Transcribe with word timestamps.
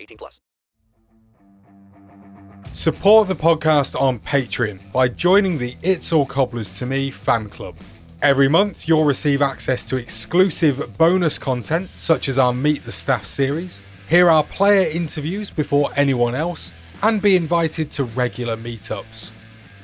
18 0.00 0.18
plus. 0.18 0.40
Support 2.72 3.28
the 3.28 3.34
podcast 3.34 3.98
on 3.98 4.18
Patreon 4.18 4.92
by 4.92 5.08
joining 5.08 5.56
the 5.58 5.76
It's 5.82 6.12
All 6.12 6.26
Cobblers 6.26 6.76
to 6.78 6.86
Me 6.86 7.10
fan 7.10 7.48
club. 7.48 7.76
Every 8.20 8.48
month, 8.48 8.88
you'll 8.88 9.04
receive 9.04 9.40
access 9.40 9.82
to 9.84 9.96
exclusive 9.96 10.96
bonus 10.98 11.38
content, 11.38 11.88
such 11.96 12.28
as 12.28 12.38
our 12.38 12.52
Meet 12.52 12.84
the 12.84 12.92
Staff 12.92 13.24
series, 13.24 13.82
hear 14.08 14.30
our 14.30 14.44
player 14.44 14.90
interviews 14.90 15.50
before 15.50 15.90
anyone 15.96 16.34
else, 16.34 16.72
and 17.02 17.22
be 17.22 17.36
invited 17.36 17.90
to 17.92 18.04
regular 18.04 18.56
meetups. 18.56 19.30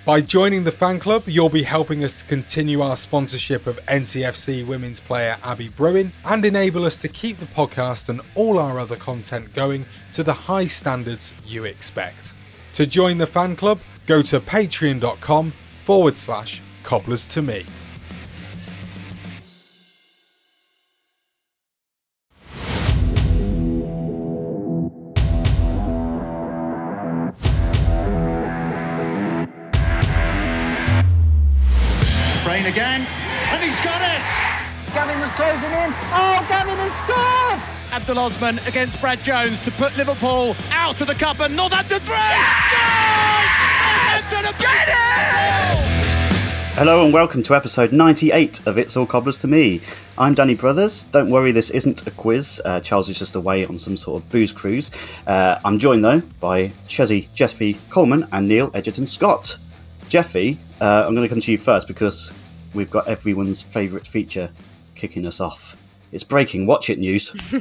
By 0.04 0.20
joining 0.20 0.64
the 0.64 0.72
fan 0.72 0.98
club, 0.98 1.28
you'll 1.28 1.48
be 1.48 1.62
helping 1.62 2.02
us 2.02 2.18
to 2.18 2.24
continue 2.24 2.80
our 2.80 2.96
sponsorship 2.96 3.68
of 3.68 3.78
NTFC 3.86 4.66
women's 4.66 4.98
player 4.98 5.36
Abby 5.44 5.68
Bruin 5.68 6.12
and 6.24 6.44
enable 6.44 6.84
us 6.84 6.98
to 6.98 7.08
keep 7.08 7.38
the 7.38 7.46
podcast 7.46 8.08
and 8.08 8.20
all 8.34 8.58
our 8.58 8.80
other 8.80 8.96
content 8.96 9.54
going 9.54 9.86
to 10.12 10.24
the 10.24 10.32
high 10.32 10.66
standards 10.66 11.32
you 11.46 11.64
expect. 11.64 12.32
To 12.74 12.84
join 12.84 13.18
the 13.18 13.28
fan 13.28 13.54
club, 13.54 13.78
go 14.08 14.22
to 14.22 14.40
patreon.com 14.40 15.52
forward 15.84 16.18
slash 16.18 16.60
cobblers 16.82 17.24
to 17.26 17.40
me. 17.40 17.64
Brain 32.62 32.72
again, 32.72 33.06
and 33.50 33.64
he's 33.64 33.80
got 33.80 34.00
it! 34.02 34.94
Gavin 34.94 35.18
was 35.20 35.30
closing 35.30 35.70
in. 35.70 35.92
Oh, 36.12 36.46
Gavin 36.48 36.76
has 36.76 36.92
scored! 36.92 37.60
Abdul 37.92 38.18
Osman 38.18 38.60
against 38.66 39.00
Brad 39.00 39.22
Jones 39.24 39.58
to 39.60 39.72
put 39.72 39.96
Liverpool 39.96 40.54
out 40.70 41.00
of 41.00 41.08
the 41.08 41.14
cup 41.14 41.40
and 41.40 41.56
Northampton 41.56 41.98
three. 42.00 42.14
Get 44.58 44.88
it! 44.88 44.94
Hello 46.74 47.04
and 47.04 47.12
welcome 47.12 47.42
to 47.42 47.56
episode 47.56 47.90
98 47.90 48.64
of 48.66 48.78
It's 48.78 48.96
All 48.96 49.06
Cobblers 49.06 49.40
to 49.40 49.48
Me. 49.48 49.80
I'm 50.16 50.34
Danny 50.34 50.54
Brothers. 50.54 51.04
Don't 51.04 51.30
worry, 51.30 51.50
this 51.50 51.70
isn't 51.70 52.06
a 52.06 52.12
quiz. 52.12 52.62
Uh, 52.64 52.78
Charles 52.78 53.08
is 53.08 53.18
just 53.18 53.34
away 53.34 53.66
on 53.66 53.76
some 53.76 53.96
sort 53.96 54.22
of 54.22 54.30
booze 54.30 54.52
cruise. 54.52 54.92
Uh, 55.26 55.58
I'm 55.64 55.80
joined 55.80 56.04
though 56.04 56.20
by 56.38 56.68
Shezzy 56.86 57.26
Jeffy 57.34 57.78
Coleman 57.90 58.28
and 58.30 58.46
Neil 58.46 58.70
Edgerton 58.72 59.06
Scott. 59.06 59.58
Jeffy, 60.08 60.58
uh, 60.80 61.04
I'm 61.06 61.14
going 61.14 61.26
to 61.26 61.34
come 61.34 61.40
to 61.40 61.50
you 61.50 61.58
first 61.58 61.88
because 61.88 62.30
we've 62.74 62.90
got 62.90 63.08
everyone's 63.08 63.62
favourite 63.62 64.06
feature 64.06 64.50
kicking 64.94 65.26
us 65.26 65.40
off. 65.40 65.76
It's 66.12 66.24
breaking 66.24 66.66
Watchet 66.66 66.98
news. 66.98 67.32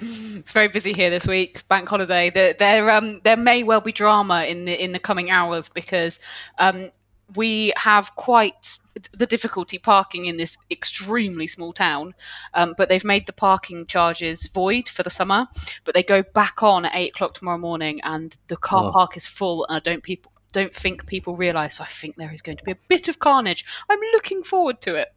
it's 0.00 0.52
very 0.52 0.66
busy 0.68 0.92
here 0.92 1.08
this 1.08 1.26
week. 1.26 1.66
Bank 1.68 1.88
holiday. 1.88 2.30
There, 2.30 2.52
there, 2.52 2.90
um, 2.90 3.20
there 3.22 3.36
may 3.36 3.62
well 3.62 3.80
be 3.80 3.92
drama 3.92 4.44
in 4.44 4.64
the 4.64 4.82
in 4.82 4.90
the 4.92 4.98
coming 4.98 5.30
hours 5.30 5.68
because 5.68 6.18
um, 6.58 6.90
we 7.36 7.72
have 7.76 8.14
quite 8.16 8.78
the 9.16 9.26
difficulty 9.26 9.78
parking 9.78 10.26
in 10.26 10.36
this 10.36 10.58
extremely 10.70 11.46
small 11.46 11.72
town. 11.72 12.12
Um, 12.54 12.74
but 12.76 12.88
they've 12.88 13.04
made 13.04 13.26
the 13.26 13.32
parking 13.32 13.86
charges 13.86 14.48
void 14.48 14.88
for 14.88 15.04
the 15.04 15.10
summer, 15.10 15.46
but 15.84 15.94
they 15.94 16.02
go 16.02 16.22
back 16.22 16.62
on 16.62 16.84
at 16.84 16.94
eight 16.96 17.10
o'clock 17.10 17.34
tomorrow 17.34 17.58
morning, 17.58 18.00
and 18.02 18.36
the 18.48 18.56
car 18.56 18.88
Oh. 18.88 18.92
park 18.92 19.16
is 19.16 19.28
full. 19.28 19.64
And 19.68 19.76
I 19.76 19.80
don't 19.80 20.02
people 20.02 20.31
don't 20.52 20.74
think 20.74 21.06
people 21.06 21.36
realise. 21.36 21.76
So 21.76 21.84
I 21.84 21.88
think 21.88 22.16
there 22.16 22.32
is 22.32 22.42
going 22.42 22.56
to 22.58 22.64
be 22.64 22.72
a 22.72 22.78
bit 22.88 23.08
of 23.08 23.18
carnage. 23.18 23.64
I'm 23.88 23.98
looking 24.12 24.42
forward 24.42 24.80
to 24.82 24.94
it. 24.94 25.08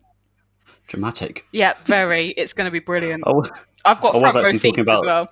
Dramatic. 0.87 1.45
Yeah, 1.51 1.73
very. 1.85 2.27
It's 2.29 2.53
going 2.53 2.65
to 2.65 2.71
be 2.71 2.79
brilliant. 2.79 3.23
Oh, 3.25 3.43
I've 3.85 4.01
got 4.01 4.15
I 4.15 4.19
was 4.19 4.33
front 4.33 4.35
row 4.35 4.41
actually 4.41 4.57
seats 4.59 4.77
talking 4.77 4.81
as 4.81 4.87
about- 4.89 5.05
well. 5.05 5.25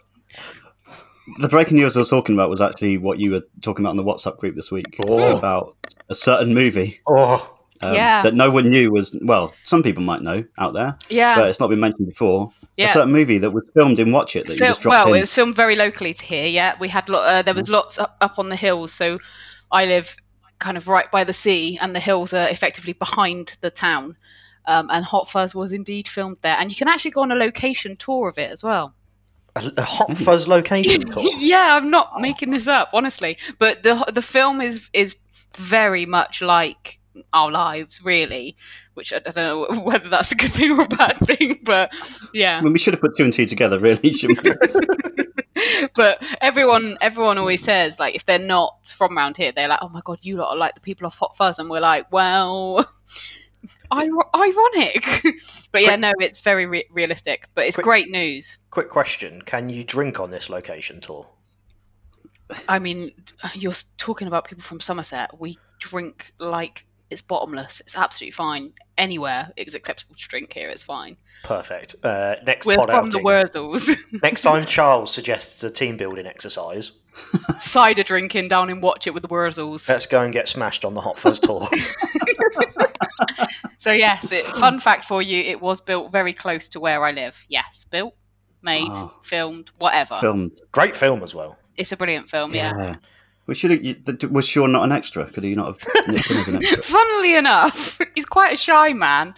the 1.39 1.47
breaking 1.47 1.77
news 1.77 1.95
I 1.95 1.99
was 2.01 2.09
talking 2.09 2.35
about 2.35 2.49
was 2.49 2.59
actually 2.61 2.97
what 2.97 3.17
you 3.19 3.31
were 3.31 3.43
talking 3.61 3.85
about 3.85 3.91
in 3.91 3.97
the 3.97 4.03
WhatsApp 4.03 4.37
group 4.39 4.55
this 4.55 4.71
week 4.71 4.85
Oh. 5.07 5.37
about 5.37 5.75
a 6.09 6.15
certain 6.15 6.53
movie 6.53 6.99
Oh, 7.07 7.49
um, 7.81 7.93
Yeah. 7.95 8.23
that 8.23 8.33
no 8.33 8.49
one 8.51 8.69
knew 8.69 8.91
was 8.91 9.17
well. 9.21 9.53
Some 9.63 9.83
people 9.83 10.03
might 10.03 10.21
know 10.21 10.43
out 10.57 10.73
there, 10.73 10.97
Yeah. 11.09 11.35
but 11.35 11.49
it's 11.49 11.59
not 11.61 11.69
been 11.69 11.79
mentioned 11.79 12.07
before. 12.09 12.51
Yeah. 12.75 12.87
A 12.87 12.89
certain 12.89 13.13
movie 13.13 13.37
that 13.37 13.51
was 13.51 13.69
filmed 13.73 13.99
in 13.99 14.11
Watchet 14.11 14.47
that 14.47 14.53
you 14.53 14.59
just 14.59 14.81
dropped 14.81 15.05
well, 15.05 15.13
in. 15.13 15.19
it 15.19 15.21
was 15.21 15.33
filmed 15.33 15.55
very 15.55 15.75
locally 15.77 16.13
to 16.13 16.25
here. 16.25 16.45
Yeah, 16.47 16.75
we 16.79 16.89
had 16.89 17.07
lo- 17.07 17.21
uh, 17.21 17.41
there 17.41 17.53
was 17.53 17.69
lots 17.69 17.97
up, 17.99 18.17
up 18.19 18.37
on 18.37 18.49
the 18.49 18.55
hills. 18.57 18.91
So 18.91 19.17
I 19.73 19.85
live 19.85 20.16
kind 20.59 20.78
of 20.78 20.88
right 20.88 21.11
by 21.11 21.25
the 21.25 21.34
sea, 21.34 21.78
and 21.81 21.94
the 21.94 22.00
hills 22.00 22.34
are 22.34 22.47
effectively 22.47 22.94
behind 22.94 23.57
the 23.59 23.69
town. 23.69 24.16
Um, 24.66 24.89
and 24.91 25.03
Hot 25.03 25.29
Fuzz 25.29 25.53
was 25.53 25.73
indeed 25.73 26.07
filmed 26.07 26.38
there, 26.41 26.56
and 26.57 26.69
you 26.69 26.78
can 26.78 26.88
actually 26.88 27.11
go 27.11 27.22
on 27.22 27.31
a 27.31 27.35
location 27.35 27.97
tour 27.97 28.29
of 28.29 28.38
it 28.38 28.50
as 28.50 28.63
well. 28.63 28.94
a, 29.57 29.72
a 29.75 29.81
Hot 29.83 30.17
Fuzz 30.17 30.47
location 30.47 31.01
tour. 31.12 31.23
yeah, 31.39 31.75
I'm 31.75 31.89
not 31.89 32.22
making 32.22 32.51
this 32.51 32.67
up, 32.69 32.89
honestly. 32.94 33.38
But 33.59 33.83
the 33.83 34.09
the 34.13 34.22
film 34.22 34.62
is 34.62 34.89
is 34.94 35.16
very 35.57 36.06
much 36.06 36.41
like 36.41 37.00
our 37.33 37.51
lives, 37.51 38.01
really. 38.03 38.56
Which 38.93 39.11
I, 39.13 39.17
I 39.17 39.31
don't 39.31 39.35
know 39.35 39.81
whether 39.83 40.09
that's 40.09 40.31
a 40.31 40.35
good 40.35 40.51
thing 40.51 40.71
or 40.71 40.83
a 40.83 40.87
bad 40.87 41.15
thing, 41.17 41.59
but 41.63 41.93
yeah. 42.33 42.57
I 42.57 42.61
mean, 42.61 42.73
we 42.73 42.79
should 42.79 42.93
have 42.93 43.01
put 43.01 43.17
two 43.17 43.23
and 43.23 43.33
two 43.33 43.45
together, 43.45 43.79
really, 43.79 44.13
shouldn't 44.13 44.43
we? 44.43 44.53
but 45.95 46.23
everyone 46.41 46.97
everyone 47.01 47.38
always 47.38 47.63
says 47.63 48.00
like 48.00 48.15
if 48.15 48.25
they're 48.25 48.39
not 48.39 48.88
from 48.88 49.18
around 49.18 49.38
here 49.38 49.51
they're 49.51 49.68
like 49.68 49.79
oh 49.81 49.89
my 49.89 50.01
god 50.03 50.18
you 50.21 50.38
lot 50.38 50.50
are 50.50 50.57
like 50.57 50.75
the 50.75 50.81
people 50.81 51.06
off 51.06 51.18
hot 51.18 51.35
fuzz 51.35 51.59
and 51.59 51.69
we're 51.69 51.79
like 51.79 52.12
well 52.12 52.79
ir- 54.01 54.35
ironic 54.35 55.06
but 55.71 55.81
yeah 55.81 55.95
no 55.95 56.12
it's 56.19 56.41
very 56.41 56.65
re- 56.65 56.85
realistic 56.91 57.47
but 57.56 57.65
it's 57.65 57.75
Quick- 57.75 57.85
great 57.85 58.09
news 58.09 58.57
Quick 58.71 58.89
question: 58.89 59.41
Can 59.44 59.69
you 59.69 59.83
drink 59.83 60.19
on 60.19 60.31
this 60.31 60.50
location 60.50 61.00
tour? 61.00 61.27
i 62.68 62.77
mean 62.77 63.12
you're 63.53 63.73
talking 63.97 64.27
about 64.27 64.45
people 64.45 64.63
from 64.63 64.79
somerset 64.79 65.39
we 65.39 65.57
drink 65.79 66.33
like 66.39 66.85
it's 67.09 67.21
bottomless 67.21 67.79
it's 67.79 67.97
absolutely 67.97 68.31
fine 68.31 68.73
anywhere 68.98 69.51
it's 69.57 69.74
acceptable 69.75 70.16
to 70.16 70.28
drink 70.28 70.54
here 70.54 70.69
it's 70.69 70.84
fine 70.84 71.18
Perfect. 71.44 71.95
Uh, 72.04 72.36
next 72.45 72.66
we're 72.66 72.78
pod 72.78 72.90
from 72.90 73.10
the 73.10 73.18
outing. 73.18 73.25
wurzels 73.25 73.98
Next 74.24 74.44
time 74.44 74.66
Charles 74.66 75.13
suggests 75.13 75.62
a 75.66 75.69
team 75.69 75.98
building 75.98 76.25
exercise, 76.25 76.94
cider 77.60 78.01
drinking 78.04 78.48
down 78.48 78.69
in 78.69 78.80
Watchet 78.80 79.13
with 79.13 79.24
the 79.24 79.28
wurzels 79.30 79.90
let's 79.90 80.06
go 80.06 80.22
and 80.22 80.31
get 80.31 80.48
smashed 80.48 80.86
on 80.86 80.94
the 80.94 81.01
Hot 81.01 81.18
Fuzz 81.18 81.40
tour. 81.40 81.68
So 83.80 83.92
yes, 83.92 84.31
it, 84.31 84.45
fun 84.45 84.80
fact 84.80 85.04
for 85.04 85.22
you: 85.22 85.42
it 85.44 85.60
was 85.60 85.81
built 85.81 86.10
very 86.10 86.31
close 86.31 86.69
to 86.69 86.80
where 86.80 87.04
I 87.04 87.12
live. 87.12 87.45
Yes, 87.50 87.86
built. 87.90 88.16
made, 88.62 88.88
Oh. 88.94 89.13
filmed, 89.24 89.72
whatever. 89.78 90.16
Filmed. 90.19 90.54
Great 90.72 90.95
film 90.95 91.22
as 91.22 91.36
well. 91.36 91.57
It's 91.75 91.92
a 91.92 91.98
brilliant 91.98 92.30
film. 92.30 92.54
Yeah. 92.56 92.72
We 92.92 92.98
should. 93.51 93.72
have- 93.72 93.84
you- 93.84 93.94
th- 93.95 94.24
Was 94.25 94.48
Sean 94.48 94.72
not 94.72 94.84
an 94.84 94.92
extra? 94.92 95.25
Could 95.25 95.44
he 95.44 95.54
not 95.56 95.68
have 95.68 95.80
nipped 96.07 96.31
in 96.31 96.38
as 96.38 96.48
an 96.48 96.56
extra? 96.57 96.81
Funnily 96.84 97.36
enough, 97.36 98.00
he's 98.16 98.25
quite 98.25 98.54
a 98.54 98.57
shy 98.57 98.94
man. 98.94 99.34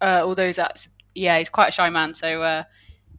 Uh, 0.00 0.20
although 0.24 0.52
that's 0.52 0.88
yeah, 1.14 1.38
he's 1.38 1.48
quite 1.48 1.70
a 1.70 1.72
shy 1.72 1.90
man. 1.90 2.14
So 2.14 2.40
uh, 2.42 2.62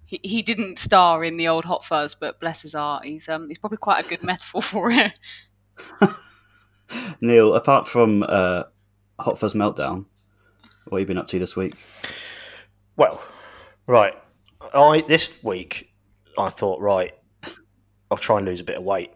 he 0.06 0.20
he 0.24 0.42
didn't 0.42 0.80
star 0.80 1.24
in 1.26 1.36
the 1.38 1.48
old 1.50 1.66
Hot 1.66 1.84
Fuzz, 1.84 2.16
but 2.16 2.40
bless 2.40 2.62
his 2.62 2.74
heart, 2.74 3.04
he's 3.06 3.28
um 3.28 3.48
he's 3.50 3.58
probably 3.58 3.78
quite 3.80 4.06
a 4.06 4.08
good 4.08 4.24
metaphor 4.24 4.62
for 4.62 4.90
it. 4.92 5.14
Neil, 7.22 7.54
apart 7.54 7.88
from 7.88 8.24
uh, 8.24 8.64
Hot 9.20 9.38
Fuzz 9.38 9.54
Meltdown, 9.54 10.06
what 10.86 11.00
have 11.00 11.02
you 11.02 11.06
been 11.06 11.18
up 11.18 11.28
to 11.28 11.40
this 11.40 11.56
week? 11.56 11.74
Well, 12.96 13.22
right. 13.88 14.14
I 14.74 15.04
this 15.08 15.44
week 15.44 15.94
I 16.38 16.50
thought 16.50 16.80
right, 16.82 17.14
I'll 18.10 18.18
try 18.18 18.38
and 18.38 18.46
lose 18.48 18.60
a 18.60 18.64
bit 18.64 18.78
of 18.78 18.84
weight. 18.84 19.12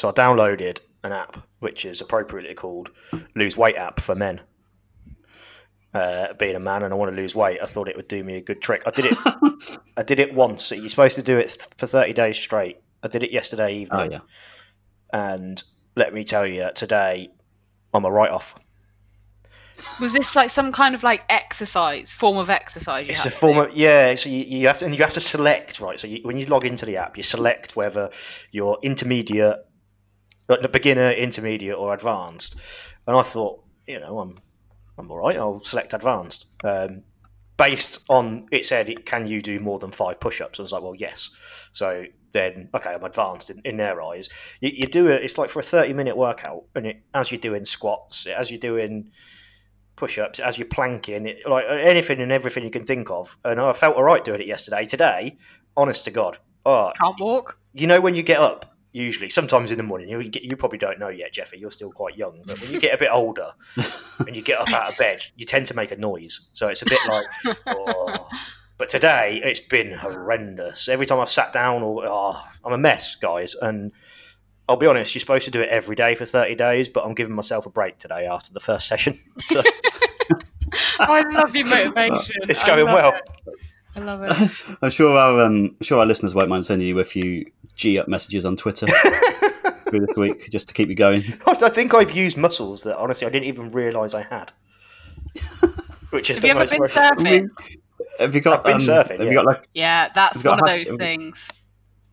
So 0.00 0.08
I 0.08 0.12
downloaded 0.12 0.78
an 1.04 1.12
app 1.12 1.46
which 1.58 1.84
is 1.84 2.00
appropriately 2.00 2.54
called 2.54 2.90
Lose 3.34 3.58
Weight 3.58 3.76
app 3.76 4.00
for 4.00 4.14
men. 4.14 4.40
Uh, 5.92 6.32
being 6.38 6.56
a 6.56 6.60
man 6.60 6.84
and 6.84 6.94
I 6.94 6.96
want 6.96 7.14
to 7.14 7.16
lose 7.20 7.36
weight, 7.36 7.58
I 7.62 7.66
thought 7.66 7.86
it 7.86 7.96
would 7.96 8.08
do 8.08 8.24
me 8.24 8.36
a 8.36 8.40
good 8.40 8.62
trick. 8.62 8.82
I 8.86 8.92
did 8.92 9.04
it. 9.12 9.18
I 9.98 10.02
did 10.02 10.18
it 10.18 10.32
once. 10.32 10.70
You're 10.70 10.88
supposed 10.88 11.16
to 11.16 11.22
do 11.22 11.36
it 11.36 11.48
th- 11.48 11.68
for 11.76 11.86
thirty 11.86 12.14
days 12.14 12.38
straight. 12.38 12.78
I 13.02 13.08
did 13.08 13.22
it 13.22 13.30
yesterday 13.30 13.74
evening. 13.74 14.00
Oh 14.00 14.10
yeah. 14.10 14.20
And 15.12 15.62
let 15.96 16.14
me 16.14 16.24
tell 16.24 16.46
you, 16.46 16.70
today 16.74 17.28
I'm 17.92 18.06
a 18.06 18.10
write 18.10 18.30
off. 18.30 18.54
Was 20.00 20.14
this 20.14 20.34
like 20.34 20.48
some 20.48 20.72
kind 20.72 20.94
of 20.94 21.02
like 21.02 21.24
exercise 21.28 22.10
form 22.10 22.38
of 22.38 22.48
exercise? 22.48 23.06
You 23.06 23.10
It's 23.10 23.26
a 23.26 23.30
form 23.30 23.56
do? 23.56 23.62
of 23.64 23.76
yeah. 23.76 24.14
So 24.14 24.30
you, 24.30 24.44
you 24.44 24.66
have 24.66 24.78
to 24.78 24.86
and 24.86 24.94
you 24.94 25.02
have 25.02 25.12
to 25.12 25.20
select 25.20 25.80
right. 25.80 26.00
So 26.00 26.06
you, 26.06 26.20
when 26.22 26.38
you 26.38 26.46
log 26.46 26.64
into 26.64 26.86
the 26.86 26.96
app, 26.96 27.18
you 27.18 27.22
select 27.22 27.76
whether 27.76 28.08
you're 28.50 28.78
intermediate, 28.82 29.58
like 30.50 30.62
the 30.62 30.68
beginner, 30.68 31.10
intermediate, 31.12 31.76
or 31.76 31.94
advanced. 31.94 32.56
And 33.06 33.16
I 33.16 33.22
thought, 33.22 33.62
you 33.86 34.00
know, 34.00 34.18
I'm 34.18 34.36
I'm 34.98 35.10
all 35.10 35.18
right. 35.18 35.36
I'll 35.38 35.60
select 35.60 35.94
advanced. 35.94 36.46
Um, 36.62 37.02
based 37.56 38.04
on 38.08 38.46
it 38.50 38.64
said, 38.64 39.04
can 39.06 39.26
you 39.26 39.40
do 39.40 39.60
more 39.60 39.78
than 39.78 39.90
five 39.90 40.20
push-ups? 40.20 40.58
I 40.58 40.62
was 40.62 40.72
like, 40.72 40.82
well, 40.82 40.94
yes. 40.94 41.30
So 41.72 42.04
then, 42.32 42.68
okay, 42.74 42.90
I'm 42.94 43.04
advanced 43.04 43.50
in, 43.50 43.60
in 43.64 43.76
their 43.76 44.02
eyes. 44.02 44.28
You, 44.60 44.70
you 44.72 44.86
do 44.86 45.08
it. 45.08 45.22
It's 45.22 45.36
like 45.38 45.50
for 45.50 45.60
a 45.60 45.62
30-minute 45.62 46.16
workout, 46.16 46.64
and 46.74 46.86
it, 46.86 47.02
as 47.14 47.30
you're 47.30 47.40
doing 47.40 47.64
squats, 47.64 48.26
as 48.26 48.50
you're 48.50 48.60
doing 48.60 49.10
push-ups 50.00 50.40
as 50.40 50.58
you're 50.58 50.66
planking, 50.66 51.26
it, 51.26 51.46
like 51.46 51.66
anything 51.68 52.20
and 52.20 52.32
everything 52.32 52.64
you 52.64 52.70
can 52.70 52.82
think 52.82 53.10
of. 53.10 53.36
And 53.44 53.60
I 53.60 53.72
felt 53.74 53.96
all 53.96 54.02
right 54.02 54.24
doing 54.24 54.40
it 54.40 54.46
yesterday. 54.46 54.84
Today, 54.86 55.36
honest 55.76 56.06
to 56.06 56.10
God, 56.10 56.38
oh, 56.64 56.90
Can't 56.98 57.20
walk. 57.20 57.58
you 57.74 57.86
know 57.86 58.00
when 58.00 58.14
you 58.14 58.22
get 58.22 58.40
up. 58.40 58.69
Usually, 58.92 59.30
sometimes 59.30 59.70
in 59.70 59.76
the 59.76 59.84
morning, 59.84 60.08
you, 60.08 60.28
get, 60.28 60.42
you 60.42 60.56
probably 60.56 60.78
don't 60.78 60.98
know 60.98 61.08
yet, 61.08 61.32
Jeffy. 61.32 61.58
You're 61.58 61.70
still 61.70 61.92
quite 61.92 62.16
young, 62.16 62.42
but 62.44 62.60
when 62.60 62.72
you 62.72 62.80
get 62.80 62.92
a 62.92 62.98
bit 62.98 63.10
older 63.12 63.52
and 64.26 64.34
you 64.34 64.42
get 64.42 64.60
up 64.60 64.72
out 64.72 64.90
of 64.90 64.98
bed, 64.98 65.22
you 65.36 65.46
tend 65.46 65.66
to 65.66 65.74
make 65.74 65.92
a 65.92 65.96
noise. 65.96 66.40
So 66.54 66.66
it's 66.68 66.82
a 66.82 66.86
bit 66.86 66.98
like, 67.08 67.26
oh. 67.68 68.28
but 68.78 68.88
today 68.88 69.40
it's 69.44 69.60
been 69.60 69.92
horrendous. 69.92 70.88
Every 70.88 71.06
time 71.06 71.20
I've 71.20 71.28
sat 71.28 71.52
down, 71.52 71.82
or 71.82 72.04
oh, 72.04 72.42
I'm 72.64 72.72
a 72.72 72.78
mess, 72.78 73.14
guys. 73.14 73.54
And 73.54 73.92
I'll 74.68 74.76
be 74.76 74.86
honest, 74.86 75.14
you're 75.14 75.20
supposed 75.20 75.44
to 75.44 75.52
do 75.52 75.60
it 75.60 75.68
every 75.68 75.94
day 75.94 76.16
for 76.16 76.24
30 76.24 76.56
days, 76.56 76.88
but 76.88 77.04
I'm 77.04 77.14
giving 77.14 77.34
myself 77.34 77.66
a 77.66 77.70
break 77.70 77.98
today 77.98 78.26
after 78.26 78.52
the 78.52 78.60
first 78.60 78.88
session. 78.88 79.18
So 79.50 79.62
I 81.00 81.22
love 81.30 81.54
your 81.56 81.66
motivation. 81.66 82.36
it's 82.42 82.62
going 82.62 82.84
love 82.86 82.94
well. 82.94 83.14
it. 83.14 83.74
I 83.96 84.00
love 84.00 84.22
it. 84.22 84.78
I'm 84.82 84.90
sure 84.90 85.16
our 85.16 85.40
um, 85.40 85.76
I'm 85.80 85.82
sure 85.82 85.98
our 85.98 86.06
listeners 86.06 86.32
won't 86.32 86.48
mind 86.48 86.64
sending 86.64 86.86
you 86.86 86.98
a 87.00 87.04
few 87.04 87.50
G 87.80 87.98
up 87.98 88.08
messages 88.08 88.44
on 88.44 88.56
Twitter 88.56 88.86
through 89.88 90.00
this 90.06 90.16
week 90.16 90.50
just 90.50 90.68
to 90.68 90.74
keep 90.74 90.88
you 90.90 90.94
going. 90.94 91.22
I 91.46 91.54
think 91.54 91.94
I've 91.94 92.12
used 92.12 92.36
muscles 92.36 92.82
that 92.84 92.96
honestly 92.98 93.26
I 93.26 93.30
didn't 93.30 93.46
even 93.48 93.70
realise 93.72 94.12
I 94.14 94.22
had. 94.22 94.52
Which 96.10 96.28
is 96.28 96.36
Have 96.36 96.42
the 96.42 96.48
you 96.48 96.54
ever 96.54 96.66
been 96.66 96.80
worrying- 96.80 96.94
surfing? 97.48 97.48
Have 98.18 98.34
you 98.34 98.40
got 98.42 98.58
I've 98.58 98.64
been 98.64 98.72
um, 98.74 98.78
surfing, 98.80 99.10
Have 99.18 99.20
yeah. 99.20 99.26
you 99.28 99.32
got 99.34 99.46
like 99.46 99.68
Yeah, 99.72 100.08
that's 100.14 100.36
Have 100.36 100.44
you 100.44 100.50
got 100.50 100.60
one 100.60 100.68
of 100.70 100.74
a 100.74 100.78
those 100.84 100.94
hashtag? 100.94 100.98
things. 100.98 101.50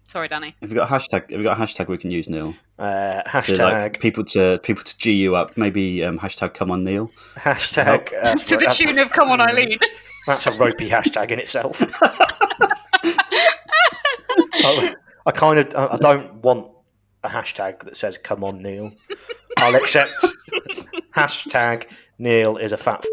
Sorry, 0.08 0.28
Danny. 0.30 0.56
have 0.62 0.70
you 0.70 0.76
got 0.78 0.90
a 0.90 0.94
hashtag? 0.94 1.30
Have 1.32 1.40
you 1.42 1.44
got 1.44 1.58
a 1.58 1.62
hashtag 1.62 1.90
we 1.90 1.98
can 1.98 2.12
use, 2.12 2.30
Neil? 2.30 2.54
Uh, 2.80 3.24
To, 3.24 3.30
hashtag 3.30 3.58
like 3.60 4.00
people 4.00 4.24
to 4.26 4.58
people 4.64 4.84
to 4.86 4.98
G 4.98 5.12
you 5.12 5.36
up. 5.36 5.58
Maybe 5.58 6.02
um, 6.06 6.18
hashtag 6.18 6.54
come 6.54 6.72
on 6.72 6.86
Neil. 6.86 7.12
hashtag 7.36 8.10
that's, 8.22 8.44
to 8.46 8.52
the 8.56 8.60
that's- 8.68 8.78
tune 8.78 8.98
of 9.00 9.10
"Come 9.12 9.32
on, 9.32 9.42
Eileen." 9.42 9.78
that's 10.26 10.48
a 10.48 10.52
ropey 10.54 10.88
hashtag 10.90 11.32
in 11.32 11.40
itself. 11.40 11.82
I, 14.64 14.96
I 15.28 15.32
kind 15.32 15.60
of 15.60 15.76
I 15.76 15.94
I 15.94 15.98
don't 15.98 16.34
want 16.36 16.72
a 17.24 17.30
hashtag 17.30 17.80
that 17.82 17.96
says 17.96 18.18
"Come 18.18 18.44
on, 18.44 18.64
Neil." 18.64 18.92
I'll 19.58 19.76
accept 19.76 20.12
hashtag 21.16 21.92
Neil 22.18 22.58
is 22.58 22.72
a 22.72 22.78
fat. 22.78 23.04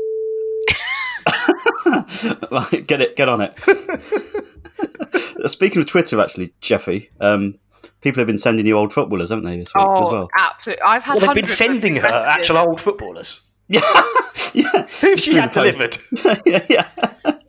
F- 1.87 2.87
get 2.87 3.01
it, 3.01 3.17
get 3.17 3.29
on 3.29 3.41
it. 3.43 3.59
Speaking 5.51 5.81
of 5.81 5.87
Twitter, 5.87 6.21
actually, 6.21 6.53
Jeffy, 6.61 7.11
um, 7.21 7.59
people 8.01 8.21
have 8.21 8.27
been 8.27 8.39
sending 8.39 8.67
you 8.67 8.77
old 8.79 8.93
footballers, 8.93 9.31
haven't 9.31 9.45
they, 9.45 9.57
this 9.59 9.75
week 9.75 9.85
Oh, 9.87 10.03
as 10.03 10.09
well? 10.11 10.29
absolutely! 10.39 10.83
I've 10.83 11.03
had. 11.03 11.17
well, 11.17 11.27
they've 11.27 11.35
been 11.35 11.45
sending 11.47 11.97
her 11.97 12.03
messages. 12.03 12.25
actual 12.27 12.59
old 12.59 12.81
footballers. 12.81 13.43
Yeah, 13.69 13.81
yeah. 14.73 14.87
Who 15.01 15.17
she 15.17 15.35
had 15.35 15.51
delivered. 15.51 15.99
yeah, 16.47 16.65
yeah. 16.71 16.89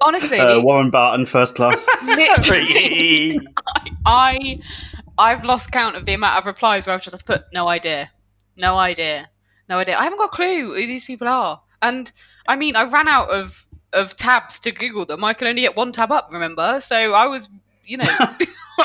Honestly, 0.02 0.40
Uh, 0.40 0.60
Warren 0.62 0.90
Barton, 0.90 1.25
first 1.25 1.56
class. 1.56 1.86
literally, 2.06 3.40
I, 4.06 4.60
I've 5.18 5.44
lost 5.44 5.72
count 5.72 5.96
of 5.96 6.06
the 6.06 6.13
amount 6.13 6.38
of 6.38 6.46
replies 6.46 6.86
where 6.86 6.96
I've 6.96 7.04
just 7.04 7.25
put 7.25 7.44
no 7.54 7.68
idea, 7.68 8.12
no 8.57 8.75
idea, 8.75 9.30
no 9.69 9.78
idea. 9.78 9.98
I 9.98 10.04
haven't 10.04 10.18
got 10.18 10.25
a 10.25 10.36
clue 10.36 10.74
who 10.74 10.88
these 10.88 11.04
people 11.04 11.28
are, 11.28 11.62
and 11.81 12.12
I 12.48 12.56
mean, 12.56 12.75
I 12.75 12.84
ran 12.84 13.08
out 13.08 13.30
of 13.30 13.68
of 13.94 14.16
tabs 14.18 14.60
to 14.60 14.72
Google 14.72 15.06
them. 15.06 15.24
I 15.24 15.34
can 15.34 15.48
only 15.48 15.62
get 15.62 15.75
one 15.75 15.92
tab 15.92 16.12
up, 16.12 16.30
remember? 16.31 16.81
So 16.81 17.13
I 17.13 17.28
was, 17.28 17.50
you 17.86 17.98
know, 17.98 18.06
I 18.10 18.36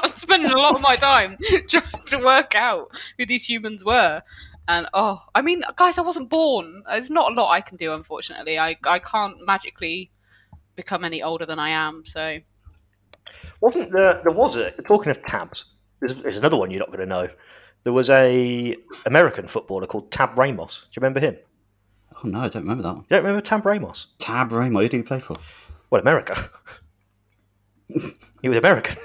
was 0.02 0.12
spending 0.14 0.52
a 0.52 0.56
lot 0.58 0.74
of 0.76 0.80
my 0.82 0.94
time 0.96 1.36
trying 1.68 2.04
to 2.06 2.18
work 2.18 2.54
out 2.54 2.88
who 3.18 3.26
these 3.26 3.48
humans 3.48 3.84
were. 3.84 4.22
And 4.70 4.86
oh, 4.94 5.20
I 5.34 5.42
mean, 5.42 5.62
guys, 5.74 5.98
I 5.98 6.02
wasn't 6.02 6.30
born. 6.30 6.84
There's 6.88 7.10
not 7.10 7.32
a 7.32 7.34
lot 7.34 7.50
I 7.50 7.60
can 7.60 7.76
do, 7.76 7.92
unfortunately. 7.92 8.56
I 8.56 8.76
I 8.84 9.00
can't 9.00 9.44
magically 9.44 10.12
become 10.76 11.04
any 11.04 11.24
older 11.24 11.44
than 11.44 11.58
I 11.58 11.70
am. 11.70 12.04
So 12.06 12.38
Wasn't 13.60 13.90
there? 13.90 14.22
There 14.22 14.32
was 14.32 14.54
a 14.54 14.70
talking 14.82 15.10
of 15.10 15.20
tabs. 15.24 15.64
There's, 15.98 16.18
there's 16.18 16.36
another 16.36 16.56
one 16.56 16.70
you're 16.70 16.78
not 16.78 16.90
going 16.90 17.00
to 17.00 17.06
know. 17.06 17.28
There 17.82 17.92
was 17.92 18.10
a 18.10 18.76
American 19.06 19.48
footballer 19.48 19.88
called 19.88 20.12
Tab 20.12 20.38
Ramos. 20.38 20.82
Do 20.82 20.86
you 20.92 21.00
remember 21.00 21.18
him? 21.18 21.36
Oh 22.22 22.28
no, 22.28 22.42
I 22.42 22.48
don't 22.48 22.62
remember 22.62 22.84
that 22.84 22.94
one. 22.94 23.02
You 23.02 23.16
don't 23.16 23.24
remember 23.24 23.40
Tab 23.40 23.66
Ramos? 23.66 24.06
Tab 24.20 24.52
Raymond, 24.52 24.84
who 24.84 24.88
did 24.88 24.96
he 24.98 25.02
play 25.02 25.18
for? 25.18 25.34
Well, 25.90 26.00
America. 26.00 26.36
he 28.40 28.48
was 28.48 28.56
American. 28.56 28.98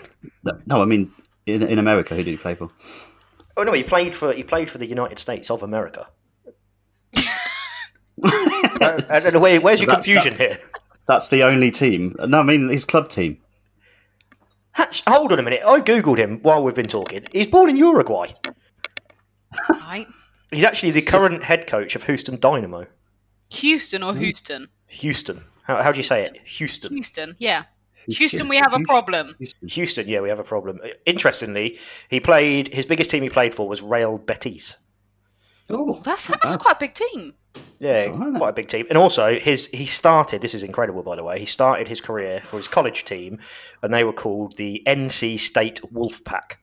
No, 0.43 0.59
no, 0.67 0.81
I 0.83 0.85
mean 0.85 1.11
in, 1.47 1.63
in 1.63 1.79
America, 1.79 2.13
who 2.13 2.23
did 2.23 2.31
he 2.31 2.37
play 2.37 2.53
for? 2.53 2.69
Oh 3.57 3.63
no, 3.63 3.71
he 3.73 3.83
played 3.83 4.13
for 4.15 4.33
he 4.33 4.43
played 4.43 4.69
for 4.69 4.77
the 4.77 4.85
United 4.85 5.19
States 5.19 5.49
of 5.49 5.63
America. 5.63 6.07
Uh, 7.17 7.21
I 9.09 9.19
don't 9.19 9.41
where, 9.41 9.59
where's 9.61 9.79
your 9.81 9.87
That's- 9.87 10.05
confusion 10.05 10.31
that's- 10.37 10.59
here? 10.61 10.69
That's 11.07 11.29
the 11.29 11.43
only 11.43 11.69
team. 11.69 12.15
No, 12.19 12.39
I 12.39 12.43
mean 12.43 12.69
his 12.69 12.83
club 12.85 13.09
team. 13.09 13.37
Hatch, 14.71 15.03
hold 15.07 15.31
on 15.31 15.37
a 15.39 15.43
minute. 15.43 15.61
I 15.65 15.79
googled 15.79 16.17
him 16.17 16.39
while 16.41 16.63
we've 16.63 16.73
been 16.75 16.87
talking. 16.87 17.25
He's 17.31 17.47
born 17.47 17.69
in 17.69 17.77
Uruguay. 17.77 18.33
right, 19.69 20.07
He's 20.51 20.63
actually 20.63 20.91
the 20.91 21.01
current 21.03 21.43
head 21.43 21.67
coach 21.67 21.95
of 21.95 22.03
Houston 22.05 22.39
Dynamo. 22.39 22.87
Houston 23.51 24.01
or 24.03 24.15
Houston? 24.15 24.67
Houston. 24.87 25.43
How, 25.63 25.81
how 25.81 25.91
do 25.91 25.97
you 25.97 26.03
say 26.03 26.25
it? 26.25 26.37
Houston. 26.43 26.93
Houston, 26.93 27.35
yeah. 27.37 27.65
Houston. 28.07 28.17
Houston, 28.17 28.47
we 28.49 28.57
have 28.57 28.73
a 28.73 28.79
problem. 28.81 29.35
Houston, 29.67 30.07
yeah, 30.07 30.19
we 30.21 30.29
have 30.29 30.39
a 30.39 30.43
problem. 30.43 30.79
Interestingly, 31.05 31.79
he 32.09 32.19
played 32.19 32.73
his 32.73 32.85
biggest 32.85 33.09
team 33.11 33.23
he 33.23 33.29
played 33.29 33.53
for 33.53 33.67
was 33.67 33.81
Real 33.81 34.17
Betis. 34.17 34.77
Oh, 35.69 35.99
That's 36.03 36.27
that's 36.27 36.55
bad. 36.55 36.59
quite 36.59 36.75
a 36.75 36.79
big 36.79 36.93
team. 36.93 37.33
Yeah, 37.79 38.09
That's 38.09 38.37
quite 38.37 38.49
a 38.49 38.53
big 38.53 38.67
team. 38.67 38.85
And 38.89 38.97
also, 38.97 39.39
his 39.39 39.67
he 39.67 39.85
started. 39.85 40.41
This 40.41 40.53
is 40.53 40.61
incredible, 40.61 41.01
by 41.01 41.15
the 41.15 41.23
way. 41.23 41.39
He 41.39 41.45
started 41.45 41.87
his 41.87 42.01
career 42.01 42.41
for 42.43 42.57
his 42.57 42.67
college 42.67 43.03
team, 43.05 43.39
and 43.81 43.91
they 43.93 44.03
were 44.03 44.13
called 44.13 44.57
the 44.57 44.83
NC 44.85 45.39
State 45.39 45.79
Wolfpack. 45.93 46.57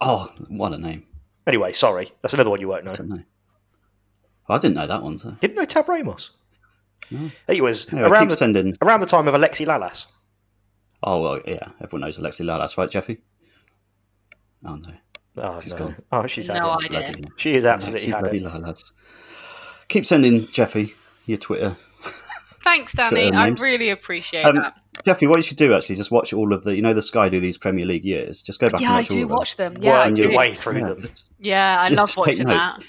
Oh, 0.00 0.32
what 0.48 0.72
a 0.72 0.78
name! 0.78 1.06
Anyway, 1.46 1.72
sorry, 1.72 2.10
that's 2.22 2.32
another 2.32 2.48
one 2.50 2.60
you 2.60 2.68
won't 2.68 2.84
I 2.86 2.90
know. 2.90 2.92
don't 2.94 3.08
know. 3.08 3.22
I 4.48 4.58
didn't 4.58 4.74
know 4.76 4.86
that 4.86 5.02
one. 5.02 5.18
So. 5.18 5.32
Didn't 5.40 5.56
know 5.56 5.64
Tab 5.66 5.88
Ramos. 5.88 6.30
He 7.48 7.60
was 7.60 7.86
Yeah, 7.92 8.04
I 8.04 8.08
around 8.08 8.28
the, 8.30 8.36
sending. 8.36 8.76
around 8.80 9.00
the 9.00 9.06
time 9.06 9.26
of 9.28 9.34
Alexi 9.34 9.66
Lalas. 9.66 10.06
Oh 11.02 11.20
well, 11.22 11.40
yeah. 11.46 11.68
Everyone 11.80 12.02
knows 12.06 12.18
Alexi 12.18 12.44
Lalas, 12.44 12.76
right, 12.76 12.90
Jeffy? 12.90 13.18
Oh 14.64 14.74
no, 14.76 14.92
Oh, 15.38 15.60
She's 15.60 15.72
no. 15.72 15.78
gone. 15.78 15.96
Oh, 16.12 16.26
she's 16.26 16.48
No 16.48 16.54
it. 16.54 16.84
idea. 16.84 17.00
bloody, 17.12 17.24
She 17.36 17.54
is 17.54 17.64
absolutely 17.64 18.06
Alexi 18.08 18.12
had 18.14 18.20
bloody 18.20 18.38
it. 18.38 18.42
Lalas. 18.44 18.92
Keep 19.88 20.06
sending 20.06 20.46
Jeffy 20.48 20.94
your 21.26 21.38
Twitter. 21.38 21.76
Thanks, 22.62 22.92
Danny. 22.94 23.22
Twitter 23.30 23.36
I 23.38 23.48
really 23.48 23.88
appreciate 23.88 24.44
Um, 24.44 24.56
that. 24.56 24.78
Jeffrey, 25.06 25.26
what 25.26 25.36
you 25.38 25.42
should 25.42 25.56
do 25.56 25.72
actually, 25.72 25.94
is 25.94 25.98
just 26.00 26.10
watch 26.10 26.34
all 26.34 26.52
of 26.52 26.62
the, 26.64 26.76
you 26.76 26.82
know, 26.82 26.92
the 26.92 27.00
Sky 27.00 27.30
do 27.30 27.40
these 27.40 27.56
Premier 27.56 27.86
League 27.86 28.04
years. 28.04 28.42
Just 28.42 28.60
go 28.60 28.68
back 28.68 28.82
Yeah, 28.82 28.92
I 28.92 28.98
and 28.98 29.08
watch 29.08 29.10
all 29.10 29.16
do 29.16 29.22
of 29.22 29.28
them. 29.28 29.36
watch 29.38 29.56
them. 29.56 29.74
Yeah, 29.80 29.92
I 30.00 30.06
your 30.08 30.28
do. 30.30 30.36
way 30.36 30.52
through 30.54 30.78
Yeah, 30.80 30.86
them. 30.88 31.04
Yeah, 31.38 31.80
I 31.82 31.88
Just 31.88 31.98
love 32.18 32.26
take 32.26 32.38
watching 32.38 32.46
note. 32.48 32.52
that. 32.54 32.82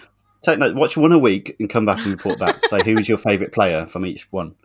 Take 0.43 0.59
note. 0.59 0.75
Watch 0.75 0.97
one 0.97 1.13
a 1.13 1.17
week 1.19 1.55
and 1.59 1.69
come 1.69 1.85
back 1.85 1.99
and 1.99 2.07
report 2.07 2.37
back. 2.37 2.57
Say 2.67 2.83
who 2.83 2.97
is 2.99 3.07
your 3.07 3.17
favourite 3.17 3.53
player 3.53 3.85
from 3.87 4.05
each 4.05 4.29
one. 4.31 4.55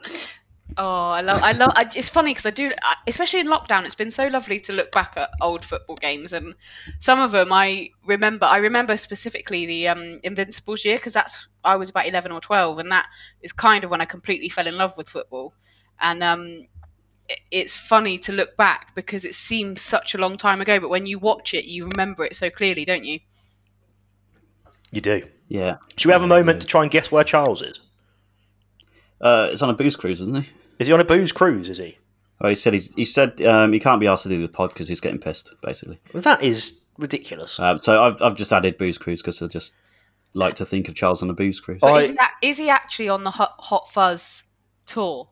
Oh, 0.78 1.08
I 1.10 1.22
love, 1.22 1.42
I 1.42 1.52
love. 1.52 1.72
I, 1.74 1.88
it's 1.96 2.10
funny 2.10 2.32
because 2.32 2.44
I 2.44 2.50
do, 2.50 2.70
especially 3.06 3.40
in 3.40 3.46
lockdown. 3.46 3.86
It's 3.86 3.94
been 3.94 4.10
so 4.10 4.26
lovely 4.26 4.60
to 4.60 4.74
look 4.74 4.92
back 4.92 5.14
at 5.16 5.30
old 5.40 5.64
football 5.64 5.96
games, 5.96 6.34
and 6.34 6.54
some 6.98 7.18
of 7.18 7.30
them 7.30 7.50
I 7.50 7.90
remember. 8.04 8.44
I 8.44 8.58
remember 8.58 8.96
specifically 8.98 9.64
the 9.64 9.88
um, 9.88 10.20
Invincibles 10.22 10.84
year 10.84 10.96
because 10.96 11.14
that's 11.14 11.48
I 11.64 11.76
was 11.76 11.88
about 11.88 12.06
eleven 12.06 12.30
or 12.30 12.40
twelve, 12.42 12.78
and 12.78 12.90
that 12.92 13.06
is 13.40 13.52
kind 13.52 13.84
of 13.84 13.90
when 13.90 14.02
I 14.02 14.04
completely 14.04 14.50
fell 14.50 14.66
in 14.66 14.76
love 14.76 14.94
with 14.98 15.08
football. 15.08 15.54
And 15.98 16.22
um, 16.22 16.66
it- 17.28 17.38
it's 17.50 17.74
funny 17.74 18.18
to 18.18 18.32
look 18.32 18.54
back 18.58 18.94
because 18.94 19.24
it 19.24 19.34
seems 19.34 19.80
such 19.80 20.14
a 20.14 20.18
long 20.18 20.36
time 20.36 20.60
ago, 20.60 20.78
but 20.78 20.90
when 20.90 21.06
you 21.06 21.18
watch 21.18 21.54
it, 21.54 21.64
you 21.64 21.86
remember 21.86 22.22
it 22.24 22.36
so 22.36 22.50
clearly, 22.50 22.84
don't 22.84 23.04
you? 23.04 23.20
You 24.92 25.00
do. 25.00 25.22
Yeah. 25.48 25.76
Should 25.96 26.08
we 26.08 26.12
have 26.12 26.22
a 26.22 26.26
moment 26.26 26.60
to 26.60 26.66
try 26.66 26.82
and 26.82 26.90
guess 26.90 27.10
where 27.10 27.24
Charles 27.24 27.62
is? 27.62 27.80
Uh, 29.20 29.48
it's 29.50 29.62
on 29.62 29.70
a 29.70 29.74
booze 29.74 29.96
cruise, 29.96 30.20
isn't 30.20 30.42
he? 30.44 30.50
Is 30.78 30.86
he 30.88 30.92
on 30.92 31.00
a 31.00 31.04
booze 31.04 31.32
cruise? 31.32 31.68
Is 31.68 31.78
he? 31.78 31.98
Well, 32.40 32.50
he 32.50 32.54
said 32.54 32.74
he's, 32.74 32.92
he 32.94 33.04
said 33.06 33.40
um, 33.42 33.72
he 33.72 33.80
can't 33.80 34.00
be 34.00 34.06
asked 34.06 34.24
to 34.24 34.28
do 34.28 34.40
the 34.42 34.48
pod 34.48 34.70
because 34.70 34.88
he's 34.88 35.00
getting 35.00 35.18
pissed, 35.18 35.54
basically. 35.62 35.98
Well, 36.12 36.22
that 36.22 36.42
is 36.42 36.82
ridiculous. 36.98 37.58
Um, 37.58 37.80
so 37.80 38.02
I've 38.02 38.20
I've 38.22 38.36
just 38.36 38.52
added 38.52 38.76
booze 38.78 38.98
cruise 38.98 39.22
because 39.22 39.40
I 39.40 39.46
just 39.46 39.74
like 40.34 40.54
to 40.56 40.66
think 40.66 40.88
of 40.88 40.94
Charles 40.94 41.22
on 41.22 41.30
a 41.30 41.32
booze 41.34 41.60
cruise. 41.60 41.78
But 41.80 41.92
I- 41.92 41.98
is, 42.00 42.10
he, 42.10 42.16
a- 42.16 42.46
is 42.46 42.58
he 42.58 42.68
actually 42.70 43.08
on 43.08 43.24
the 43.24 43.30
Hot, 43.30 43.54
Hot 43.58 43.88
Fuzz 43.90 44.42
tour? 44.84 45.28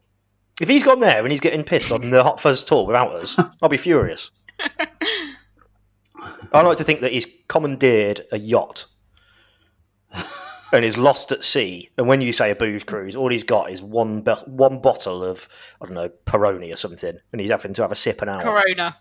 If 0.60 0.68
he's 0.68 0.82
gone 0.84 1.00
there 1.00 1.20
and 1.22 1.30
he's 1.30 1.40
getting 1.40 1.62
pissed 1.64 1.92
on 1.92 2.08
the 2.10 2.22
Hot 2.22 2.40
Fuzz 2.40 2.64
tour 2.64 2.86
without 2.86 3.12
us, 3.14 3.36
I'll 3.62 3.68
be 3.68 3.76
furious. 3.76 4.30
I 6.52 6.62
like 6.62 6.78
to 6.78 6.84
think 6.84 7.00
that 7.00 7.12
he's 7.12 7.26
commandeered 7.48 8.22
a 8.32 8.38
yacht 8.38 8.86
and 10.74 10.84
is 10.84 10.98
lost 10.98 11.32
at 11.32 11.44
sea. 11.44 11.88
And 11.98 12.06
when 12.08 12.20
you 12.20 12.32
say 12.32 12.50
a 12.50 12.54
booze 12.54 12.84
cruise, 12.84 13.14
all 13.16 13.30
he's 13.30 13.42
got 13.44 13.70
is 13.70 13.80
one 13.82 14.20
be- 14.22 14.32
one 14.46 14.80
bottle 14.80 15.22
of 15.24 15.48
I 15.80 15.86
don't 15.86 15.94
know 15.94 16.08
Peroni 16.26 16.72
or 16.72 16.76
something, 16.76 17.16
and 17.32 17.40
he's 17.40 17.50
having 17.50 17.72
to 17.74 17.82
have 17.82 17.92
a 17.92 17.96
sip 17.96 18.20
an 18.22 18.28
hour. 18.28 18.42
Corona. 18.42 18.96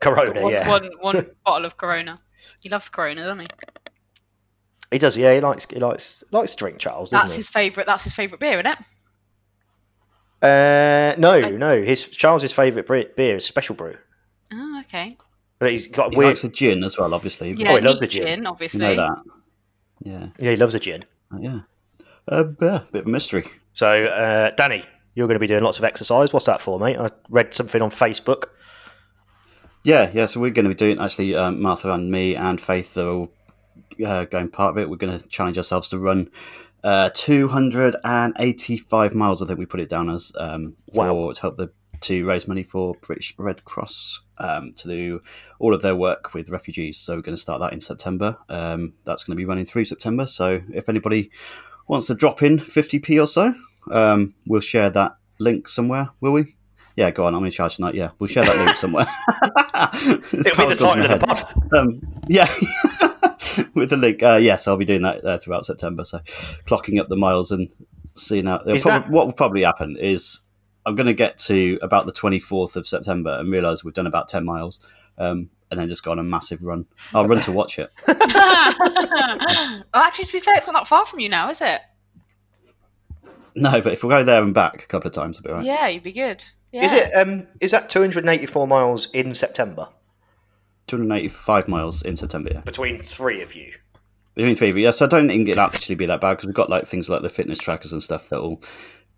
Corona, 0.00 0.42
one, 0.42 0.52
yeah, 0.52 0.68
one, 0.68 0.90
one 1.00 1.26
bottle 1.44 1.64
of 1.64 1.76
Corona. 1.76 2.20
He 2.60 2.68
loves 2.68 2.88
Corona, 2.88 3.22
doesn't 3.22 3.40
he? 3.40 3.46
he 4.90 4.98
does. 4.98 5.16
Yeah, 5.16 5.34
he 5.34 5.40
likes 5.40 5.66
he 5.70 5.78
likes 5.78 6.22
likes 6.30 6.50
to 6.52 6.56
drink 6.56 6.78
Charles. 6.78 7.10
Doesn't 7.10 7.24
That's 7.26 7.34
he? 7.34 7.38
his 7.38 7.48
favourite. 7.48 7.86
That's 7.86 8.04
his 8.04 8.12
favourite 8.14 8.40
beer, 8.40 8.58
isn't 8.60 8.66
it? 8.66 8.76
Uh, 10.42 11.14
no, 11.18 11.40
no. 11.40 11.82
His 11.82 12.08
Charles's 12.08 12.52
favourite 12.52 13.16
beer 13.16 13.36
is 13.36 13.46
Special 13.46 13.74
Brew. 13.74 13.96
Oh, 14.52 14.80
okay. 14.84 15.16
But 15.58 15.70
he's 15.70 15.86
got 15.86 16.08
a 16.08 16.10
He 16.10 16.16
weird. 16.16 16.28
likes 16.30 16.44
a 16.44 16.48
gin 16.50 16.84
as 16.84 16.98
well, 16.98 17.14
obviously. 17.14 17.52
Yeah, 17.52 17.72
Oh, 17.72 17.76
he 17.76 17.80
loves 17.80 17.94
neat 17.94 18.00
the 18.00 18.06
gin. 18.08 18.26
gin, 18.26 18.42
You 18.42 18.48
obviously. 18.48 18.80
know 18.80 18.96
that. 18.96 19.16
Yeah, 20.02 20.26
Yeah, 20.38 20.50
he 20.50 20.56
loves 20.56 20.74
a 20.74 20.80
gin. 20.80 21.04
Yeah. 21.38 21.60
Uh, 22.26 22.44
yeah, 22.60 22.80
bit 22.92 23.02
of 23.02 23.06
a 23.06 23.10
mystery. 23.10 23.46
So, 23.72 24.06
uh, 24.06 24.50
Danny, 24.56 24.84
you're 25.14 25.26
going 25.26 25.36
to 25.36 25.40
be 25.40 25.46
doing 25.46 25.62
lots 25.62 25.78
of 25.78 25.84
exercise. 25.84 26.32
What's 26.32 26.46
that 26.46 26.60
for, 26.60 26.78
mate? 26.78 26.98
I 26.98 27.10
read 27.28 27.54
something 27.54 27.82
on 27.82 27.90
Facebook. 27.90 28.46
Yeah, 29.82 30.10
yeah. 30.14 30.26
So 30.26 30.40
we're 30.40 30.50
going 30.50 30.64
to 30.64 30.70
be 30.70 30.74
doing 30.74 30.98
actually. 30.98 31.34
Um, 31.34 31.60
Martha 31.60 31.92
and 31.92 32.10
me 32.10 32.34
and 32.34 32.60
Faith 32.60 32.96
are 32.96 33.08
all 33.08 33.32
uh, 34.04 34.24
going 34.24 34.48
part 34.48 34.70
of 34.70 34.78
it. 34.78 34.88
We're 34.88 34.96
going 34.96 35.18
to 35.18 35.28
challenge 35.28 35.58
ourselves 35.58 35.90
to 35.90 35.98
run 35.98 36.30
uh, 36.82 37.10
285 37.12 39.14
miles. 39.14 39.42
I 39.42 39.46
think 39.46 39.58
we 39.58 39.66
put 39.66 39.80
it 39.80 39.88
down 39.88 40.10
as 40.10 40.32
um, 40.38 40.76
for 40.94 41.12
Wow. 41.12 41.32
to 41.32 41.40
help 41.40 41.56
the 41.56 41.70
to 42.02 42.24
raise 42.26 42.46
money 42.48 42.62
for 42.62 42.94
British 43.00 43.34
Red 43.38 43.64
Cross 43.64 44.22
um, 44.38 44.72
to 44.74 44.88
do 44.88 45.22
all 45.58 45.74
of 45.74 45.82
their 45.82 45.96
work 45.96 46.34
with 46.34 46.48
refugees. 46.50 46.98
So 46.98 47.16
we're 47.16 47.22
going 47.22 47.36
to 47.36 47.40
start 47.40 47.60
that 47.60 47.72
in 47.72 47.80
September. 47.80 48.36
Um, 48.48 48.94
that's 49.04 49.24
going 49.24 49.36
to 49.36 49.40
be 49.40 49.44
running 49.44 49.64
through 49.64 49.84
September. 49.86 50.26
So 50.26 50.60
if 50.72 50.88
anybody 50.88 51.30
wants 51.88 52.06
to 52.08 52.14
drop 52.14 52.42
in 52.42 52.58
50p 52.58 53.22
or 53.22 53.26
so, 53.26 53.54
um, 53.90 54.34
we'll 54.46 54.60
share 54.60 54.90
that 54.90 55.16
link 55.38 55.68
somewhere. 55.68 56.10
Will 56.20 56.32
we? 56.32 56.56
Yeah, 56.96 57.10
go 57.10 57.26
on. 57.26 57.34
I'm 57.34 57.44
in 57.44 57.50
charge 57.50 57.76
tonight. 57.76 57.94
Yeah, 57.96 58.10
we'll 58.18 58.28
share 58.28 58.44
that 58.44 58.56
link 58.56 58.76
somewhere. 58.76 59.06
It'll 60.32 60.68
be 60.68 60.74
the 60.74 60.78
title 60.78 61.02
of 61.10 61.20
the 61.20 61.26
pod. 61.26 61.72
Um, 61.76 62.00
yeah, 62.28 62.46
with 63.74 63.90
the 63.90 63.96
link. 63.96 64.22
Uh, 64.22 64.36
yes, 64.36 64.68
I'll 64.68 64.76
be 64.76 64.84
doing 64.84 65.02
that 65.02 65.24
uh, 65.24 65.38
throughout 65.38 65.66
September. 65.66 66.04
So, 66.04 66.20
clocking 66.66 67.00
up 67.00 67.08
the 67.08 67.16
miles 67.16 67.50
and 67.50 67.68
seeing 68.14 68.46
out. 68.46 68.64
Prob- 68.64 68.78
that- 68.82 69.10
What 69.10 69.26
will 69.26 69.32
probably 69.32 69.62
happen 69.64 69.96
is 69.98 70.40
I'm 70.86 70.94
going 70.94 71.06
to 71.06 71.14
get 71.14 71.38
to 71.38 71.78
about 71.82 72.06
the 72.06 72.12
24th 72.12 72.76
of 72.76 72.86
September 72.86 73.38
and 73.38 73.50
realise 73.50 73.84
we've 73.84 73.94
done 73.94 74.06
about 74.06 74.28
10 74.28 74.44
miles, 74.44 74.80
um, 75.18 75.50
and 75.70 75.80
then 75.80 75.88
just 75.88 76.04
go 76.04 76.10
on 76.10 76.18
a 76.18 76.22
massive 76.22 76.64
run. 76.64 76.86
I'll 77.14 77.26
run 77.26 77.40
to 77.42 77.52
Watchet. 77.52 77.90
oh, 78.08 79.82
actually, 79.94 80.26
to 80.26 80.32
be 80.32 80.40
fair, 80.40 80.56
it's 80.56 80.66
not 80.66 80.74
that 80.74 80.86
far 80.86 81.06
from 81.06 81.20
you 81.20 81.28
now, 81.28 81.48
is 81.48 81.60
it? 81.60 81.80
No, 83.56 83.80
but 83.80 83.92
if 83.92 84.02
we 84.02 84.10
go 84.10 84.24
there 84.24 84.42
and 84.42 84.52
back 84.52 84.82
a 84.82 84.86
couple 84.86 85.08
of 85.08 85.14
times, 85.14 85.38
it'll 85.38 85.46
be 85.46 85.50
all 85.52 85.56
right. 85.58 85.64
Yeah, 85.64 85.88
you'd 85.88 86.02
be 86.02 86.12
good. 86.12 86.44
Yeah. 86.72 86.84
Is 86.84 86.92
it? 86.92 87.12
Um, 87.12 87.46
is 87.60 87.70
that 87.70 87.88
284 87.88 88.66
miles 88.66 89.10
in 89.12 89.32
September 89.32 89.88
285 90.86 91.68
miles 91.68 92.02
in 92.02 92.16
September. 92.16 92.50
Yeah. 92.52 92.60
between 92.60 92.98
three 92.98 93.42
of 93.42 93.54
you? 93.54 93.72
Between 94.34 94.54
three 94.54 94.68
of 94.68 94.76
you, 94.76 94.82
yes. 94.82 95.00
I 95.00 95.06
don't 95.06 95.28
think 95.28 95.48
it'll 95.48 95.62
actually 95.62 95.94
be 95.94 96.06
that 96.06 96.20
bad 96.20 96.34
because 96.34 96.46
we've 96.46 96.54
got 96.54 96.70
like 96.70 96.86
things 96.86 97.08
like 97.08 97.22
the 97.22 97.28
fitness 97.28 97.58
trackers 97.58 97.92
and 97.92 98.02
stuff 98.02 98.28
that 98.30 98.42
will 98.42 98.60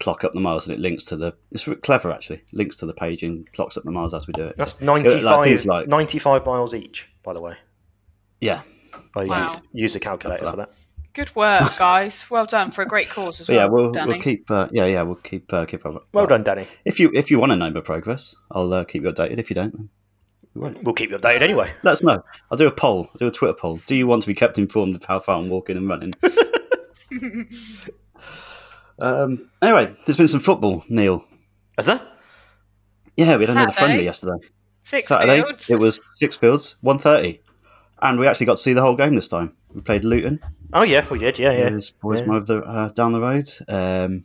clock 0.00 0.24
up 0.24 0.32
the 0.34 0.40
miles 0.40 0.66
and 0.66 0.74
it 0.74 0.80
links 0.80 1.04
to 1.06 1.16
the. 1.16 1.34
It's 1.50 1.68
clever 1.82 2.10
actually. 2.12 2.42
Links 2.52 2.76
to 2.76 2.86
the 2.86 2.94
page 2.94 3.22
and 3.22 3.50
clocks 3.52 3.76
up 3.76 3.84
the 3.84 3.90
miles 3.90 4.12
as 4.14 4.26
we 4.26 4.32
do 4.32 4.44
it. 4.44 4.56
That's 4.56 4.80
Yeah, 4.80 4.90
like 4.92 5.04
95, 5.04 5.44
things 5.44 5.66
like 5.66 5.88
95 5.88 6.44
miles 6.46 6.74
each, 6.74 7.08
by 7.22 7.32
the 7.32 7.40
way. 7.40 7.54
yeah. 8.40 8.62
I 9.14 9.24
Wow. 9.24 9.40
used, 9.42 9.60
used 9.72 9.94
the 9.94 10.00
calculator 10.00 10.50
for 10.50 10.56
that. 10.56 10.70
Good 11.14 11.34
work, 11.34 11.62
guys. 11.78 12.26
Well 12.28 12.44
done 12.44 12.70
for 12.70 12.82
a 12.82 12.86
great 12.86 13.08
cause 13.08 13.40
as 13.40 13.48
well, 13.48 13.56
yeah, 13.56 13.64
we'll, 13.64 13.90
Danny. 13.90 14.12
we'll 14.12 14.20
keep. 14.22 14.50
Uh, 14.50 14.68
yeah, 14.72 14.84
yeah, 14.84 15.00
we'll 15.00 15.14
keep. 15.14 15.50
Uh, 15.50 15.64
keep. 15.64 15.82
Well, 15.84 16.02
Well 16.12 16.26
done, 16.26 16.42
Danny. 16.42 16.66
If 16.84 17.00
you 17.00 17.10
if 17.14 17.30
you 17.30 17.38
want 17.38 17.52
to 17.52 17.56
know 17.56 17.70
my 17.70 17.80
progress, 17.80 18.36
I'll 18.50 18.70
uh, 18.74 18.84
keep 18.84 19.02
you 19.04 19.10
updated. 19.10 19.38
If 19.38 19.48
you 19.48 19.54
don't, 19.54 19.72
then 19.72 19.88
we 20.52 20.60
won't. 20.60 20.82
We'll 20.82 20.92
keep 20.92 21.08
you 21.10 21.16
updated 21.16 21.40
anyway. 21.40 21.72
Let 21.82 21.92
us 21.92 22.02
know. 22.02 22.22
I'll 22.50 22.58
do 22.58 22.66
a 22.66 22.70
poll. 22.70 23.08
I'll 23.14 23.18
do 23.18 23.26
a 23.28 23.30
Twitter 23.30 23.54
poll. 23.54 23.76
Do 23.86 23.94
you 23.94 24.06
want 24.06 24.20
to 24.22 24.28
be 24.28 24.34
kept 24.34 24.58
informed 24.58 24.94
of 24.96 25.04
how 25.04 25.18
far 25.18 25.38
I'm 25.38 25.48
walking 25.48 25.78
and 25.78 25.88
running? 25.88 26.12
um, 28.98 29.50
anyway, 29.62 29.92
there's 30.04 30.16
been 30.16 30.28
some 30.28 30.40
football, 30.40 30.82
Neil. 30.88 31.24
Is 31.78 31.86
that? 31.86 32.06
Yeah, 33.16 33.36
we 33.36 33.44
had 33.46 33.50
another 33.54 33.72
friendly 33.72 34.04
yesterday. 34.04 34.46
Six 34.82 35.08
Saturday, 35.08 35.42
fields. 35.42 35.70
it 35.70 35.78
was 35.80 35.98
six 36.14 36.36
fields, 36.36 36.76
one 36.80 36.98
thirty, 36.98 37.40
and 38.02 38.18
we 38.18 38.26
actually 38.26 38.46
got 38.46 38.56
to 38.56 38.62
see 38.62 38.72
the 38.72 38.82
whole 38.82 38.94
game 38.96 39.14
this 39.14 39.28
time. 39.28 39.56
We 39.74 39.80
played 39.80 40.04
Luton. 40.04 40.40
Oh, 40.72 40.82
yeah, 40.82 41.06
we 41.10 41.18
did. 41.18 41.38
Yeah, 41.38 41.52
yeah. 41.52 41.70
Those 41.70 41.90
boys 41.90 42.20
Yeah. 42.20 42.26
from 42.26 42.34
over 42.36 42.44
the, 42.46 42.58
uh, 42.62 42.88
down 42.90 43.12
the 43.12 43.20
road, 43.20 43.48
um, 43.68 44.24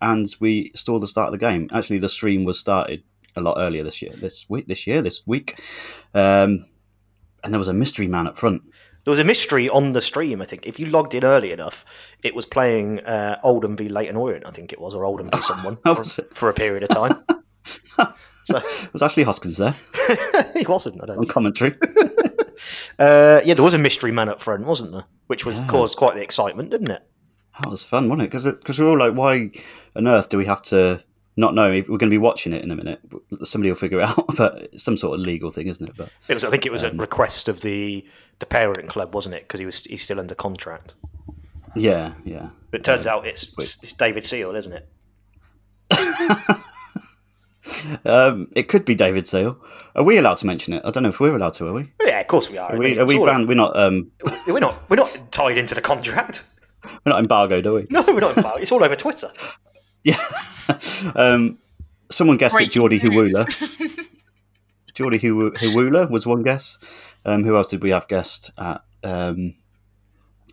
and 0.00 0.26
we 0.40 0.70
saw 0.74 0.98
the 0.98 1.06
start 1.06 1.28
of 1.28 1.32
the 1.32 1.38
game. 1.38 1.68
Actually, 1.72 1.98
the 1.98 2.08
stream 2.08 2.44
was 2.44 2.58
started 2.58 3.02
a 3.36 3.40
lot 3.40 3.56
earlier 3.58 3.82
this 3.84 4.02
year. 4.02 4.12
This 4.14 4.46
week, 4.48 4.66
this 4.66 4.86
year, 4.86 5.00
this 5.02 5.26
week, 5.26 5.60
um, 6.14 6.64
and 7.42 7.52
there 7.52 7.58
was 7.58 7.68
a 7.68 7.72
mystery 7.74 8.06
man 8.06 8.26
up 8.26 8.36
front. 8.38 8.62
There 9.04 9.10
was 9.10 9.18
a 9.18 9.24
mystery 9.24 9.68
on 9.68 9.92
the 9.92 10.00
stream, 10.00 10.40
I 10.40 10.44
think. 10.44 10.66
If 10.66 10.78
you 10.78 10.86
logged 10.86 11.14
in 11.14 11.24
early 11.24 11.50
enough, 11.50 11.84
it 12.22 12.34
was 12.34 12.46
playing 12.46 13.00
uh, 13.00 13.40
Oldham 13.42 13.76
v 13.76 13.88
Leyton 13.88 14.16
Orient, 14.16 14.46
I 14.46 14.50
think 14.52 14.72
it 14.72 14.80
was, 14.80 14.94
or 14.94 15.04
Oldham 15.04 15.30
v 15.30 15.40
someone 15.40 15.76
for, 15.82 16.04
for 16.34 16.48
a 16.48 16.54
period 16.54 16.84
of 16.84 16.88
time. 16.88 17.24
it 17.98 18.92
Was 18.92 19.02
Ashley 19.02 19.22
Hoskins 19.24 19.56
there 19.56 19.74
he 20.56 20.64
wasn't, 20.66 21.02
I 21.02 21.06
don't 21.06 21.18
on 21.18 21.22
think. 21.24 21.32
commentary? 21.32 21.74
Uh, 22.98 23.40
yeah, 23.44 23.54
there 23.54 23.64
was 23.64 23.74
a 23.74 23.78
mystery 23.78 24.12
man 24.12 24.28
up 24.28 24.40
front, 24.40 24.64
wasn't 24.64 24.92
there? 24.92 25.02
Which 25.26 25.44
was 25.44 25.60
caused 25.68 25.96
quite 25.96 26.14
the 26.14 26.22
excitement, 26.22 26.70
didn't 26.70 26.90
it? 26.90 27.02
That 27.60 27.70
was 27.70 27.82
fun, 27.82 28.08
wasn't 28.08 28.22
it? 28.22 28.30
Because 28.30 28.44
because 28.44 28.78
we 28.78 28.84
were 28.84 28.92
all 28.92 28.98
like, 28.98 29.14
why 29.14 29.50
on 29.96 30.06
earth 30.06 30.28
do 30.28 30.38
we 30.38 30.46
have 30.46 30.62
to 30.62 31.02
not 31.36 31.54
knowing 31.54 31.78
If 31.78 31.88
we're 31.88 31.98
going 31.98 32.10
to 32.10 32.14
be 32.14 32.18
watching 32.18 32.52
it 32.52 32.62
in 32.62 32.70
a 32.70 32.76
minute. 32.76 33.00
Somebody 33.44 33.70
will 33.70 33.76
figure 33.76 34.00
it 34.00 34.04
out, 34.08 34.36
but 34.36 34.68
it's 34.72 34.82
some 34.84 34.96
sort 34.96 35.18
of 35.18 35.24
legal 35.24 35.50
thing, 35.50 35.66
isn't 35.68 35.86
it? 35.88 35.94
But 35.96 36.10
It 36.28 36.34
was. 36.34 36.44
I 36.44 36.50
think 36.50 36.66
it 36.66 36.72
was 36.72 36.84
Um, 36.84 36.98
a 36.98 37.02
request 37.02 37.48
of 37.48 37.60
the 37.62 38.04
the 38.38 38.46
parent 38.46 38.88
club, 38.88 39.14
wasn't 39.14 39.34
it? 39.34 39.42
Because 39.44 39.60
he 39.60 39.66
was 39.66 39.84
he's 39.84 40.02
still 40.02 40.20
under 40.20 40.34
contract. 40.34 40.94
yeah, 41.74 42.12
yeah. 42.24 42.48
But 42.70 42.80
it 42.80 42.84
turns 42.84 43.06
out 43.06 43.26
it's 43.26 43.52
it's 43.58 43.92
David 43.94 44.24
Seal, 44.24 44.54
isn't 44.54 44.72
it? 44.72 44.88
Um, 48.04 48.48
it 48.56 48.64
could 48.68 48.84
be 48.84 48.94
David 48.96 49.26
Seal. 49.26 49.56
Are 49.94 50.02
we 50.02 50.18
allowed 50.18 50.38
to 50.38 50.46
mention 50.46 50.74
it? 50.74 50.82
I 50.84 50.90
don't 50.90 51.04
know 51.04 51.10
if 51.10 51.20
we're 51.20 51.36
allowed 51.36 51.54
to. 51.54 51.68
Are 51.68 51.72
we? 51.72 51.92
Yeah, 52.04 52.18
of 52.18 52.26
course 52.26 52.50
we 52.50 52.58
are. 52.58 52.72
Are 52.74 52.76
we? 52.76 52.98
Are 52.98 53.06
we 53.06 53.24
banned? 53.24 53.46
We're 53.46 53.54
not. 53.54 53.76
Um, 53.78 54.10
We're 54.48 54.58
not. 54.58 54.90
We're 54.90 54.96
not 54.96 55.30
tied 55.30 55.56
into 55.58 55.74
the 55.76 55.80
contract. 55.80 56.44
we're 56.84 57.12
not 57.12 57.20
embargoed, 57.20 57.64
are 57.66 57.72
we? 57.74 57.86
No, 57.88 58.02
we're 58.08 58.18
not. 58.20 58.36
It's 58.60 58.72
all 58.72 58.82
over 58.82 58.96
Twitter. 58.96 59.30
Yeah. 60.04 60.18
um, 61.14 61.58
someone 62.10 62.36
guessed 62.36 62.54
that 62.54 62.58
Breaking 62.58 62.72
Geordie. 62.72 63.00
Huwula. 63.00 64.08
Jordy 64.94 65.18
Hiwula 65.18 66.10
was 66.10 66.26
one 66.26 66.42
guess. 66.42 66.78
Um, 67.24 67.44
who 67.44 67.56
else 67.56 67.68
did 67.70 67.82
we 67.82 67.90
have 67.90 68.08
guessed 68.08 68.50
at? 68.58 68.82
Um, 69.04 69.54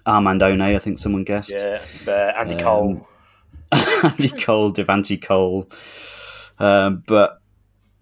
Armand 0.06 0.41
One, 0.41 0.62
I 0.62 0.79
think 0.79 0.98
someone 0.98 1.24
guessed. 1.24 1.53
Yeah, 1.56 1.82
uh, 2.08 2.34
Andy 2.39 2.56
Um, 2.56 2.60
Cole. 2.62 3.08
Andy 4.03 4.29
Cole, 4.29 4.72
Devante 4.72 5.22
Cole. 5.22 5.70
Um, 6.58 7.03
but 7.06 7.41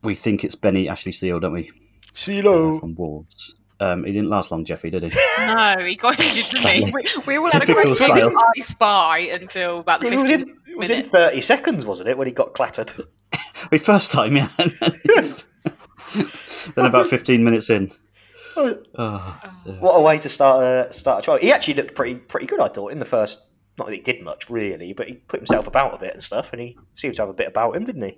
we 0.04 0.16
think 0.16 0.44
it's 0.44 0.56
Benny 0.56 0.88
Ashley 0.88 1.12
Seal, 1.12 1.40
don't 1.40 1.52
we? 1.54 1.72
Silo 2.14 2.80
from 2.80 2.96
Wolves. 2.96 3.56
Um, 3.80 4.04
he 4.06 4.12
didn't 4.12 4.30
last 4.30 4.52
long, 4.52 4.66
Jeffy, 4.66 4.90
did 4.90 5.04
he? 5.04 5.12
No, 5.40 5.76
he 5.86 5.96
got 5.96 6.20
injured, 6.24 6.46
didn't 6.46 6.88
he? 6.88 6.92
We, 6.92 7.06
we 7.28 7.38
all 7.38 7.52
had 7.52 7.64
a 7.64 7.66
Typical 7.66 7.94
great 7.94 7.96
style. 7.96 8.34
I 8.36 8.62
spy 8.62 9.18
until 9.20 9.80
about 9.80 10.02
the 10.02 10.08
It 10.08 10.16
was, 10.18 10.30
15th 10.30 10.34
in, 10.34 10.58
it 10.68 10.78
was 10.78 10.90
in 10.90 11.04
30 11.04 11.42
seconds, 11.42 11.86
wasn't 11.86 12.10
it, 12.10 12.18
when 12.18 12.28
he 12.28 12.34
got 12.34 12.54
clattered? 12.54 12.92
We 13.72 13.80
first 13.80 14.12
time, 14.12 14.36
yeah. 14.38 14.50
then 16.76 16.86
about 16.86 17.08
fifteen 17.08 17.44
minutes 17.44 17.70
in. 17.70 17.92
Oh, 18.56 18.74
dear. 19.66 19.76
What 19.80 19.96
a 19.98 20.02
way 20.02 20.20
to 20.20 20.30
start 20.30 20.64
a 20.64 20.94
start 20.94 21.20
a 21.20 21.22
trial. 21.24 21.40
He 21.40 21.52
actually 21.52 21.74
looked 21.74 21.96
pretty 21.96 22.16
pretty 22.16 22.46
good, 22.46 22.60
I 22.62 22.68
thought, 22.68 22.92
in 22.92 23.00
the 23.00 23.06
first. 23.06 23.48
Not 23.78 23.88
that 23.88 23.96
he 23.96 24.02
did 24.02 24.24
much 24.24 24.50
really, 24.50 24.94
but 24.94 25.08
he 25.08 25.16
put 25.16 25.40
himself 25.40 25.68
about 25.68 25.96
a 25.96 25.98
bit 25.98 26.14
and 26.14 26.24
stuff, 26.24 26.54
and 26.54 26.62
he 26.62 26.78
seemed 26.94 27.16
to 27.16 27.24
have 27.24 27.30
a 27.30 27.34
bit 27.34 27.48
about 27.48 27.76
him, 27.76 27.84
didn't 27.84 28.04
he? 28.04 28.18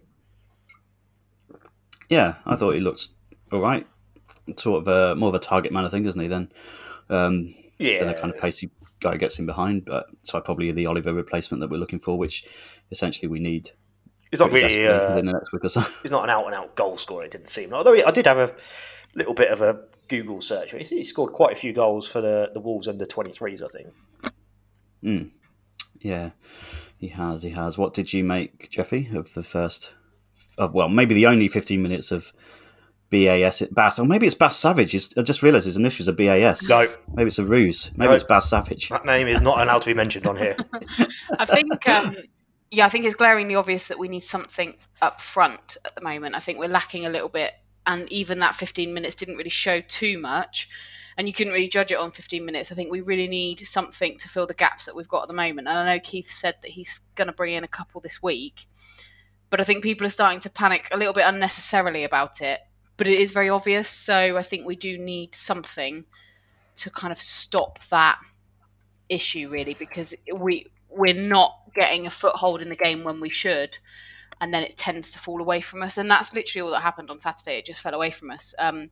Yeah, 2.09 2.35
I 2.45 2.55
thought 2.55 2.75
he 2.75 2.79
looked 2.79 3.09
all 3.51 3.61
right. 3.61 3.87
Sort 4.57 4.81
of 4.81 4.87
a, 4.87 5.15
more 5.15 5.29
of 5.29 5.35
a 5.35 5.39
target 5.39 5.71
man, 5.71 5.85
I 5.85 5.89
think, 5.89 6.05
isn't 6.07 6.19
he? 6.21 6.27
Then, 6.27 6.51
um, 7.09 7.53
Yeah. 7.77 7.99
then 7.99 8.07
the 8.09 8.13
kind 8.13 8.33
of 8.33 8.39
pacey 8.39 8.69
guy 8.99 9.17
gets 9.17 9.39
in 9.39 9.45
behind. 9.45 9.85
But 9.85 10.07
so 10.23 10.39
probably 10.41 10.71
the 10.71 10.85
Oliver 10.85 11.13
replacement 11.13 11.61
that 11.61 11.69
we're 11.69 11.77
looking 11.77 11.99
for, 11.99 12.17
which 12.17 12.45
essentially 12.91 13.27
we 13.27 13.39
need. 13.39 13.71
He's 14.31 14.39
not 14.39 14.51
really. 14.51 14.87
Uh, 14.87 15.09
within 15.09 15.25
the 15.25 15.33
next 15.33 15.51
week 15.51 15.65
or 15.65 15.69
so. 15.69 15.81
he's 16.01 16.11
not 16.11 16.23
an 16.23 16.29
out 16.29 16.45
and 16.45 16.53
out 16.53 16.75
goal 16.75 16.97
scorer. 16.97 17.25
It 17.25 17.31
didn't 17.31 17.49
seem. 17.49 17.73
Although 17.73 17.93
he, 17.93 18.03
I 18.03 18.11
did 18.11 18.25
have 18.27 18.37
a 18.37 18.55
little 19.15 19.33
bit 19.33 19.49
of 19.51 19.61
a 19.61 19.81
Google 20.07 20.41
search. 20.41 20.71
He, 20.71 20.83
he 20.83 21.03
scored 21.03 21.33
quite 21.33 21.53
a 21.53 21.55
few 21.55 21.73
goals 21.73 22.07
for 22.07 22.21
the 22.21 22.51
the 22.53 22.59
Wolves 22.59 22.87
under 22.87 23.05
twenty 23.05 23.31
threes. 23.31 23.61
I 23.63 23.67
think. 23.67 23.87
Mm. 25.03 25.31
Yeah, 25.99 26.31
he 26.97 27.07
has. 27.09 27.43
He 27.43 27.49
has. 27.51 27.77
What 27.77 27.93
did 27.93 28.13
you 28.13 28.23
make, 28.23 28.69
Jeffy, 28.69 29.09
of 29.13 29.33
the 29.33 29.43
first? 29.43 29.93
Of, 30.57 30.73
well, 30.73 30.89
maybe 30.89 31.15
the 31.15 31.25
only 31.25 31.47
fifteen 31.47 31.81
minutes 31.81 32.11
of 32.11 32.31
BAS 33.09 33.63
Bass, 33.71 33.99
or 33.99 34.05
maybe 34.05 34.25
it's 34.25 34.35
Bass 34.35 34.57
Savage. 34.57 34.93
It's, 34.93 35.17
I 35.17 35.21
just 35.21 35.41
realised 35.41 35.65
his 35.65 35.77
initials 35.77 36.07
are 36.07 36.13
BAS. 36.13 36.67
No, 36.69 36.87
Maybe 37.13 37.27
it's 37.27 37.39
a 37.39 37.45
ruse. 37.45 37.91
Maybe 37.95 38.09
No. 38.09 38.15
it's 38.15 38.23
Bass 38.23 38.49
Savage. 38.49 38.89
that 38.89 39.05
name 39.05 39.27
is 39.27 39.41
not 39.41 39.59
allowed 39.59 39.79
to 39.81 39.87
be 39.87 39.93
mentioned 39.93 40.27
on 40.27 40.35
here. 40.37 40.55
I 41.39 41.45
think, 41.45 41.87
um, 41.89 42.15
yeah, 42.71 42.85
I 42.85 42.89
think 42.89 43.05
it's 43.05 43.15
glaringly 43.15 43.55
obvious 43.55 43.87
that 43.87 43.97
we 43.97 44.07
need 44.07 44.21
something 44.21 44.75
up 45.01 45.21
front 45.21 45.77
at 45.85 45.95
the 45.95 46.01
moment. 46.01 46.35
I 46.35 46.39
think 46.39 46.59
we're 46.59 46.69
lacking 46.69 47.05
a 47.05 47.09
little 47.09 47.29
bit, 47.29 47.53
and 47.87 48.11
even 48.11 48.39
that 48.39 48.53
15 48.55 48.93
minutes 48.93 49.15
didn't 49.15 49.35
really 49.37 49.49
show 49.49 49.81
too 49.81 50.19
much. 50.19 50.69
And 51.17 51.27
you 51.27 51.33
couldn't 51.33 51.51
really 51.51 51.67
judge 51.67 51.91
it 51.91 51.97
on 51.97 52.11
15 52.11 52.45
minutes. 52.45 52.71
I 52.71 52.75
think 52.75 52.91
we 52.91 53.01
really 53.01 53.27
need 53.27 53.59
something 53.67 54.17
to 54.19 54.29
fill 54.29 54.47
the 54.47 54.53
gaps 54.53 54.85
that 54.85 54.95
we've 54.95 55.07
got 55.07 55.23
at 55.23 55.27
the 55.27 55.33
moment. 55.33 55.67
And 55.67 55.77
I 55.77 55.95
know 55.95 55.99
Keith 56.01 56.31
said 56.31 56.55
that 56.61 56.71
he's 56.71 57.01
going 57.15 57.25
to 57.27 57.33
bring 57.33 57.55
in 57.55 57.65
a 57.65 57.67
couple 57.67 57.99
this 57.99 58.23
week, 58.23 58.67
but 59.49 59.59
I 59.59 59.65
think 59.65 59.83
people 59.83 60.07
are 60.07 60.11
starting 60.11 60.39
to 60.41 60.49
panic 60.49 60.87
a 60.93 60.97
little 60.97 61.11
bit 61.13 61.25
unnecessarily 61.25 62.05
about 62.05 62.39
it. 62.41 62.61
But 62.99 63.07
it 63.07 63.17
is 63.17 63.31
very 63.31 63.49
obvious, 63.49 63.87
so 63.87 64.37
I 64.37 64.41
think 64.41 64.65
we 64.67 64.75
do 64.75 64.97
need 64.97 65.33
something 65.33 66.03
to 66.75 66.89
kind 66.89 67.13
of 67.13 67.21
stop 67.21 67.79
that 67.87 68.19
issue 69.07 69.47
really 69.49 69.73
because 69.73 70.13
we 70.35 70.67
we're 70.89 71.13
not 71.13 71.61
getting 71.73 72.07
a 72.07 72.09
foothold 72.09 72.61
in 72.61 72.67
the 72.67 72.75
game 72.75 73.05
when 73.05 73.21
we 73.21 73.29
should 73.29 73.71
and 74.41 74.53
then 74.53 74.63
it 74.63 74.75
tends 74.75 75.11
to 75.13 75.19
fall 75.19 75.41
away 75.41 75.61
from 75.61 75.81
us 75.81 75.97
and 75.97 76.11
that's 76.11 76.33
literally 76.33 76.61
all 76.61 76.71
that 76.71 76.81
happened 76.81 77.09
on 77.09 77.21
Saturday. 77.21 77.57
It 77.57 77.65
just 77.65 77.79
fell 77.79 77.93
away 77.93 78.11
from 78.11 78.31
us. 78.31 78.53
Um 78.59 78.91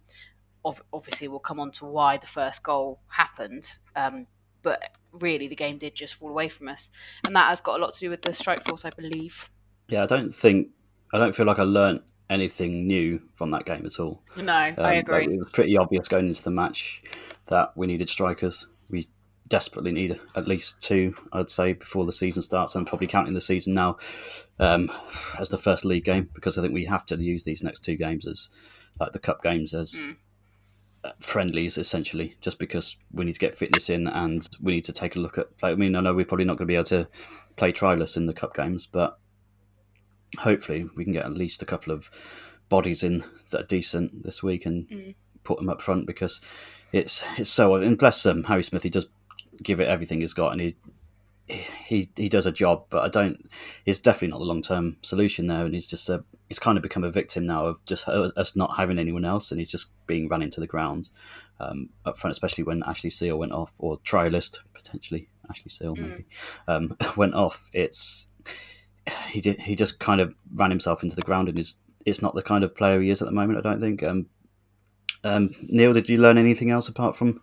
ov- 0.64 0.82
obviously 0.94 1.28
we'll 1.28 1.40
come 1.40 1.60
on 1.60 1.72
to 1.72 1.86
why 1.86 2.18
the 2.18 2.28
first 2.28 2.64
goal 2.64 3.00
happened 3.10 3.78
um 3.98 4.26
but 4.62 4.90
really 5.12 5.50
the 5.50 5.56
game 5.56 5.78
did 5.78 5.96
just 5.96 6.16
fall 6.16 6.30
away 6.30 6.48
from 6.48 6.70
us 6.70 6.90
and 7.26 7.36
that 7.36 7.50
has 7.50 7.60
got 7.60 7.78
a 7.78 7.84
lot 7.84 7.94
to 7.94 8.00
do 8.00 8.10
with 8.10 8.22
the 8.22 8.34
strike 8.34 8.66
force 8.68 8.86
I 8.86 8.90
believe. 8.92 9.50
Yeah, 9.90 10.04
I 10.04 10.06
don't 10.06 10.34
think 10.34 10.70
I 11.14 11.18
don't 11.18 11.36
feel 11.36 11.46
like 11.46 11.60
I 11.60 11.64
learnt 11.64 12.04
anything 12.30 12.88
new 12.88 13.22
from 13.36 13.50
that 13.52 13.66
game 13.66 13.86
at 13.86 14.00
all. 14.00 14.22
no 14.42 14.52
I 14.54 14.70
Um, 14.70 14.76
like, 14.84 15.00
agree 15.00 15.24
it 15.26 15.40
was 15.40 15.50
pretty 15.52 15.78
obvious 15.78 16.08
going 16.08 16.28
into 16.28 16.44
the 16.44 16.52
match 16.52 17.02
that 17.48 17.72
we 17.78 17.88
needed 17.88 18.10
strikers. 18.10 18.68
We 18.90 19.08
desperately 19.48 19.94
need 19.94 20.20
at 20.36 20.46
least 20.48 20.82
two, 20.82 21.16
I'd 21.32 21.50
say, 21.50 21.72
before 21.74 22.06
the 22.06 22.12
season 22.12 22.44
starts, 22.44 22.76
and 22.76 22.86
probably 22.86 23.08
counting 23.08 23.34
the 23.34 23.40
season 23.42 23.74
now 23.74 23.98
um, 24.60 24.92
as 25.40 25.50
the 25.50 25.58
first 25.58 25.86
league 25.86 26.04
game 26.04 26.30
because 26.34 26.58
I 26.58 26.62
think 26.62 26.74
we 26.74 26.86
have 26.86 27.06
to 27.08 27.16
use 27.24 27.44
these 27.44 27.64
next 27.64 27.82
two 27.84 27.96
games 27.96 28.28
as 28.28 28.50
like 29.00 29.14
the 29.14 29.20
cup 29.20 29.42
games 29.44 29.74
as 29.74 30.02
Mm. 30.02 30.18
friendlies 31.20 31.78
essentially, 31.78 32.36
just 32.42 32.60
because 32.60 32.98
we 33.14 33.24
need 33.24 33.34
to 33.34 33.40
get 33.40 33.56
fitness 33.58 33.90
in 33.90 34.08
and 34.08 34.46
we 34.62 34.74
need 34.74 34.84
to 34.84 34.92
take 34.92 35.16
a 35.16 35.20
look 35.20 35.38
at. 35.38 35.48
Like, 35.62 35.74
I 35.74 35.76
mean, 35.76 35.96
I 35.96 36.02
know 36.02 36.14
we're 36.14 36.26
probably 36.26 36.44
not 36.46 36.58
going 36.58 36.68
to 36.68 36.72
be 36.72 36.76
able 36.76 36.84
to 36.86 37.08
play 37.56 37.72
trialists 37.72 38.18
in 38.18 38.26
the 38.26 38.34
cup 38.34 38.54
games, 38.54 38.86
but 38.86 39.18
hopefully 40.40 40.90
we 40.96 41.04
can 41.04 41.14
get 41.14 41.26
at 41.26 41.34
least 41.34 41.62
a 41.62 41.66
couple 41.66 41.94
of 41.94 42.10
bodies 42.70 43.04
in 43.04 43.24
that 43.52 43.62
are 43.62 43.68
decent 43.68 44.24
this 44.24 44.44
week 44.44 44.66
and 44.66 44.88
Mm. 44.90 45.16
put 45.44 45.58
them 45.58 45.70
up 45.70 45.82
front 45.82 46.06
because 46.06 46.42
it's 46.92 47.24
it's 47.38 47.50
so 47.50 47.76
and 47.76 47.98
bless 47.98 48.24
them 48.24 48.44
Harry 48.46 48.64
Smith 48.64 48.84
he 48.84 48.90
does 48.90 49.08
give 49.64 49.80
it 49.80 49.88
everything 49.88 50.22
he's 50.22 50.34
got 50.34 50.52
and 50.52 50.62
he 50.62 50.76
he 51.48 52.10
he 52.18 52.28
does 52.28 52.46
a 52.46 52.52
job 52.52 52.84
but 52.90 53.04
I 53.06 53.08
don't 53.08 53.50
it's 53.86 54.00
definitely 54.02 54.28
not 54.30 54.40
the 54.40 54.46
long 54.46 54.62
term 54.62 54.98
solution 55.02 55.48
there 55.48 55.64
and 55.66 55.74
he's 55.74 55.90
just 55.90 56.10
a 56.10 56.26
he's 56.50 56.60
kind 56.60 56.78
of 56.78 56.82
become 56.82 57.06
a 57.06 57.12
victim 57.12 57.46
now 57.46 57.66
of 57.66 57.84
just 57.86 58.06
us 58.10 58.56
not 58.56 58.76
having 58.76 59.00
anyone 59.00 59.24
else 59.24 59.50
and 59.52 59.60
he's 59.60 59.72
just 59.72 59.88
being 60.08 60.28
run 60.28 60.42
into 60.42 60.60
the 60.60 60.68
ground 60.68 61.10
um, 61.62 61.90
up 62.06 62.18
front 62.18 62.32
especially 62.34 62.66
when 62.66 62.84
Ashley 62.84 63.10
Seal 63.10 63.38
went 63.40 63.54
off 63.54 63.72
or 63.80 63.98
trialist 64.00 64.60
potentially 64.74 65.30
Ashley 65.50 65.72
Seal 65.72 65.96
maybe 65.96 66.26
um, 66.68 66.98
went 67.16 67.34
off 67.34 67.70
it's 67.72 68.28
he 69.30 69.42
did, 69.42 69.60
he 69.62 69.76
just 69.76 70.00
kind 70.00 70.22
of 70.22 70.36
ran 70.54 70.70
himself 70.70 71.04
into 71.04 71.16
the 71.16 71.22
ground 71.22 71.50
and 71.50 71.58
is 71.60 71.78
it's 72.06 72.22
not 72.22 72.36
the 72.36 72.42
kind 72.44 72.64
of 72.64 72.76
player 72.76 73.02
he 73.02 73.10
is 73.10 73.22
at 73.22 73.26
the 73.26 73.32
moment. 73.34 73.60
I 73.60 73.62
don't 73.62 73.80
think. 73.82 74.04
Um, 74.04 74.28
um, 75.24 75.50
Neil, 75.70 75.94
did 75.94 76.08
you 76.10 76.18
learn 76.18 76.38
anything 76.38 76.70
else 76.72 76.88
apart 76.88 77.16
from 77.16 77.42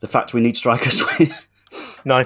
the 0.00 0.06
fact 0.06 0.34
we 0.34 0.40
need 0.40 0.56
strikers? 0.56 1.02
No, 2.04 2.24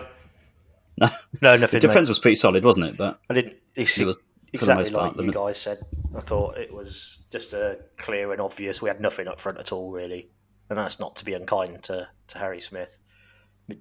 no, 0.99 1.09
no, 1.41 1.53
the 1.53 1.59
nothing. 1.59 1.81
defense 1.81 2.09
mate. 2.09 2.11
was 2.11 2.19
pretty 2.19 2.35
solid, 2.35 2.65
wasn't 2.65 2.87
it? 2.87 2.97
But 2.99 3.19
I 3.31 3.35
didn't. 3.35 3.57
It 3.77 3.99
was 4.05 4.17
the 4.17 4.23
exactly 4.53 4.75
most 4.85 4.93
part. 4.93 5.17
like 5.17 5.25
you 5.25 5.33
the- 5.33 5.39
guys 5.39 5.57
said. 5.59 5.79
I 6.17 6.21
thought 6.21 6.59
it 6.59 6.75
was 6.75 7.21
just 7.31 7.53
a 7.55 7.79
clear 7.97 8.33
and 8.33 8.41
obvious. 8.43 8.83
We 8.83 8.89
had 8.91 9.01
nothing 9.01 9.29
up 9.29 9.39
front 9.41 9.59
at 9.59 9.73
all, 9.73 9.91
really, 9.93 10.29
and 10.69 10.79
that's 10.79 10.99
not 11.01 11.17
to 11.17 11.25
be 11.25 11.33
unkind 11.35 11.83
to, 11.85 12.09
to 12.27 12.39
Harry 12.39 12.61
Smith. 12.61 12.99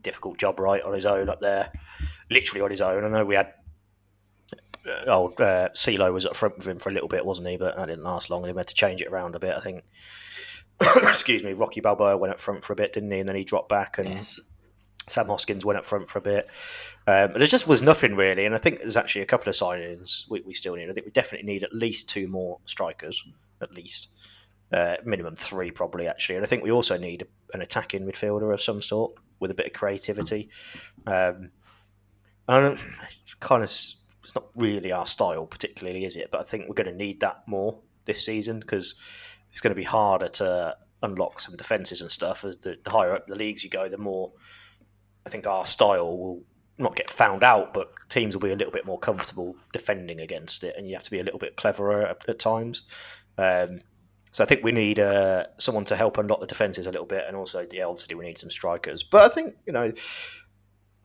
Difficult 0.02 0.38
job, 0.38 0.60
right, 0.60 0.82
on 0.84 0.94
his 0.94 1.06
own 1.06 1.28
up 1.30 1.42
there, 1.42 1.72
literally 2.30 2.62
on 2.62 2.70
his 2.72 2.82
own. 2.82 3.04
I 3.04 3.10
know 3.10 3.26
we 3.26 3.36
had. 3.36 3.54
Uh, 4.88 5.04
oh, 5.08 5.28
uh, 5.44 5.70
CeeLo 5.70 6.14
was 6.14 6.26
up 6.26 6.36
front 6.36 6.58
with 6.58 6.68
him 6.68 6.80
for 6.80 6.90
a 6.90 6.94
little 6.94 7.10
bit, 7.10 7.26
wasn't 7.26 7.48
he? 7.48 7.58
But 7.58 7.76
that 7.76 7.88
didn't 7.88 8.04
last 8.04 8.30
long, 8.30 8.44
and 8.44 8.52
he 8.52 8.58
had 8.58 8.68
to 8.68 8.74
change 8.74 9.02
it 9.02 9.08
around 9.08 9.36
a 9.36 9.40
bit. 9.40 9.56
I 9.56 9.60
think. 9.60 9.84
excuse 11.04 11.44
me, 11.44 11.54
Rocky 11.54 11.82
Balboa 11.82 12.18
went 12.18 12.34
up 12.34 12.40
front 12.40 12.64
for 12.64 12.74
a 12.74 12.76
bit, 12.76 12.94
didn't 12.94 13.10
he? 13.10 13.20
And 13.20 13.28
then 13.28 13.36
he 13.36 13.44
dropped 13.44 13.70
back, 13.70 13.98
and 13.98 14.10
Yes. 14.10 14.40
Sam 15.10 15.28
Hoskins 15.28 15.64
went 15.64 15.80
up 15.80 15.86
front 15.86 16.10
for 16.10 16.20
a 16.20 16.22
bit. 16.22 16.48
Um, 17.08 17.32
but 17.32 17.38
there 17.38 17.48
just 17.48 17.68
was 17.68 17.82
nothing 17.82 18.16
really, 18.16 18.46
and 18.46 18.54
I 18.54 18.58
think 18.58 18.80
there's 18.80 18.98
actually 18.98 19.22
a 19.22 19.26
couple 19.26 19.50
of 19.50 19.56
signings 19.56 20.30
we, 20.30 20.42
we 20.42 20.54
still 20.54 20.76
need. 20.76 20.90
I 20.90 20.94
think 20.94 21.06
we 21.06 21.12
definitely 21.12 21.52
need 21.52 21.64
at 21.64 21.74
least 21.74 22.10
two 22.10 22.28
more 22.28 22.60
strikers, 22.66 23.26
at 23.62 23.74
least 23.74 24.10
uh, 24.72 24.98
minimum 25.06 25.36
three 25.36 25.72
probably 25.72 26.08
actually, 26.08 26.36
and 26.36 26.44
I 26.46 26.48
think 26.48 26.64
we 26.64 26.72
also 26.72 26.98
need 26.98 27.26
an 27.54 27.62
attacking 27.62 28.06
midfielder 28.06 28.54
of 28.54 28.62
some 28.62 28.80
sort 28.80 29.14
with 29.40 29.50
a 29.52 29.54
bit 29.54 29.68
of 29.68 29.74
creativity. 29.74 30.50
Um, 31.06 31.52
I 32.50 32.60
don't, 32.60 32.80
it's 33.22 33.34
kind 33.36 33.64
of 33.64 33.70
it's 34.28 34.36
not 34.36 34.50
really 34.58 34.92
our 34.92 35.06
style 35.06 35.46
particularly, 35.46 36.04
is 36.04 36.18
it? 36.18 36.32
But 36.32 36.42
I 36.42 36.44
think 36.44 36.68
we're 36.68 36.76
going 36.76 36.92
to 36.92 36.94
need 36.94 37.22
that 37.22 37.48
more 37.48 37.80
this 38.04 38.26
season 38.26 38.60
because 38.60 38.96
it's 39.50 39.62
going 39.62 39.72
to 39.72 39.80
be 39.80 39.86
harder 39.86 40.28
to 40.28 40.76
unlock 41.02 41.40
some 41.40 41.56
defenses 41.56 42.02
and 42.02 42.12
stuff 42.12 42.44
as 42.44 42.58
the, 42.58 42.76
the 42.84 42.90
higher 42.90 43.16
up 43.16 43.28
the 43.28 43.36
leagues 43.36 43.64
you 43.64 43.70
go, 43.70 43.88
the 43.88 43.98
more 43.98 44.34
I 45.26 45.30
think 45.30 45.48
our 45.48 45.66
style 45.66 46.18
will 46.18 46.44
not 46.78 46.98
get 46.98 47.10
found 47.10 47.42
out, 47.42 47.74
but 47.74 47.94
teams 48.10 48.36
will 48.36 48.42
be 48.42 48.52
a 48.52 48.58
little 48.58 48.74
bit 48.74 48.86
more 48.86 49.00
comfortable 49.00 49.56
defending 49.72 50.20
against 50.20 50.66
it, 50.66 50.76
and 50.78 50.90
you 50.90 50.96
have 50.96 51.04
to 51.04 51.12
be 51.12 51.20
a 51.20 51.24
little 51.24 51.40
bit 51.40 51.56
cleverer 51.56 52.06
at, 52.06 52.28
at 52.28 52.38
times. 52.38 52.84
Um, 53.38 53.80
so 54.32 54.44
I 54.44 54.48
think 54.48 54.62
we 54.62 54.74
need 54.74 55.00
uh, 55.00 55.46
someone 55.58 55.86
to 55.86 55.96
help 55.96 56.18
unlock 56.18 56.42
the 56.42 56.48
defenses 56.48 56.86
a 56.86 56.92
little 56.92 57.08
bit, 57.08 57.24
and 57.26 57.38
also, 57.38 57.66
yeah, 57.72 57.86
obviously 57.86 58.16
we 58.16 58.26
need 58.26 58.38
some 58.38 58.50
strikers. 58.50 59.06
But 59.06 59.24
I 59.24 59.30
think 59.30 59.56
you 59.66 59.72
know, 59.72 59.94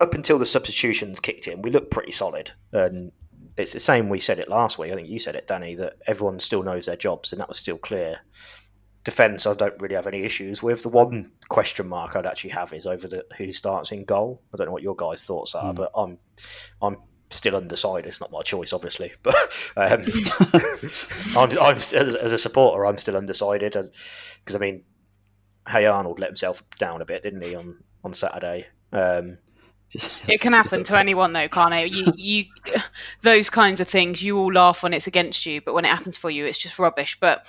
up 0.03 0.13
until 0.13 0.37
the 0.37 0.45
substitutions 0.45 1.19
kicked 1.19 1.47
in, 1.47 1.61
we 1.61 1.71
looked 1.71 1.91
pretty 1.91 2.11
solid, 2.11 2.51
and 2.71 3.11
it's 3.57 3.73
the 3.73 3.79
same. 3.79 4.09
We 4.09 4.19
said 4.19 4.39
it 4.39 4.47
last 4.49 4.77
week. 4.77 4.91
I 4.91 4.95
think 4.95 5.07
you 5.09 5.19
said 5.19 5.35
it, 5.35 5.47
Danny, 5.47 5.75
that 5.75 5.93
everyone 6.07 6.39
still 6.39 6.63
knows 6.63 6.85
their 6.85 6.95
jobs, 6.95 7.31
and 7.31 7.41
that 7.41 7.49
was 7.49 7.57
still 7.57 7.77
clear 7.77 8.19
defense 9.03 9.45
I 9.45 9.53
don't 9.53 9.73
really 9.81 9.95
have 9.95 10.07
any 10.07 10.23
issues 10.23 10.63
with. 10.63 10.83
The 10.83 10.89
one 10.89 11.29
question 11.49 11.89
mark 11.89 12.15
I'd 12.15 12.25
actually 12.25 12.51
have 12.51 12.71
is 12.71 12.87
over 12.87 13.05
the 13.05 13.25
who 13.37 13.51
starts 13.51 13.91
in 13.91 14.05
goal. 14.05 14.41
I 14.53 14.57
don't 14.57 14.67
know 14.67 14.71
what 14.73 14.81
your 14.83 14.95
guys' 14.95 15.25
thoughts 15.25 15.55
are, 15.55 15.73
Mm. 15.73 15.75
but 15.75 15.91
I'm 15.95 16.17
I'm 16.81 16.97
still 17.29 17.55
undecided. 17.57 18.05
It's 18.07 18.21
not 18.21 18.31
my 18.31 18.41
choice, 18.43 18.71
obviously, 18.71 19.11
but 19.23 19.35
um, 19.75 20.03
I'm, 21.37 21.57
I'm 21.59 21.79
st- 21.79 22.01
as, 22.01 22.15
as 22.15 22.31
a 22.31 22.37
supporter, 22.37 22.85
I'm 22.85 22.97
still 22.97 23.17
undecided 23.17 23.73
because 23.73 24.55
I 24.55 24.59
mean, 24.59 24.83
Hey 25.67 25.85
Arnold 25.85 26.19
let 26.19 26.29
himself 26.29 26.63
down 26.77 27.01
a 27.01 27.05
bit, 27.05 27.23
didn't 27.23 27.43
he 27.43 27.55
on 27.55 27.83
on 28.05 28.13
Saturday? 28.13 28.67
Um, 28.93 29.37
Just, 29.93 30.27
It 30.29 30.41
can 30.41 30.53
happen 30.53 30.83
to 30.85 30.97
anyone 30.97 31.33
though, 31.33 31.47
can't 31.47 31.73
it? 31.73 31.95
You, 31.95 32.11
you, 32.15 32.45
those 33.21 33.49
kinds 33.49 33.79
of 33.79 33.87
things, 33.87 34.21
you 34.21 34.37
all 34.37 34.51
laugh 34.51 34.83
when 34.83 34.93
it's 34.93 35.07
against 35.07 35.45
you, 35.45 35.61
but 35.61 35.73
when 35.73 35.85
it 35.85 35.89
happens 35.89 36.17
for 36.17 36.29
you, 36.29 36.45
it's 36.45 36.57
just 36.57 36.79
rubbish. 36.79 37.17
But 37.19 37.45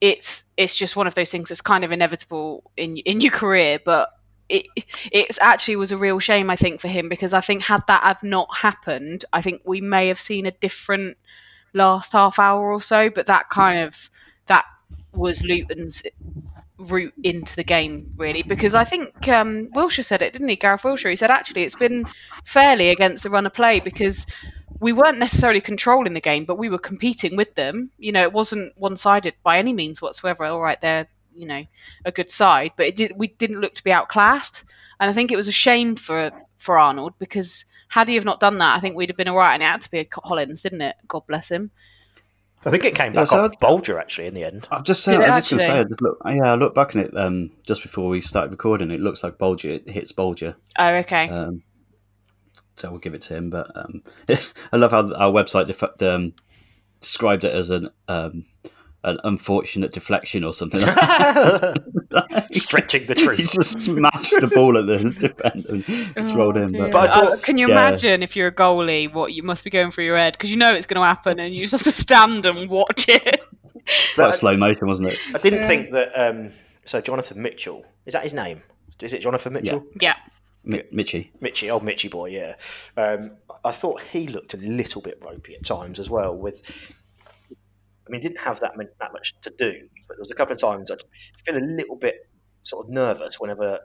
it's 0.00 0.44
it's 0.56 0.74
just 0.74 0.96
one 0.96 1.06
of 1.06 1.14
those 1.14 1.30
things 1.30 1.48
that's 1.48 1.60
kind 1.60 1.84
of 1.84 1.92
inevitable 1.92 2.70
in 2.76 2.96
in 2.98 3.20
your 3.20 3.32
career. 3.32 3.78
But 3.84 4.10
it 4.48 4.66
it's 5.12 5.38
actually 5.40 5.76
was 5.76 5.92
a 5.92 5.98
real 5.98 6.18
shame, 6.18 6.50
I 6.50 6.56
think, 6.56 6.80
for 6.80 6.88
him 6.88 7.08
because 7.08 7.32
I 7.32 7.40
think 7.40 7.62
had 7.62 7.82
that 7.88 8.02
have 8.02 8.22
not 8.22 8.48
happened, 8.56 9.24
I 9.32 9.42
think 9.42 9.62
we 9.64 9.80
may 9.80 10.08
have 10.08 10.20
seen 10.20 10.46
a 10.46 10.50
different 10.50 11.16
last 11.74 12.12
half 12.12 12.38
hour 12.38 12.72
or 12.72 12.80
so. 12.80 13.10
But 13.10 13.26
that 13.26 13.50
kind 13.50 13.80
of 13.80 14.10
that 14.46 14.64
was 15.12 15.44
Luton's 15.44 16.02
route 16.90 17.14
into 17.22 17.56
the 17.56 17.64
game, 17.64 18.10
really, 18.16 18.42
because 18.42 18.74
I 18.74 18.84
think 18.84 19.28
um, 19.28 19.68
Wilshire 19.74 20.04
said 20.04 20.22
it, 20.22 20.32
didn't 20.32 20.48
he? 20.48 20.56
Gareth 20.56 20.84
Wilshire. 20.84 21.10
He 21.10 21.16
said 21.16 21.30
actually 21.30 21.62
it's 21.62 21.74
been 21.74 22.04
fairly 22.44 22.90
against 22.90 23.22
the 23.22 23.30
run 23.30 23.46
of 23.46 23.54
play 23.54 23.80
because 23.80 24.26
we 24.80 24.92
weren't 24.92 25.18
necessarily 25.18 25.60
controlling 25.60 26.14
the 26.14 26.20
game, 26.20 26.44
but 26.44 26.58
we 26.58 26.68
were 26.68 26.78
competing 26.78 27.36
with 27.36 27.54
them. 27.54 27.90
You 27.98 28.12
know, 28.12 28.22
it 28.22 28.32
wasn't 28.32 28.76
one-sided 28.76 29.34
by 29.42 29.58
any 29.58 29.72
means 29.72 30.02
whatsoever. 30.02 30.44
All 30.44 30.60
right, 30.60 30.80
they're 30.80 31.08
you 31.34 31.46
know 31.46 31.64
a 32.04 32.12
good 32.12 32.30
side, 32.30 32.72
but 32.76 32.86
it 32.86 32.96
did, 32.96 33.12
we 33.16 33.28
didn't 33.28 33.60
look 33.60 33.74
to 33.74 33.84
be 33.84 33.92
outclassed, 33.92 34.64
and 35.00 35.10
I 35.10 35.14
think 35.14 35.32
it 35.32 35.36
was 35.36 35.48
a 35.48 35.52
shame 35.52 35.94
for 35.94 36.30
for 36.58 36.78
Arnold 36.78 37.14
because 37.18 37.64
had 37.88 38.08
he 38.08 38.14
have 38.14 38.24
not 38.24 38.40
done 38.40 38.58
that, 38.58 38.76
I 38.76 38.80
think 38.80 38.96
we'd 38.96 39.10
have 39.10 39.16
been 39.16 39.28
all 39.28 39.36
right, 39.36 39.52
and 39.52 39.62
it 39.62 39.66
had 39.66 39.82
to 39.82 39.90
be 39.90 39.98
a 39.98 40.04
Collins, 40.04 40.62
didn't 40.62 40.80
it? 40.80 40.96
God 41.08 41.26
bless 41.26 41.50
him. 41.50 41.70
I 42.64 42.70
think 42.70 42.84
it 42.84 42.94
came 42.94 43.12
Yeah, 43.12 43.20
back 43.20 43.28
so 43.28 43.38
off 43.38 43.58
Bolger 43.58 43.98
actually 44.00 44.28
in 44.28 44.34
the 44.34 44.44
end. 44.44 44.68
I've 44.70 44.84
just 44.84 45.02
said, 45.02 45.20
I 45.20 45.36
was 45.36 45.48
just 45.48 45.50
going 45.50 45.58
to 45.58 45.64
say, 45.64 45.72
I 45.72 45.80
actually? 45.80 45.88
just 45.90 46.02
look, 46.02 46.18
yeah, 46.26 46.52
I 46.52 46.54
looked 46.54 46.74
back 46.74 46.94
on 46.94 47.02
it 47.02 47.16
um, 47.16 47.50
just 47.66 47.82
before 47.82 48.08
we 48.08 48.20
started 48.20 48.50
recording. 48.52 48.90
It 48.90 49.00
looks 49.00 49.24
like 49.24 49.38
Bolger 49.38 49.64
it 49.64 49.88
hits 49.88 50.12
Bolger. 50.12 50.54
Oh, 50.78 50.94
okay. 50.96 51.28
Um, 51.28 51.62
so 52.76 52.90
we'll 52.90 53.00
give 53.00 53.14
it 53.14 53.22
to 53.22 53.34
him. 53.36 53.50
But 53.50 53.70
um, 53.76 54.02
I 54.72 54.76
love 54.76 54.92
how 54.92 55.12
our 55.14 55.32
website 55.32 55.66
def- 55.66 56.02
um, 56.02 56.34
described 57.00 57.44
it 57.44 57.54
as 57.54 57.70
an 57.70 57.90
um, 58.08 58.44
an 59.04 59.18
unfortunate 59.24 59.92
deflection 59.92 60.44
or 60.44 60.52
something. 60.52 60.80
like 60.80 60.94
that. 60.94 62.48
Stretching 62.52 63.06
the 63.06 63.14
he 63.14 63.24
truth. 63.24 63.38
just 63.52 63.80
smashed 63.80 64.40
the 64.40 64.48
ball 64.54 64.76
at 64.78 64.86
the 64.86 64.98
defender 65.20 65.68
and 65.70 65.84
it's 66.16 66.32
rolled 66.32 66.56
in. 66.56 66.72
But, 66.72 66.92
But 66.92 67.10
I 67.10 67.12
Uh, 67.12 67.26
thought- 67.30 67.42
can 67.42 67.58
you 67.58 67.68
yeah. 67.68 67.88
imagine 67.88 68.22
if 68.22 68.36
you're 68.36 68.48
a 68.48 68.54
goalie, 68.54 69.12
what 69.12 69.32
you 69.32 69.42
must 69.42 69.64
be 69.64 69.70
going 69.70 69.90
through 69.90 70.04
your 70.04 70.16
head 70.16 70.34
because 70.34 70.50
you 70.50 70.56
know 70.56 70.72
it's 70.72 70.86
going 70.86 71.00
to 71.00 71.06
happen, 71.06 71.40
and 71.40 71.54
you 71.54 71.62
just 71.62 71.72
have 71.72 71.82
to 71.82 71.92
stand 71.92 72.46
and 72.46 72.68
watch 72.70 73.08
it. 73.08 73.40
it's 73.74 74.18
like 74.18 74.32
slow 74.34 74.56
motion, 74.56 74.86
wasn't 74.86 75.10
it? 75.12 75.18
I 75.34 75.38
didn't 75.38 75.64
think 75.64 75.90
that. 75.90 76.12
Um, 76.14 76.50
so 76.84 77.00
Jonathan 77.00 77.40
Mitchell 77.42 77.84
is 78.06 78.12
that 78.14 78.22
his 78.24 78.34
name? 78.34 78.62
Is 79.00 79.12
it 79.12 79.20
Jonathan 79.22 79.52
Mitchell? 79.54 79.84
yeah, 80.00 80.14
Mi- 80.64 80.82
Mitchy. 80.92 81.32
Mitchy, 81.40 81.70
old 81.70 81.82
Mitchy 81.82 82.08
boy, 82.08 82.26
yeah. 82.30 82.54
Um, 82.96 83.32
I 83.64 83.72
thought 83.72 84.00
he 84.00 84.28
looked 84.28 84.54
a 84.54 84.58
little 84.58 85.00
bit 85.02 85.20
ropey 85.24 85.54
at 85.56 85.64
times 85.64 85.98
as 85.98 86.08
well. 86.10 86.36
With, 86.36 86.92
I 88.06 88.10
mean, 88.10 88.20
didn't 88.20 88.40
have 88.40 88.60
that, 88.60 88.72
that 89.00 89.12
much 89.12 89.34
to 89.42 89.50
do, 89.56 89.72
but 90.08 90.16
there 90.16 90.20
was 90.20 90.30
a 90.30 90.34
couple 90.34 90.54
of 90.54 90.60
times 90.60 90.90
I 90.90 90.96
feel 91.44 91.56
a 91.56 91.64
little 91.64 91.96
bit 91.96 92.28
sort 92.62 92.86
of 92.86 92.92
nervous 92.92 93.38
whenever 93.40 93.80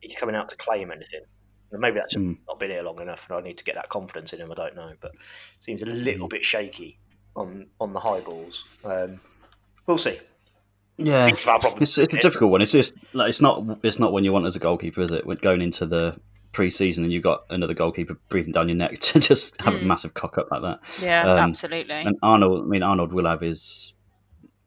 he's 0.00 0.14
coming 0.14 0.36
out 0.36 0.48
to 0.50 0.56
claim 0.56 0.90
anything. 0.92 1.22
And 1.70 1.80
maybe 1.80 1.98
that's 1.98 2.14
Hmm. 2.14 2.34
not 2.46 2.58
been 2.60 2.70
here 2.70 2.82
long 2.82 3.00
enough, 3.02 3.28
and 3.28 3.38
I 3.38 3.42
need 3.42 3.58
to 3.58 3.64
get 3.64 3.74
that 3.74 3.88
confidence 3.90 4.32
in 4.32 4.40
him. 4.40 4.50
I 4.50 4.54
don't 4.54 4.74
know, 4.74 4.92
but 5.00 5.12
seems 5.58 5.82
a 5.82 5.86
little 5.86 6.28
bit 6.28 6.44
shaky 6.44 6.98
on 7.36 7.66
on 7.80 7.92
the 7.92 8.00
high 8.00 8.20
balls. 8.20 8.64
Um, 8.84 9.20
we'll 9.86 9.98
see. 9.98 10.18
Yeah, 10.96 11.28
It's 11.28 11.46
it's, 11.46 11.98
it's 11.98 12.16
a 12.16 12.18
difficult 12.18 12.50
one. 12.50 12.60
It's 12.62 12.72
just 12.72 12.94
like 13.12 13.28
it's 13.28 13.40
not 13.40 13.78
it's 13.82 13.98
not 13.98 14.12
when 14.12 14.24
you 14.24 14.32
want 14.32 14.46
as 14.46 14.56
a 14.56 14.58
goalkeeper, 14.58 15.00
is 15.02 15.12
it? 15.12 15.26
When 15.26 15.36
going 15.36 15.62
into 15.62 15.84
the 15.86 16.18
pre-season 16.58 17.04
and 17.04 17.12
you've 17.12 17.22
got 17.22 17.44
another 17.50 17.72
goalkeeper 17.72 18.18
breathing 18.28 18.50
down 18.52 18.68
your 18.68 18.76
neck 18.76 18.98
to 19.00 19.20
just 19.20 19.60
have 19.60 19.74
a 19.74 19.84
massive 19.84 20.12
cock 20.14 20.36
up 20.38 20.50
like 20.50 20.62
that. 20.62 20.80
yeah, 21.00 21.22
Um, 21.22 21.50
absolutely. 21.50 21.94
And 21.94 22.16
Arnold, 22.20 22.64
I 22.64 22.68
mean, 22.68 22.82
Arnold 22.82 23.12
will 23.12 23.26
have 23.26 23.40
his 23.42 23.94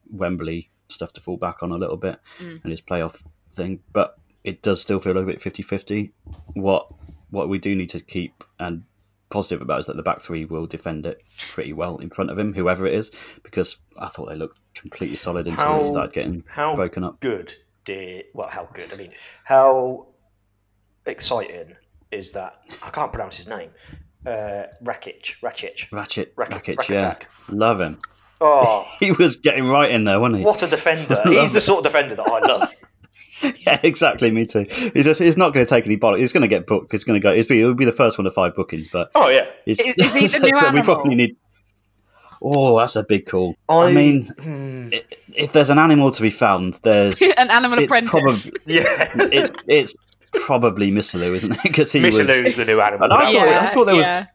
Wembley 0.09 0.71
stuff 0.87 1.11
to 1.13 1.21
fall 1.21 1.35
back 1.37 1.61
on 1.61 1.71
a 1.71 1.77
little 1.77 1.97
bit 1.97 2.17
Mm. 2.39 2.63
and 2.63 2.71
his 2.71 2.81
playoff 2.81 3.21
thing, 3.49 3.81
but 3.91 4.17
it 4.45 4.61
does 4.61 4.81
still 4.81 4.99
feel 4.99 5.11
a 5.11 5.15
little 5.15 5.29
bit 5.29 5.39
50-50. 5.41 6.11
What 6.53 6.87
what 7.29 7.49
we 7.49 7.59
do 7.59 7.75
need 7.75 7.89
to 7.89 7.99
keep 7.99 8.43
and 8.59 8.83
positive 9.29 9.61
about 9.61 9.79
is 9.81 9.85
that 9.85 9.95
the 9.97 10.03
back 10.03 10.19
three 10.21 10.43
will 10.45 10.65
defend 10.67 11.05
it 11.05 11.21
pretty 11.49 11.71
well 11.73 11.97
in 11.97 12.09
front 12.09 12.29
of 12.29 12.37
him, 12.39 12.53
whoever 12.53 12.85
it 12.87 12.93
is, 12.93 13.11
because 13.43 13.77
I 13.97 14.07
thought 14.07 14.27
they 14.29 14.35
looked 14.35 14.59
completely 14.75 15.15
solid 15.17 15.47
until 15.47 15.63
How- 15.65 15.83
they 15.83 15.89
started 15.89 16.13
getting 16.13 16.43
how 16.47 16.73
broken 16.75 17.03
up. 17.03 17.19
good 17.19 17.53
did 17.83 18.25
well 18.35 18.47
how 18.47 18.69
good 18.75 18.93
i 18.93 18.95
mean 18.95 19.11
how 19.43 20.05
exciting 21.07 21.75
is 22.11 22.31
that 22.33 22.55
i 22.85 22.89
can't 22.89 23.11
pronounce 23.13 23.37
his 23.37 23.47
name 23.47 23.69
uh 24.25 24.63
rakic 24.83 25.35
rakic 25.41 25.91
Ratchet, 25.91 26.33
Racket- 26.35 26.77
Rakic, 26.77 26.89
yeah, 26.89 27.13
Rakitic. 27.15 27.23
love 27.49 27.81
him. 27.81 27.99
oh 28.39 28.85
He 28.99 29.11
was 29.11 29.37
getting 29.37 29.67
right 29.67 29.89
in 29.91 30.03
there, 30.03 30.19
wasn't 30.19 30.39
he? 30.39 30.45
what 30.45 30.61
a 30.63 30.67
defender 30.67 31.21
he's 31.25 31.53
the 31.53 31.61
sort 31.61 31.79
of 31.79 31.83
defender 31.91 32.15
that 32.15 32.27
i 32.27 32.39
love 32.39 32.69
Yeah, 33.65 33.79
exactly. 33.81 34.29
Me 34.29 34.45
too. 34.45 34.67
He's, 34.93 35.03
just, 35.05 35.19
he's 35.19 35.35
not 35.35 35.51
going 35.51 35.65
to 35.65 35.69
take 35.69 35.87
any 35.87 35.97
bollocks. 35.97 36.19
He's 36.19 36.31
going 36.31 36.41
to 36.43 36.47
get 36.47 36.67
booked. 36.67 36.91
He's 36.91 37.03
going 37.03 37.19
to 37.19 37.23
go. 37.23 37.33
He'll 37.33 37.47
be, 37.47 37.57
he'll 37.57 37.73
be 37.73 37.85
the 37.85 37.91
first 37.91 38.19
one 38.19 38.27
of 38.27 38.35
five 38.35 38.53
bookings, 38.55 38.87
but 38.87 39.09
oh 39.15 39.29
yeah 39.29 39.47
It's, 39.65 39.79
Is- 39.79 39.95
is 39.97 40.13
he 40.13 40.27
the 40.39 40.45
new 40.45 40.53
so 40.53 40.61
we 40.61 40.67
animal? 40.67 40.83
probably 40.83 41.15
need. 41.15 41.35
Oh, 42.39 42.77
that's 42.77 42.95
a 42.95 43.03
big 43.03 43.25
call. 43.25 43.55
I, 43.67 43.87
I- 43.89 43.93
mean, 43.93 44.25
hmm, 44.27 44.89
if 45.33 45.53
there's 45.53 45.71
an 45.71 45.79
animal 45.79 46.11
to 46.11 46.21
be 46.21 46.29
found, 46.29 46.75
there's 46.83 47.19
An 47.23 47.49
animal 47.49 47.79
it's 47.79 47.85
apprentice. 47.91 48.11
probably 48.51 48.75
yeah 48.75 49.11
it's 49.15 49.51
it's 49.67 49.95
probably 50.33 50.91
Missilou, 50.91 51.35
isn't 51.35 51.51
it? 51.53 51.59
Because 51.63 51.91
he 51.91 52.01
was. 52.01 52.19
Missilou's 52.19 52.57
the 52.57 52.65
new 52.65 52.81
animal 52.81 53.05
And 53.05 53.13
I 53.13 53.31
thought, 53.31 53.47
I 53.47 53.73
thought 53.73 53.85
there 53.85 53.95
was. 53.95 54.05
yeah. 54.05 54.25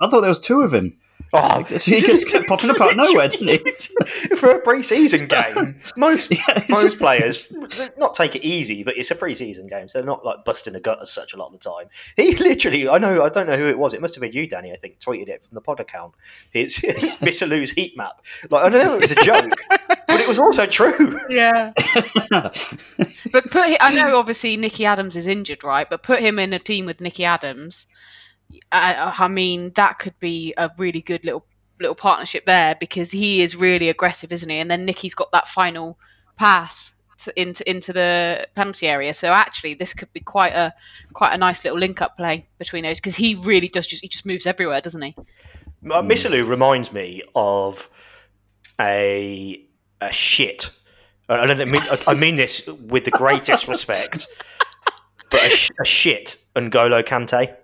I 0.00 0.08
thought 0.08 0.20
there 0.20 0.28
was 0.30 0.40
two 0.40 0.60
of 0.62 0.72
him. 0.74 0.98
Oh 1.34 1.64
He 1.68 2.00
just 2.00 2.28
kept 2.28 2.46
popping 2.46 2.70
up 2.70 2.80
out 2.80 2.92
of 2.92 2.96
nowhere, 2.96 3.28
didn't 3.28 3.48
he? 3.48 3.58
for 4.36 4.50
a 4.50 4.60
pre-season 4.60 5.26
game 5.26 5.76
most 5.96 6.30
Yeah, 6.48 6.62
most 6.70 6.98
players 6.98 7.52
not 7.98 8.14
take 8.14 8.36
it 8.36 8.42
easy 8.44 8.82
but 8.82 8.96
it's 8.96 9.10
a 9.10 9.14
pre-season 9.14 9.66
game 9.66 9.88
so 9.88 9.98
they're 9.98 10.06
not 10.06 10.24
like 10.24 10.44
busting 10.44 10.74
a 10.74 10.80
gut 10.80 11.00
as 11.02 11.12
such 11.12 11.34
a 11.34 11.36
lot 11.36 11.46
of 11.46 11.52
the 11.52 11.58
time 11.58 11.88
he 12.16 12.34
literally 12.36 12.88
i 12.88 12.98
know 12.98 13.22
i 13.24 13.28
don't 13.28 13.46
know 13.46 13.56
who 13.56 13.68
it 13.68 13.78
was 13.78 13.94
it 13.94 14.00
must 14.00 14.14
have 14.14 14.22
been 14.22 14.32
you 14.32 14.46
danny 14.46 14.72
i 14.72 14.76
think 14.76 14.98
tweeted 15.00 15.28
it 15.28 15.42
from 15.42 15.54
the 15.54 15.60
pod 15.60 15.80
account 15.80 16.14
it's 16.52 16.80
Missilou's 16.80 17.72
heat 17.72 17.96
map 17.96 18.24
like 18.50 18.64
i 18.64 18.68
don't 18.68 18.84
know 18.84 18.94
if 18.94 18.98
it 18.98 19.00
was 19.00 19.12
a 19.12 19.22
joke 19.22 19.60
but 20.06 20.20
it 20.20 20.28
was 20.28 20.38
also 20.38 20.66
true 20.66 21.20
Yeah. 21.28 21.72
But 23.32 23.50
put, 23.50 23.64
I 23.80 23.94
know 23.94 24.16
obviously 24.16 24.56
Nicky 24.56 24.86
Adams 24.86 25.16
is 25.16 25.26
injured, 25.26 25.64
right? 25.64 25.88
But 25.88 26.02
put 26.02 26.20
him 26.20 26.38
in 26.38 26.52
a 26.52 26.58
team 26.58 26.86
with 26.86 27.00
Nicky 27.00 27.24
Adams. 27.24 27.86
I, 28.72 29.14
I 29.18 29.28
mean, 29.28 29.72
that 29.76 29.98
could 29.98 30.18
be 30.18 30.54
a 30.56 30.70
really 30.78 31.00
good 31.00 31.24
little 31.24 31.44
little 31.80 31.94
partnership 31.94 32.46
there 32.46 32.76
because 32.78 33.10
he 33.10 33.42
is 33.42 33.56
really 33.56 33.88
aggressive, 33.88 34.32
isn't 34.32 34.48
he? 34.48 34.58
And 34.58 34.70
then 34.70 34.84
Nicky's 34.84 35.14
got 35.14 35.32
that 35.32 35.48
final 35.48 35.98
pass 36.36 36.94
to, 37.18 37.40
into 37.40 37.68
into 37.68 37.92
the 37.92 38.46
penalty 38.54 38.86
area. 38.86 39.14
So 39.14 39.32
actually, 39.32 39.74
this 39.74 39.94
could 39.94 40.12
be 40.12 40.20
quite 40.20 40.52
a 40.52 40.72
quite 41.12 41.32
a 41.32 41.38
nice 41.38 41.64
little 41.64 41.78
link 41.78 42.00
up 42.00 42.16
play 42.16 42.46
between 42.58 42.84
those 42.84 42.98
because 42.98 43.16
he 43.16 43.34
really 43.34 43.68
does 43.68 43.86
just 43.86 44.02
he 44.02 44.08
just 44.08 44.26
moves 44.26 44.46
everywhere, 44.46 44.80
doesn't 44.80 45.02
he? 45.02 45.14
Uh, 45.90 46.02
Missilou 46.02 46.48
reminds 46.48 46.92
me 46.92 47.22
of 47.34 47.88
a 48.80 49.62
a 50.00 50.12
shit. 50.12 50.70
I, 51.28 51.46
don't 51.46 51.70
mean, 51.70 51.80
I 52.06 52.12
mean 52.14 52.36
this 52.36 52.66
with 52.66 53.04
the 53.04 53.10
greatest 53.10 53.66
respect, 53.66 54.26
but 55.30 55.42
a, 55.42 55.48
sh- 55.48 55.70
a 55.80 55.84
shit 55.84 56.36
N'Golo 56.54 57.02
Kante. 57.02 57.54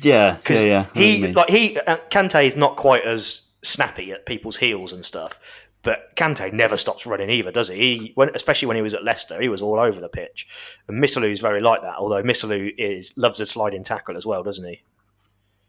Yeah, 0.00 0.36
yeah, 0.36 0.36
Because 0.36 0.60
yeah. 0.64 0.86
I 0.94 0.98
know 0.98 1.06
what 1.06 1.18
you 1.18 1.26
he 1.26 1.32
like 1.32 1.50
he 1.50 1.78
uh, 1.78 1.96
Kante 2.10 2.44
is 2.44 2.56
not 2.56 2.76
quite 2.76 3.04
as 3.04 3.50
snappy 3.62 4.12
at 4.12 4.26
people's 4.26 4.56
heels 4.56 4.92
and 4.92 5.04
stuff. 5.04 5.68
But 5.82 6.14
Kante 6.14 6.52
never 6.52 6.76
stops 6.76 7.06
running 7.06 7.28
either, 7.28 7.50
does 7.50 7.68
he? 7.68 7.76
he 7.76 8.12
when, 8.14 8.30
especially 8.34 8.68
when 8.68 8.76
he 8.76 8.82
was 8.82 8.94
at 8.94 9.02
Leicester, 9.02 9.40
he 9.40 9.48
was 9.48 9.60
all 9.60 9.80
over 9.80 10.00
the 10.00 10.08
pitch. 10.08 10.46
And 10.86 11.02
Missilou 11.02 11.30
is 11.30 11.40
very 11.40 11.60
like 11.60 11.82
that. 11.82 11.96
Although 11.96 12.22
Missilou 12.22 12.72
is 12.78 13.12
loves 13.16 13.40
a 13.40 13.46
sliding 13.46 13.82
tackle 13.82 14.16
as 14.16 14.24
well, 14.24 14.44
doesn't 14.44 14.64
he? 14.64 14.82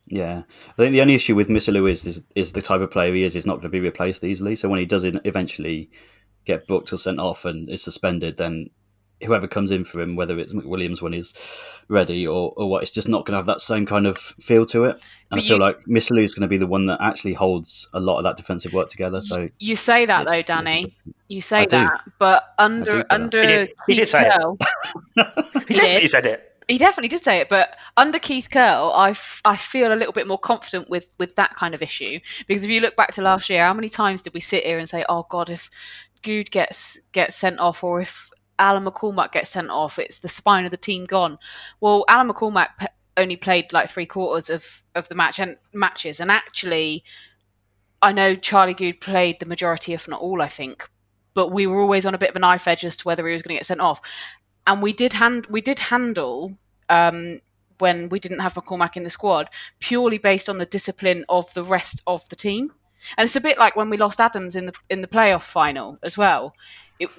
Yeah, 0.06 0.44
I 0.70 0.74
think 0.74 0.92
the 0.92 1.02
only 1.02 1.16
issue 1.16 1.34
with 1.34 1.48
Missilou 1.48 1.90
is, 1.90 2.06
is 2.06 2.24
is 2.36 2.54
the 2.54 2.62
type 2.62 2.82
of 2.82 2.92
player 2.92 3.14
he 3.14 3.24
is. 3.24 3.34
He's 3.34 3.48
not 3.48 3.56
going 3.56 3.64
to 3.64 3.70
be 3.70 3.80
replaced 3.80 4.24
easily. 4.24 4.56
So 4.56 4.70
when 4.70 4.80
he 4.80 4.86
does 4.86 5.04
eventually 5.04 5.90
get 6.46 6.68
booked 6.68 6.94
or 6.94 6.98
sent 6.98 7.20
off 7.20 7.46
and 7.46 7.70
is 7.70 7.82
suspended, 7.82 8.38
then 8.38 8.70
whoever 9.22 9.48
comes 9.48 9.72
in 9.72 9.84
for 9.84 10.02
him, 10.02 10.16
whether 10.16 10.38
it's 10.40 10.54
McWilliams 10.54 11.02
when 11.02 11.14
he's 11.14 11.34
ready 11.88 12.26
or, 12.28 12.54
or 12.58 12.70
what, 12.70 12.84
it's 12.84 12.94
just 12.94 13.08
not 13.08 13.26
going 13.26 13.34
to 13.34 13.38
have 13.38 13.46
that 13.46 13.62
same 13.62 13.86
kind 13.86 14.06
of 14.08 14.18
feel 14.18 14.66
to 14.68 14.84
it. 14.86 14.92
And 14.96 15.02
But 15.32 15.40
I 15.40 15.42
feel 15.44 15.58
you- 15.58 15.62
like 15.64 15.78
Missilou 15.86 16.24
is 16.24 16.34
going 16.36 16.42
to 16.42 16.48
be 16.48 16.58
the 16.58 16.68
one 16.68 16.86
that 16.88 17.00
actually 17.02 17.34
holds 17.34 17.88
a 17.94 18.00
lot 18.00 18.18
of 18.18 18.24
that 18.24 18.36
defensive 18.38 18.74
work 18.74 18.90
together. 18.90 19.22
So 19.22 19.50
You 19.60 19.76
say 19.76 20.06
that 20.06 20.28
though, 20.28 20.42
Danny. 20.42 20.96
You 21.30 21.42
say 21.42 21.60
I 21.60 21.66
do. 21.66 21.78
that, 21.78 22.02
but 22.20 22.44
I 22.60 22.66
under 22.66 22.98
that. 22.98 23.06
under 23.10 23.42
He 23.42 23.48
did- 23.48 23.70
he 23.88 23.94
did 23.96 24.00
Keith 24.02 24.10
say 24.10 24.30
it. 24.30 24.42
He 25.68 25.74
did. 25.74 25.82
definitely 25.82 26.08
said 26.08 26.26
it. 26.26 26.50
He 26.70 26.78
definitely 26.78 27.10
did 27.10 27.22
say 27.22 27.40
it, 27.40 27.50
but 27.50 27.76
under 27.98 28.20
Keith 28.20 28.48
Curle, 28.50 28.94
I, 28.94 29.10
f- 29.10 29.42
I 29.44 29.58
feel 29.58 29.92
a 29.94 29.96
little 29.96 30.14
bit 30.14 30.28
more 30.28 30.38
confident 30.40 30.90
with, 30.90 31.12
with 31.20 31.36
that 31.36 31.56
kind 31.58 31.76
of 31.76 31.82
issue 31.82 32.20
because 32.48 32.64
if 32.64 32.70
you 32.70 32.80
look 32.80 32.96
back 32.96 33.12
to 33.14 33.22
last 33.22 33.50
year, 33.50 33.64
how 33.66 33.74
many 33.74 33.90
times 33.90 34.22
did 34.22 34.34
we 34.34 34.40
sit 34.40 34.64
here 34.64 34.78
and 34.78 34.88
say, 34.88 35.04
"Oh 35.10 35.28
God, 35.30 35.50
if 35.50 35.70
Goode 36.22 36.52
gets 36.52 36.98
gets 37.12 37.36
sent 37.36 37.60
off, 37.60 37.84
or 37.84 38.00
if 38.00 38.30
Alan 38.60 38.86
McCormack 38.86 39.32
gets 39.32 39.50
sent 39.50 39.70
off, 39.70 40.00
it's 40.00 40.20
the 40.20 40.30
spine 40.30 40.66
of 40.66 40.72
the 40.72 40.78
team 40.78 41.06
gone. 41.06 41.38
Well, 41.82 42.06
Alan 42.08 42.30
McCormack 42.32 42.70
p- 42.80 42.88
only 43.18 43.36
played 43.36 43.72
like 43.74 43.90
three 43.90 44.06
quarters 44.06 44.50
of, 44.50 44.84
of 44.96 45.08
the 45.10 45.16
match 45.16 45.40
and 45.40 45.58
matches, 45.74 46.20
and 46.20 46.32
actually, 46.32 47.04
I 48.02 48.12
know 48.12 48.36
Charlie 48.36 48.74
Goode 48.74 49.02
played 49.02 49.40
the 49.40 49.46
majority, 49.46 49.94
if 49.94 50.08
not 50.08 50.22
all, 50.22 50.42
I 50.42 50.48
think, 50.48 50.88
but 51.34 51.52
we 51.52 51.68
were 51.68 51.82
always 51.82 52.06
on 52.06 52.16
a 52.16 52.18
bit 52.18 52.30
of 52.30 52.36
a 52.36 52.40
knife 52.40 52.68
edge 52.68 52.86
as 52.86 52.98
to 52.98 53.08
whether 53.08 53.26
he 53.28 53.34
was 53.34 53.42
going 53.42 53.56
to 53.56 53.60
get 53.60 53.66
sent 53.66 53.82
off. 53.82 54.02
And 54.66 54.82
we 54.82 54.94
did 54.94 55.14
hand 55.14 55.46
we 55.48 55.62
did 55.62 55.80
handle 55.80 56.52
um, 56.90 57.42
when 57.80 58.10
we 58.10 58.20
didn't 58.20 58.40
have 58.40 58.54
McCormack 58.54 58.96
in 58.96 59.04
the 59.04 59.10
squad 59.10 59.50
purely 59.80 60.18
based 60.18 60.50
on 60.50 60.58
the 60.58 60.66
discipline 60.66 61.26
of 61.30 61.54
the 61.54 61.64
rest 61.64 62.02
of 62.08 62.28
the 62.30 62.36
team. 62.36 62.72
And 63.18 63.26
it's 63.26 63.36
a 63.36 63.42
bit 63.42 63.58
like 63.58 63.76
when 63.76 63.90
we 63.90 63.98
lost 63.98 64.22
Adams 64.22 64.56
in 64.56 64.66
the 64.66 64.74
in 64.90 65.02
the 65.02 65.08
playoff 65.08 65.42
final 65.42 65.98
as 66.04 66.18
well. 66.18 66.54
It, 67.00 67.10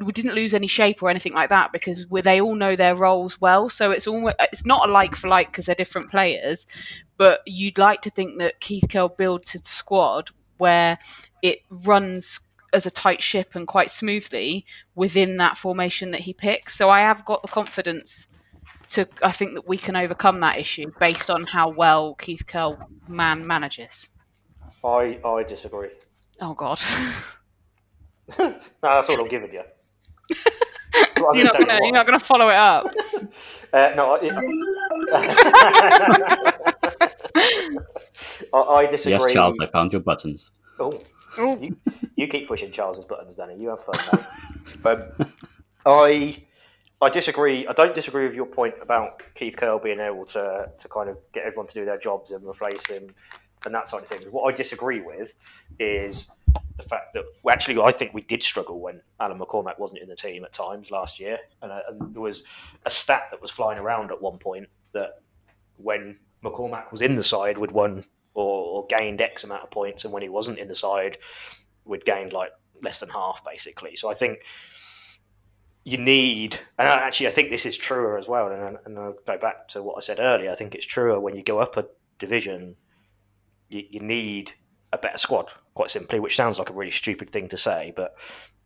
we 0.00 0.12
didn't 0.12 0.34
lose 0.34 0.54
any 0.54 0.66
shape 0.66 1.02
or 1.02 1.10
anything 1.10 1.34
like 1.34 1.50
that 1.50 1.72
because 1.72 2.06
they 2.06 2.40
all 2.40 2.54
know 2.54 2.76
their 2.76 2.96
roles 2.96 3.40
well. 3.40 3.68
So 3.68 3.90
it's 3.90 4.06
almost 4.06 4.36
it's 4.40 4.64
not 4.64 4.88
a 4.88 4.92
like 4.92 5.16
for 5.16 5.28
like 5.28 5.48
because 5.48 5.66
they're 5.66 5.74
different 5.74 6.10
players, 6.10 6.66
but 7.16 7.40
you'd 7.46 7.78
like 7.78 8.02
to 8.02 8.10
think 8.10 8.38
that 8.38 8.60
Keith 8.60 8.84
Curle 8.88 9.14
builds 9.16 9.54
a 9.54 9.58
squad 9.58 10.30
where 10.58 10.98
it 11.42 11.60
runs 11.68 12.40
as 12.72 12.86
a 12.86 12.90
tight 12.90 13.22
ship 13.22 13.54
and 13.54 13.66
quite 13.66 13.90
smoothly 13.90 14.66
within 14.94 15.36
that 15.38 15.56
formation 15.56 16.10
that 16.10 16.20
he 16.20 16.32
picks. 16.32 16.74
So 16.74 16.90
I 16.90 17.00
have 17.00 17.24
got 17.24 17.42
the 17.42 17.48
confidence 17.48 18.26
to 18.90 19.08
I 19.22 19.32
think 19.32 19.54
that 19.54 19.66
we 19.66 19.78
can 19.78 19.96
overcome 19.96 20.40
that 20.40 20.58
issue 20.58 20.92
based 20.98 21.30
on 21.30 21.44
how 21.44 21.70
well 21.70 22.14
Keith 22.14 22.46
Curle 22.46 22.78
man 23.08 23.46
manages. 23.46 24.08
I 24.84 25.18
I 25.24 25.42
disagree. 25.42 25.90
Oh 26.40 26.54
God. 26.54 26.80
no, 28.38 28.54
that's 28.82 29.08
all 29.08 29.20
I'm 29.20 29.28
giving 29.28 29.52
you. 29.52 29.60
you're, 31.34 31.44
not 31.44 31.58
gonna, 31.58 31.78
you're 31.82 31.92
not 31.92 32.06
gonna 32.06 32.20
follow 32.20 32.48
it 32.48 32.56
up. 32.56 32.92
Uh, 33.72 33.92
no, 33.96 34.12
I, 34.12 34.18
I, 38.52 38.58
I 38.82 38.86
disagree. 38.86 39.12
Yes, 39.12 39.32
Charles, 39.32 39.56
I 39.60 39.66
found 39.66 39.92
your 39.92 40.00
buttons. 40.00 40.52
Oh, 40.78 41.02
you, 41.36 41.70
you 42.14 42.28
keep 42.28 42.46
pushing 42.46 42.70
Charles's 42.70 43.04
buttons, 43.04 43.34
Danny. 43.34 43.56
You 43.58 43.70
have 43.70 43.80
fun, 43.80 43.96
mate. 44.84 44.98
um, 45.08 45.26
I 45.84 46.36
I 47.02 47.10
disagree. 47.10 47.66
I 47.66 47.72
don't 47.72 47.94
disagree 47.94 48.26
with 48.26 48.36
your 48.36 48.46
point 48.46 48.74
about 48.80 49.22
Keith 49.34 49.56
Curle 49.56 49.80
being 49.80 49.98
able 49.98 50.24
to 50.26 50.70
to 50.78 50.88
kind 50.88 51.10
of 51.10 51.18
get 51.32 51.44
everyone 51.44 51.66
to 51.66 51.74
do 51.74 51.84
their 51.84 51.98
jobs 51.98 52.30
and 52.30 52.46
replace 52.46 52.86
him 52.86 53.12
and 53.66 53.74
that 53.74 53.88
side 53.88 54.02
of 54.02 54.08
things. 54.08 54.30
What 54.30 54.52
I 54.52 54.54
disagree 54.54 55.00
with 55.00 55.34
is 55.78 56.30
the 56.76 56.82
fact 56.82 57.12
that 57.14 57.24
actually 57.48 57.80
I 57.80 57.92
think 57.92 58.14
we 58.14 58.22
did 58.22 58.42
struggle 58.42 58.80
when 58.80 59.00
Alan 59.20 59.38
McCormack 59.38 59.78
wasn't 59.78 60.00
in 60.00 60.08
the 60.08 60.16
team 60.16 60.44
at 60.44 60.52
times 60.52 60.90
last 60.90 61.20
year, 61.20 61.38
and, 61.62 61.70
uh, 61.70 61.80
and 61.88 62.14
there 62.14 62.22
was 62.22 62.44
a 62.84 62.90
stat 62.90 63.28
that 63.30 63.40
was 63.40 63.50
flying 63.50 63.78
around 63.78 64.10
at 64.10 64.20
one 64.20 64.38
point 64.38 64.68
that 64.92 65.20
when 65.76 66.18
McCormack 66.42 66.90
was 66.90 67.02
in 67.02 67.14
the 67.14 67.22
side, 67.22 67.58
we'd 67.58 67.72
won 67.72 68.04
or, 68.34 68.82
or 68.82 68.86
gained 68.86 69.20
X 69.20 69.44
amount 69.44 69.62
of 69.62 69.70
points, 69.70 70.04
and 70.04 70.12
when 70.12 70.22
he 70.22 70.28
wasn't 70.28 70.58
in 70.58 70.68
the 70.68 70.74
side, 70.74 71.18
we'd 71.84 72.04
gained 72.04 72.32
like 72.32 72.50
less 72.82 73.00
than 73.00 73.08
half 73.08 73.44
basically. 73.44 73.96
So 73.96 74.10
I 74.10 74.14
think 74.14 74.44
you 75.84 75.98
need, 75.98 76.58
and 76.78 76.88
actually 76.88 77.28
I 77.28 77.30
think 77.30 77.50
this 77.50 77.66
is 77.66 77.76
truer 77.76 78.16
as 78.16 78.28
well. 78.28 78.50
And, 78.50 78.78
and 78.84 78.98
I'll 78.98 79.16
go 79.26 79.38
back 79.38 79.68
to 79.68 79.82
what 79.82 79.96
I 79.96 80.00
said 80.00 80.18
earlier. 80.18 80.50
I 80.50 80.54
think 80.54 80.74
it's 80.74 80.86
truer 80.86 81.20
when 81.20 81.36
you 81.36 81.42
go 81.42 81.58
up 81.58 81.76
a 81.76 81.86
division, 82.18 82.76
you, 83.68 83.84
you 83.90 84.00
need 84.00 84.52
a 84.92 84.98
better 84.98 85.18
squad, 85.18 85.52
quite 85.74 85.90
simply, 85.90 86.20
which 86.20 86.36
sounds 86.36 86.58
like 86.58 86.70
a 86.70 86.72
really 86.72 86.90
stupid 86.90 87.30
thing 87.30 87.48
to 87.48 87.56
say, 87.56 87.92
but 87.96 88.16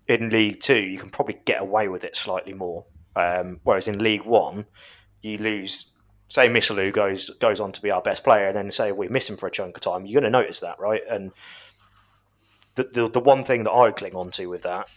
in 0.06 0.30
League 0.30 0.60
Two, 0.60 0.78
you 0.78 0.98
can 0.98 1.10
probably 1.10 1.38
get 1.44 1.60
away 1.60 1.88
with 1.88 2.04
it 2.04 2.16
slightly 2.16 2.54
more. 2.54 2.84
Um, 3.16 3.60
whereas 3.64 3.88
in 3.88 3.98
League 3.98 4.24
One, 4.24 4.66
you 5.22 5.38
lose. 5.38 5.92
Say 6.30 6.48
Missilou 6.48 6.92
goes 6.92 7.30
goes 7.40 7.58
on 7.58 7.72
to 7.72 7.80
be 7.80 7.90
our 7.90 8.02
best 8.02 8.22
player, 8.22 8.48
and 8.48 8.56
then 8.56 8.70
say 8.70 8.92
we 8.92 9.08
miss 9.08 9.28
him 9.28 9.38
for 9.38 9.46
a 9.46 9.50
chunk 9.50 9.76
of 9.76 9.82
time. 9.82 10.04
You're 10.04 10.20
going 10.20 10.30
to 10.30 10.38
notice 10.38 10.60
that, 10.60 10.78
right? 10.78 11.00
And 11.08 11.32
the, 12.74 12.84
the 12.84 13.08
the 13.08 13.20
one 13.20 13.42
thing 13.42 13.64
that 13.64 13.72
I 13.72 13.90
cling 13.92 14.14
on 14.14 14.30
to 14.32 14.46
with 14.46 14.62
that 14.62 14.90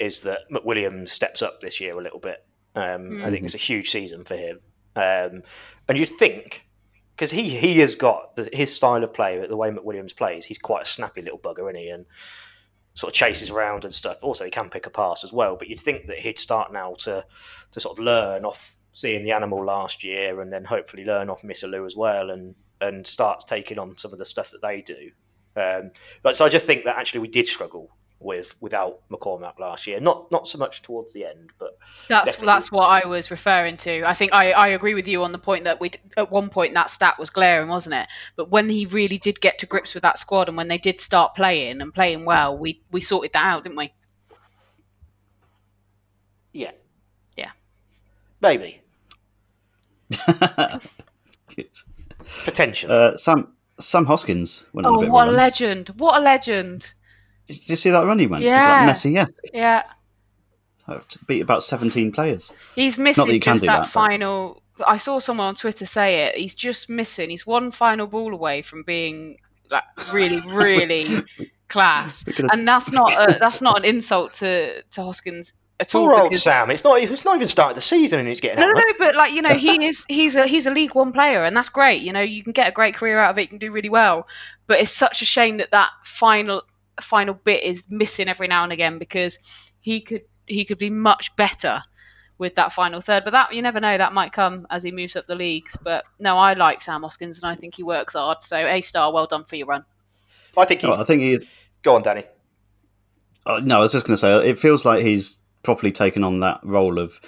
is 0.00 0.22
that 0.22 0.40
McWilliams 0.50 1.10
steps 1.10 1.40
up 1.42 1.60
this 1.60 1.80
year 1.80 1.98
a 1.98 2.02
little 2.02 2.18
bit. 2.18 2.44
Um, 2.74 2.82
mm-hmm. 2.82 3.24
I 3.24 3.30
think 3.30 3.44
it's 3.44 3.54
a 3.54 3.58
huge 3.58 3.90
season 3.90 4.24
for 4.24 4.36
him, 4.36 4.58
um, 4.96 5.42
and 5.88 5.98
you'd 5.98 6.08
think 6.08 6.66
because 7.20 7.30
he 7.30 7.50
he 7.50 7.78
has 7.80 7.96
got 7.96 8.34
the, 8.34 8.48
his 8.50 8.74
style 8.74 9.04
of 9.04 9.12
play, 9.12 9.46
the 9.46 9.56
way 9.56 9.70
McWilliams 9.70 10.16
plays. 10.16 10.46
He's 10.46 10.56
quite 10.56 10.82
a 10.82 10.86
snappy 10.86 11.20
little 11.20 11.38
bugger, 11.38 11.68
isn't 11.68 11.76
he? 11.76 11.90
And 11.90 12.06
sort 12.94 13.12
of 13.12 13.14
chases 13.14 13.50
around 13.50 13.84
and 13.84 13.92
stuff. 13.92 14.16
Also, 14.22 14.46
he 14.46 14.50
can 14.50 14.70
pick 14.70 14.86
a 14.86 14.90
pass 14.90 15.22
as 15.22 15.30
well. 15.30 15.54
But 15.54 15.68
you'd 15.68 15.78
think 15.78 16.06
that 16.06 16.16
he'd 16.16 16.38
start 16.38 16.72
now 16.72 16.94
to 17.00 17.26
to 17.72 17.80
sort 17.80 17.98
of 17.98 18.02
learn 18.02 18.46
off 18.46 18.78
seeing 18.92 19.22
the 19.22 19.32
animal 19.32 19.62
last 19.62 20.02
year, 20.02 20.40
and 20.40 20.50
then 20.50 20.64
hopefully 20.64 21.04
learn 21.04 21.28
off 21.28 21.42
Missilou 21.42 21.84
as 21.84 21.94
well, 21.94 22.30
and 22.30 22.54
and 22.80 23.06
start 23.06 23.46
taking 23.46 23.78
on 23.78 23.98
some 23.98 24.14
of 24.14 24.18
the 24.18 24.24
stuff 24.24 24.50
that 24.52 24.62
they 24.62 24.80
do. 24.80 25.10
Um, 25.60 25.90
but 26.22 26.38
so 26.38 26.46
I 26.46 26.48
just 26.48 26.64
think 26.64 26.84
that 26.84 26.96
actually 26.96 27.20
we 27.20 27.28
did 27.28 27.46
struggle 27.46 27.90
with 28.20 28.54
without 28.60 29.00
McCormack 29.10 29.58
last 29.58 29.86
year. 29.86 29.98
Not 29.98 30.30
not 30.30 30.46
so 30.46 30.58
much 30.58 30.82
towards 30.82 31.12
the 31.14 31.24
end, 31.24 31.50
but 31.58 31.78
that's 32.08 32.26
definitely. 32.26 32.46
that's 32.46 32.70
what 32.70 32.86
I 32.86 33.06
was 33.06 33.30
referring 33.30 33.76
to. 33.78 34.02
I 34.04 34.14
think 34.14 34.32
I, 34.32 34.52
I 34.52 34.68
agree 34.68 34.94
with 34.94 35.08
you 35.08 35.24
on 35.24 35.32
the 35.32 35.38
point 35.38 35.64
that 35.64 35.80
we 35.80 35.90
at 36.16 36.30
one 36.30 36.48
point 36.50 36.74
that 36.74 36.90
stat 36.90 37.18
was 37.18 37.30
glaring, 37.30 37.68
wasn't 37.68 37.94
it? 37.94 38.06
But 38.36 38.50
when 38.50 38.68
he 38.68 38.86
really 38.86 39.18
did 39.18 39.40
get 39.40 39.58
to 39.60 39.66
grips 39.66 39.94
with 39.94 40.02
that 40.02 40.18
squad, 40.18 40.48
and 40.48 40.56
when 40.56 40.68
they 40.68 40.78
did 40.78 41.00
start 41.00 41.34
playing 41.34 41.80
and 41.80 41.92
playing 41.92 42.24
well, 42.26 42.56
we 42.56 42.82
we 42.92 43.00
sorted 43.00 43.32
that 43.32 43.44
out, 43.44 43.64
didn't 43.64 43.78
we? 43.78 43.92
Yeah. 46.52 46.72
Yeah. 47.36 47.50
Maybe. 48.40 48.82
Potential. 52.44 52.92
Uh, 52.92 53.16
Sam 53.16 53.54
Sam 53.78 54.04
Hoskins 54.04 54.66
went 54.72 54.86
oh, 54.86 54.90
on 54.90 54.96
a 54.96 55.00
bit 55.02 55.10
what 55.10 55.28
of 55.28 55.34
a 55.34 55.36
legend! 55.36 55.88
What 55.96 56.20
a 56.20 56.22
legend! 56.22 56.92
Did 57.54 57.68
you 57.68 57.76
see 57.76 57.90
that 57.90 58.04
run 58.04 58.18
he 58.18 58.26
went? 58.26 58.44
Yeah. 58.44 58.88
It's 58.88 59.04
like 59.04 59.12
Messi, 59.12 59.14
yeah. 59.14 59.26
Yeah. 59.52 59.82
Oh, 60.88 61.00
beat 61.26 61.40
about 61.40 61.62
17 61.62 62.12
players. 62.12 62.52
He's 62.74 62.98
missing 62.98 63.26
that 63.26 63.42
just 63.42 63.60
that, 63.62 63.66
that 63.66 63.86
final. 63.86 64.62
I 64.86 64.98
saw 64.98 65.18
someone 65.18 65.48
on 65.48 65.54
Twitter 65.54 65.86
say 65.86 66.24
it. 66.24 66.36
He's 66.36 66.54
just 66.54 66.88
missing. 66.88 67.30
He's 67.30 67.46
one 67.46 67.70
final 67.70 68.06
ball 68.06 68.32
away 68.32 68.62
from 68.62 68.82
being 68.82 69.36
like 69.70 69.84
really, 70.12 70.40
really 70.48 71.22
class. 71.68 72.24
And 72.38 72.66
that's 72.66 72.90
not 72.90 73.12
a, 73.12 73.38
that's 73.38 73.60
not 73.60 73.78
an 73.78 73.84
insult 73.84 74.32
to 74.34 74.82
to 74.82 75.02
Hoskins 75.02 75.52
at 75.80 75.94
all. 75.94 76.08
Poor 76.08 76.20
old 76.20 76.36
Sam. 76.36 76.70
It's 76.70 76.84
not. 76.84 77.00
It's 77.00 77.24
not 77.24 77.36
even 77.36 77.48
started 77.48 77.76
the 77.76 77.80
season, 77.80 78.18
and 78.18 78.28
he's 78.28 78.40
getting. 78.40 78.60
No, 78.60 78.68
out 78.68 78.74
no, 78.74 78.84
but 78.98 79.16
like 79.16 79.32
you 79.32 79.42
know, 79.42 79.54
he 79.56 79.84
is 79.84 80.04
he's 80.08 80.36
a 80.36 80.46
he's 80.46 80.66
a 80.66 80.70
League 80.70 80.94
One 80.94 81.12
player, 81.12 81.44
and 81.44 81.56
that's 81.56 81.68
great. 81.68 82.02
You 82.02 82.12
know, 82.12 82.20
you 82.20 82.42
can 82.42 82.52
get 82.52 82.68
a 82.68 82.72
great 82.72 82.94
career 82.94 83.18
out 83.18 83.30
of 83.30 83.38
it. 83.38 83.42
You 83.42 83.48
can 83.48 83.58
do 83.58 83.72
really 83.72 83.90
well. 83.90 84.26
But 84.66 84.80
it's 84.80 84.92
such 84.92 85.22
a 85.22 85.24
shame 85.24 85.56
that 85.56 85.70
that 85.72 85.90
final 86.04 86.62
final 87.02 87.34
bit 87.34 87.62
is 87.62 87.86
missing 87.90 88.28
every 88.28 88.48
now 88.48 88.64
and 88.64 88.72
again 88.72 88.98
because 88.98 89.38
he 89.80 90.00
could 90.00 90.22
he 90.46 90.64
could 90.64 90.78
be 90.78 90.90
much 90.90 91.34
better 91.36 91.82
with 92.38 92.54
that 92.54 92.72
final 92.72 93.00
third. 93.00 93.24
But 93.24 93.30
that 93.30 93.54
you 93.54 93.62
never 93.62 93.80
know, 93.80 93.96
that 93.96 94.12
might 94.12 94.32
come 94.32 94.66
as 94.70 94.82
he 94.82 94.90
moves 94.90 95.14
up 95.14 95.26
the 95.26 95.34
leagues. 95.34 95.76
But 95.82 96.04
no, 96.18 96.36
I 96.36 96.54
like 96.54 96.82
Sam 96.82 97.02
Hoskins 97.02 97.42
and 97.42 97.50
I 97.50 97.54
think 97.54 97.74
he 97.76 97.82
works 97.82 98.14
hard. 98.14 98.42
So 98.42 98.56
A 98.56 98.80
star, 98.80 99.12
well 99.12 99.26
done 99.26 99.44
for 99.44 99.56
your 99.56 99.66
run. 99.66 99.84
I 100.56 100.64
think 100.64 100.80
he's. 100.80 100.96
Oh, 100.96 101.00
I 101.00 101.04
think 101.04 101.22
he's. 101.22 101.44
Go 101.82 101.94
on, 101.94 102.02
Danny. 102.02 102.24
Uh, 103.46 103.60
no, 103.62 103.76
I 103.76 103.80
was 103.80 103.92
just 103.92 104.06
going 104.06 104.14
to 104.14 104.20
say 104.20 104.48
it 104.48 104.58
feels 104.58 104.84
like 104.84 105.02
he's 105.02 105.38
properly 105.62 105.92
taken 105.92 106.24
on 106.24 106.40
that 106.40 106.60
role 106.62 106.98
of 106.98 107.20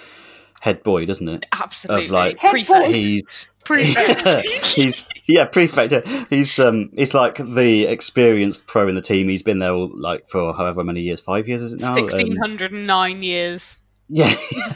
head 0.63 0.81
boy, 0.81 1.05
doesn't 1.05 1.27
it? 1.27 1.45
Absolutely. 1.51 2.05
Of 2.05 2.11
like 2.11 2.39
prefect. 2.39 2.87
he's 2.87 3.49
prefect. 3.65 4.47
he's 4.47 5.05
yeah 5.27 5.43
prefect. 5.43 5.91
yeah. 5.91 6.25
He's 6.29 6.57
um 6.57 6.89
he's 6.95 7.13
like 7.13 7.35
the 7.37 7.83
experienced 7.83 8.65
pro 8.65 8.87
in 8.87 8.95
the 8.95 9.01
team. 9.01 9.27
He's 9.27 9.43
been 9.43 9.59
there 9.59 9.73
all, 9.73 9.91
like 9.93 10.29
for 10.29 10.53
however 10.53 10.81
many 10.85 11.01
years, 11.01 11.19
five 11.19 11.49
years 11.49 11.61
is 11.61 11.73
it 11.73 11.81
now? 11.81 11.93
Sixteen 11.93 12.37
hundred 12.37 12.71
and 12.71 12.87
nine 12.87 13.23
years. 13.23 13.75
Yeah, 14.07 14.33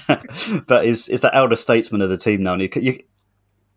but 0.67 0.85
is 0.85 1.07
is 1.07 1.21
the 1.21 1.33
elder 1.33 1.55
statesman 1.55 2.01
of 2.01 2.09
the 2.09 2.17
team 2.17 2.43
now? 2.43 2.53
And 2.53 2.63
you, 2.63 2.69
you 2.75 2.99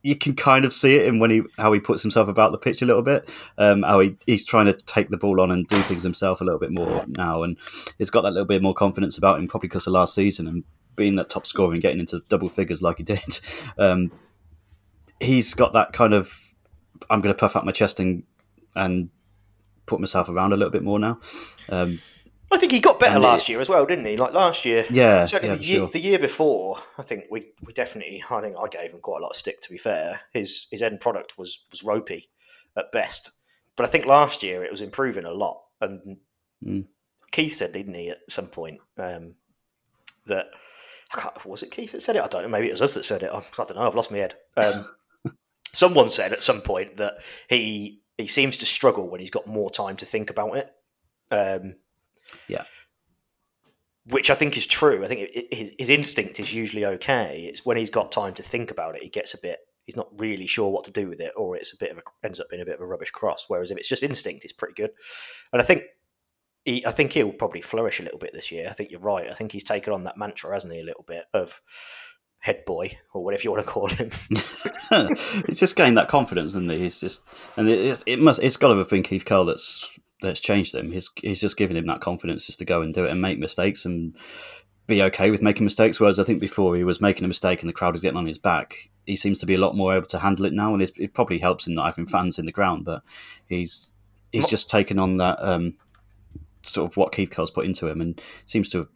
you 0.02 0.16
can 0.16 0.34
kind 0.34 0.64
of 0.64 0.72
see 0.72 0.96
it 0.96 1.06
in 1.06 1.20
when 1.20 1.30
he 1.30 1.42
how 1.58 1.72
he 1.72 1.78
puts 1.78 2.02
himself 2.02 2.26
about 2.26 2.50
the 2.50 2.58
pitch 2.58 2.82
a 2.82 2.86
little 2.86 3.02
bit. 3.02 3.28
Um, 3.56 3.84
how 3.84 4.00
he, 4.00 4.16
he's 4.26 4.44
trying 4.44 4.66
to 4.66 4.72
take 4.72 5.10
the 5.10 5.16
ball 5.16 5.40
on 5.40 5.52
and 5.52 5.68
do 5.68 5.80
things 5.82 6.02
himself 6.02 6.40
a 6.40 6.44
little 6.44 6.58
bit 6.58 6.72
more 6.72 7.04
now, 7.06 7.44
and 7.44 7.56
he's 7.98 8.10
got 8.10 8.22
that 8.22 8.32
little 8.32 8.46
bit 8.46 8.62
more 8.62 8.74
confidence 8.74 9.16
about 9.16 9.38
him, 9.38 9.46
probably 9.46 9.68
because 9.68 9.86
of 9.86 9.92
last 9.92 10.14
season 10.14 10.48
and 10.48 10.64
being 11.00 11.16
that 11.16 11.28
top 11.30 11.46
scorer 11.46 11.72
and 11.72 11.82
getting 11.82 11.98
into 12.00 12.22
double 12.28 12.48
figures 12.48 12.82
like 12.82 12.98
he 12.98 13.02
did. 13.02 13.20
Um, 13.78 14.12
he's 15.20 15.54
got 15.54 15.72
that 15.74 15.92
kind 15.92 16.14
of 16.14 16.32
I'm 17.10 17.20
going 17.20 17.34
to 17.34 17.38
puff 17.38 17.56
out 17.56 17.64
my 17.66 17.72
chest 17.72 17.98
and 18.00 18.22
and 18.76 19.10
put 19.86 20.00
myself 20.00 20.28
around 20.28 20.52
a 20.52 20.56
little 20.56 20.70
bit 20.70 20.82
more 20.84 20.98
now. 20.98 21.18
Um, 21.68 21.98
I 22.52 22.58
think 22.58 22.72
he 22.72 22.80
got 22.80 22.98
better 23.00 23.18
last 23.18 23.48
it- 23.48 23.52
year 23.52 23.60
as 23.60 23.68
well, 23.68 23.86
didn't 23.86 24.04
he? 24.06 24.16
Like 24.16 24.32
last 24.34 24.64
year, 24.64 24.84
Yeah, 24.90 25.24
certainly 25.24 25.54
yeah, 25.54 25.58
the, 25.58 25.64
year, 25.64 25.78
sure. 25.80 25.88
the 25.90 26.00
year 26.00 26.18
before. 26.18 26.78
I 26.98 27.02
think 27.02 27.24
we, 27.30 27.52
we 27.62 27.72
definitely. 27.72 28.22
I 28.30 28.40
think 28.40 28.56
I 28.58 28.66
gave 28.68 28.92
him 28.92 29.00
quite 29.00 29.18
a 29.20 29.22
lot 29.22 29.30
of 29.30 29.36
stick. 29.36 29.60
To 29.62 29.70
be 29.70 29.78
fair, 29.78 30.20
his 30.32 30.66
his 30.70 30.82
end 30.82 31.00
product 31.00 31.38
was 31.38 31.64
was 31.70 31.82
ropey 31.84 32.28
at 32.76 32.92
best. 32.92 33.30
But 33.76 33.86
I 33.86 33.88
think 33.88 34.04
last 34.06 34.42
year 34.42 34.64
it 34.64 34.70
was 34.70 34.82
improving 34.82 35.24
a 35.24 35.32
lot. 35.32 35.62
And 35.80 36.18
Mm. 36.64 36.84
Keith 37.32 37.54
said, 37.54 37.72
didn't 37.72 37.94
he, 37.94 38.10
at 38.10 38.18
some 38.28 38.48
point? 38.48 38.80
Um, 38.98 39.34
that 40.26 40.46
I 41.14 41.20
can't, 41.20 41.44
was 41.46 41.62
it 41.62 41.70
Keith 41.70 41.92
that 41.92 42.02
said 42.02 42.16
it? 42.16 42.22
I 42.22 42.28
don't 42.28 42.42
know. 42.42 42.48
Maybe 42.48 42.68
it 42.68 42.72
was 42.72 42.82
us 42.82 42.94
that 42.94 43.04
said 43.04 43.22
it. 43.22 43.30
I, 43.32 43.42
don't 43.56 43.74
know. 43.76 43.82
I've 43.82 43.94
lost 43.96 44.10
my 44.12 44.18
head. 44.18 44.34
Um, 44.56 44.86
someone 45.72 46.08
said 46.10 46.32
at 46.32 46.42
some 46.42 46.60
point 46.60 46.96
that 46.98 47.14
he 47.48 48.02
he 48.18 48.26
seems 48.26 48.58
to 48.58 48.66
struggle 48.66 49.08
when 49.08 49.18
he's 49.20 49.30
got 49.30 49.46
more 49.46 49.70
time 49.70 49.96
to 49.96 50.06
think 50.06 50.30
about 50.30 50.56
it. 50.56 50.70
Um, 51.30 51.76
Yeah. 52.48 52.64
which 54.08 54.30
I 54.30 54.34
think 54.34 54.56
is 54.56 54.66
true. 54.66 55.02
I 55.04 55.06
think 55.08 55.20
it, 55.22 55.30
it- 55.36 55.54
his, 55.54 55.72
his 55.78 55.88
instinct 55.88 56.38
is 56.40 56.52
usually 56.52 56.84
okay. 56.84 57.46
It's 57.48 57.64
when 57.64 57.76
he's 57.76 57.90
got 57.90 58.12
time 58.12 58.34
to 58.34 58.42
think 58.42 58.70
about 58.70 58.94
it, 58.96 59.02
he 59.02 59.08
gets 59.08 59.34
a 59.34 59.38
bit. 59.40 59.58
He's 59.86 59.96
not 59.96 60.08
really 60.20 60.46
sure 60.46 60.70
what 60.70 60.84
to 60.84 60.90
do 60.92 61.08
with 61.08 61.20
it, 61.20 61.32
or 61.36 61.56
it's 61.56 61.72
a 61.72 61.76
bit 61.76 61.90
of 61.90 61.98
a 61.98 62.02
ends 62.22 62.38
up 62.38 62.48
being 62.50 62.62
a 62.62 62.64
bit 62.66 62.74
of 62.74 62.80
a 62.80 62.86
rubbish 62.86 63.10
cross. 63.10 63.46
Whereas 63.48 63.70
if 63.70 63.78
it's 63.78 63.88
just 63.88 64.02
instinct, 64.02 64.44
it's 64.44 64.52
pretty 64.52 64.74
good. 64.74 64.90
And 65.52 65.60
I 65.60 65.64
think 65.64 65.82
he, 66.64 66.84
I 66.86 66.90
think 66.90 67.12
he'll 67.12 67.32
probably 67.32 67.62
flourish 67.62 68.00
a 68.00 68.02
little 68.02 68.18
bit 68.18 68.32
this 68.32 68.52
year. 68.52 68.68
I 68.68 68.72
think 68.72 68.90
you're 68.90 69.00
right. 69.00 69.30
I 69.30 69.34
think 69.34 69.52
he's 69.52 69.64
taken 69.64 69.92
on 69.92 70.04
that 70.04 70.16
mantra, 70.16 70.52
hasn't 70.52 70.72
he? 70.72 70.80
A 70.80 70.84
little 70.84 71.04
bit 71.06 71.24
of 71.32 71.60
head 72.40 72.64
boy 72.64 72.96
or 73.12 73.22
whatever 73.22 73.42
you 73.42 73.50
want 73.50 73.64
to 73.64 73.70
call 73.70 73.88
him. 73.88 74.10
it's 75.48 75.60
just 75.60 75.76
gained 75.76 75.96
that 75.96 76.08
confidence, 76.08 76.54
and 76.54 76.70
he's 76.70 77.00
just 77.00 77.24
and 77.56 77.68
it's, 77.68 78.02
it 78.06 78.18
must 78.18 78.42
it's 78.42 78.56
got 78.56 78.68
to 78.68 78.78
have 78.78 78.90
been 78.90 79.02
Keith 79.02 79.24
Curle 79.24 79.46
that's 79.46 79.98
that's 80.22 80.40
changed 80.40 80.74
him. 80.74 80.92
He's 80.92 81.10
he's 81.16 81.40
just 81.40 81.56
given 81.56 81.76
him 81.76 81.86
that 81.86 82.00
confidence 82.00 82.46
just 82.46 82.58
to 82.58 82.64
go 82.64 82.82
and 82.82 82.92
do 82.92 83.04
it 83.04 83.10
and 83.10 83.22
make 83.22 83.38
mistakes 83.38 83.84
and 83.84 84.14
be 84.86 85.02
okay 85.02 85.30
with 85.30 85.42
making 85.42 85.64
mistakes. 85.64 86.00
Whereas 86.00 86.18
I 86.18 86.24
think 86.24 86.40
before 86.40 86.76
he 86.76 86.84
was 86.84 87.00
making 87.00 87.24
a 87.24 87.28
mistake 87.28 87.60
and 87.60 87.68
the 87.68 87.74
crowd 87.74 87.94
was 87.94 88.02
getting 88.02 88.18
on 88.18 88.26
his 88.26 88.38
back. 88.38 88.90
He 89.06 89.16
seems 89.16 89.38
to 89.38 89.46
be 89.46 89.54
a 89.54 89.58
lot 89.58 89.74
more 89.74 89.94
able 89.94 90.06
to 90.06 90.18
handle 90.18 90.44
it 90.44 90.52
now, 90.52 90.72
and 90.72 90.82
it's, 90.82 90.92
it 90.96 91.14
probably 91.14 91.38
helps 91.38 91.66
him 91.66 91.74
not 91.74 91.86
having 91.86 92.06
fans 92.06 92.38
in 92.38 92.46
the 92.46 92.52
ground. 92.52 92.84
But 92.84 93.02
he's 93.48 93.94
he's 94.30 94.46
just 94.46 94.68
taken 94.70 94.98
on 94.98 95.16
that 95.16 95.38
um, 95.40 95.74
sort 96.62 96.90
of 96.90 96.96
what 96.96 97.12
Keith 97.12 97.30
Curle's 97.30 97.50
put 97.50 97.64
into 97.64 97.86
him, 97.88 98.00
and 98.00 98.20
seems 98.46 98.70
to 98.70 98.78
have 98.78 98.88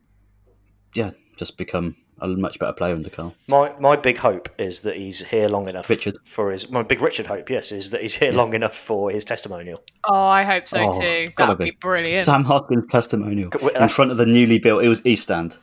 yeah 0.95 1.11
just 1.37 1.57
become 1.59 1.97
a 2.21 2.29
much 2.29 2.59
better 2.61 2.73
player 2.73 2.95
under 2.95 3.11
Curle. 3.11 3.35
My 3.49 3.75
my 3.81 3.97
big 3.97 4.19
hope 4.19 4.49
is 4.59 4.83
that 4.83 4.97
he's 4.97 5.21
here 5.27 5.49
long 5.49 5.69
enough 5.69 5.91
Richard. 5.91 6.17
for 6.25 6.51
his 6.53 6.71
my 6.71 6.83
big 6.83 7.01
Richard 7.01 7.27
hope, 7.27 7.51
yes, 7.51 7.73
is 7.73 7.91
that 7.91 8.03
he's 8.03 8.15
here 8.15 8.33
long 8.33 8.55
enough 8.55 8.75
for 8.75 9.11
his 9.11 9.25
testimonial. 9.25 9.83
Oh, 10.05 10.15
I 10.15 10.45
hope 10.45 10.69
so 10.69 10.79
Oh, 10.79 11.01
too. 11.01 11.31
That 11.37 11.49
would 11.49 11.59
be 11.59 11.73
brilliant. 11.73 12.25
Sam 12.25 12.45
Hoskins' 12.45 12.87
testimonial 12.87 13.51
Wait, 13.61 13.75
in 13.77 13.89
front 13.89 14.11
of 14.13 14.17
the 14.17 14.27
newly 14.27 14.59
built 14.59 14.85
it 14.85 14.89
was 14.89 15.05
East 15.05 15.23
Stand. 15.25 15.59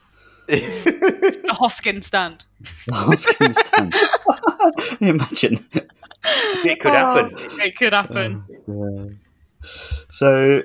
The 0.48 1.56
Hoskins 1.58 2.08
stand. 2.08 2.44
The 2.88 2.94
Hoskins 2.96 3.58
stand. 3.60 3.94
Imagine? 5.00 5.58
It 6.66 6.80
could 6.80 6.92
happen. 6.92 7.32
Oh, 7.38 7.58
it 7.64 7.76
could 7.78 7.94
happen. 7.94 8.44
Oh, 8.70 9.10
so, 10.10 10.62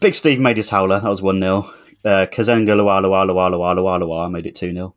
Big 0.00 0.14
Steve 0.14 0.40
made 0.40 0.56
his 0.56 0.70
howler. 0.70 1.00
That 1.00 1.08
was 1.08 1.22
1 1.22 1.40
0. 1.40 1.58
Uh, 2.04 2.26
Kazenga 2.30 2.68
Luwa 2.76 3.00
Luwa 3.02 3.26
Luwa 3.28 3.50
Luwa 3.50 3.76
Luwa 3.76 4.00
Luwa 4.02 4.30
made 4.30 4.46
it 4.46 4.54
2 4.54 4.72
0. 4.72 4.94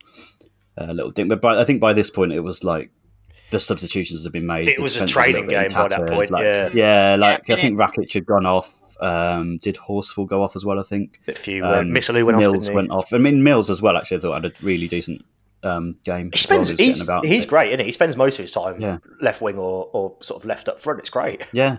Uh, 0.78 0.92
little 0.92 1.10
ding. 1.10 1.28
But 1.28 1.40
by, 1.40 1.60
I 1.60 1.64
think 1.64 1.80
by 1.80 1.92
this 1.92 2.10
point 2.10 2.32
it 2.32 2.40
was 2.40 2.64
like 2.64 2.90
the 3.50 3.58
substitutions 3.60 4.22
had 4.24 4.32
been 4.32 4.46
made. 4.46 4.68
It 4.68 4.76
the 4.76 4.82
was 4.82 4.92
a 4.92 5.00
defence 5.00 5.10
training 5.12 5.34
little 5.46 5.48
bit 5.62 5.70
game 5.70 5.82
by 5.82 5.88
that 5.88 6.08
point, 6.08 6.30
like- 6.30 6.44
yeah. 6.44 6.68
Yeah, 6.72 7.16
like 7.16 7.48
Yeah, 7.48 7.56
I 7.56 7.60
think 7.60 7.76
minutes. 7.76 7.96
Rakic 7.96 8.12
had 8.14 8.26
gone 8.26 8.46
off. 8.46 8.78
Um, 9.00 9.58
did 9.58 9.74
Horsfall 9.76 10.28
go 10.28 10.42
off 10.42 10.54
as 10.54 10.64
well? 10.64 10.78
I 10.78 10.84
think. 10.84 11.18
A 11.26 11.32
few 11.34 11.64
uh, 11.64 11.82
Missilou 11.82 12.24
went 12.24 12.38
Mills 12.38 12.54
off. 12.54 12.60
Didn't 12.62 12.70
he? 12.70 12.76
went 12.76 12.90
off. 12.92 13.12
I 13.12 13.18
mean, 13.18 13.42
Mills 13.42 13.68
as 13.68 13.82
well. 13.82 13.96
Actually, 13.96 14.18
I 14.18 14.20
thought 14.20 14.42
had 14.44 14.52
a 14.52 14.64
really 14.64 14.86
decent 14.86 15.24
um, 15.64 15.96
game. 16.04 16.30
He 16.32 16.38
as 16.38 16.48
well. 16.48 16.64
spends. 16.64 16.78
He's 16.80 17.02
about. 17.02 17.26
he's 17.26 17.44
great, 17.44 17.70
isn't 17.70 17.80
he? 17.80 17.86
He 17.86 17.90
spends 17.92 18.16
most 18.16 18.34
of 18.38 18.44
his 18.44 18.52
time 18.52 18.80
Yeah. 18.80 18.98
left 19.20 19.42
wing 19.42 19.58
or, 19.58 19.90
or 19.92 20.14
sort 20.20 20.40
of 20.40 20.46
left 20.46 20.68
up 20.68 20.78
front. 20.78 21.00
It's 21.00 21.10
great. 21.10 21.44
Yeah. 21.52 21.78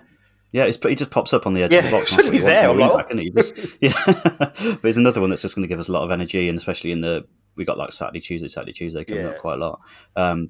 Yeah, 0.54 0.64
it's, 0.66 0.78
he 0.82 0.96
just 0.96 1.10
pops 1.12 1.34
up 1.34 1.46
on 1.46 1.54
the 1.54 1.64
edge 1.64 1.74
Yeah, 1.74 1.80
of 1.80 1.86
the 1.86 1.92
box. 1.92 2.10
soon 2.16 2.32
he's 2.32 2.46
there, 2.46 2.70
I'm 2.70 2.78
like, 2.80 2.96
back, 2.96 3.08
isn't 3.08 3.18
he? 3.18 3.30
Just- 3.32 3.76
yeah, 3.82 3.94
but 4.06 4.80
he's 4.84 4.98
another 4.98 5.20
one 5.20 5.30
that's 5.32 5.42
just 5.42 5.56
going 5.56 5.64
to 5.64 5.68
give 5.68 5.80
us 5.80 5.90
a 5.90 5.92
lot 5.92 6.04
of 6.04 6.12
energy, 6.12 6.48
and 6.48 6.58
especially 6.58 6.92
in 6.94 7.02
the 7.02 7.26
we 7.56 7.66
got 7.66 7.78
like 7.78 7.92
Saturday, 7.92 8.20
Tuesday, 8.22 8.48
Saturday, 8.48 8.72
Tuesday 8.74 9.04
coming 9.04 9.24
Yeah. 9.26 9.32
up 9.32 9.40
quite 9.40 9.56
a 9.56 9.58
lot. 9.58 9.80
Um, 10.16 10.50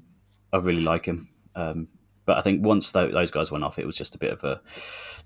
I 0.52 0.58
really 0.58 0.82
like 0.82 1.06
him, 1.06 1.28
um, 1.56 1.88
but 2.26 2.38
I 2.38 2.42
think 2.42 2.64
once 2.64 2.92
tho- 2.92 3.10
those 3.10 3.30
guys 3.30 3.50
went 3.50 3.64
off, 3.64 3.78
it 3.78 3.86
was 3.86 3.96
just 3.96 4.14
a 4.14 4.18
bit 4.18 4.32
of 4.32 4.44
a 4.44 4.60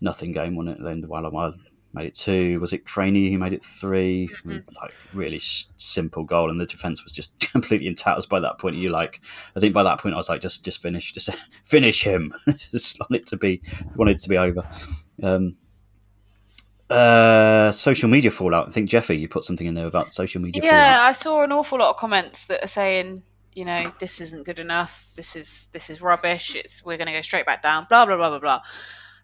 nothing 0.01 0.33
game, 0.33 0.57
wasn't 0.57 0.79
it? 0.81 0.83
Then 0.85 1.01
the 1.03 1.09
Walla 1.09 1.31
made 1.93 2.07
it 2.07 2.15
two. 2.15 2.61
Was 2.61 2.73
it 2.73 2.85
Craney 2.85 3.31
who 3.31 3.39
made 3.39 3.53
it 3.53 3.65
3 3.65 4.29
Like 4.45 4.95
really 5.15 5.37
s- 5.37 5.69
simple 5.79 6.23
goal, 6.25 6.51
and 6.51 6.61
the 6.61 6.67
defense 6.67 7.03
was 7.03 7.15
just 7.15 7.39
completely 7.53 7.87
in 7.87 7.95
tatters 7.95 8.27
by 8.27 8.41
that 8.41 8.59
point. 8.59 8.77
You 8.77 8.91
like, 8.91 9.21
I 9.57 9.61
think 9.61 9.75
by 9.75 9.83
that 9.83 9.99
point 10.01 10.15
I 10.15 10.19
was 10.19 10.29
like, 10.29 10.41
just 10.41 10.65
just 10.65 10.83
finish, 10.83 11.13
just 11.13 11.31
finish 11.65 12.03
him. 12.03 12.35
just 12.71 13.01
want 13.01 13.15
it 13.15 13.27
to 13.27 13.37
be 13.37 13.63
wanted 13.97 14.19
to 14.19 14.29
be 14.29 14.37
over. 14.39 14.69
Um, 15.23 15.57
uh, 16.91 17.71
social 17.71 18.09
media 18.09 18.31
fallout. 18.31 18.69
I 18.69 18.71
think 18.71 18.89
Jeffy, 18.89 19.17
you 19.17 19.29
put 19.29 19.45
something 19.45 19.67
in 19.67 19.75
there 19.75 19.87
about 19.87 20.13
social 20.15 20.41
media 20.41 20.63
fallout. 20.63 20.75
Yeah, 20.75 20.95
fallout. 20.95 21.09
I 21.09 21.13
saw 21.13 21.43
an 21.43 21.53
awful 21.53 21.79
lot 21.79 21.91
of 21.91 21.97
comments 21.97 22.47
that 22.47 22.65
are 22.65 22.69
saying, 22.69 23.23
you 23.55 23.65
know, 23.65 23.85
this 23.99 24.21
isn't 24.21 24.45
good 24.45 24.59
enough. 24.59 25.07
This 25.15 25.37
is 25.37 25.69
this 25.73 25.91
is 25.91 26.01
rubbish. 26.01 26.55
It's 26.55 26.85
we're 26.85 26.97
going 26.97 27.09
to 27.09 27.13
go 27.13 27.23
straight 27.23 27.45
back 27.47 27.63
down. 27.63 27.87
Blah 27.89 28.07
blah 28.07 28.17
blah 28.17 28.31
blah 28.31 28.39
blah. 28.39 28.61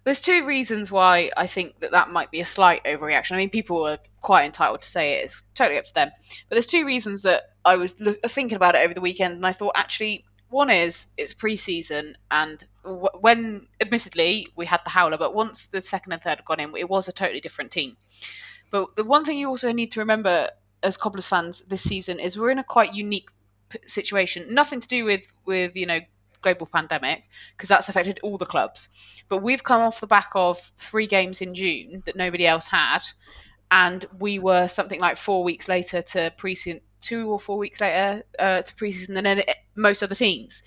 There's 0.04 0.20
two 0.20 0.44
reasons 0.44 0.92
why 0.92 1.30
I 1.36 1.46
think 1.46 1.80
that 1.80 1.92
that 1.92 2.10
might 2.10 2.30
be 2.30 2.40
a 2.40 2.46
slight 2.46 2.84
overreaction. 2.84 3.32
I 3.32 3.38
mean, 3.38 3.50
people 3.50 3.86
are 3.86 3.98
quite 4.20 4.44
entitled 4.44 4.82
to 4.82 4.88
say 4.88 5.14
it. 5.14 5.24
It's 5.24 5.44
totally 5.54 5.78
up 5.78 5.86
to 5.86 5.94
them. 5.94 6.10
But 6.48 6.54
there's 6.54 6.66
two 6.66 6.84
reasons 6.84 7.22
that 7.22 7.54
I 7.64 7.76
was 7.76 7.98
look, 8.00 8.20
thinking 8.22 8.56
about 8.56 8.74
it 8.74 8.84
over 8.84 8.94
the 8.94 9.00
weekend, 9.00 9.34
and 9.34 9.46
I 9.46 9.52
thought 9.52 9.72
actually 9.74 10.24
one 10.50 10.70
is 10.70 11.06
it's 11.16 11.34
pre-season, 11.34 12.16
and 12.30 12.66
w- 12.84 13.08
when 13.20 13.66
admittedly 13.80 14.46
we 14.56 14.66
had 14.66 14.80
the 14.84 14.90
howler, 14.90 15.18
but 15.18 15.34
once 15.34 15.66
the 15.66 15.82
second 15.82 16.12
and 16.12 16.22
third 16.22 16.36
had 16.36 16.44
gone 16.44 16.60
in, 16.60 16.76
it 16.76 16.88
was 16.88 17.08
a 17.08 17.12
totally 17.12 17.40
different 17.40 17.70
team. 17.70 17.96
But 18.70 18.94
the 18.96 19.04
one 19.04 19.24
thing 19.24 19.38
you 19.38 19.48
also 19.48 19.72
need 19.72 19.90
to 19.92 20.00
remember 20.00 20.50
as 20.82 20.96
Cobblers 20.96 21.26
fans 21.26 21.62
this 21.62 21.82
season 21.82 22.20
is 22.20 22.38
we're 22.38 22.50
in 22.50 22.58
a 22.58 22.64
quite 22.64 22.92
unique 22.92 23.28
situation. 23.86 24.52
Nothing 24.52 24.80
to 24.80 24.88
do 24.88 25.04
with 25.04 25.26
with 25.44 25.74
you 25.76 25.86
know 25.86 26.00
global 26.44 26.66
pandemic 26.66 27.24
because 27.56 27.68
that's 27.68 27.88
affected 27.88 28.20
all 28.22 28.38
the 28.38 28.46
clubs. 28.46 29.22
But 29.28 29.42
we've 29.42 29.64
come 29.64 29.80
off 29.80 30.00
the 30.00 30.06
back 30.06 30.30
of 30.34 30.58
three 30.78 31.08
games 31.08 31.40
in 31.40 31.54
June 31.54 32.02
that 32.06 32.16
nobody 32.16 32.46
else 32.46 32.68
had, 32.68 33.00
and 33.70 34.06
we 34.20 34.38
were 34.38 34.68
something 34.68 35.00
like 35.00 35.16
four 35.16 35.42
weeks 35.42 35.66
later 35.68 36.02
to 36.02 36.32
preseason, 36.38 36.80
two 37.00 37.28
or 37.28 37.40
four 37.40 37.58
weeks 37.58 37.80
later 37.80 38.22
uh, 38.38 38.62
to 38.62 38.74
preseason 38.74 39.14
than 39.14 39.42
most 39.74 40.02
other 40.02 40.14
teams. 40.14 40.62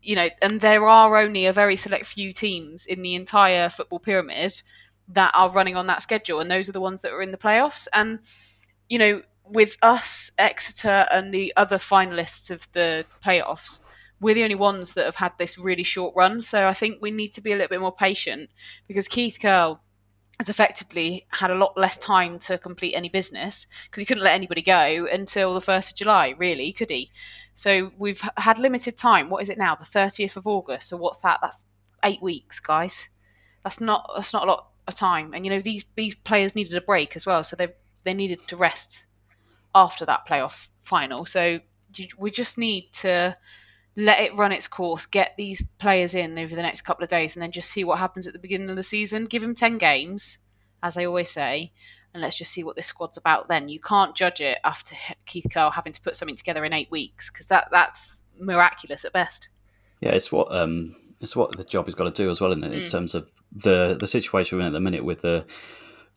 You 0.00 0.16
know, 0.16 0.28
and 0.40 0.60
there 0.60 0.86
are 0.86 1.18
only 1.18 1.46
a 1.46 1.52
very 1.52 1.76
select 1.76 2.06
few 2.06 2.32
teams 2.32 2.86
in 2.86 3.02
the 3.02 3.14
entire 3.14 3.68
football 3.68 3.98
pyramid 3.98 4.62
that 5.08 5.32
are 5.34 5.50
running 5.50 5.76
on 5.76 5.86
that 5.88 6.02
schedule, 6.02 6.40
and 6.40 6.50
those 6.50 6.68
are 6.68 6.72
the 6.72 6.80
ones 6.80 7.02
that 7.02 7.12
are 7.12 7.22
in 7.22 7.32
the 7.32 7.38
playoffs. 7.38 7.88
And 7.92 8.20
you 8.88 8.98
know, 8.98 9.22
with 9.44 9.76
us, 9.82 10.30
Exeter, 10.38 11.06
and 11.10 11.32
the 11.32 11.52
other 11.56 11.78
finalists 11.78 12.50
of 12.50 12.70
the 12.72 13.04
playoffs, 13.24 13.80
we're 14.20 14.34
the 14.34 14.42
only 14.42 14.54
ones 14.54 14.94
that 14.94 15.04
have 15.04 15.16
had 15.16 15.32
this 15.38 15.58
really 15.58 15.82
short 15.82 16.14
run. 16.16 16.42
So 16.42 16.66
I 16.66 16.74
think 16.74 16.98
we 17.00 17.10
need 17.10 17.32
to 17.34 17.40
be 17.40 17.52
a 17.52 17.54
little 17.54 17.68
bit 17.68 17.80
more 17.80 17.94
patient 17.94 18.50
because 18.86 19.06
Keith 19.08 19.38
Curle 19.40 19.80
has 20.38 20.48
effectively 20.48 21.26
had 21.30 21.50
a 21.50 21.54
lot 21.54 21.76
less 21.76 21.98
time 21.98 22.38
to 22.38 22.58
complete 22.58 22.94
any 22.94 23.08
business 23.08 23.66
because 23.84 24.00
he 24.00 24.06
couldn't 24.06 24.22
let 24.22 24.34
anybody 24.34 24.62
go 24.62 25.06
until 25.10 25.54
the 25.54 25.60
1st 25.60 25.90
of 25.90 25.96
July, 25.96 26.34
really, 26.38 26.72
could 26.72 26.90
he? 26.90 27.10
So 27.54 27.90
we've 27.98 28.22
had 28.36 28.58
limited 28.58 28.96
time. 28.96 29.30
What 29.30 29.42
is 29.42 29.48
it 29.48 29.58
now? 29.58 29.74
The 29.74 29.84
30th 29.84 30.36
of 30.36 30.46
August. 30.46 30.88
So 30.88 30.96
what's 30.96 31.18
that? 31.20 31.40
That's 31.42 31.64
eight 32.04 32.22
weeks, 32.22 32.60
guys. 32.60 33.08
That's 33.64 33.80
not 33.80 34.08
that's 34.14 34.32
not 34.32 34.44
a 34.44 34.50
lot 34.50 34.68
of 34.86 34.94
time. 34.94 35.34
And 35.34 35.44
you 35.44 35.50
know 35.50 35.60
these 35.60 35.84
these 35.96 36.14
players 36.14 36.54
needed 36.54 36.76
a 36.76 36.80
break 36.80 37.16
as 37.16 37.26
well, 37.26 37.42
so 37.42 37.56
they 37.56 37.68
they 38.04 38.14
needed 38.14 38.46
to 38.48 38.56
rest 38.56 39.06
after 39.74 40.06
that 40.06 40.26
playoff 40.26 40.68
final. 40.78 41.24
So 41.24 41.58
we 42.16 42.30
just 42.30 42.58
need 42.58 42.92
to 42.92 43.36
let 44.00 44.20
it 44.20 44.32
run 44.36 44.52
its 44.52 44.68
course, 44.68 45.06
get 45.06 45.34
these 45.36 45.60
players 45.78 46.14
in 46.14 46.38
over 46.38 46.54
the 46.54 46.62
next 46.62 46.82
couple 46.82 47.02
of 47.02 47.10
days, 47.10 47.34
and 47.34 47.42
then 47.42 47.50
just 47.50 47.68
see 47.68 47.82
what 47.82 47.98
happens 47.98 48.28
at 48.28 48.32
the 48.32 48.38
beginning 48.38 48.70
of 48.70 48.76
the 48.76 48.82
season. 48.84 49.24
Give 49.24 49.42
them 49.42 49.56
10 49.56 49.76
games, 49.76 50.38
as 50.84 50.96
I 50.96 51.04
always 51.04 51.28
say, 51.30 51.72
and 52.14 52.22
let's 52.22 52.38
just 52.38 52.52
see 52.52 52.62
what 52.62 52.76
this 52.76 52.86
squad's 52.86 53.16
about 53.16 53.48
then. 53.48 53.68
You 53.68 53.80
can't 53.80 54.14
judge 54.14 54.40
it 54.40 54.58
after 54.62 54.94
Keith 55.26 55.46
Curle 55.52 55.72
having 55.72 55.92
to 55.92 56.00
put 56.00 56.14
something 56.14 56.36
together 56.36 56.64
in 56.64 56.72
eight 56.72 56.90
weeks, 56.92 57.28
because 57.28 57.48
that, 57.48 57.68
that's 57.72 58.22
miraculous 58.38 59.04
at 59.04 59.12
best. 59.12 59.48
Yeah, 60.00 60.10
it's 60.12 60.30
what 60.30 60.46
um, 60.54 60.94
it's 61.20 61.34
what 61.34 61.56
the 61.56 61.64
job 61.64 61.86
has 61.86 61.96
got 61.96 62.04
to 62.04 62.22
do 62.22 62.30
as 62.30 62.40
well, 62.40 62.52
isn't 62.52 62.62
it? 62.62 62.72
In 62.72 62.80
Mm. 62.82 62.90
terms 62.92 63.14
of 63.16 63.32
the 63.50 63.96
the 63.98 64.06
situation 64.06 64.56
we're 64.58 64.62
in 64.62 64.68
at 64.68 64.72
the 64.72 64.80
minute 64.80 65.04
with 65.04 65.22
the 65.22 65.44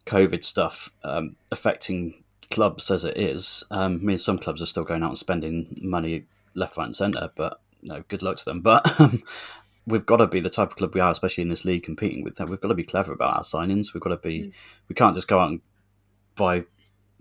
COVID 0.06 0.44
stuff 0.44 0.92
um, 1.04 1.36
affecting 1.52 2.24
clubs 2.52 2.92
as 2.92 3.04
it 3.06 3.18
is. 3.18 3.64
Um, 3.72 3.96
I 3.96 4.06
mean, 4.06 4.18
some 4.20 4.38
clubs 4.38 4.62
are 4.62 4.68
still 4.68 4.84
going 4.84 5.02
out 5.02 5.10
and 5.10 5.18
spending 5.18 5.80
money 5.82 6.26
left, 6.54 6.78
right, 6.78 6.86
and 6.86 6.96
centre, 6.96 7.32
but 7.36 7.60
no, 7.84 8.04
good 8.08 8.22
luck 8.22 8.38
to 8.38 8.46
them. 8.46 8.62
But 8.62 9.00
um, 9.00 9.22
we've 9.86 10.06
got 10.06 10.18
to 10.18 10.28
be 10.28 10.40
the 10.40 10.50
type 10.50 10.72
of 10.72 10.78
club 10.78 10.94
we 10.94 11.02
are, 11.02 11.12
especially 11.12 11.44
in 11.44 11.50
this 11.50 11.66
league 11.66 11.84
competing 11.84 12.24
with 12.24 12.36
them. 12.36 12.50
We've 12.50 12.62
got 12.62 12.70
to 12.70 12.76
be 12.76 12.84
clever 12.84 13.14
about 13.14 13.36
our 13.36 13.44
signings. 13.44 13.94
We've 13.94 14.02
got 14.02 14.10
to 14.10 14.18
be. 14.18 14.40
Mm. 14.40 14.54
We 14.90 14.96
can't 14.96 15.16
just 15.16 15.28
go 15.28 15.40
out 15.40 15.50
and 15.50 15.62
buy 16.36 16.64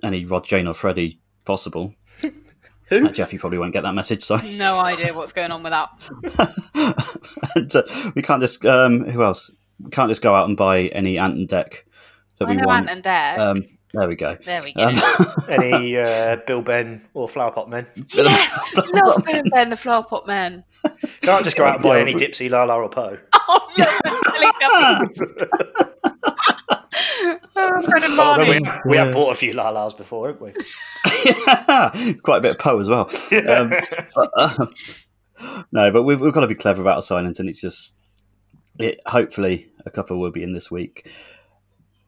any 0.03 0.25
Rod 0.25 0.45
Jane 0.45 0.67
or 0.67 0.75
Freddie 0.75 1.21
possible. 1.45 1.95
Who? 2.87 3.07
Uh, 3.07 3.13
Jeff, 3.13 3.33
you 3.33 3.39
probably 3.39 3.59
won't 3.59 3.73
get 3.73 3.83
that 3.83 3.95
message. 3.95 4.23
Sorry. 4.23 4.57
No 4.57 4.81
idea 4.81 5.15
what's 5.15 5.33
going 5.33 5.53
on 5.53 5.63
with 5.63 5.73
that. 5.73 5.91
and, 7.55 7.77
uh, 7.77 8.11
we 8.17 8.23
can't 8.23 8.41
just 8.41 8.65
um, 8.67 9.05
who 9.05 9.23
else? 9.23 9.51
We 9.81 9.91
can't 9.91 10.11
just 10.11 10.23
go 10.23 10.35
out 10.35 10.49
and 10.49 10.57
buy 10.57 10.87
any 10.89 11.17
Ant 11.17 11.37
and 11.37 11.49
Dec 11.49 11.83
that 12.39 12.49
I 12.49 12.51
we 12.51 12.57
know 12.57 12.67
want. 12.67 12.91
Ant 12.91 12.97
and 12.97 13.05
Dec. 13.05 13.39
Um, 13.39 13.79
There 13.93 14.07
we 14.09 14.15
go. 14.15 14.37
There 14.45 14.63
we 14.63 14.73
go. 14.73 14.85
Um, 14.85 14.97
Any 15.49 15.97
uh, 15.97 16.37
Bill 16.47 16.63
Ben 16.63 17.03
or 17.13 17.29
Flower 17.29 17.51
Pot 17.51 17.69
men? 17.69 17.87
yes, 18.15 18.77
love 18.77 19.25
Bill 19.25 19.35
and 19.39 19.51
Ben, 19.51 19.69
the 19.71 19.77
flower 19.77 20.05
pot 20.05 20.27
man. 20.29 20.63
Can't 21.23 21.45
just 21.45 21.57
go 21.57 21.65
out 21.65 21.75
and 21.77 21.83
buy 21.83 22.01
any 22.01 22.15
Dipsy, 22.15 22.49
Lala, 22.51 22.75
or 22.75 22.89
Po. 22.89 23.19
Oh 23.53 23.69
no, 23.79 23.87
it's 24.05 24.21
silly 24.33 24.53
ducky. 24.61 25.51
oh, 27.57 27.83
Fred 27.83 28.05
and 28.05 28.19
Although 28.19 28.45
we, 28.45 28.61
Barney. 28.61 28.65
have, 28.65 29.07
have 29.07 29.13
bought 29.15 29.33
a 29.33 29.35
few 29.35 29.53
Lalas 29.53 29.97
before, 29.97 30.29
haven't 30.29 30.43
we? 30.43 30.53
Quite 32.23 32.39
a 32.39 32.41
bit 32.41 32.51
of 32.53 32.59
Po 32.59 32.79
as 32.79 32.89
well. 32.89 33.11
Um, 33.49 33.71
but, 34.15 34.31
um, 34.37 34.73
no, 35.73 35.91
but 35.91 36.03
we've, 36.05 36.21
we've 36.21 36.33
got 36.33 36.41
to 36.43 36.47
be 36.47 36.55
clever 36.55 36.81
about 36.81 36.97
our 36.97 37.03
signings, 37.03 37.41
and 37.41 37.49
it's 37.49 37.61
just 37.61 37.97
it. 38.79 39.01
Hopefully, 39.07 39.69
a 39.85 39.91
couple 39.91 40.21
will 40.21 40.31
be 40.31 40.45
in 40.45 40.53
this 40.53 40.71
week. 40.71 41.11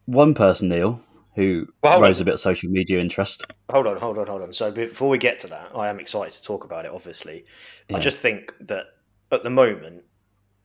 One 0.05 0.33
person, 0.33 0.69
Neil, 0.69 1.01
who 1.35 1.67
Well, 1.81 2.01
rose 2.01 2.19
on. 2.19 2.23
a 2.23 2.25
bit 2.25 2.33
of 2.35 2.39
social 2.39 2.69
media 2.69 2.99
interest. 2.99 3.45
Hold 3.71 3.87
on, 3.87 3.97
hold 3.97 4.17
on, 4.17 4.27
hold 4.27 4.41
on. 4.41 4.53
So 4.53 4.71
before 4.71 5.09
we 5.09 5.17
get 5.17 5.39
to 5.41 5.47
that, 5.47 5.71
I 5.75 5.89
am 5.89 5.99
excited 5.99 6.33
to 6.33 6.43
talk 6.43 6.63
about 6.63 6.85
it. 6.85 6.91
Obviously, 6.93 7.45
I 7.93 7.99
just 7.99 8.19
think 8.19 8.53
that 8.61 8.85
at 9.31 9.43
the 9.43 9.49
moment, 9.49 10.03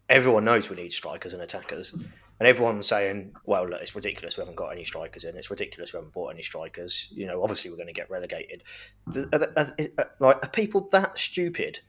everyone 0.09 0.45
knows 0.45 0.71
we 0.71 0.77
need 0.77 0.93
strikers 0.93 1.33
and 1.33 1.43
attackers, 1.43 1.93
and 1.93 2.47
everyone's 2.47 2.87
saying, 2.87 3.33
"Well, 3.45 3.69
look, 3.69 3.81
it's 3.81 3.95
ridiculous. 3.95 4.37
We 4.37 4.43
haven't 4.43 4.57
got 4.57 4.69
any 4.69 4.85
strikers 4.85 5.25
in. 5.25 5.37
It's 5.37 5.51
ridiculous. 5.51 5.93
We 5.93 5.99
haven't 5.99 6.13
bought 6.13 6.29
any 6.35 6.43
strikers. 6.43 7.09
You 7.11 7.27
know, 7.27 7.43
obviously 7.43 7.71
we're 7.71 7.77
going 7.77 7.89
to 7.89 7.93
get 7.93 8.11
relegated." 8.11 8.63
Are, 9.17 9.29
are- 9.35 9.53
are- 9.57 9.77
uh, 9.99 10.05
like, 10.21 10.45
are 10.45 10.51
people 10.51 10.89
that 10.93 11.19
stupid? 11.19 11.81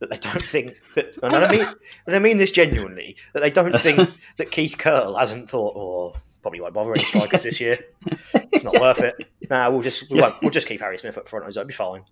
That 0.00 0.10
they 0.10 0.18
don't 0.18 0.40
think 0.44 0.76
that, 0.94 1.16
and 1.24 1.34
I 1.34 1.50
mean, 1.50 1.66
and 2.06 2.14
I 2.14 2.20
mean 2.20 2.36
this 2.36 2.52
genuinely, 2.52 3.16
that 3.34 3.40
they 3.40 3.50
don't 3.50 3.76
think 3.80 4.08
that 4.36 4.52
Keith 4.52 4.76
Curle 4.78 5.16
hasn't 5.18 5.50
thought, 5.50 5.74
oh, 5.76 6.16
probably 6.42 6.60
won't 6.60 6.74
bother 6.74 6.92
any 6.92 7.02
strikers 7.04 7.42
this 7.42 7.60
year. 7.60 7.78
It's 8.34 8.64
not 8.64 8.74
worth 8.80 9.00
it. 9.00 9.28
Nah, 9.50 9.70
we'll 9.70 9.82
just 9.82 10.08
we 10.10 10.20
won't, 10.20 10.34
we'll 10.42 10.50
just 10.50 10.66
keep 10.66 10.80
Harry 10.80 10.98
Smith 10.98 11.18
up 11.18 11.28
front. 11.28 11.46
It'll 11.48 11.64
be 11.64 11.72
fine. 11.74 12.04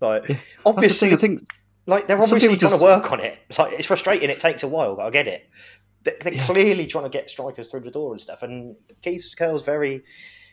Like 0.00 0.24
the 0.26 0.38
obviously, 0.64 1.08
thing. 1.10 1.18
I 1.18 1.20
think 1.20 1.40
like 1.86 2.06
they're 2.06 2.16
obviously 2.16 2.40
trying 2.40 2.58
just- 2.58 2.78
to 2.78 2.82
work 2.82 3.12
on 3.12 3.20
it. 3.20 3.38
Like 3.58 3.72
it's 3.72 3.86
frustrating. 3.86 4.30
It 4.30 4.40
takes 4.40 4.62
a 4.62 4.68
while. 4.68 4.96
But 4.96 5.06
I 5.06 5.10
get 5.10 5.28
it. 5.28 5.48
They- 6.02 6.16
They're 6.20 6.34
Yeah. 6.34 6.46
clearly 6.46 6.86
trying 6.86 7.04
to 7.04 7.10
get 7.10 7.28
strikers 7.30 7.70
through 7.70 7.80
the 7.80 7.90
door 7.90 8.12
and 8.12 8.20
stuff. 8.20 8.42
And 8.42 8.76
Keith 9.02 9.32
Curle's 9.36 9.64
very. 9.64 10.02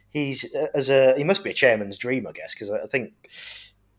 He's 0.09 0.45
uh, 0.55 0.67
as 0.73 0.89
a 0.89 1.15
he 1.17 1.23
must 1.23 1.43
be 1.43 1.49
a 1.49 1.53
chairman's 1.53 1.97
dream, 1.97 2.27
I 2.27 2.31
guess, 2.31 2.53
because 2.53 2.69
I 2.69 2.87
think 2.87 3.11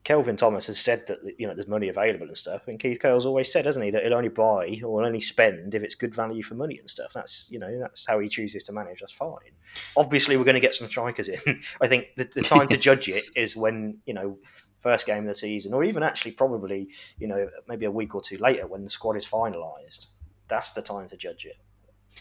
Kelvin 0.09 0.39
Thomas 0.39 0.69
has 0.69 0.81
said 0.81 1.07
that 1.09 1.19
you 1.39 1.47
know 1.47 1.53
there's 1.53 1.69
money 1.69 1.91
available 1.91 2.29
and 2.29 2.37
stuff, 2.37 2.67
and 2.67 2.81
Keith 2.81 2.99
Curle's 2.99 3.27
always 3.27 3.53
said, 3.53 3.67
hasn't 3.67 3.85
he, 3.85 3.91
that 3.91 4.05
he'll 4.05 4.15
only 4.15 4.31
buy 4.31 4.81
or 4.83 4.95
will 4.95 5.05
only 5.05 5.21
spend 5.21 5.75
if 5.75 5.83
it's 5.83 5.95
good 5.95 6.15
value 6.15 6.43
for 6.43 6.55
money 6.55 6.79
and 6.79 6.89
stuff. 6.89 7.13
That's 7.13 7.47
you 7.51 7.59
know 7.59 7.79
that's 7.79 8.07
how 8.07 8.19
he 8.19 8.27
chooses 8.27 8.65
to 8.65 8.73
manage. 8.73 9.01
That's 9.01 9.13
fine. 9.13 9.53
Obviously, 9.99 10.39
we're 10.39 10.45
going 10.45 10.55
to 10.55 10.61
get 10.61 10.75
some 10.75 10.89
strikers 10.89 11.29
in. 11.29 11.39
I 11.83 11.89
think 11.89 12.07
the, 12.17 12.25
the 12.25 12.41
time 12.41 12.69
to 12.69 12.77
judge 12.89 13.11
it 13.11 13.25
is 13.37 13.55
when 13.55 13.99
you 14.07 14.15
know 14.15 14.39
first 14.81 15.05
game 15.05 15.25
of 15.25 15.27
the 15.27 15.35
season, 15.35 15.75
or 15.75 15.85
even 15.85 16.03
actually 16.03 16.31
probably 16.31 16.89
you 17.19 17.29
know 17.29 17.47
maybe 17.69 17.85
a 17.85 17.91
week 17.91 18.15
or 18.15 18.23
two 18.23 18.39
later 18.39 18.67
when 18.67 18.85
the 18.85 18.89
squad 18.89 19.19
is 19.19 19.27
finalised. 19.27 20.07
That's 20.49 20.73
the 20.73 20.81
time 20.81 21.07
to 21.09 21.19
judge 21.19 21.45
it. 21.45 21.59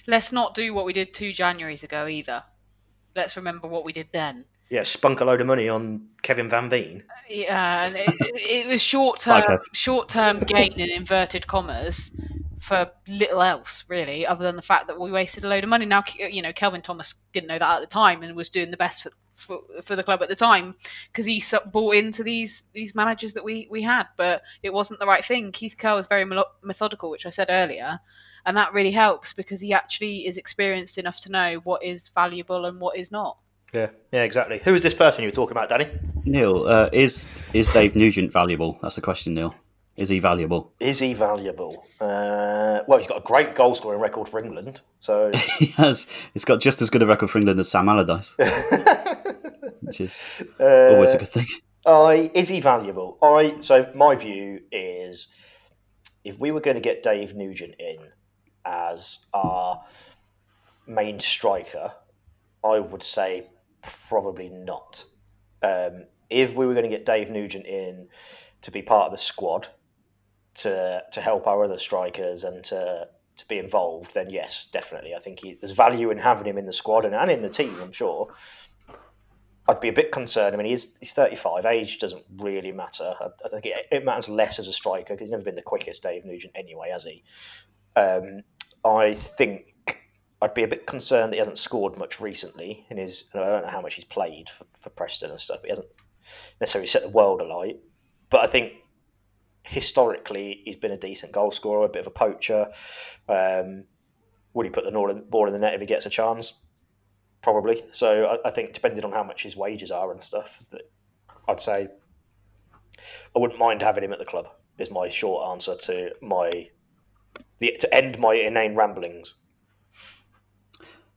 Let's 0.08 0.34
not 0.34 0.56
do 0.56 0.74
what 0.74 0.84
we 0.84 0.92
did 0.92 1.14
two 1.14 1.30
Januaries 1.30 1.84
ago 1.84 2.06
either. 2.06 2.44
Let's 3.16 3.38
remember 3.38 3.70
what 3.70 3.86
we 3.86 3.94
did 3.94 4.10
then. 4.12 4.44
Yeah, 4.70 4.84
spunk 4.84 5.22
a 5.22 5.26
load 5.26 5.40
of 5.40 5.48
money 5.48 5.70
on 5.70 6.08
Kevin 6.24 6.50
Van 6.50 6.70
Veen. 6.70 7.04
Yeah, 7.30 7.86
and 7.86 7.96
it, 7.96 8.16
it 8.36 8.68
was 8.68 8.82
short 8.82 9.22
term, 9.22 9.60
short 9.72 10.10
term 10.10 10.40
gain 10.40 10.74
in 10.74 10.90
inverted 10.90 11.48
commas 11.48 12.12
for 12.60 12.92
little 13.08 13.42
else 13.42 13.86
really, 13.88 14.28
other 14.28 14.44
than 14.44 14.58
the 14.58 14.62
fact 14.62 14.88
that 14.88 15.00
we 15.00 15.12
wasted 15.12 15.46
a 15.46 15.48
load 15.48 15.64
of 15.64 15.70
money. 15.70 15.86
Now, 15.86 16.04
you 16.18 16.42
know, 16.42 16.52
Kelvin 16.52 16.82
Thomas 16.82 17.16
didn't 17.32 17.48
know 17.48 17.60
that 17.60 17.76
at 17.76 17.80
the 17.80 17.88
time 17.88 18.24
and 18.24 18.36
was 18.36 18.50
doing 18.50 18.72
the 18.72 18.78
best 18.78 19.04
for 19.04 19.12
for, 19.34 19.60
for 19.84 19.96
the 19.96 20.04
club 20.04 20.24
at 20.24 20.30
the 20.30 20.36
time 20.36 20.76
because 21.12 21.26
he 21.26 21.42
bought 21.72 21.96
into 21.96 22.24
these 22.24 22.64
these 22.74 22.96
managers 22.96 23.34
that 23.34 23.44
we 23.44 23.68
we 23.72 23.82
had, 23.82 24.08
but 24.18 24.42
it 24.64 24.74
wasn't 24.74 25.00
the 25.00 25.08
right 25.08 25.24
thing. 25.24 25.52
Keith 25.52 25.78
Curle 25.78 25.96
was 25.96 26.08
very 26.08 26.26
methodical, 26.64 27.10
which 27.10 27.26
I 27.26 27.30
said 27.30 27.48
earlier. 27.50 28.00
And 28.46 28.56
that 28.56 28.74
really 28.74 28.92
helps 28.92 29.34
because 29.34 29.60
he 29.60 29.74
actually 29.74 30.26
is 30.26 30.38
experienced 30.38 30.98
enough 30.98 31.20
to 31.22 31.30
know 31.30 31.56
what 31.66 31.84
is 31.84 32.08
valuable 32.08 32.66
and 32.66 32.80
what 32.80 32.98
is 32.98 33.12
not. 33.12 33.38
Yeah, 33.74 33.90
yeah, 34.12 34.24
exactly. 34.24 34.62
Who 34.64 34.74
is 34.74 34.84
this 34.84 34.94
person 34.94 35.24
you 35.24 35.28
were 35.28 35.34
talking 35.34 35.52
about, 35.52 35.70
Danny? 35.70 35.90
Neil 36.24 36.68
uh, 36.68 36.90
is 36.94 37.28
is 37.54 37.72
Dave 37.74 37.96
Nugent 37.96 38.32
valuable? 38.32 38.80
That's 38.82 38.96
the 38.96 39.02
question, 39.02 39.34
Neil. 39.34 39.54
Is 39.98 40.10
he 40.10 40.20
valuable? 40.20 40.74
Is 40.80 41.00
he 41.00 41.14
valuable? 41.16 41.84
Uh, 42.00 42.82
well, 42.88 43.00
he's 43.00 43.08
got 43.08 43.18
a 43.18 43.24
great 43.24 43.56
goal 43.56 43.74
scoring 43.74 44.00
record 44.00 44.30
for 44.30 44.40
England. 44.40 44.82
So 45.00 45.32
He 45.60 45.68
has. 45.78 46.08
He's 46.34 46.46
got 46.46 46.62
just 46.62 46.82
as 46.82 46.90
good 46.90 47.02
a 47.02 47.08
record 47.08 47.30
for 47.30 47.40
England 47.40 47.60
as 47.60 47.70
Sam 47.70 47.90
Allardyce, 47.90 48.36
which 49.82 50.02
is 50.02 50.44
uh, 50.60 50.94
always 50.94 51.14
a 51.14 51.18
good 51.18 51.30
thing. 51.30 51.48
I 51.86 52.30
is 52.34 52.50
he 52.50 52.60
valuable? 52.60 53.18
I 53.22 53.58
so 53.60 53.90
my 53.96 54.16
view 54.16 54.62
is 54.72 55.30
if 56.24 56.40
we 56.40 56.52
were 56.52 56.62
going 56.62 56.76
to 56.76 56.82
get 56.82 57.02
Dave 57.02 57.34
Nugent 57.34 57.76
in 57.80 57.98
as 58.66 59.26
our 59.34 59.82
main 60.86 61.20
striker, 61.20 61.94
I 62.64 62.80
would 62.80 63.02
say 63.02 63.44
probably 64.10 64.50
not. 64.50 65.06
Um, 65.62 66.06
if 66.30 66.56
we 66.56 66.66
were 66.66 66.74
going 66.74 66.90
to 66.90 66.96
get 66.96 67.06
Dave 67.06 67.30
Nugent 67.30 67.66
in 67.66 68.10
to 68.62 68.72
be 68.72 68.82
part 68.82 69.06
of 69.06 69.12
the 69.12 69.18
squad 69.18 69.70
to 70.56 71.04
to 71.12 71.22
help 71.22 71.48
our 71.48 71.64
other 71.64 71.78
strikers 71.78 72.44
and 72.44 72.64
to 72.66 73.08
to 73.38 73.48
be 73.48 73.58
involved, 73.58 74.14
then 74.14 74.30
yes, 74.30 74.68
definitely. 74.72 75.14
I 75.16 75.20
think 75.20 75.40
he, 75.44 75.54
there's 75.54 75.72
value 75.72 76.10
in 76.10 76.18
having 76.18 76.48
him 76.48 76.58
in 76.58 76.66
the 76.66 76.74
squad 76.74 77.06
and, 77.06 77.14
and 77.14 77.30
in 77.30 77.42
the 77.42 77.50
team. 77.50 77.76
I'm 77.82 77.92
sure. 77.92 78.34
I'd 79.70 79.82
be 79.82 79.90
a 79.90 79.94
bit 79.94 80.14
concerned. 80.14 80.56
I 80.56 80.58
mean, 80.58 80.68
he's 80.68 80.98
he's 80.98 81.14
35. 81.14 81.66
Age 81.66 82.00
doesn't 82.00 82.24
really 82.38 82.72
matter. 82.72 83.14
I, 83.20 83.28
I 83.44 83.50
think 83.50 83.66
it, 83.66 83.88
it 83.92 84.06
matters 84.06 84.30
less 84.30 84.60
as 84.60 84.68
a 84.68 84.74
striker 84.74 85.14
because 85.14 85.26
he's 85.26 85.32
never 85.32 85.44
been 85.44 85.56
the 85.56 85.62
quickest 85.62 86.02
Dave 86.02 86.26
Nugent 86.26 86.54
anyway, 86.56 86.90
has 86.92 87.04
he? 87.04 87.24
Um, 87.96 88.42
I 88.86 89.14
think 89.14 89.76
I'd 90.42 90.54
be 90.54 90.64
a 90.64 90.68
bit 90.68 90.86
concerned 90.86 91.32
that 91.32 91.38
he 91.38 91.40
hasn't 91.40 91.58
scored 91.58 91.98
much 91.98 92.20
recently 92.22 92.86
in 92.90 92.98
his. 92.98 93.26
I 93.34 93.40
don't 93.40 93.64
know 93.64 93.72
how 93.72 93.82
much 93.82 93.96
he's 93.96 94.06
played 94.06 94.50
for, 94.50 94.66
for 94.80 94.90
Preston 94.92 95.32
and 95.32 95.40
stuff, 95.40 95.62
but 95.62 95.68
he 95.68 95.72
hasn't 95.72 95.88
necessarily 96.60 96.88
set 96.88 97.02
the 97.02 97.10
world 97.10 97.42
alight. 97.42 97.80
But 98.30 98.44
I 98.44 98.48
think 98.48 98.74
historically 99.66 100.62
he's 100.66 100.78
been 100.78 100.92
a 100.92 100.98
decent 100.98 101.32
goal 101.32 101.52
scorer, 101.52 101.86
a 101.86 101.90
bit 101.90 102.02
of 102.02 102.08
a 102.08 102.12
poacher. 102.12 102.68
Um, 103.28 103.86
would 104.54 104.66
he 104.66 104.72
put 104.72 104.86
the 104.86 104.92
ball 104.92 105.10
in- 105.10 105.30
ball 105.30 105.48
in 105.48 105.54
the 105.54 105.60
net 105.60 105.74
if 105.74 105.82
he 105.82 105.88
gets 105.88 106.06
a 106.06 106.10
chance? 106.10 106.54
Probably. 107.42 107.84
So 107.92 108.26
I, 108.26 108.48
I 108.48 108.52
think 108.52 108.74
depending 108.74 109.06
on 109.06 109.12
how 109.12 109.24
much 109.24 109.44
his 109.44 109.58
wages 109.58 109.92
are 109.92 110.12
and 110.12 110.24
stuff, 110.24 110.64
that 110.72 110.84
I'd 111.48 111.62
say 111.62 111.88
I 113.36 113.40
wouldn't 113.40 113.60
mind 113.60 113.82
having 113.82 114.04
him 114.04 114.14
at 114.14 114.20
the 114.20 114.26
club. 114.26 114.48
Is 114.78 114.92
my 114.92 115.10
short 115.10 115.50
answer 115.50 115.76
to 115.76 116.14
my 116.22 116.70
the 117.58 117.76
to 117.80 117.94
end 117.94 118.20
my 118.20 118.36
inane 118.36 118.76
ramblings. 118.76 119.34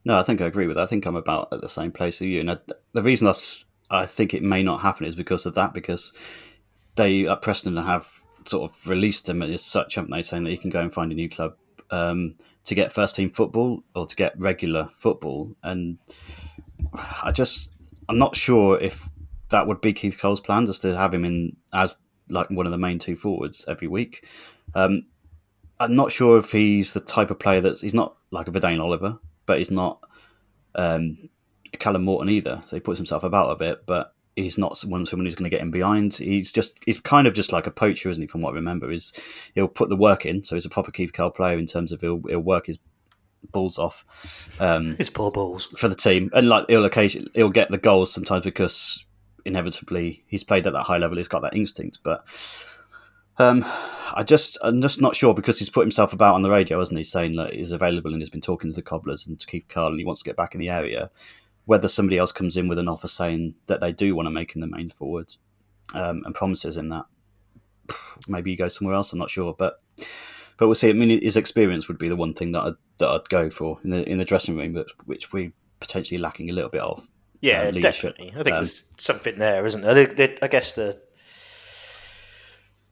No, 0.03 0.17
I 0.19 0.23
think 0.23 0.41
I 0.41 0.45
agree 0.45 0.67
with 0.67 0.77
that. 0.77 0.83
I 0.83 0.87
think 0.87 1.05
I'm 1.05 1.15
about 1.15 1.49
at 1.51 1.61
the 1.61 1.69
same 1.69 1.91
place 1.91 2.21
as 2.21 2.27
you. 2.27 2.39
And 2.39 2.51
I, 2.51 2.57
the 2.93 3.03
reason 3.03 3.27
I, 3.27 3.35
I 3.89 4.05
think 4.05 4.33
it 4.33 4.43
may 4.43 4.63
not 4.63 4.81
happen 4.81 5.05
is 5.05 5.15
because 5.15 5.45
of 5.45 5.53
that, 5.55 5.73
because 5.73 6.13
they 6.95 7.27
at 7.27 7.41
Preston 7.41 7.77
have 7.77 8.21
sort 8.45 8.71
of 8.71 8.87
released 8.87 9.29
him 9.29 9.41
as 9.41 9.63
such, 9.63 9.95
haven't 9.95 10.11
they, 10.11 10.23
saying 10.23 10.43
that 10.43 10.49
he 10.49 10.57
can 10.57 10.71
go 10.71 10.81
and 10.81 10.93
find 10.93 11.11
a 11.11 11.15
new 11.15 11.29
club 11.29 11.55
um, 11.91 12.35
to 12.63 12.75
get 12.75 12.91
first 12.91 13.15
team 13.15 13.29
football 13.29 13.83
or 13.95 14.07
to 14.07 14.15
get 14.15 14.39
regular 14.39 14.89
football. 14.93 15.55
And 15.61 15.99
I 16.93 17.31
just, 17.31 17.75
I'm 18.09 18.17
not 18.17 18.35
sure 18.35 18.79
if 18.79 19.09
that 19.49 19.67
would 19.67 19.81
be 19.81 19.93
Keith 19.93 20.17
Curle's 20.19 20.41
plan, 20.41 20.65
just 20.65 20.81
to 20.81 20.95
have 20.95 21.13
him 21.13 21.25
in 21.25 21.55
as 21.73 21.99
like 22.29 22.49
one 22.49 22.65
of 22.65 22.71
the 22.71 22.77
main 22.77 22.97
two 22.97 23.15
forwards 23.15 23.65
every 23.67 23.87
week. 23.87 24.25
Um, 24.73 25.05
I'm 25.79 25.95
not 25.95 26.11
sure 26.11 26.37
if 26.37 26.51
he's 26.51 26.93
the 26.93 26.99
type 26.99 27.31
of 27.31 27.39
player 27.39 27.61
that's 27.61 27.81
he's 27.81 27.93
not 27.93 28.15
like 28.31 28.47
a 28.47 28.51
Vadaine 28.51 28.81
Oliver, 28.81 29.19
but 29.51 29.59
he's 29.59 29.69
not 29.69 29.99
um, 30.75 31.29
Callum 31.77 32.05
Morton 32.05 32.29
either. 32.29 32.63
So 32.67 32.77
he 32.77 32.79
puts 32.79 32.97
himself 32.97 33.25
about 33.25 33.51
a 33.51 33.57
bit, 33.57 33.85
but 33.85 34.15
he's 34.37 34.57
not 34.57 34.77
someone, 34.77 35.05
someone 35.05 35.25
who's 35.25 35.35
going 35.35 35.43
to 35.43 35.53
get 35.53 35.59
him 35.59 35.71
behind. 35.71 36.13
He's 36.13 36.53
just 36.53 36.79
he's 36.85 37.01
kind 37.01 37.27
of 37.27 37.33
just 37.33 37.51
like 37.51 37.67
a 37.67 37.71
poacher, 37.71 38.09
isn't 38.09 38.23
he? 38.23 38.27
From 38.27 38.39
what 38.39 38.51
I 38.51 38.55
remember, 38.55 38.89
is 38.89 39.11
he'll 39.53 39.67
put 39.67 39.89
the 39.89 39.97
work 39.97 40.25
in. 40.25 40.45
So 40.45 40.55
he's 40.55 40.65
a 40.65 40.69
proper 40.69 40.89
Keith 40.89 41.11
Curle 41.11 41.31
player 41.31 41.57
in 41.57 41.65
terms 41.65 41.91
of 41.91 41.99
he'll 41.99 42.21
he'll 42.29 42.39
work 42.39 42.67
his 42.67 42.79
balls 43.51 43.77
off 43.77 44.05
um, 44.61 44.95
His 44.95 45.09
poor 45.09 45.31
balls. 45.31 45.65
for 45.75 45.89
the 45.89 45.95
team, 45.95 46.29
and 46.31 46.47
like 46.47 46.67
he'll 46.69 46.85
occasion 46.85 47.27
he'll 47.33 47.49
get 47.49 47.71
the 47.71 47.77
goals 47.77 48.13
sometimes 48.13 48.45
because 48.45 49.03
inevitably 49.43 50.23
he's 50.27 50.45
played 50.45 50.65
at 50.65 50.71
that 50.71 50.83
high 50.83 50.97
level. 50.97 51.17
He's 51.17 51.27
got 51.27 51.41
that 51.41 51.57
instinct, 51.57 51.99
but. 52.03 52.23
Um, 53.41 53.65
I 54.13 54.23
just, 54.23 54.57
I'm 54.61 54.81
just 54.81 55.01
not 55.01 55.15
sure 55.15 55.33
because 55.33 55.57
he's 55.59 55.69
put 55.69 55.81
himself 55.81 56.13
about 56.13 56.35
on 56.35 56.41
the 56.41 56.49
radio, 56.49 56.79
hasn't 56.79 56.97
he? 56.97 57.03
Saying 57.03 57.35
that 57.37 57.53
he's 57.53 57.71
available 57.71 58.11
and 58.11 58.21
he's 58.21 58.29
been 58.29 58.41
talking 58.41 58.69
to 58.69 58.75
the 58.75 58.81
cobblers 58.81 59.25
and 59.25 59.39
to 59.39 59.47
Keith 59.47 59.65
Curle 59.67 59.87
and 59.87 59.99
he 59.99 60.05
wants 60.05 60.21
to 60.21 60.29
get 60.29 60.35
back 60.35 60.53
in 60.53 60.59
the 60.59 60.69
area. 60.69 61.09
Whether 61.65 61.87
somebody 61.87 62.17
else 62.17 62.31
comes 62.31 62.57
in 62.57 62.67
with 62.67 62.77
an 62.79 62.87
offer 62.87 63.07
saying 63.07 63.55
that 63.67 63.79
they 63.81 63.91
do 63.93 64.15
want 64.15 64.25
to 64.27 64.31
make 64.31 64.53
him 64.53 64.61
the 64.61 64.67
main 64.67 64.89
forward 64.89 65.33
um, 65.93 66.23
and 66.25 66.35
promises 66.35 66.77
him 66.77 66.89
that, 66.89 67.05
maybe 68.27 68.51
he 68.51 68.57
goes 68.57 68.75
somewhere 68.75 68.95
else. 68.95 69.13
I'm 69.13 69.19
not 69.19 69.29
sure, 69.29 69.53
but 69.57 69.81
but 70.57 70.67
we'll 70.67 70.75
see. 70.75 70.89
I 70.89 70.93
mean, 70.93 71.21
his 71.21 71.37
experience 71.37 71.87
would 71.87 71.97
be 71.97 72.09
the 72.09 72.15
one 72.15 72.33
thing 72.33 72.51
that 72.51 72.61
I'd, 72.61 72.73
that 72.99 73.09
I'd 73.09 73.29
go 73.29 73.49
for 73.49 73.79
in 73.83 73.89
the 73.89 74.07
in 74.07 74.17
the 74.17 74.25
dressing 74.25 74.55
room, 74.57 74.73
which, 74.73 74.91
which 75.05 75.33
we 75.33 75.53
potentially 75.79 76.17
lacking 76.19 76.49
a 76.49 76.53
little 76.53 76.69
bit 76.69 76.81
of. 76.81 77.07
Yeah, 77.41 77.61
uh, 77.61 77.71
definitely. 77.71 78.29
I 78.31 78.43
think 78.43 78.47
Um, 78.47 78.53
there's 78.61 78.91
something 78.97 79.39
there, 79.39 79.65
isn't 79.65 79.81
there? 79.81 80.05
The- 80.05 80.13
the- 80.13 80.45
I 80.45 80.47
guess 80.47 80.75
the 80.75 81.01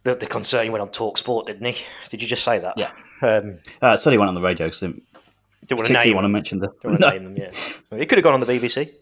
the, 0.10 0.16
the 0.20 0.28
concern 0.28 0.66
he 0.66 0.70
went 0.70 0.82
on 0.82 0.90
Talk 0.90 1.18
Sport, 1.18 1.48
didn't 1.48 1.66
he? 1.66 1.84
Did 2.10 2.22
you 2.22 2.28
just 2.28 2.44
say 2.44 2.60
that? 2.60 2.78
Yeah. 2.78 2.92
Um, 3.22 3.60
uh, 3.82 3.96
Sully 3.96 4.18
went 4.18 4.30
on 4.30 4.36
the 4.36 4.42
radio 4.42 4.68
because 4.68 4.80
didn't 4.82 5.02
want 5.02 5.70
to 5.70 5.76
particularly 5.76 6.08
name 6.10 6.16
want 6.16 6.26
to 6.26 6.30
mention 6.30 6.60
the. 6.60 6.68
Don't 6.82 6.92
want 6.92 7.02
to 7.02 7.12
name 7.12 7.24
them. 7.34 7.36
Yeah, 7.92 7.98
he 7.98 8.06
could 8.06 8.18
have 8.18 8.24
gone 8.24 8.34
on 8.36 8.40
the 8.40 8.46
BBC. 8.46 8.96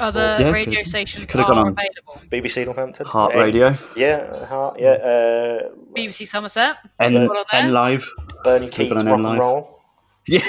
Other 0.00 0.36
Yeah, 0.40 0.50
radio 0.50 0.80
could- 0.80 0.88
stations 0.88 1.24
could 1.26 1.38
have 1.40 1.48
are 1.50 1.54
gone 1.54 1.66
on. 1.68 1.72
available. 1.78 2.20
BBC 2.28 2.64
Northampton. 2.64 3.06
Heart 3.06 3.32
Yeah, 3.34 3.40
Radio, 3.40 3.76
Yeah, 3.96 4.44
Heart. 4.46 4.80
Yeah. 4.80 4.88
Uh, 4.90 5.68
BBC 5.96 6.26
Somerset. 6.26 6.76
N, 6.98 7.28
Put. 7.28 7.46
N 7.52 7.72
Live. 7.72 8.10
Bernie 8.42 8.68
Could've 8.70 8.90
Keith's 8.98 9.04
Rock 9.04 9.14
on 9.20 9.24
and 9.26 9.34
N 9.34 9.38
Roll. 9.40 9.70
Yeah. 10.26 10.40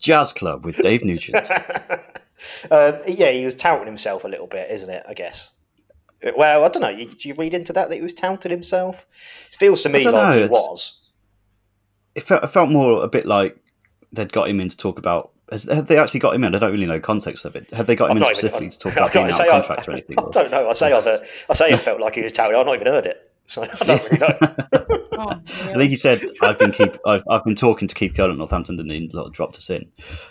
Jazz 0.00 0.32
Club 0.32 0.64
with 0.64 0.76
Dave 0.78 1.04
Nugent. 1.04 1.48
um, 2.70 2.98
yeah, 3.08 3.30
he 3.30 3.44
was 3.44 3.54
touting 3.54 3.86
himself 3.86 4.24
a 4.24 4.28
little 4.28 4.46
bit, 4.48 4.70
isn't 4.70 4.90
it? 4.90 5.04
I 5.08 5.14
guess. 5.14 5.52
Well, 6.36 6.64
I 6.64 6.68
don't 6.68 6.82
know. 6.82 6.88
You, 6.88 7.06
do 7.06 7.28
you 7.28 7.34
read 7.34 7.54
into 7.54 7.72
that 7.74 7.88
that 7.88 7.94
he 7.96 8.00
was 8.02 8.14
touting 8.14 8.50
himself? 8.50 9.06
It 9.50 9.56
feels 9.56 9.82
to 9.82 9.88
me 9.88 10.02
don't 10.02 10.14
like 10.14 10.22
know, 10.34 10.38
he 10.38 10.44
it's- 10.44 10.50
was. 10.52 11.12
it 12.14 12.22
felt, 12.22 12.44
it 12.44 12.48
felt 12.48 12.70
more 12.70 13.04
a 13.04 13.08
bit 13.08 13.26
like 13.26 13.56
they'd 14.12 14.32
got 14.32 14.48
him 14.48 14.60
in 14.60 14.68
to 14.68 14.76
talk 14.76 14.98
about. 14.98 15.32
Has, 15.50 15.64
have 15.64 15.86
they 15.86 15.96
actually 15.98 16.20
got 16.20 16.34
him 16.34 16.42
in? 16.44 16.54
I 16.54 16.58
don't 16.58 16.72
really 16.72 16.86
know 16.86 16.98
context 16.98 17.44
of 17.44 17.54
it. 17.54 17.70
Have 17.70 17.86
they 17.86 17.94
got 17.94 18.06
him 18.10 18.12
I've 18.12 18.16
in 18.16 18.20
not 18.22 18.30
even- 18.30 18.36
specifically 18.38 18.70
to 18.70 18.78
talk 18.78 18.92
about 18.94 19.12
being 19.12 19.26
out 19.26 19.32
say, 19.32 19.44
of 19.46 19.50
I- 19.54 19.58
contract 19.60 19.88
or 19.88 19.92
anything? 19.92 20.18
I 20.18 20.30
don't 20.30 20.50
know. 20.50 20.68
I 20.68 20.72
say 20.72 20.92
I've, 20.92 21.06
I 21.50 21.54
say 21.54 21.70
it 21.70 21.80
felt 21.80 22.00
like 22.00 22.14
he 22.16 22.22
was 22.22 22.32
touting. 22.32 22.56
I've 22.56 22.66
not 22.66 22.74
even 22.74 22.86
heard 22.88 23.06
it, 23.06 23.30
so 23.46 23.62
I 23.80 23.84
don't 23.84 24.04
really 24.10 24.18
know. 24.18 24.56
Oh, 25.18 25.30
I 25.30 25.74
think 25.78 25.90
he 25.90 25.96
said, 25.96 26.20
"I've 26.42 26.58
been 26.58 26.72
keep, 26.72 26.96
I've, 27.06 27.22
I've 27.30 27.44
been 27.44 27.54
talking 27.54 27.86
to 27.88 27.94
Keith 27.94 28.14
Curle 28.16 28.32
at 28.32 28.36
Northampton, 28.38 28.78
and 28.80 28.90
he 28.90 29.08
sort 29.08 29.28
of 29.28 29.32
dropped 29.32 29.56
us 29.56 29.70
in." 29.70 29.86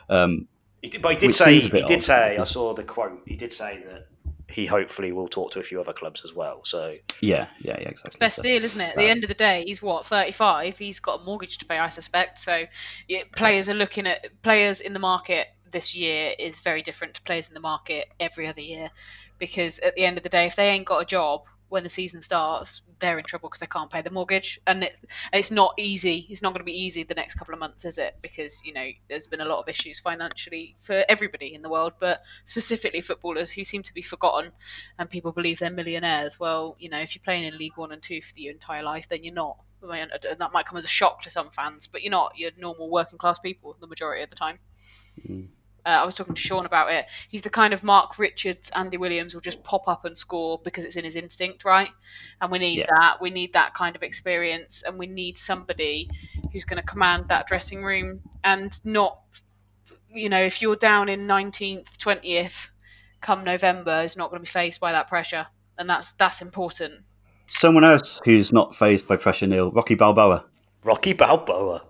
Um, 0.10 0.48
He 0.82 0.90
did, 0.90 1.02
but 1.02 1.14
he 1.14 1.18
did 1.18 1.34
say 1.34 1.60
he 1.60 1.68
did 1.70 1.84
odd, 1.86 2.02
say 2.02 2.38
I 2.38 2.44
saw 2.44 2.74
the 2.74 2.84
quote. 2.84 3.22
He 3.26 3.36
did 3.36 3.52
say 3.52 3.82
that 3.88 4.08
he 4.48 4.66
hopefully 4.66 5.12
will 5.12 5.28
talk 5.28 5.52
to 5.52 5.60
a 5.60 5.64
few 5.64 5.80
other 5.80 5.94
clubs 5.94 6.24
as 6.24 6.34
well. 6.34 6.64
So 6.64 6.92
yeah, 7.22 7.48
yeah, 7.60 7.78
yeah, 7.80 7.90
exactly. 7.90 8.20
Best 8.20 8.38
So- 8.38 8.44
deal, 8.44 8.64
isn't 8.64 8.80
it? 8.82 8.90
At 8.92 8.98
the 8.98 9.10
end 9.10 9.24
of 9.24 9.28
the 9.28 9.36
day, 9.36 9.64
he's 9.66 9.82
what 9.82 10.06
thirty-five. 10.06 10.78
He's 10.78 11.00
got 11.00 11.22
a 11.22 11.24
mortgage 11.24 11.58
to 11.60 11.66
pay, 11.66 11.80
I 11.80 11.90
suspect. 11.90 12.40
So, 12.40 12.66
yeah, 13.08 13.24
players 13.36 13.70
are 13.70 13.74
looking 13.74 14.08
at 14.08 14.30
players 14.44 14.82
in 14.82 14.94
the 14.94 15.00
market 15.00 15.48
this 15.72 15.96
year 15.96 16.34
is 16.40 16.60
very 16.60 16.82
different 16.82 17.16
to 17.16 17.22
players 17.24 17.48
in 17.48 17.54
the 17.54 17.60
market 17.60 18.08
every 18.20 18.48
other 18.48 18.62
year, 18.62 18.90
because 19.40 19.80
at 19.80 19.96
the 19.96 20.06
end 20.06 20.18
of 20.18 20.24
the 20.24 20.30
day, 20.30 20.46
if 20.46 20.56
they 20.56 20.70
ain't 20.70 20.86
got 20.86 21.02
a 21.02 21.06
job 21.06 21.42
when 21.70 21.84
the 21.84 21.90
season 21.90 22.22
starts, 22.22 22.84
they're 23.00 23.18
in 23.18 23.26
trouble 23.26 23.50
because 23.50 23.60
they 23.60 23.68
can't 23.68 23.90
pay 23.90 24.02
the 24.02 24.12
mortgage, 24.12 24.60
and 24.68 24.84
it's 24.84 25.04
it's 25.34 25.52
not 25.52 25.74
easy. 25.78 26.28
It's 26.30 26.42
not 26.42 26.50
going 26.50 26.60
to 26.60 26.66
be 26.66 26.80
easy 26.80 27.04
the 27.04 27.14
next 27.14 27.36
couple 27.36 27.54
of 27.54 27.60
months, 27.60 27.86
is 27.86 27.98
it? 27.98 28.16
Because 28.22 28.62
you 28.64 28.74
know 28.74 28.88
there's 29.10 29.28
been 29.28 29.42
a 29.42 29.46
lot 29.46 29.60
of 29.60 29.68
issues 29.68 30.00
financially 30.00 30.76
for 30.80 31.04
everybody 31.10 31.54
in 31.54 31.62
the 31.62 31.70
world, 31.70 31.94
but 32.00 32.22
specifically 32.46 33.02
footballers 33.02 33.50
who 33.50 33.64
seem 33.64 33.84
to 33.84 33.94
be 33.94 34.02
forgotten 34.02 34.52
and 35.00 35.10
people 35.10 35.32
believe 35.32 35.60
they're 35.60 35.72
millionaires. 35.72 36.40
Well, 36.40 36.76
you 36.80 36.90
know, 36.90 37.00
if 37.00 37.16
you're 37.16 37.24
playing 37.24 37.44
in 37.46 37.58
League 37.58 37.78
One 37.78 37.92
and 37.92 38.02
Two 38.02 38.22
for 38.22 38.40
your 38.40 38.54
entire 38.54 38.84
life, 38.84 39.10
then 39.10 39.24
you're 39.24 39.34
not. 39.34 39.58
And 39.82 40.12
that 40.40 40.52
might 40.52 40.66
come 40.66 40.78
as 40.78 40.86
a 40.86 40.88
shock 40.88 41.22
to 41.24 41.30
some 41.30 41.50
fans, 41.50 41.88
but 41.88 42.02
you're 42.02 42.12
not. 42.12 42.34
You're 42.38 42.52
normal 42.58 42.90
working 42.90 43.18
class 43.18 43.40
people 43.40 43.76
the 43.80 43.88
majority 43.88 44.24
of 44.24 44.30
the 44.30 44.36
time. 44.36 44.60
Mm. 45.28 45.50
Uh, 45.86 45.90
I 46.02 46.06
was 46.06 46.16
talking 46.16 46.34
to 46.34 46.42
Sean 46.42 46.66
about 46.66 46.92
it. 46.92 47.06
He's 47.30 47.44
the 47.44 47.50
kind 47.50 47.74
of 47.74 47.84
Marc 47.84 48.18
Richards, 48.18 48.72
Andy 48.76 48.98
Williams 48.98 49.34
will 49.36 49.42
just 49.42 49.64
pop 49.64 49.88
up 49.88 50.04
and 50.06 50.18
score 50.18 50.60
because 50.64 50.84
it's 50.84 50.96
in 50.96 51.04
his 51.06 51.16
instinct, 51.16 51.64
right? 51.64 51.90
And 52.42 52.52
we 52.52 52.58
need 52.58 52.80
Yeah. 52.80 52.86
that. 52.90 53.22
We 53.22 53.30
need 53.30 53.54
that 53.54 53.74
kind 53.76 53.96
of 53.96 54.02
experience, 54.02 54.82
and 54.82 54.98
we 54.98 55.06
need 55.06 55.38
somebody 55.38 56.10
who's 56.52 56.66
going 56.66 56.82
to 56.82 56.88
command 56.88 57.28
that 57.28 57.48
dressing 57.48 57.84
room 57.84 58.22
and 58.44 58.80
not, 58.84 59.20
you 60.10 60.30
know, 60.30 60.42
if 60.42 60.62
you're 60.62 60.76
down 60.76 61.08
in 61.08 61.28
19th, 61.28 61.98
20th, 61.98 62.72
come 63.22 63.44
November, 63.44 64.02
is 64.04 64.18
not 64.18 64.32
going 64.32 64.40
to 64.40 64.44
be 64.44 64.52
faced 64.52 64.80
by 64.80 64.92
that 64.92 65.08
pressure, 65.08 65.46
and 65.78 65.90
that's 65.90 66.14
that's 66.14 66.42
important. 66.42 67.04
Someone 67.48 67.84
else 67.84 68.22
who's 68.26 68.52
not 68.52 68.76
faced 68.76 69.08
by 69.08 69.18
pressure, 69.18 69.46
Neil, 69.46 69.72
Rocky 69.72 69.94
Balboa. 69.94 70.46
Rocky 70.84 71.14
Balboa. 71.14 71.82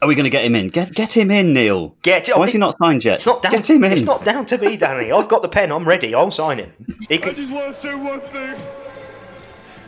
Are 0.00 0.08
we 0.08 0.14
going 0.14 0.24
to 0.24 0.30
get 0.30 0.44
him 0.44 0.54
in? 0.54 0.68
Get 0.68 0.92
get 0.94 1.16
him 1.16 1.30
in, 1.30 1.52
Neil. 1.52 1.96
Get 2.02 2.28
Why 2.28 2.44
is 2.44 2.52
he 2.52 2.58
not 2.58 2.76
signed 2.78 3.04
yet? 3.04 3.14
It's 3.16 3.26
not 3.26 3.42
down. 3.42 3.52
Get 3.52 3.70
him 3.70 3.84
in. 3.84 3.92
It's 3.92 4.02
not 4.02 4.24
down 4.24 4.46
to 4.46 4.58
me, 4.58 4.76
Danny. 4.76 5.10
I've 5.10 5.28
got 5.28 5.42
the 5.42 5.48
pen. 5.48 5.72
I'm 5.72 5.86
ready. 5.86 6.14
I'll 6.14 6.30
sign 6.30 6.58
him. 6.58 6.72
He 7.08 7.22
I 7.22 7.32
just 7.32 7.50
want 7.50 7.74
to 7.74 7.80
say 7.80 7.94
one 7.94 8.20
thing 8.20 8.56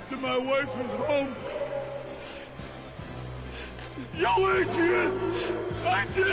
to 0.09 0.17
my 0.17 0.39
wife 0.39 0.69
who's 0.71 0.93
home. 1.07 1.37
Yo, 4.19 4.29
Adrian, 4.51 5.13
I 5.85 6.07
did 6.15 6.27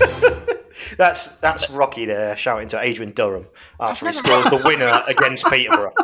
it! 0.00 0.54
that's 0.96 1.36
that's 1.38 1.70
Rocky 1.70 2.04
there 2.04 2.36
shouting 2.36 2.68
to 2.68 2.80
Adrian 2.80 3.12
Durham 3.12 3.46
after 3.80 4.06
he 4.06 4.12
scores 4.12 4.44
the 4.44 4.62
winner 4.64 5.02
against 5.06 5.46
Peterborough. 5.46 5.94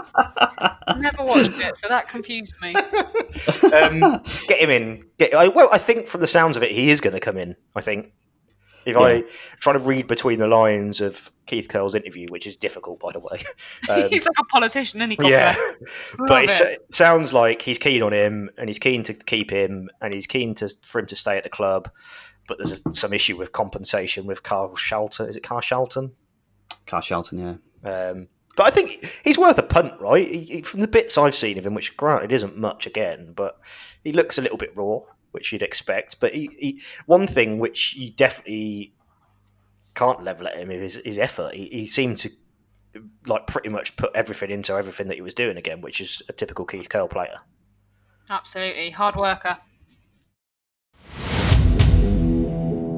Never 0.98 1.24
watched 1.24 1.58
it, 1.58 1.76
so 1.76 1.88
that 1.88 2.08
confused 2.08 2.54
me. 2.60 2.74
Um, 3.72 4.22
get 4.46 4.60
him 4.60 4.70
in. 4.70 5.04
Get, 5.18 5.34
I, 5.34 5.48
well, 5.48 5.68
I 5.72 5.78
think 5.78 6.06
from 6.06 6.20
the 6.20 6.26
sounds 6.26 6.56
of 6.56 6.62
it, 6.62 6.70
he 6.70 6.90
is 6.90 7.00
going 7.00 7.14
to 7.14 7.20
come 7.20 7.36
in. 7.36 7.56
I 7.74 7.80
think. 7.80 8.12
If 8.86 8.98
I 8.98 9.22
try 9.60 9.72
to 9.72 9.78
read 9.78 10.08
between 10.08 10.38
the 10.38 10.46
lines 10.46 11.00
of 11.00 11.32
Keith 11.46 11.68
Curle's 11.68 11.94
interview, 11.94 12.26
which 12.28 12.46
is 12.46 12.56
difficult, 12.56 13.00
by 13.00 13.12
the 13.12 13.20
way. 13.20 13.40
Um, 13.88 14.08
He's 14.08 14.24
like 14.24 14.38
a 14.38 14.44
politician, 14.44 15.02
and 15.02 15.12
he 15.12 15.18
yeah, 15.20 15.54
but 16.26 16.44
it. 16.44 16.60
it 16.60 16.94
sounds 16.94 17.34
like 17.34 17.60
he's 17.60 17.76
keen 17.76 18.02
on 18.02 18.14
him, 18.14 18.48
and 18.56 18.66
he's 18.68 18.78
keen 18.78 19.02
to 19.02 19.12
keep 19.12 19.50
him, 19.50 19.90
and 20.00 20.14
he's 20.14 20.26
keen 20.26 20.54
to 20.54 20.70
for 20.80 21.00
him 21.00 21.06
to 21.06 21.16
stay 21.16 21.36
at 21.36 21.42
the 21.42 21.50
club. 21.50 21.90
But 22.46 22.58
there's 22.58 22.82
some 22.98 23.12
issue 23.12 23.36
with 23.36 23.52
compensation 23.52 24.26
with 24.26 24.42
Carl 24.42 24.76
Shelton. 24.76 25.28
Is 25.28 25.36
it 25.36 25.42
Carl 25.42 25.60
Shelton? 25.62 26.12
Carl 26.86 27.02
Shelton, 27.02 27.38
yeah. 27.38 27.90
Um, 27.90 28.28
but 28.56 28.66
I 28.66 28.70
think 28.70 29.04
he's 29.24 29.38
worth 29.38 29.58
a 29.58 29.62
punt, 29.62 30.00
right? 30.00 30.28
He, 30.30 30.40
he- 30.40 30.62
from 30.62 30.80
the 30.80 30.88
bits 30.88 31.16
I've 31.18 31.34
seen 31.34 31.58
of 31.58 31.66
him, 31.66 31.74
which 31.74 31.96
granted 31.96 32.32
isn't 32.32 32.56
much 32.56 32.86
again, 32.86 33.32
but 33.34 33.58
he 34.04 34.12
looks 34.12 34.36
a 34.38 34.42
little 34.42 34.58
bit 34.58 34.76
raw, 34.76 35.00
which 35.32 35.52
you'd 35.52 35.62
expect. 35.62 36.20
But 36.20 36.34
he, 36.34 36.50
he, 36.58 36.82
one 37.06 37.26
thing 37.26 37.58
which 37.58 37.96
you 37.96 38.10
definitely 38.12 38.94
can't 39.94 40.22
level 40.22 40.46
at 40.46 40.56
him 40.56 40.70
is 40.70 41.00
his 41.04 41.18
effort. 41.18 41.54
He, 41.54 41.68
he 41.72 41.86
seemed 41.86 42.18
to 42.18 42.30
like 43.26 43.46
pretty 43.48 43.70
much 43.70 43.96
put 43.96 44.10
everything 44.14 44.50
into 44.50 44.74
everything 44.74 45.08
that 45.08 45.14
he 45.14 45.20
was 45.22 45.34
doing 45.34 45.56
again, 45.56 45.80
which 45.80 46.00
is 46.00 46.22
a 46.28 46.32
typical 46.32 46.64
Keith 46.64 46.88
Curle 46.88 47.08
player. 47.08 47.40
Absolutely, 48.30 48.90
hard 48.90 49.16
worker. 49.16 49.58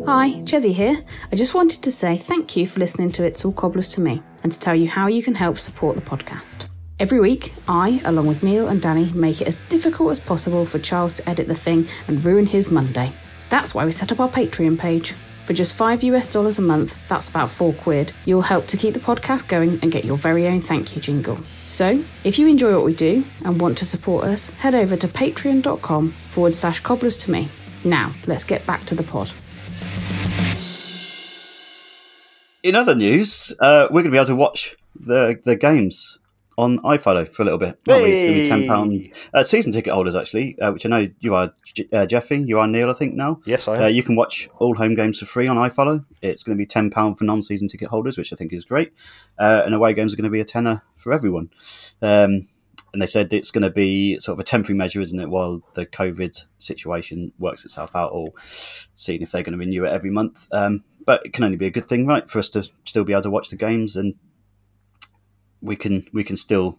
Hi, 0.06 0.34
Chezzy 0.44 0.72
here. 0.72 1.02
I 1.32 1.34
just 1.34 1.56
wanted 1.56 1.82
to 1.82 1.90
say 1.90 2.16
thank 2.16 2.56
you 2.56 2.68
for 2.68 2.78
listening 2.78 3.10
to 3.10 3.24
It's 3.24 3.44
All 3.44 3.50
Cobblers 3.52 3.90
to 3.94 4.00
Me 4.00 4.22
and 4.44 4.52
to 4.52 4.58
tell 4.58 4.76
you 4.76 4.88
how 4.88 5.08
you 5.08 5.20
can 5.20 5.34
help 5.34 5.58
support 5.58 5.96
the 5.96 6.02
podcast. 6.02 6.66
Every 7.00 7.18
week, 7.18 7.52
I, 7.66 8.00
along 8.04 8.28
with 8.28 8.44
Neil 8.44 8.68
and 8.68 8.80
Danny, 8.80 9.12
make 9.14 9.40
it 9.40 9.48
as 9.48 9.56
difficult 9.68 10.12
as 10.12 10.20
possible 10.20 10.64
for 10.64 10.78
Charles 10.78 11.12
to 11.14 11.28
edit 11.28 11.48
the 11.48 11.56
thing 11.56 11.88
and 12.06 12.24
ruin 12.24 12.46
his 12.46 12.70
Monday. 12.70 13.12
That's 13.50 13.74
why 13.74 13.84
we 13.84 13.90
set 13.90 14.12
up 14.12 14.20
our 14.20 14.28
Patreon 14.28 14.78
page. 14.78 15.10
For 15.42 15.52
just 15.54 15.74
5 15.74 16.04
US 16.04 16.28
dollars 16.28 16.60
a 16.60 16.62
month, 16.62 17.00
that's 17.08 17.28
about 17.28 17.50
4 17.50 17.72
quid, 17.72 18.12
you'll 18.26 18.42
help 18.42 18.68
to 18.68 18.76
keep 18.76 18.94
the 18.94 19.00
podcast 19.00 19.48
going 19.48 19.80
and 19.82 19.90
get 19.90 20.04
your 20.04 20.16
very 20.16 20.46
own 20.46 20.60
thank 20.60 20.94
you 20.94 21.02
jingle. 21.02 21.38
So, 21.64 22.00
if 22.22 22.38
you 22.38 22.46
enjoy 22.46 22.76
what 22.76 22.84
we 22.84 22.94
do 22.94 23.24
and 23.44 23.60
want 23.60 23.76
to 23.78 23.84
support 23.84 24.24
us, 24.26 24.50
head 24.50 24.76
over 24.76 24.96
to 24.96 25.08
patreon.com 25.08 26.12
forward 26.30 26.54
slash 26.54 26.78
cobblers 26.78 27.16
to 27.18 27.32
me. 27.32 27.48
Now, 27.84 28.12
let's 28.28 28.44
get 28.44 28.64
back 28.66 28.84
to 28.84 28.94
the 28.94 29.02
pod. 29.02 29.32
In 32.62 32.74
other 32.74 32.94
news, 32.96 33.52
uh, 33.60 33.86
we're 33.90 34.02
going 34.02 34.06
to 34.06 34.10
be 34.10 34.16
able 34.16 34.26
to 34.26 34.36
watch 34.36 34.76
the 34.98 35.38
the 35.44 35.54
games 35.56 36.18
on 36.58 36.78
iFollow 36.80 37.32
for 37.32 37.42
a 37.42 37.44
little 37.44 37.58
bit. 37.58 37.78
aren't? 37.88 38.06
It's 38.06 38.24
going 38.24 38.34
to 38.34 38.42
be 38.42 38.48
ten 38.48 38.66
pound 38.66 39.08
uh, 39.34 39.42
season 39.42 39.70
ticket 39.72 39.92
holders 39.92 40.16
actually, 40.16 40.58
uh, 40.58 40.72
which 40.72 40.84
I 40.84 40.88
know 40.88 41.08
you 41.20 41.34
are, 41.34 41.52
J- 41.64 41.88
uh, 41.92 42.06
Jeffy. 42.06 42.38
You 42.38 42.58
are 42.58 42.66
Neil, 42.66 42.90
I 42.90 42.94
think 42.94 43.14
now. 43.14 43.40
Yes, 43.44 43.68
I 43.68 43.76
am. 43.76 43.82
Uh, 43.82 43.86
you 43.86 44.02
can 44.02 44.16
watch 44.16 44.48
all 44.58 44.74
home 44.74 44.94
games 44.94 45.18
for 45.20 45.26
free 45.26 45.46
on 45.46 45.56
iFollow. 45.58 46.04
It's 46.22 46.42
going 46.42 46.56
to 46.56 46.60
be 46.60 46.66
ten 46.66 46.90
pound 46.90 47.18
for 47.18 47.24
non-season 47.24 47.68
ticket 47.68 47.88
holders, 47.88 48.18
which 48.18 48.32
I 48.32 48.36
think 48.36 48.52
is 48.52 48.64
great. 48.64 48.92
Uh, 49.38 49.62
and 49.64 49.74
away 49.74 49.92
games 49.92 50.12
are 50.12 50.16
going 50.16 50.24
to 50.24 50.30
be 50.30 50.40
a 50.40 50.44
tenner 50.44 50.82
for 50.96 51.12
everyone. 51.12 51.50
Um, 52.02 52.48
and 52.92 53.02
they 53.02 53.06
said 53.06 53.32
it's 53.32 53.50
going 53.50 53.62
to 53.62 53.70
be 53.70 54.18
sort 54.20 54.34
of 54.36 54.40
a 54.40 54.44
temporary 54.44 54.76
measure, 54.76 55.00
isn't 55.00 55.18
it, 55.18 55.28
while 55.28 55.62
the 55.74 55.86
COVID 55.86 56.44
situation 56.58 57.32
works 57.38 57.64
itself 57.64 57.94
out, 57.94 58.12
or 58.12 58.32
seeing 58.94 59.22
if 59.22 59.32
they're 59.32 59.42
going 59.42 59.52
to 59.52 59.58
renew 59.58 59.84
it 59.84 59.92
every 59.92 60.10
month. 60.10 60.48
Um, 60.52 60.84
but 61.04 61.24
it 61.24 61.32
can 61.32 61.44
only 61.44 61.56
be 61.56 61.66
a 61.66 61.70
good 61.70 61.86
thing, 61.86 62.06
right, 62.06 62.28
for 62.28 62.38
us 62.38 62.50
to 62.50 62.68
still 62.84 63.04
be 63.04 63.12
able 63.12 63.22
to 63.22 63.30
watch 63.30 63.50
the 63.50 63.56
games, 63.56 63.96
and 63.96 64.14
we 65.60 65.76
can 65.76 66.04
we 66.12 66.24
can 66.24 66.36
still 66.36 66.78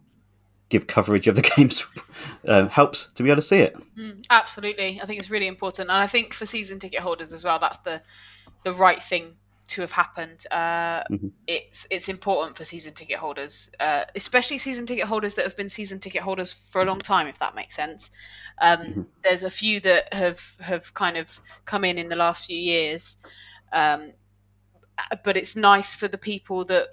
give 0.70 0.88
coverage 0.88 1.28
of 1.28 1.36
the 1.36 1.42
games. 1.56 1.86
uh, 2.48 2.68
helps 2.68 3.12
to 3.14 3.24
be 3.24 3.30
able 3.30 3.38
to 3.38 3.48
see 3.48 3.60
it. 3.60 3.76
Mm, 3.98 4.26
absolutely, 4.30 5.00
I 5.02 5.06
think 5.06 5.20
it's 5.20 5.30
really 5.30 5.48
important, 5.48 5.90
and 5.90 5.98
I 5.98 6.08
think 6.08 6.34
for 6.34 6.46
season 6.46 6.80
ticket 6.80 7.00
holders 7.00 7.32
as 7.34 7.44
well, 7.44 7.60
that's 7.60 7.80
the 7.80 8.02
the 8.64 8.74
right 8.74 9.02
thing 9.02 9.36
to 9.68 9.82
have 9.82 9.92
happened. 9.92 10.46
Uh, 10.52 11.04
Mhm. 11.12 11.32
It's 11.48 11.88
it's 11.90 12.10
important 12.10 12.58
for 12.58 12.66
season 12.66 12.94
ticket 12.94 13.18
holders, 13.20 13.70
uh, 13.80 14.06
especially 14.16 14.58
season 14.58 14.86
ticket 14.86 15.06
holders 15.06 15.36
that 15.36 15.46
have 15.46 15.56
been 15.58 15.70
season 15.70 16.00
ticket 16.00 16.22
holders 16.22 16.54
for 16.54 16.82
a 16.82 16.86
long 16.86 17.00
time, 17.00 17.28
if 17.28 17.40
that 17.40 17.56
makes 17.56 17.76
sense. 17.76 18.12
Um, 18.60 19.08
There's 19.24 19.44
a 19.44 19.50
few 19.52 19.80
that 19.82 20.14
have 20.14 20.42
have 20.62 20.94
kind 20.94 21.18
of 21.18 21.40
come 21.66 21.86
in 21.86 21.98
in 21.98 22.10
the 22.10 22.16
last 22.16 22.46
few 22.48 22.58
years. 22.58 23.18
Um, 23.72 24.14
but 25.24 25.38
it's 25.38 25.56
nice 25.56 25.96
for 25.96 26.08
the 26.08 26.18
people 26.18 26.66
that 26.66 26.88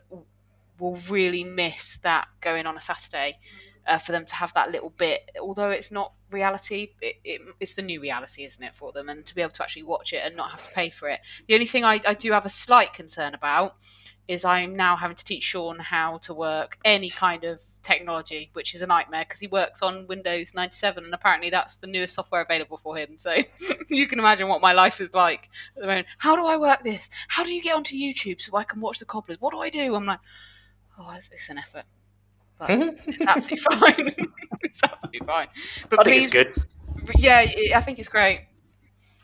will 0.78 0.96
really 1.10 1.44
miss 1.44 1.96
that 1.98 2.26
going 2.40 2.66
on 2.66 2.76
a 2.76 2.80
Saturday. 2.80 3.38
Uh, 3.86 3.98
for 3.98 4.12
them 4.12 4.24
to 4.24 4.34
have 4.34 4.52
that 4.54 4.70
little 4.70 4.90
bit, 4.90 5.30
although 5.40 5.70
it's 5.70 5.90
not 5.90 6.14
reality, 6.30 6.88
it, 7.02 7.16
it, 7.22 7.40
it's 7.60 7.74
the 7.74 7.82
new 7.82 8.00
reality, 8.00 8.44
isn't 8.44 8.62
it, 8.62 8.74
for 8.74 8.92
them? 8.92 9.10
And 9.10 9.26
to 9.26 9.34
be 9.34 9.42
able 9.42 9.52
to 9.52 9.62
actually 9.62 9.82
watch 9.82 10.12
it 10.12 10.22
and 10.24 10.34
not 10.36 10.50
have 10.50 10.66
to 10.66 10.72
pay 10.72 10.88
for 10.88 11.08
it. 11.08 11.20
The 11.48 11.54
only 11.54 11.66
thing 11.66 11.84
I, 11.84 12.00
I 12.06 12.14
do 12.14 12.32
have 12.32 12.46
a 12.46 12.50
slight 12.50 12.94
concern 12.94 13.34
about 13.34 13.76
is 14.26 14.44
I'm 14.44 14.74
now 14.74 14.96
having 14.96 15.16
to 15.16 15.24
teach 15.24 15.42
Sean 15.42 15.78
how 15.78 16.18
to 16.18 16.32
work 16.32 16.78
any 16.84 17.10
kind 17.10 17.44
of 17.44 17.60
technology, 17.82 18.50
which 18.54 18.74
is 18.74 18.80
a 18.80 18.86
nightmare 18.86 19.24
because 19.28 19.40
he 19.40 19.46
works 19.46 19.82
on 19.82 20.06
Windows 20.06 20.54
97 20.54 21.04
and 21.04 21.12
apparently 21.12 21.50
that's 21.50 21.76
the 21.76 21.86
newest 21.86 22.14
software 22.14 22.42
available 22.42 22.78
for 22.78 22.96
him. 22.96 23.18
So 23.18 23.36
you 23.88 24.06
can 24.06 24.18
imagine 24.18 24.48
what 24.48 24.62
my 24.62 24.72
life 24.72 25.00
is 25.00 25.12
like 25.12 25.50
at 25.76 25.82
the 25.82 25.86
moment. 25.86 26.06
How 26.18 26.36
do 26.36 26.46
I 26.46 26.56
work 26.56 26.82
this? 26.82 27.10
How 27.28 27.44
do 27.44 27.52
you 27.52 27.62
get 27.62 27.76
onto 27.76 27.96
YouTube 27.96 28.40
so 28.40 28.56
I 28.56 28.64
can 28.64 28.80
watch 28.80 28.98
the 28.98 29.04
cobblers? 29.04 29.40
What 29.40 29.52
do 29.52 29.60
I 29.60 29.68
do? 29.68 29.94
I'm 29.94 30.06
like, 30.06 30.20
oh, 30.98 31.10
it's, 31.14 31.30
it's 31.30 31.50
an 31.50 31.58
effort. 31.58 31.84
But 32.58 32.70
it's 32.70 33.26
absolutely 33.26 33.56
fine. 33.78 34.14
it's 34.62 34.80
absolutely 34.82 35.26
fine. 35.26 35.48
But 35.90 36.00
I 36.00 36.04
think 36.04 36.16
it's 36.16 36.32
good. 36.32 36.54
Yeah, 37.16 37.46
I 37.74 37.80
think 37.80 37.98
it's 37.98 38.08
great. 38.08 38.46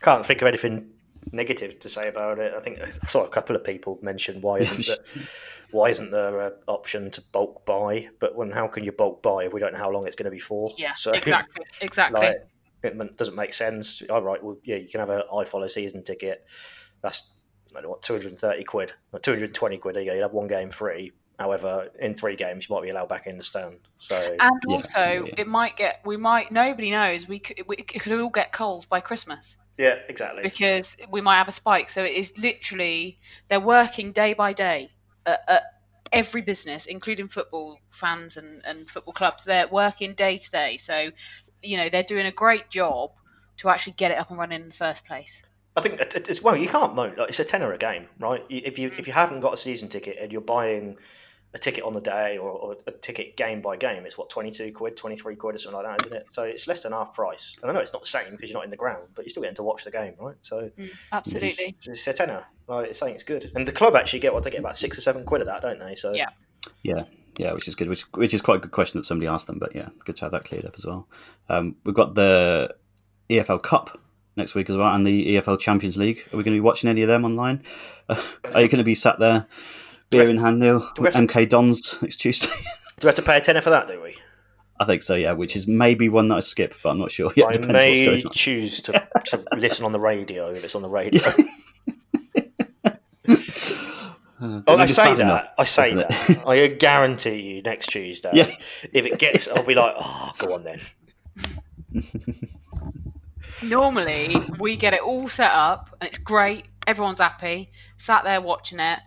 Can't 0.01 0.25
think 0.25 0.41
of 0.41 0.47
anything 0.47 0.89
negative 1.31 1.79
to 1.79 1.89
say 1.89 2.07
about 2.07 2.39
it. 2.39 2.53
I 2.55 2.59
think 2.59 2.79
I 2.79 2.89
saw 2.89 3.23
a 3.23 3.29
couple 3.29 3.55
of 3.55 3.63
people 3.63 3.99
mention 4.01 4.41
why 4.41 4.59
isn't 4.59 4.85
there, 4.85 4.97
why 5.71 5.89
isn't 5.89 6.11
there 6.11 6.39
an 6.39 6.53
option 6.67 7.11
to 7.11 7.21
bulk 7.31 7.65
buy? 7.65 8.09
But 8.19 8.35
when 8.35 8.51
how 8.51 8.67
can 8.67 8.83
you 8.83 8.91
bulk 8.91 9.21
buy 9.21 9.45
if 9.45 9.53
we 9.53 9.59
don't 9.59 9.73
know 9.73 9.79
how 9.79 9.91
long 9.91 10.07
it's 10.07 10.15
going 10.15 10.25
to 10.25 10.31
be 10.31 10.39
for? 10.39 10.71
Yeah, 10.77 10.91
exactly, 10.91 11.65
exactly. 11.81 12.19
like, 12.19 12.37
it 12.83 13.17
doesn't 13.17 13.35
make 13.35 13.53
sense. 13.53 14.01
All 14.09 14.21
right, 14.21 14.43
well, 14.43 14.57
yeah, 14.63 14.77
you 14.77 14.87
can 14.87 14.99
have 14.99 15.09
a 15.09 15.45
follow 15.45 15.67
season 15.67 16.03
ticket. 16.03 16.45
That's 17.01 17.45
I 17.69 17.75
don't 17.75 17.83
know 17.83 17.89
what 17.89 18.01
two 18.01 18.13
hundred 18.13 18.31
and 18.31 18.39
thirty 18.39 18.63
quid, 18.63 18.93
two 19.21 19.31
hundred 19.31 19.45
and 19.45 19.55
twenty 19.55 19.77
quid. 19.77 19.95
There 19.95 20.03
you 20.03 20.09
go. 20.09 20.15
You 20.15 20.21
have 20.23 20.33
one 20.33 20.47
game 20.47 20.71
free. 20.71 21.11
However, 21.41 21.89
in 21.99 22.13
three 22.13 22.35
games, 22.35 22.69
you 22.69 22.75
might 22.75 22.83
be 22.83 22.89
allowed 22.89 23.09
back 23.09 23.25
in 23.25 23.35
the 23.35 23.43
stand. 23.43 23.77
So 23.97 24.37
And 24.39 24.61
also, 24.67 25.27
it 25.37 25.47
might 25.47 25.75
get 25.75 26.01
we 26.05 26.17
might 26.17 26.51
nobody 26.51 26.91
knows 26.91 27.27
we 27.27 27.39
could 27.39 27.65
we 27.67 27.77
could 27.77 28.19
all 28.19 28.29
get 28.29 28.51
colds 28.51 28.85
by 28.85 28.99
Christmas 28.99 29.57
yeah, 29.77 29.95
exactly. 30.07 30.43
because 30.43 30.95
we 31.09 31.21
might 31.21 31.37
have 31.37 31.47
a 31.47 31.51
spike. 31.51 31.89
So 31.89 32.03
it 32.03 32.13
is 32.13 32.37
literally 32.37 33.19
they're 33.47 33.59
working 33.59 34.11
day 34.11 34.33
by 34.33 34.53
day 34.53 34.91
at, 35.25 35.41
at 35.47 35.63
every 36.11 36.43
business, 36.43 36.85
including 36.85 37.27
football 37.27 37.79
fans 37.89 38.37
and, 38.37 38.61
and 38.65 38.87
football 38.87 39.13
clubs. 39.13 39.43
They're 39.43 39.67
working 39.67 40.13
day 40.13 40.37
to 40.37 40.51
day. 40.51 40.77
So 40.77 41.09
you 41.63 41.77
know 41.77 41.89
they're 41.89 42.03
doing 42.03 42.27
a 42.27 42.31
great 42.31 42.69
job 42.69 43.13
to 43.57 43.69
actually 43.69 43.93
get 43.93 44.11
it 44.11 44.19
up 44.19 44.29
and 44.29 44.37
running 44.37 44.61
in 44.61 44.67
the 44.67 44.75
first 44.75 45.05
place. 45.05 45.43
I 45.75 45.81
think 45.81 45.99
it- 45.99 46.29
it's 46.29 46.41
well, 46.43 46.55
you 46.55 46.67
can't 46.67 46.93
moan. 46.93 47.15
Like, 47.15 47.29
it's 47.29 47.39
a 47.39 47.45
tenner 47.45 47.71
a 47.71 47.77
game, 47.77 48.07
right? 48.19 48.43
If 48.49 48.77
you 48.77 48.91
mm. 48.91 48.99
if 48.99 49.07
you 49.07 49.13
haven't 49.13 49.39
got 49.39 49.53
a 49.53 49.57
season 49.57 49.87
ticket 49.89 50.17
and 50.19 50.31
you're 50.31 50.41
buying 50.41 50.97
a 51.53 51.57
ticket 51.57 51.83
on 51.83 51.93
the 51.93 52.01
day 52.01 52.37
or, 52.37 52.49
or 52.49 52.77
a 52.87 52.91
ticket 52.91 53.35
game 53.35 53.61
by 53.61 53.75
game, 53.75 54.05
it's 54.05 54.17
what 54.17 54.29
twenty 54.29 54.51
two 54.51 54.71
quid, 54.71 54.95
twenty 54.95 55.15
three 55.15 55.35
quid, 55.35 55.55
or 55.55 55.57
something 55.57 55.81
like 55.81 55.97
that, 55.97 56.05
isn't 56.07 56.17
it? 56.17 56.27
So 56.31 56.43
it's 56.43 56.67
less 56.67 56.83
than 56.83 56.93
half 56.93 57.13
price. 57.13 57.55
And 57.61 57.69
I 57.69 57.73
know 57.73 57.81
it's 57.81 57.93
not 57.93 58.03
the 58.03 58.07
same 58.07 58.25
because 58.29 58.49
you're 58.49 58.57
not 58.57 58.65
in 58.65 58.71
the 58.71 58.77
ground, 58.77 59.09
but 59.15 59.25
you're 59.25 59.29
still 59.29 59.43
getting 59.43 59.55
to 59.55 59.63
watch 59.63 59.83
the 59.83 59.91
game, 59.91 60.13
right? 60.19 60.35
So 60.41 60.69
Absolutely. 61.11 61.49
it's, 61.49 61.87
it's 61.87 62.07
a 62.07 62.13
tenner. 62.13 62.45
Like, 62.67 62.89
it's 62.89 62.99
saying 62.99 63.15
it's 63.15 63.23
good, 63.23 63.51
and 63.55 63.67
the 63.67 63.71
club 63.71 63.95
actually 63.95 64.19
get 64.19 64.33
what 64.33 64.43
they 64.43 64.49
get 64.49 64.59
about 64.59 64.77
six 64.77 64.97
or 64.97 65.01
seven 65.01 65.25
quid 65.25 65.41
of 65.41 65.47
that, 65.47 65.61
don't 65.61 65.79
they? 65.79 65.95
So 65.95 66.13
yeah. 66.13 66.29
Yeah, 66.83 67.03
yeah, 67.37 67.53
which 67.53 67.67
is 67.67 67.75
good. 67.75 67.89
Which 67.89 68.03
which 68.13 68.33
is 68.33 68.41
quite 68.41 68.57
a 68.57 68.59
good 68.59 68.71
question 68.71 68.99
that 68.99 69.05
somebody 69.05 69.27
asked 69.27 69.47
them. 69.47 69.59
But 69.59 69.75
yeah, 69.75 69.89
good 70.05 70.15
to 70.17 70.25
have 70.25 70.31
that 70.31 70.45
cleared 70.45 70.65
up 70.65 70.75
as 70.77 70.85
well. 70.85 71.07
Um, 71.49 71.75
we've 71.83 71.95
got 71.95 72.15
the 72.15 72.75
EFL 73.29 73.61
Cup 73.61 73.99
next 74.35 74.55
week 74.55 74.69
as 74.69 74.77
well, 74.77 74.93
and 74.93 75.05
the 75.05 75.35
EFL 75.35 75.59
Champions 75.59 75.97
League. 75.97 76.19
Are 76.31 76.37
we 76.37 76.43
going 76.43 76.53
to 76.53 76.57
be 76.57 76.61
watching 76.61 76.89
any 76.89 77.01
of 77.01 77.07
them 77.07 77.25
online? 77.25 77.63
are 78.09 78.61
you 78.61 78.67
going 78.67 78.77
to 78.77 78.83
be 78.83 78.95
sat 78.95 79.19
there, 79.19 79.47
beer 80.11 80.29
in 80.29 80.37
hand, 80.37 80.59
Neil, 80.59 80.79
we 80.99 81.05
have 81.07 81.15
with 81.15 81.15
MK 81.15 81.49
Dons 81.49 81.97
next 82.01 82.17
Tuesday? 82.17 82.47
Do 82.99 83.05
we 83.05 83.07
have 83.07 83.15
to 83.15 83.21
pay 83.23 83.37
a 83.37 83.41
tenner 83.41 83.61
for 83.61 83.71
that? 83.71 83.87
Do 83.87 83.99
we? 84.01 84.15
I 84.79 84.85
think 84.85 85.01
so. 85.03 85.15
Yeah, 85.15 85.31
which 85.33 85.55
is 85.55 85.67
maybe 85.67 86.09
one 86.09 86.27
that 86.27 86.35
I 86.35 86.39
skip, 86.41 86.75
but 86.83 86.89
I'm 86.89 86.99
not 86.99 87.11
sure. 87.11 87.31
Yeah, 87.35 87.45
I 87.45 87.51
depends 87.53 87.73
what's 87.73 87.85
may 87.85 88.05
going 88.05 88.25
on. 88.25 88.31
choose 88.31 88.81
to, 88.83 89.07
to 89.25 89.43
listen 89.57 89.85
on 89.85 89.91
the 89.91 89.99
radio 89.99 90.51
if 90.51 90.63
it's 90.63 90.75
on 90.75 90.81
the 90.83 90.89
radio. 90.89 91.21
Uh, 94.43 94.61
Oh, 94.67 94.75
I 94.75 94.87
say 94.87 95.03
that. 95.13 95.19
enough, 95.19 95.47
I 95.59 95.63
say 95.65 95.93
that. 95.93 96.43
I 96.47 96.65
guarantee 96.65 97.39
you 97.41 97.61
next 97.61 97.91
Tuesday. 97.91 98.31
Yeah. 98.33 98.47
If 98.91 99.05
it 99.05 99.19
gets, 99.19 99.47
I'll 99.47 99.61
be 99.61 99.75
like, 99.75 99.93
oh, 99.99 100.33
go 100.39 100.55
on 100.55 100.63
then. 100.63 100.79
Normally, 103.61 104.35
we 104.57 104.77
get 104.77 104.95
it 104.95 105.01
all 105.01 105.27
set 105.27 105.51
up 105.51 105.95
and 106.01 106.07
it's 106.07 106.17
great. 106.17 106.65
Everyone's 106.87 107.19
happy, 107.19 107.71
sat 107.99 108.23
there 108.23 108.41
watching 108.41 108.79
it. 108.79 108.97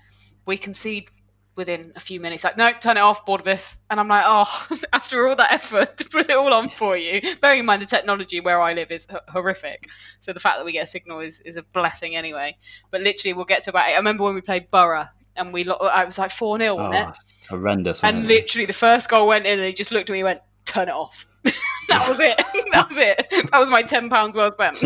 We 0.46 0.56
concede 0.58 1.08
within 1.56 1.92
a 1.94 2.00
few 2.00 2.18
minutes, 2.18 2.42
like, 2.42 2.56
no, 2.56 2.72
turn 2.80 2.96
it 2.96 3.00
off, 3.00 3.24
bored 3.24 3.40
of 3.40 3.44
this. 3.44 3.78
And 3.88 4.00
I'm 4.00 4.08
like, 4.08 4.24
oh, 4.26 4.66
after 4.92 5.28
all 5.28 5.36
that 5.36 5.52
effort 5.52 5.96
to 5.98 6.04
put 6.04 6.28
it 6.28 6.36
all 6.36 6.52
on 6.52 6.68
for 6.68 6.96
you, 6.96 7.20
bearing 7.40 7.60
in 7.60 7.66
mind 7.66 7.80
the 7.80 7.86
technology 7.86 8.40
where 8.40 8.60
I 8.60 8.72
live 8.72 8.90
is 8.90 9.06
h- 9.10 9.18
horrific. 9.28 9.88
So 10.20 10.32
the 10.32 10.40
fact 10.40 10.58
that 10.58 10.64
we 10.64 10.72
get 10.72 10.84
a 10.84 10.88
signal 10.88 11.20
is, 11.20 11.38
is 11.40 11.56
a 11.56 11.62
blessing 11.62 12.16
anyway. 12.16 12.56
But 12.90 13.02
literally, 13.02 13.34
we'll 13.34 13.44
get 13.44 13.62
to 13.64 13.70
about 13.70 13.84
I 13.86 13.94
remember 13.96 14.24
when 14.24 14.34
we 14.34 14.40
played 14.40 14.68
Borough 14.70 15.06
and 15.36 15.52
we, 15.52 15.62
lo- 15.62 15.76
uh, 15.80 15.84
I 15.94 16.04
was 16.04 16.18
like 16.18 16.32
4 16.32 16.58
0, 16.58 16.74
wasn't 16.74 17.06
Oh, 17.06 17.08
it? 17.10 17.16
horrendous. 17.48 18.02
And 18.02 18.24
it? 18.24 18.26
literally, 18.26 18.66
the 18.66 18.72
first 18.72 19.08
goal 19.08 19.28
went 19.28 19.46
in, 19.46 19.58
and 19.60 19.66
he 19.66 19.72
just 19.72 19.92
looked 19.92 20.10
at 20.10 20.12
me 20.12 20.20
and 20.20 20.26
went, 20.26 20.40
"Turn 20.66 20.88
it 20.88 20.92
off." 20.94 21.26
that 21.88 22.08
was 22.08 22.18
it. 22.18 22.36
that 22.72 22.88
was 22.88 22.98
it. 22.98 23.28
That 23.52 23.58
was 23.60 23.70
my 23.70 23.82
ten 23.82 24.08
pounds 24.10 24.36
well 24.36 24.50
spent. 24.50 24.82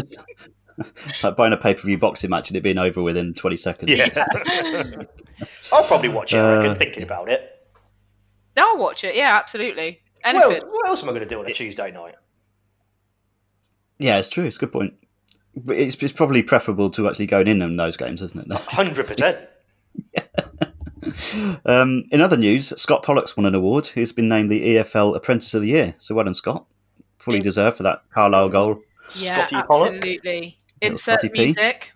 like 1.23 1.37
buying 1.37 1.53
a 1.53 1.57
pay 1.57 1.75
per 1.75 1.83
view 1.83 1.99
boxing 1.99 2.31
match 2.31 2.49
and 2.51 2.57
it 2.57 2.63
being 2.63 2.79
over 2.79 3.03
within 3.03 3.35
20 3.35 3.57
seconds. 3.57 3.91
Yeah. 3.93 4.09
I'll 5.73 5.85
probably 5.85 6.09
watch 6.09 6.33
it. 6.33 6.39
I 6.39 6.55
reckon, 6.57 6.71
Uh, 6.71 6.75
thinking 6.75 7.03
about 7.03 7.29
it. 7.29 7.55
I'll 8.57 8.79
watch 8.79 9.05
it. 9.05 9.15
Yeah, 9.15 9.37
absolutely. 9.37 10.01
What 10.23 10.35
Anything. 10.35 10.53
else, 10.55 10.65
what 10.65 10.89
else 10.89 11.03
am 11.03 11.09
I 11.09 11.13
going 11.13 11.23
to 11.23 11.29
do 11.29 11.39
on 11.41 11.47
a 11.47 11.53
Tuesday 11.53 11.91
night? 11.93 12.15
Yeah, 13.99 14.19
it's 14.19 14.31
true. 14.31 14.45
It's 14.45 14.57
a 14.57 14.61
good 14.61 14.73
point. 14.73 14.95
But 15.57 15.77
it's, 15.77 15.97
it's 16.03 16.13
probably 16.13 16.43
preferable 16.43 16.91
to 16.91 17.09
actually 17.09 17.27
going 17.27 17.47
in 17.49 17.63
on 17.63 17.77
those 17.77 17.97
games, 17.97 18.23
isn't 18.23 18.51
it? 18.51 18.57
Hundred 18.57 19.07
percent. 19.07 19.39
Um, 21.65 22.05
in 22.11 22.21
other 22.21 22.37
news, 22.37 22.69
Scott 22.81 23.03
Pollock's 23.03 23.37
won 23.37 23.47
an 23.47 23.55
award. 23.55 23.87
He's 23.87 24.13
been 24.13 24.29
named 24.29 24.51
the 24.51 24.77
EFL 24.77 25.17
Apprentice 25.17 25.53
of 25.55 25.63
the 25.63 25.69
Year. 25.69 25.95
So 25.99 26.15
well 26.15 26.25
done, 26.25 26.35
Scott. 26.35 26.67
Fully 27.19 27.41
deserved 27.41 27.77
for 27.79 27.83
that 27.85 28.03
Carlisle 28.13 28.51
goal. 28.51 28.81
yeah, 29.19 29.45
Scotty 29.45 29.57
absolutely. 29.57 30.21
Little 30.25 30.53
Insert 30.83 31.21
Scotty 31.21 31.29
P. 31.29 31.45
music. 31.47 31.93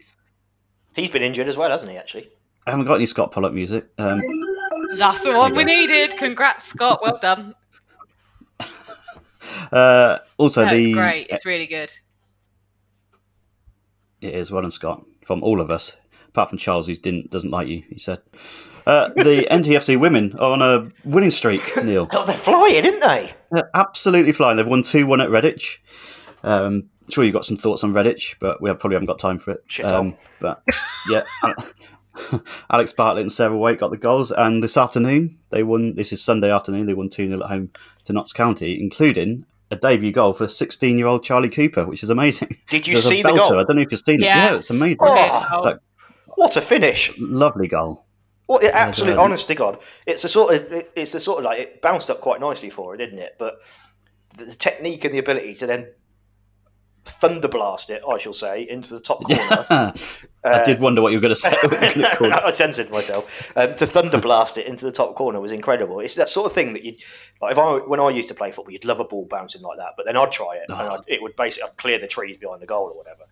He's 0.95 1.11
been 1.11 1.23
injured 1.23 1.49
as 1.49 1.57
well, 1.57 1.71
hasn't 1.71 1.91
he? 1.91 1.97
Actually. 1.97 2.29
I 2.67 2.71
haven't 2.71 2.87
got 2.87 2.95
any 2.95 3.07
Scott 3.07 3.33
Pollock 3.33 3.53
music. 3.53 3.87
Um, 3.99 4.21
That's 4.97 5.21
the 5.23 5.37
one 5.37 5.55
we 5.55 5.65
needed. 5.65 6.17
Congrats, 6.17 6.65
Scott. 6.65 7.01
Well 7.03 7.19
done. 7.21 7.55
uh, 9.73 10.19
also, 10.37 10.65
No, 10.65 10.71
the 10.75 10.93
great. 10.93 11.27
It's 11.31 11.45
really 11.47 11.67
good. 11.67 11.93
It 14.21 14.35
is 14.35 14.53
well 14.53 14.63
done, 14.63 14.71
Scott, 14.71 15.05
from 15.25 15.43
all 15.43 15.61
of 15.61 15.71
us, 15.71 15.97
apart 16.29 16.49
from 16.51 16.59
Charles, 16.59 16.87
who 16.87 16.95
didn't 16.95 17.31
doesn't 17.31 17.51
like 17.51 17.67
you. 17.69 17.83
He 17.89 17.99
said 17.99 18.21
uh, 18.87 19.09
the 19.17 19.47
NTFC 19.51 19.99
women 19.99 20.35
are 20.39 20.53
on 20.53 20.63
a 20.63 20.89
winning 21.05 21.33
streak. 21.33 21.63
Neil, 21.83 22.09
Oh, 22.13 22.25
they're 22.25 22.37
flying, 22.37 22.87
aren't 22.87 23.01
they? 23.03 23.33
They're 23.51 23.71
absolutely 23.75 24.33
flying. 24.33 24.57
They've 24.57 24.67
won 24.67 24.83
two 24.83 25.07
one 25.07 25.21
at 25.21 25.29
Redditch. 25.31 25.79
Um, 26.45 26.91
sure, 27.09 27.25
you've 27.25 27.35
got 27.35 27.45
some 27.45 27.57
thoughts 27.57 27.85
on 27.85 27.93
Redditch, 27.93 28.37
but 28.39 28.61
we 28.61 28.69
have, 28.69 28.79
probably 28.79 28.97
haven't 28.97 29.07
got 29.07 29.19
time 29.19 29.39
for 29.39 29.53
it. 29.53 29.65
Shit 29.67 29.87
um, 29.87 30.17
but 30.41 30.63
yeah, 31.11 31.23
Alex 32.71 32.93
Bartlett 32.93 33.23
and 33.23 33.33
Sarah 33.33 33.57
White 33.57 33.79
got 33.79 33.91
the 33.91 33.97
goals, 33.97 34.33
and 34.33 34.63
this 34.63 34.77
afternoon 34.77 35.39
they 35.51 35.63
won. 35.63 35.95
This 35.95 36.13
is 36.13 36.23
Sunday 36.23 36.51
afternoon. 36.51 36.87
They 36.87 36.95
won 36.95 37.09
two 37.09 37.27
0 37.29 37.43
at 37.43 37.49
home 37.49 37.71
to 38.05 38.13
Notts 38.13 38.33
County, 38.33 38.81
including 38.81 39.47
a 39.71 39.77
debut 39.77 40.13
goal 40.13 40.35
for 40.35 40.47
16 40.47 40.99
year 40.99 41.07
old 41.07 41.25
Charlie 41.25 41.49
Cooper, 41.49 41.87
which 41.87 42.03
is 42.03 42.11
amazing. 42.11 42.55
Did 42.69 42.87
you 42.87 42.97
see 42.97 43.23
the 43.23 43.33
goal? 43.33 43.59
I 43.59 43.65
don't 43.65 43.77
know 43.77 43.83
if 43.83 43.91
you've 43.91 44.01
seen 44.01 44.21
it. 44.21 44.27
Yeah. 44.27 44.51
Yeah, 44.51 44.57
it's 44.57 44.71
amazing. 44.71 44.99
Oh. 45.01 45.61
Like, 45.65 45.79
What 46.27 46.57
a 46.57 46.61
finish! 46.61 47.13
lovely 47.19 47.69
goal. 47.69 48.05
Well, 48.49 48.59
it, 48.59 48.73
absolutely, 48.75 49.17
honest 49.17 49.47
to 49.49 49.55
God, 49.55 49.83
it's 50.07 50.25
a 50.25 50.29
sort 50.29 50.55
of, 50.55 50.73
it, 50.73 50.93
it's 50.95 51.15
a 51.15 51.21
sort 51.21 51.39
of 51.39 51.45
like 51.45 51.61
it 51.61 51.81
bounced 51.81 52.11
up 52.11 52.21
quite 52.21 52.39
nicely 52.41 52.69
for 52.69 52.91
her, 52.91 52.97
didn't 52.99 53.19
it? 53.19 53.37
But 53.39 53.63
the, 54.37 54.45
the 54.45 54.55
technique 54.55 55.05
and 55.07 55.15
the 55.15 55.19
ability 55.19 55.55
to 55.55 55.67
then 55.67 55.87
thunderblast 57.05 57.91
it, 57.91 58.03
I 58.09 58.17
shall 58.19 58.33
say, 58.33 58.67
into 58.69 58.95
the 58.95 59.01
top 59.01 59.23
corner. 59.25 59.93
I 60.45 60.65
did 60.65 60.81
wonder 60.81 61.03
what 61.03 61.13
you 61.13 61.19
were 61.19 61.23
going 61.23 61.35
to 61.35 61.37
say. 61.37 61.55
when 61.63 62.01
you 62.01 62.07
called 62.17 62.33
it. 62.33 62.43
I 62.45 62.51
censored 62.51 62.91
myself. 62.91 63.53
Um, 63.57 63.75
to 63.77 63.85
thunderblast 63.87 64.59
it 64.59 64.67
into 64.67 64.85
the 64.85 64.93
top 64.93 65.15
corner 65.17 65.41
was 65.41 65.53
incredible. 65.53 66.01
It's 66.01 66.15
that 66.17 66.29
sort 66.29 66.47
of 66.47 66.53
thing 66.53 66.73
that 66.75 66.85
you, 66.85 66.97
like 67.41 67.53
if 67.53 67.59
I 67.59 67.75
when 67.79 68.01
I 68.01 68.11
used 68.11 68.29
to 68.29 68.35
play 68.35 68.51
football, 68.53 68.73
you'd 68.73 68.85
love 68.85 69.01
a 69.01 69.05
ball 69.05 69.27
bouncing 69.27 69.63
like 69.63 69.79
that, 69.79 69.91
but 69.97 70.07
then 70.07 70.17
I'd 70.17 70.33
try 70.33 70.57
it 70.57 70.65
and 70.69 70.77
I'd, 70.77 71.01
it 71.07 71.23
would 71.23 71.35
basically 71.37 71.69
I'd 71.71 71.77
clear 71.77 71.99
the 71.99 72.07
trees 72.09 72.37
behind 72.37 72.63
the 72.63 72.67
goal 72.67 72.93
or 72.93 72.97
whatever. 72.97 73.25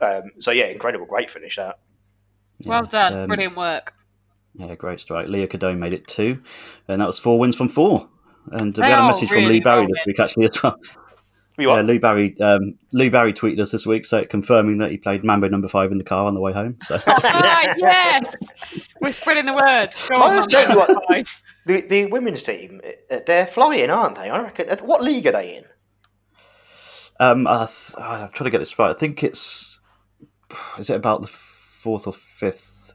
Um, 0.00 0.32
so 0.38 0.50
yeah, 0.50 0.66
incredible, 0.66 1.06
great 1.06 1.30
finish 1.30 1.56
that. 1.56 1.78
Well 2.64 2.84
done. 2.86 3.12
um, 3.14 3.26
Brilliant 3.28 3.56
work. 3.56 3.94
Yeah, 4.54 4.74
great 4.74 5.00
strike. 5.00 5.28
Leah 5.28 5.48
Cadone 5.48 5.78
made 5.78 5.92
it 5.92 6.06
two, 6.06 6.42
and 6.88 7.00
that 7.00 7.06
was 7.06 7.18
four 7.18 7.38
wins 7.38 7.56
from 7.56 7.68
four. 7.68 8.08
And 8.52 8.74
They 8.74 8.82
we 8.82 8.88
had 8.88 8.98
a 8.98 9.02
are 9.02 9.06
message 9.08 9.28
from 9.28 9.44
Lee 9.44 9.60
Barry 9.60 9.80
well 9.82 9.88
this 9.88 10.06
week 10.06 10.20
actually 10.20 10.44
as 10.44 10.62
well. 10.62 10.78
You 11.58 11.70
Yeah. 11.70 11.80
Lou 11.80 11.98
Barry. 11.98 12.38
Um, 12.40 12.74
Lou 12.92 13.10
Barry 13.10 13.32
tweeted 13.32 13.60
us 13.60 13.70
this 13.70 13.86
week, 13.86 14.04
so 14.04 14.24
confirming 14.24 14.78
that 14.78 14.90
he 14.90 14.98
played 14.98 15.24
Mambo 15.24 15.48
Number 15.48 15.68
Five 15.68 15.90
in 15.92 15.98
the 15.98 16.04
car 16.04 16.26
on 16.26 16.34
the 16.34 16.40
way 16.40 16.52
home. 16.52 16.76
So 16.84 16.98
yes, 17.06 18.34
we're 19.00 19.12
spreading 19.12 19.46
the 19.46 19.54
word. 19.54 19.94
Go 20.08 20.22
on, 20.22 20.38
I'll 20.38 20.46
tell 20.46 20.70
you 20.70 20.76
what, 20.76 20.88
the, 21.66 21.80
the 21.82 22.06
women's 22.06 22.42
team, 22.42 22.80
uh, 23.10 23.20
they're 23.26 23.46
flying, 23.46 23.90
aren't 23.90 24.16
they? 24.16 24.28
I 24.30 24.40
reckon. 24.42 24.68
uh, 24.70 24.76
What 24.82 25.02
league 25.02 25.26
are 25.26 25.32
they 25.32 25.56
in? 25.56 25.64
um, 27.18 27.46
I 27.46 27.66
th- 27.66 27.94
I'm 27.98 28.28
trying 28.30 28.44
to 28.46 28.50
get 28.50 28.58
this 28.58 28.78
right. 28.78 28.90
I 28.94 28.98
think 28.98 29.24
it's 29.24 29.80
is 30.78 30.90
it 30.90 30.96
about 30.96 31.22
the 31.22 31.28
fourth 31.28 32.06
or 32.06 32.12
fifth 32.12 32.92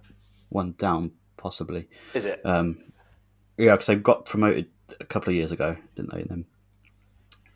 one 0.49 0.73
down, 0.77 1.11
possibly. 1.37 1.87
Is 2.13 2.25
it? 2.25 2.41
Um, 2.45 2.77
yeah, 3.57 3.71
because 3.73 3.87
they 3.87 3.95
got 3.95 4.25
promoted 4.25 4.67
a 4.99 5.05
couple 5.05 5.29
of 5.29 5.35
years 5.35 5.51
ago, 5.51 5.75
didn't 5.95 6.13
they? 6.13 6.21
And 6.21 6.29
then 6.29 6.45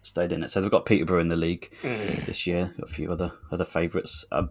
stayed 0.06 0.32
in 0.32 0.44
it. 0.44 0.52
So 0.52 0.62
they've 0.62 0.72
got 0.72 0.86
Peterborough 0.86 1.20
in 1.22 1.28
the 1.30 1.36
league 1.36 1.70
Mm. 1.84 2.26
this 2.26 2.46
year. 2.48 2.74
Got 2.80 2.90
a 2.90 2.94
few 2.94 3.12
other 3.12 3.34
other 3.52 3.66
favourites. 3.66 4.26
Um, 4.32 4.50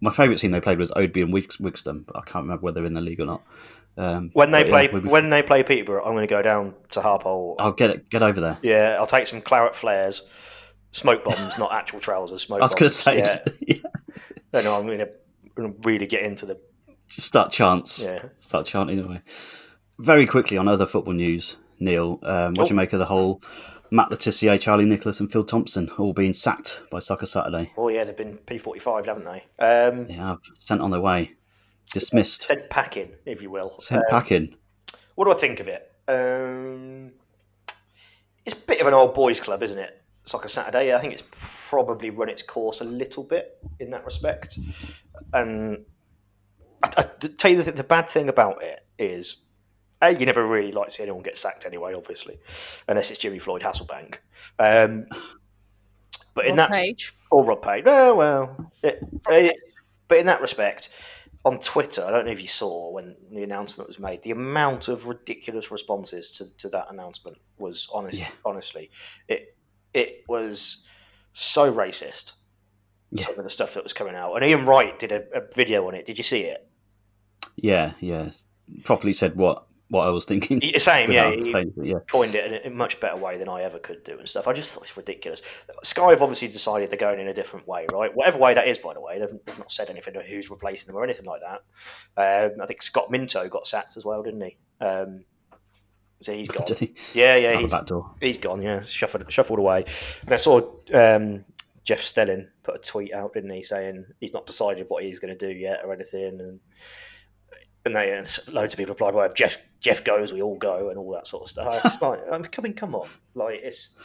my 0.00 0.10
favourite 0.10 0.38
team 0.38 0.50
they 0.50 0.60
played 0.60 0.78
was 0.78 0.90
Oadby 0.92 1.22
and 1.22 1.32
Wigston, 1.34 2.04
but 2.06 2.16
I 2.16 2.20
can't 2.22 2.44
remember 2.44 2.62
whether 2.62 2.74
they're 2.80 2.86
in 2.86 2.94
the 2.94 3.00
league 3.00 3.20
or 3.20 3.26
not. 3.26 3.42
Um, 3.96 4.30
When 4.32 4.50
they 4.50 4.64
play 4.64 4.84
yeah, 4.84 4.92
we'll 4.92 5.02
when 5.12 5.30
they 5.30 5.42
play 5.42 5.62
Peterborough, 5.62 6.04
I'm 6.04 6.12
going 6.12 6.26
to 6.26 6.32
go 6.34 6.40
down 6.42 6.74
to 6.90 7.00
Harpole. 7.00 7.56
I'll 7.58 7.72
get 7.72 7.90
it. 7.90 8.08
Get 8.08 8.22
over 8.22 8.40
there. 8.40 8.58
Yeah, 8.62 8.96
I'll 8.98 9.06
take 9.06 9.26
some 9.26 9.40
claret 9.42 9.74
flares, 9.76 10.22
smoke 10.92 11.24
bombs, 11.24 11.58
not 11.58 11.72
actual 11.72 12.00
trousers. 12.00 12.42
Smoke 12.42 12.60
I 12.62 12.64
was 12.64 12.74
going 12.74 12.88
to 12.88 12.94
say, 12.96 13.18
yeah. 13.18 13.74
No, 14.52 14.62
no, 14.62 14.78
I'm 14.78 14.86
going 14.86 14.98
to 14.98 15.10
really 15.82 16.06
get 16.06 16.22
into 16.22 16.46
the. 16.46 16.58
just 17.08 17.26
start 17.26 17.50
chants. 17.52 18.04
Yeah. 18.04 18.22
Start 18.38 18.66
chanting 18.66 19.04
away. 19.04 19.22
Very 19.98 20.24
quickly 20.26 20.56
on 20.56 20.66
other 20.66 20.86
football 20.86 21.12
news, 21.14 21.56
Neil. 21.78 22.18
Um, 22.22 22.54
what 22.54 22.68
do 22.68 22.74
you 22.74 22.76
Oh. 22.80 22.82
make 22.82 22.92
of 22.92 22.98
the 23.00 23.04
whole 23.04 23.42
Matt 23.90 24.10
Le 24.10 24.16
Tissier, 24.16 24.58
Charlie 24.60 24.84
Nicholas, 24.84 25.20
and 25.20 25.30
Phil 25.30 25.44
Thompson 25.44 25.90
all 25.98 26.12
being 26.12 26.32
sacked 26.32 26.82
by 26.90 26.98
Soccer 27.00 27.26
Saturday? 27.26 27.72
Oh 27.76 27.88
yeah, 27.88 28.04
they've 28.04 28.16
been 28.16 28.38
P45, 28.46 29.06
haven't 29.06 29.24
they? 29.24 29.44
Um, 29.64 30.06
Yeah, 30.08 30.36
sent 30.54 30.80
on 30.80 30.90
their 30.90 31.00
way, 31.00 31.32
dismissed, 31.92 32.42
Sent 32.42 32.70
packing, 32.70 33.12
if 33.26 33.42
you 33.42 33.50
will. 33.50 33.78
sent 33.80 34.00
Um, 34.02 34.06
packing. 34.10 34.56
What 35.16 35.24
do 35.26 35.32
I 35.32 35.34
think 35.34 35.60
of 35.60 35.68
it? 35.68 35.90
Um, 36.08 37.12
it's 38.46 38.54
a 38.54 38.66
bit 38.66 38.80
of 38.80 38.86
an 38.86 38.94
old 38.94 39.14
boys' 39.14 39.40
club, 39.40 39.62
isn't 39.62 39.78
it? 39.78 39.96
Soccer 40.24 40.48
Saturday. 40.48 40.94
I 40.94 41.00
think 41.00 41.12
it's 41.12 41.24
probably 41.68 42.10
run 42.10 42.28
its 42.28 42.42
course 42.42 42.80
a 42.80 42.84
little 42.84 43.24
bit 43.24 43.58
in 43.80 43.90
that 43.90 44.04
respect. 44.04 44.58
And 45.32 45.84
I, 46.82 46.88
I 46.98 47.02
tell 47.36 47.50
you 47.50 47.62
the, 47.62 47.72
the 47.72 47.84
bad 47.84 48.06
thing 48.08 48.28
about 48.28 48.62
it 48.62 48.84
is, 48.98 49.36
a 50.02 50.10
you 50.10 50.26
never 50.26 50.46
really 50.46 50.72
like 50.72 50.88
to 50.88 50.94
see 50.94 51.02
anyone 51.02 51.22
get 51.22 51.36
sacked 51.36 51.66
anyway, 51.66 51.94
obviously, 51.94 52.38
unless 52.88 53.10
it's 53.10 53.18
Jimmy 53.20 53.38
Floyd 53.38 53.62
Hasselbaink. 53.62 54.16
Um, 54.58 55.06
but 56.34 56.44
in 56.46 56.52
Rob 56.52 56.56
that 56.56 56.70
Page. 56.70 57.14
or 57.30 57.44
Rob 57.44 57.62
Page, 57.62 57.84
oh 57.86 58.14
well, 58.14 58.72
it, 58.82 59.00
it- 59.28 59.56
but 60.08 60.18
in 60.18 60.26
that 60.26 60.40
respect, 60.40 60.90
on 61.44 61.60
Twitter, 61.60 62.04
I 62.04 62.10
don't 62.10 62.26
know 62.26 62.32
if 62.32 62.42
you 62.42 62.48
saw 62.48 62.90
when 62.90 63.14
the 63.30 63.44
announcement 63.44 63.86
was 63.88 64.00
made, 64.00 64.22
the 64.22 64.32
amount 64.32 64.88
of 64.88 65.06
ridiculous 65.06 65.70
responses 65.70 66.30
to, 66.32 66.56
to 66.56 66.68
that 66.70 66.86
announcement 66.90 67.38
was 67.58 67.88
honest. 67.94 68.20
Honestly, 68.44 68.90
it 69.28 69.56
it 69.94 70.24
was 70.28 70.84
so 71.32 71.72
racist. 71.72 72.32
Some 73.16 73.36
of 73.38 73.44
the 73.44 73.50
stuff 73.50 73.74
that 73.74 73.82
was 73.82 73.92
coming 73.92 74.14
out, 74.16 74.34
and 74.34 74.44
Ian 74.44 74.64
Wright 74.66 74.96
did 74.98 75.10
a, 75.12 75.22
a 75.36 75.42
video 75.54 75.86
on 75.88 75.94
it. 75.94 76.04
Did 76.04 76.16
you 76.18 76.24
see 76.24 76.42
it? 76.42 76.66
Yeah, 77.56 77.92
yeah. 78.00 78.30
Properly 78.84 79.12
said 79.12 79.34
what 79.36 79.64
what 79.90 80.06
I 80.06 80.10
was 80.10 80.24
thinking. 80.24 80.62
Same, 80.78 81.10
yeah. 81.10 81.32
He 81.32 81.42
saying 81.42 81.72
yeah. 81.82 81.96
coined 82.08 82.34
it 82.36 82.64
in 82.64 82.72
a- 82.72 82.74
much 82.74 83.00
better 83.00 83.16
way 83.16 83.36
than 83.36 83.48
I 83.48 83.62
ever 83.62 83.78
could 83.78 84.04
do 84.04 84.18
and 84.18 84.28
stuff. 84.28 84.46
I 84.46 84.52
just 84.52 84.72
thought 84.72 84.84
it's 84.84 84.96
ridiculous. 84.96 85.66
Sky 85.82 86.10
have 86.10 86.22
obviously 86.22 86.48
decided 86.48 86.90
they're 86.90 86.98
going 86.98 87.18
in 87.18 87.28
a 87.28 87.32
different 87.32 87.66
way, 87.66 87.86
right? 87.92 88.14
Whatever 88.14 88.38
way 88.38 88.54
that 88.54 88.68
is, 88.68 88.78
by 88.78 88.94
the 88.94 89.00
way, 89.00 89.18
they've, 89.18 89.34
they've 89.44 89.58
not 89.58 89.70
said 89.70 89.90
anything 89.90 90.14
about 90.14 90.26
who's 90.26 90.48
replacing 90.48 90.86
them 90.86 90.96
or 90.96 91.02
anything 91.02 91.26
like 91.26 91.40
that. 91.40 92.52
Um, 92.52 92.60
I 92.62 92.66
think 92.66 92.82
Scott 92.82 93.10
Minto 93.10 93.48
got 93.48 93.66
sacked 93.66 93.96
as 93.96 94.04
well, 94.04 94.22
didn't 94.22 94.42
he? 94.42 94.56
Um, 94.80 95.24
so 96.20 96.32
he's 96.32 96.48
gone. 96.48 96.66
Did 96.66 96.78
he? 96.78 96.94
Yeah, 97.12 97.34
yeah, 97.34 97.54
Out 97.54 97.62
he's 97.62 97.72
back 97.72 97.86
door. 97.86 98.14
He's 98.20 98.38
gone. 98.38 98.62
Yeah, 98.62 98.82
shuffled 98.82 99.30
shuffled 99.30 99.58
away. 99.58 99.84
And 100.22 100.32
I 100.32 100.36
saw 100.36 100.70
um, 100.94 101.44
Jeff 101.82 102.00
Stelling 102.00 102.46
put 102.62 102.76
a 102.76 102.78
tweet 102.78 103.12
out, 103.12 103.34
didn't 103.34 103.50
he, 103.50 103.64
saying 103.64 104.04
he's 104.20 104.34
not 104.34 104.46
decided 104.46 104.86
what 104.88 105.02
he's 105.02 105.18
going 105.18 105.36
to 105.36 105.46
do 105.46 105.52
yet 105.52 105.80
or 105.84 105.92
anything, 105.92 106.38
and 106.40 106.60
and 107.84 107.96
they 107.96 108.12
and 108.12 108.38
loads 108.52 108.74
of 108.74 108.78
people 108.78 108.94
replied, 108.94 109.14
"Well, 109.14 109.26
if 109.26 109.34
Jeff 109.34 109.58
Jeff 109.80 110.04
goes, 110.04 110.32
we 110.32 110.42
all 110.42 110.56
go," 110.56 110.88
and 110.88 110.98
all 110.98 111.10
that 111.12 111.26
sort 111.26 111.44
of 111.44 111.48
stuff. 111.48 111.80
It's 111.84 112.02
like, 112.02 112.20
I'm 112.30 112.44
coming, 112.44 112.74
come 112.74 112.94
on, 112.94 113.08
like 113.34 113.60
it's 113.62 113.96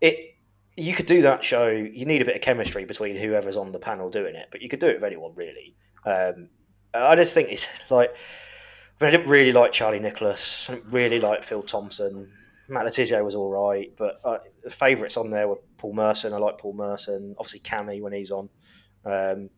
it. 0.00 0.34
You 0.76 0.94
could 0.94 1.06
do 1.06 1.22
that 1.22 1.42
show. 1.42 1.68
You 1.68 2.06
need 2.06 2.22
a 2.22 2.24
bit 2.24 2.36
of 2.36 2.42
chemistry 2.42 2.84
between 2.84 3.16
whoever's 3.16 3.56
on 3.56 3.72
the 3.72 3.80
panel 3.80 4.10
doing 4.10 4.36
it, 4.36 4.48
but 4.52 4.62
you 4.62 4.68
could 4.68 4.78
do 4.78 4.86
it 4.86 4.94
with 4.94 5.04
anyone 5.04 5.34
really. 5.34 5.74
Um, 6.04 6.50
I 6.94 7.16
just 7.16 7.34
think 7.34 7.50
it's 7.50 7.90
like 7.90 8.14
I, 9.00 9.04
mean, 9.04 9.08
I 9.08 9.16
didn't 9.16 9.30
really 9.30 9.52
like 9.52 9.72
Charlie 9.72 9.98
Nicholas. 9.98 10.68
I 10.70 10.74
didn't 10.74 10.90
really 10.92 11.20
like 11.20 11.42
Phil 11.42 11.62
Thompson. 11.62 12.30
Matt 12.68 12.84
Le 12.84 12.90
Tissier 12.90 13.24
was 13.24 13.34
all 13.34 13.50
right, 13.50 13.90
but 13.96 14.20
uh, 14.24 14.38
the 14.62 14.70
favourites 14.70 15.16
on 15.16 15.30
there 15.30 15.48
were 15.48 15.58
Paul 15.78 15.94
Merson. 15.94 16.34
I 16.34 16.36
like 16.36 16.58
Paul 16.58 16.74
Merson. 16.74 17.34
Obviously, 17.38 17.60
Cammy 17.60 18.02
when 18.02 18.12
he's 18.12 18.30
on. 18.30 18.50
Um, 19.04 19.48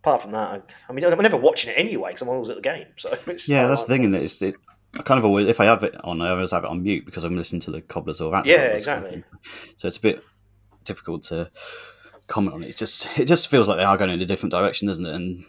apart 0.00 0.22
from 0.22 0.32
that, 0.32 0.50
I, 0.50 0.62
I 0.88 0.92
mean, 0.92 1.04
I'm 1.04 1.18
never 1.18 1.36
watching 1.36 1.70
it 1.70 1.78
anyway 1.78 2.10
because 2.10 2.22
I'm 2.22 2.28
always 2.28 2.48
at 2.48 2.56
the 2.56 2.62
game. 2.62 2.86
So 2.96 3.16
it's 3.26 3.48
Yeah, 3.48 3.66
that's 3.66 3.84
the 3.84 3.94
thing, 3.94 4.04
and 4.04 4.14
it's 4.14 4.40
it. 4.42 4.56
I 4.98 5.02
kind 5.02 5.18
of 5.18 5.24
always, 5.24 5.46
if 5.46 5.60
I 5.60 5.66
have 5.66 5.84
it 5.84 5.94
on, 6.02 6.20
I 6.20 6.30
always 6.30 6.50
have 6.50 6.64
it 6.64 6.70
on 6.70 6.82
mute 6.82 7.06
because 7.06 7.22
I'm 7.22 7.36
listening 7.36 7.60
to 7.62 7.70
the 7.70 7.80
cobblers 7.80 8.20
or 8.20 8.32
that. 8.32 8.44
Yeah, 8.44 8.64
Cobblers 8.64 8.86
kind 8.86 9.04
of 9.04 9.12
exactly. 9.12 9.72
So 9.76 9.88
it's 9.88 9.98
a 9.98 10.00
bit 10.00 10.24
difficult 10.84 11.22
to 11.24 11.50
comment 12.26 12.54
on 12.54 12.62
it. 12.64 12.68
It's 12.68 12.78
just 12.78 13.18
it 13.18 13.26
just 13.26 13.48
feels 13.48 13.68
like 13.68 13.76
they 13.76 13.84
are 13.84 13.96
going 13.96 14.10
in 14.10 14.20
a 14.20 14.26
different 14.26 14.52
direction, 14.52 14.88
doesn't 14.88 15.06
it? 15.06 15.14
And 15.14 15.44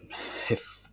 if 0.50 0.90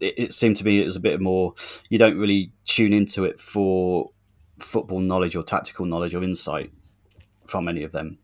it, 0.00 0.14
it 0.16 0.32
seemed 0.32 0.56
to 0.56 0.64
me 0.64 0.80
it 0.80 0.86
was 0.86 0.96
a 0.96 1.00
bit 1.00 1.20
more, 1.20 1.54
you 1.90 1.98
don't 1.98 2.18
really 2.18 2.52
tune 2.64 2.92
into 2.92 3.24
it 3.24 3.38
for 3.38 4.10
football 4.58 5.00
knowledge 5.00 5.36
or 5.36 5.42
tactical 5.42 5.84
knowledge 5.84 6.14
or 6.14 6.22
insight 6.22 6.72
from 7.46 7.68
any 7.68 7.82
of 7.82 7.92
them. 7.92 8.18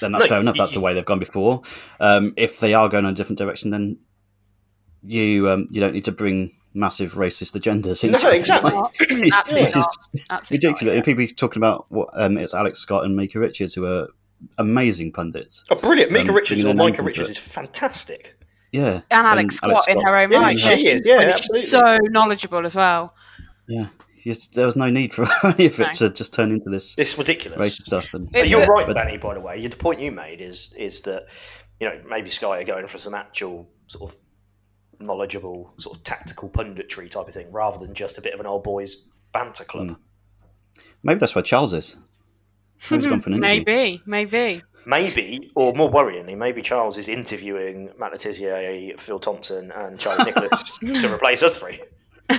Then 0.00 0.12
that's 0.12 0.24
No, 0.24 0.28
fair 0.28 0.40
enough. 0.40 0.56
That's 0.56 0.74
the 0.74 0.80
way 0.80 0.94
they've 0.94 1.04
gone 1.04 1.18
before. 1.18 1.62
Um, 2.00 2.32
if 2.36 2.58
they 2.58 2.74
are 2.74 2.88
going 2.88 3.04
in 3.04 3.10
a 3.10 3.14
different 3.14 3.38
direction, 3.38 3.70
then 3.70 3.98
you 5.04 5.48
um, 5.50 5.68
you 5.70 5.80
don't 5.80 5.92
need 5.92 6.04
to 6.06 6.12
bring 6.12 6.52
massive 6.72 7.12
racist 7.14 7.56
agendas 7.60 8.02
into 8.04 8.20
No, 8.22 8.30
it. 8.30 8.36
exactly. 8.40 8.72
It's- 9.26 9.32
Absolutely 9.32 9.62
it's 9.62 9.72
just 9.74 9.98
not. 10.14 10.20
Absolutely 10.30 10.68
ridiculous. 10.68 10.96
And 10.96 11.04
People 11.04 11.26
talking 11.36 11.60
about 11.60 11.86
what 11.90 12.08
um, 12.14 12.36
it's 12.38 12.54
Alex 12.54 12.78
Scott 12.80 13.04
and 13.04 13.14
Micah 13.16 13.38
Richards 13.38 13.74
who 13.74 13.86
are 13.86 14.08
amazing 14.58 15.12
pundits. 15.12 15.64
Oh, 15.70 15.76
brilliant! 15.76 16.10
Micah 16.12 16.30
Um, 16.30 16.34
Richards 16.36 16.62
bringing 16.62 16.80
or 16.80 16.84
their 16.84 16.90
Micah 16.92 17.02
name 17.02 17.08
into 17.08 17.20
Richards 17.20 17.30
is 17.30 17.38
fantastic. 17.38 18.36
Yeah, 18.72 19.02
And 19.10 19.26
Alex 19.26 19.56
Scott 19.56 19.84
in 19.88 20.00
her 20.04 20.16
own 20.16 20.32
Yeah, 20.32 20.38
right. 20.42 20.58
she 20.58 20.88
is, 20.88 21.00
yeah, 21.04 21.20
absolutely. 21.32 21.66
So 21.66 21.96
knowledgeable 22.10 22.66
as 22.66 22.74
well. 22.74 23.14
Yeah, 23.68 23.86
Yes, 24.24 24.48
there 24.48 24.66
was 24.66 24.74
no 24.74 24.90
need 24.90 25.14
for 25.14 25.26
any 25.44 25.66
of 25.66 25.78
it 25.78 25.86
No. 25.86 25.92
to 25.92 26.10
just 26.10 26.34
turn 26.34 26.50
into 26.50 26.70
this. 26.70 26.96
It's 26.98 27.16
ridiculous. 27.16 27.58
racist 27.60 27.84
stuff. 27.84 28.06
And, 28.14 28.28
But 28.32 28.48
you're 28.48 28.66
right, 28.66 28.84
but- 28.86 28.94
Danny. 28.94 29.16
By 29.18 29.34
the 29.34 29.40
way, 29.40 29.64
the 29.64 29.76
point 29.76 30.00
you 30.00 30.10
made 30.10 30.40
is 30.40 30.74
is 30.76 31.02
that 31.02 31.26
you 31.78 31.88
know 31.88 32.00
maybe 32.08 32.30
Sky 32.30 32.58
are 32.60 32.64
going 32.64 32.88
for 32.88 32.98
some 32.98 33.14
actual 33.14 33.68
sort 33.86 34.10
of 34.10 34.18
knowledgeable, 35.00 35.72
sort 35.76 35.96
of 35.96 36.04
tactical 36.04 36.48
punditry 36.48 37.10
type 37.10 37.28
of 37.28 37.34
thing, 37.34 37.50
rather 37.52 37.78
than 37.78 37.94
just 37.94 38.18
a 38.18 38.20
bit 38.20 38.34
of 38.34 38.40
an 38.40 38.46
old 38.46 38.64
boys 38.64 39.06
banter 39.32 39.64
club. 39.64 39.96
Maybe 41.02 41.18
that's 41.20 41.34
where 41.34 41.42
Charles 41.42 41.72
is. 41.72 41.96
Maybe 42.90 43.02
he's 43.02 43.10
gone 43.10 43.20
for 43.20 43.30
an 43.30 43.36
interview. 43.44 43.64
maybe, 43.64 44.02
maybe. 44.06 44.62
Maybe, 44.86 45.50
or 45.54 45.72
more 45.74 45.90
worryingly, 45.90 46.36
maybe 46.36 46.60
Charles 46.60 46.98
is 46.98 47.08
interviewing 47.08 47.90
Matt 47.98 48.12
Le 48.12 48.18
Tissier, 48.18 48.98
Phil 49.00 49.18
Thompson, 49.18 49.70
and 49.72 49.98
Charlie 49.98 50.24
Nicholas 50.26 50.78
to 50.78 51.14
replace 51.14 51.42
us 51.42 51.58
three. 51.58 51.80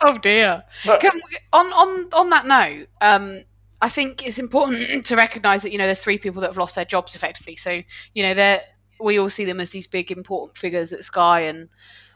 oh 0.00 0.18
dear. 0.20 0.62
Can 0.84 1.12
we, 1.14 1.38
on 1.52 1.72
on 1.72 2.08
on 2.12 2.30
that 2.30 2.46
note, 2.46 2.88
um, 3.00 3.42
I 3.80 3.88
think 3.88 4.26
it's 4.26 4.38
important 4.38 5.04
to 5.06 5.16
recognise 5.16 5.62
that 5.62 5.72
you 5.72 5.78
know 5.78 5.86
there's 5.86 6.00
three 6.02 6.18
people 6.18 6.40
that 6.42 6.48
have 6.48 6.58
lost 6.58 6.74
their 6.74 6.84
jobs 6.84 7.14
effectively. 7.14 7.56
So 7.56 7.80
you 8.14 8.22
know 8.22 8.34
they 8.34 8.60
we 9.02 9.18
all 9.18 9.30
see 9.30 9.44
them 9.44 9.60
as 9.60 9.70
these 9.70 9.86
big 9.86 10.10
important 10.10 10.56
figures 10.56 10.92
at 10.92 11.04
Sky, 11.04 11.40
and 11.40 11.68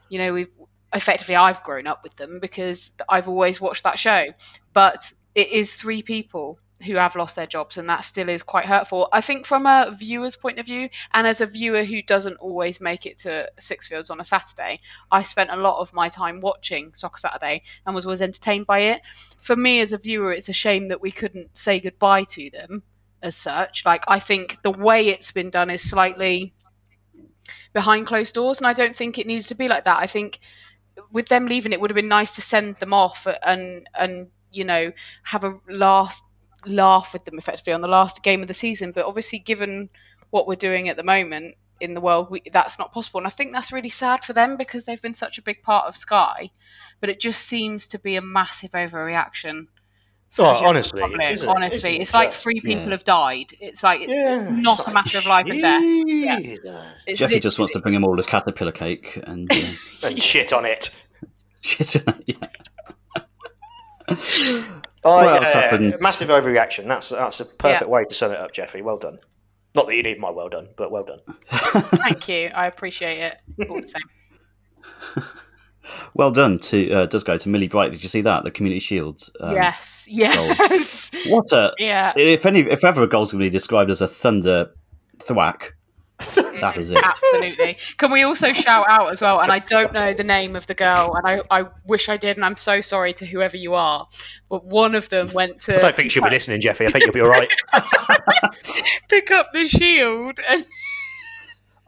you 0.09 0.19
know 0.19 0.33
we've 0.33 0.51
effectively 0.93 1.35
I've 1.35 1.63
grown 1.63 1.87
up 1.87 2.03
with 2.03 2.15
them 2.15 2.39
because 2.39 2.91
I've 3.09 3.27
always 3.27 3.59
watched 3.59 3.83
that 3.83 3.99
show. 3.99 4.25
But 4.73 5.11
it 5.35 5.49
is 5.51 5.75
three 5.75 6.01
people 6.01 6.59
who 6.85 6.95
have 6.95 7.15
lost 7.15 7.35
their 7.35 7.47
jobs, 7.47 7.77
and 7.77 7.89
that 7.89 8.03
still 8.03 8.29
is 8.29 8.43
quite 8.43 8.65
hurtful. 8.65 9.09
I 9.11 9.21
think 9.21 9.45
from 9.45 9.65
a 9.65 9.95
viewer's 9.97 10.35
point 10.35 10.59
of 10.59 10.65
view, 10.65 10.89
and 11.13 11.25
as 11.25 11.41
a 11.41 11.45
viewer 11.45 11.83
who 11.83 12.01
doesn't 12.03 12.37
always 12.37 12.79
make 12.79 13.05
it 13.05 13.17
to 13.19 13.49
Sixfields 13.59 14.11
on 14.11 14.19
a 14.19 14.23
Saturday, 14.23 14.79
I 15.11 15.23
spent 15.23 15.49
a 15.49 15.55
lot 15.55 15.79
of 15.79 15.93
my 15.93 16.09
time 16.09 16.39
watching 16.39 16.93
Soccer 16.93 17.17
Saturday 17.17 17.63
and 17.85 17.95
was 17.95 18.05
always 18.05 18.21
entertained 18.21 18.67
by 18.67 18.79
it. 18.79 19.01
For 19.39 19.55
me 19.55 19.79
as 19.81 19.93
a 19.93 19.97
viewer, 19.97 20.31
it's 20.31 20.49
a 20.49 20.53
shame 20.53 20.87
that 20.89 21.01
we 21.01 21.11
couldn't 21.11 21.57
say 21.57 21.79
goodbye 21.79 22.25
to 22.25 22.49
them 22.51 22.83
as 23.23 23.35
such. 23.35 23.85
Like 23.85 24.03
I 24.07 24.19
think 24.19 24.61
the 24.61 24.71
way 24.71 25.07
it's 25.07 25.31
been 25.31 25.49
done 25.49 25.69
is 25.69 25.87
slightly 25.87 26.53
behind 27.73 28.07
closed 28.07 28.33
doors, 28.33 28.57
and 28.57 28.67
I 28.67 28.73
don't 28.73 28.95
think 28.95 29.17
it 29.17 29.27
needed 29.27 29.47
to 29.47 29.55
be 29.55 29.67
like 29.67 29.83
that. 29.85 30.01
I 30.01 30.07
think 30.07 30.39
with 31.11 31.27
them 31.27 31.45
leaving, 31.45 31.73
it 31.73 31.81
would 31.81 31.89
have 31.89 31.95
been 31.95 32.07
nice 32.07 32.33
to 32.33 32.41
send 32.41 32.77
them 32.77 32.93
off 32.93 33.27
and 33.45 33.87
and 33.97 34.27
you 34.51 34.63
know 34.63 34.91
have 35.23 35.43
a 35.43 35.59
last 35.69 36.23
laugh 36.65 37.13
with 37.13 37.25
them 37.25 37.37
effectively 37.37 37.73
on 37.73 37.81
the 37.81 37.87
last 37.87 38.23
game 38.23 38.41
of 38.41 38.47
the 38.47 38.53
season. 38.53 38.91
But 38.91 39.05
obviously, 39.05 39.39
given 39.39 39.89
what 40.29 40.47
we're 40.47 40.55
doing 40.55 40.89
at 40.89 40.97
the 40.97 41.03
moment 41.03 41.55
in 41.79 41.93
the 41.93 42.01
world, 42.01 42.29
we, 42.29 42.41
that's 42.51 42.79
not 42.79 42.91
possible. 42.91 43.19
And 43.19 43.27
I 43.27 43.31
think 43.31 43.53
that's 43.53 43.71
really 43.71 43.89
sad 43.89 44.23
for 44.23 44.33
them 44.33 44.57
because 44.57 44.85
they've 44.85 45.01
been 45.01 45.13
such 45.13 45.37
a 45.37 45.43
big 45.43 45.61
part 45.63 45.87
of 45.87 45.95
Sky. 45.95 46.51
But 46.99 47.09
it 47.09 47.19
just 47.19 47.43
seems 47.43 47.87
to 47.87 47.99
be 47.99 48.15
a 48.15 48.21
massive 48.21 48.71
overreaction. 48.71 49.67
For 50.29 50.45
Oh, 50.45 50.65
honestly, 50.65 51.01
public. 51.01 51.21
it? 51.21 51.45
honestly, 51.47 51.95
it 51.97 52.01
it's 52.03 52.13
like 52.13 52.31
three 52.31 52.59
people 52.61 52.83
Yeah. 52.83 52.89
have 52.91 53.03
died. 53.03 53.53
It's 53.59 53.81
like 53.83 54.01
it's 54.03 54.51
not 54.51 54.87
a 54.87 54.91
matter 54.91 55.17
of 55.17 55.25
life 55.25 55.47
and 55.47 55.61
death. 55.61 55.83
Yeah. 56.07 57.15
Jeffy 57.15 57.35
lit- 57.35 57.43
just 57.43 57.57
wants 57.59 57.73
to 57.73 57.79
bring 57.79 57.93
them 57.93 58.03
all 58.03 58.19
a 58.19 58.23
caterpillar 58.23 58.71
cake 58.71 59.19
and 59.25 59.51
uh, 59.51 59.55
and 60.07 60.21
shit 60.21 60.53
on 60.53 60.65
it. 60.65 60.89
shit. 61.61 61.95
yeah. 62.27 62.35
Oh, 64.09 65.23
What 65.23 65.35
else 65.43 65.53
yeah, 65.55 65.61
happened? 65.61 65.95
Massive 66.01 66.29
overreaction. 66.29 66.87
That's 66.87 67.09
that's 67.09 67.39
a 67.39 67.45
perfect 67.45 67.89
way 67.89 68.03
to 68.05 68.13
sum 68.13 68.31
it 68.31 68.37
up, 68.37 68.51
Jeffy. 68.51 68.81
Well 68.81 68.97
done. 68.97 69.19
Not 69.75 69.87
that 69.87 69.95
you 69.95 70.03
need 70.03 70.19
my 70.19 70.29
well 70.29 70.49
done, 70.49 70.69
but 70.75 70.91
well 70.91 71.03
done. 71.03 71.19
Thank 71.49 72.27
you. 72.29 72.47
I 72.53 72.67
appreciate 72.67 73.19
it 73.19 73.37
all 73.69 73.81
the 73.81 73.87
same. 73.87 75.23
Well 76.13 76.31
done 76.31 76.59
to 76.59 76.91
uh, 76.91 77.05
does 77.05 77.23
go 77.23 77.37
to 77.37 77.49
Millie 77.49 77.67
Bright. 77.67 77.91
Did 77.91 78.03
you 78.03 78.09
see 78.09 78.21
that 78.21 78.43
the 78.43 78.51
Community 78.51 78.79
Shield? 78.79 79.29
um, 79.39 79.53
yes. 79.55 80.07
Yes. 80.09 81.11
What 81.27 81.51
a 81.51 81.73
Yeah. 81.77 82.13
If 82.15 82.45
any, 82.45 82.61
if 82.61 82.83
ever 82.83 83.03
a 83.03 83.07
goal's 83.07 83.31
going 83.31 83.39
to 83.41 83.45
be 83.45 83.49
described 83.49 83.91
as 83.91 84.01
a 84.01 84.07
thunder 84.07 84.71
thwack, 85.19 85.73
that 86.35 86.77
is 86.77 86.89
it. 86.89 86.97
Absolutely. 87.03 87.77
Can 87.97 88.11
we 88.11 88.23
also 88.23 88.51
shout 88.51 88.87
out 88.89 89.11
as 89.11 89.21
well? 89.21 89.39
And 89.39 89.51
I 89.51 89.59
don't 89.59 89.93
know 89.93 90.15
the 90.15 90.23
name 90.23 90.55
of 90.55 90.65
the 90.65 90.73
girl, 90.73 91.13
and 91.15 91.43
I, 91.51 91.61
I 91.61 91.67
wish 91.85 92.09
I 92.09 92.17
did, 92.17 92.37
and 92.37 92.45
I'm 92.45 92.55
so 92.55 92.81
sorry 92.81 93.13
to 93.13 93.25
whoever 93.25 93.55
you 93.55 93.75
are. 93.75 94.07
But 94.49 94.65
one 94.65 94.95
of 94.95 95.09
them 95.09 95.31
went 95.33 95.61
to 95.61 95.77
I 95.77 95.81
don't 95.81 95.95
think 95.95 96.11
she'll 96.11 96.23
be 96.23 96.31
listening, 96.31 96.59
Jeffy. 96.59 96.85
I 96.85 96.89
think 96.89 97.05
you'll 97.05 97.13
be 97.13 97.21
all 97.21 97.29
right. 97.29 97.49
pick 99.09 99.29
up 99.29 99.51
the 99.53 99.67
shield. 99.67 100.39
And 100.49 100.65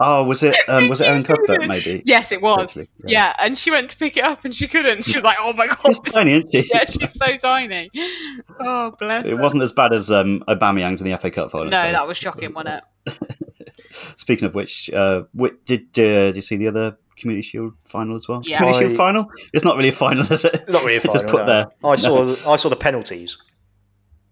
Oh, 0.01 0.23
was 0.23 0.43
it? 0.43 0.55
Um, 0.69 0.87
was 0.87 1.01
it 1.01 1.07
Erin 1.07 1.23
Cuthbert? 1.25 1.67
Maybe. 1.67 2.01
yes, 2.05 2.31
it 2.31 2.41
was. 2.41 2.57
Hopefully, 2.57 2.87
yeah. 3.05 3.35
and 3.37 3.57
she 3.57 3.69
went 3.69 3.89
to 3.89 3.97
pick 3.97 4.15
it 4.15 4.23
up 4.23 4.45
and 4.45 4.53
she 4.53 4.67
couldn't. 4.67 5.03
She 5.03 5.17
was 5.17 5.23
like, 5.25 5.35
"Oh 5.41 5.51
my 5.53 5.67
god, 5.67 5.77
She's 5.85 5.99
tiny, 5.99 6.31
isn't 6.33 6.51
she? 6.51 6.69
yeah, 6.73 6.85
she's 6.85 7.13
so 7.13 7.35
tiny." 7.35 7.89
Oh, 8.61 8.91
bless. 8.97 9.25
It 9.25 9.31
her. 9.31 9.35
wasn't 9.37 9.63
as 9.63 9.73
bad 9.73 9.91
as 9.91 10.09
um, 10.09 10.41
Aubameyang's 10.47 11.01
in 11.01 11.09
the 11.11 11.17
FA 11.17 11.29
Cup 11.31 11.51
final. 11.51 11.67
No, 11.69 11.81
so- 11.81 11.91
that 11.91 12.07
was 12.07 12.17
shocking, 12.17 12.53
wasn't 12.53 12.81
it? 13.05 13.37
Speaking 14.15 14.45
of 14.45 14.55
which, 14.55 14.89
uh, 14.91 15.23
whi- 15.33 15.51
did 15.65 15.81
uh, 15.99 16.27
did 16.31 16.35
you 16.37 16.41
see 16.43 16.55
the 16.55 16.67
other 16.67 16.97
Community 17.17 17.41
Shield 17.45 17.73
final 17.85 18.15
as 18.15 18.27
well? 18.27 18.41
Yeah. 18.45 18.57
Community 18.59 18.85
I- 18.85 18.87
Shield 18.87 18.97
final. 18.97 19.31
It's 19.53 19.65
not 19.65 19.75
really 19.75 19.89
a 19.89 19.93
final, 19.93 20.23
is 20.31 20.45
it? 20.45 20.61
Not 20.69 20.83
really 20.83 20.97
a 20.97 20.99
final. 21.01 21.13
Just 21.21 21.27
put 21.27 21.41
no. 21.41 21.45
there. 21.45 21.67
I 21.83 21.95
saw 21.95 22.53
I 22.53 22.55
saw 22.55 22.69
the 22.69 22.75
penalties. 22.75 23.37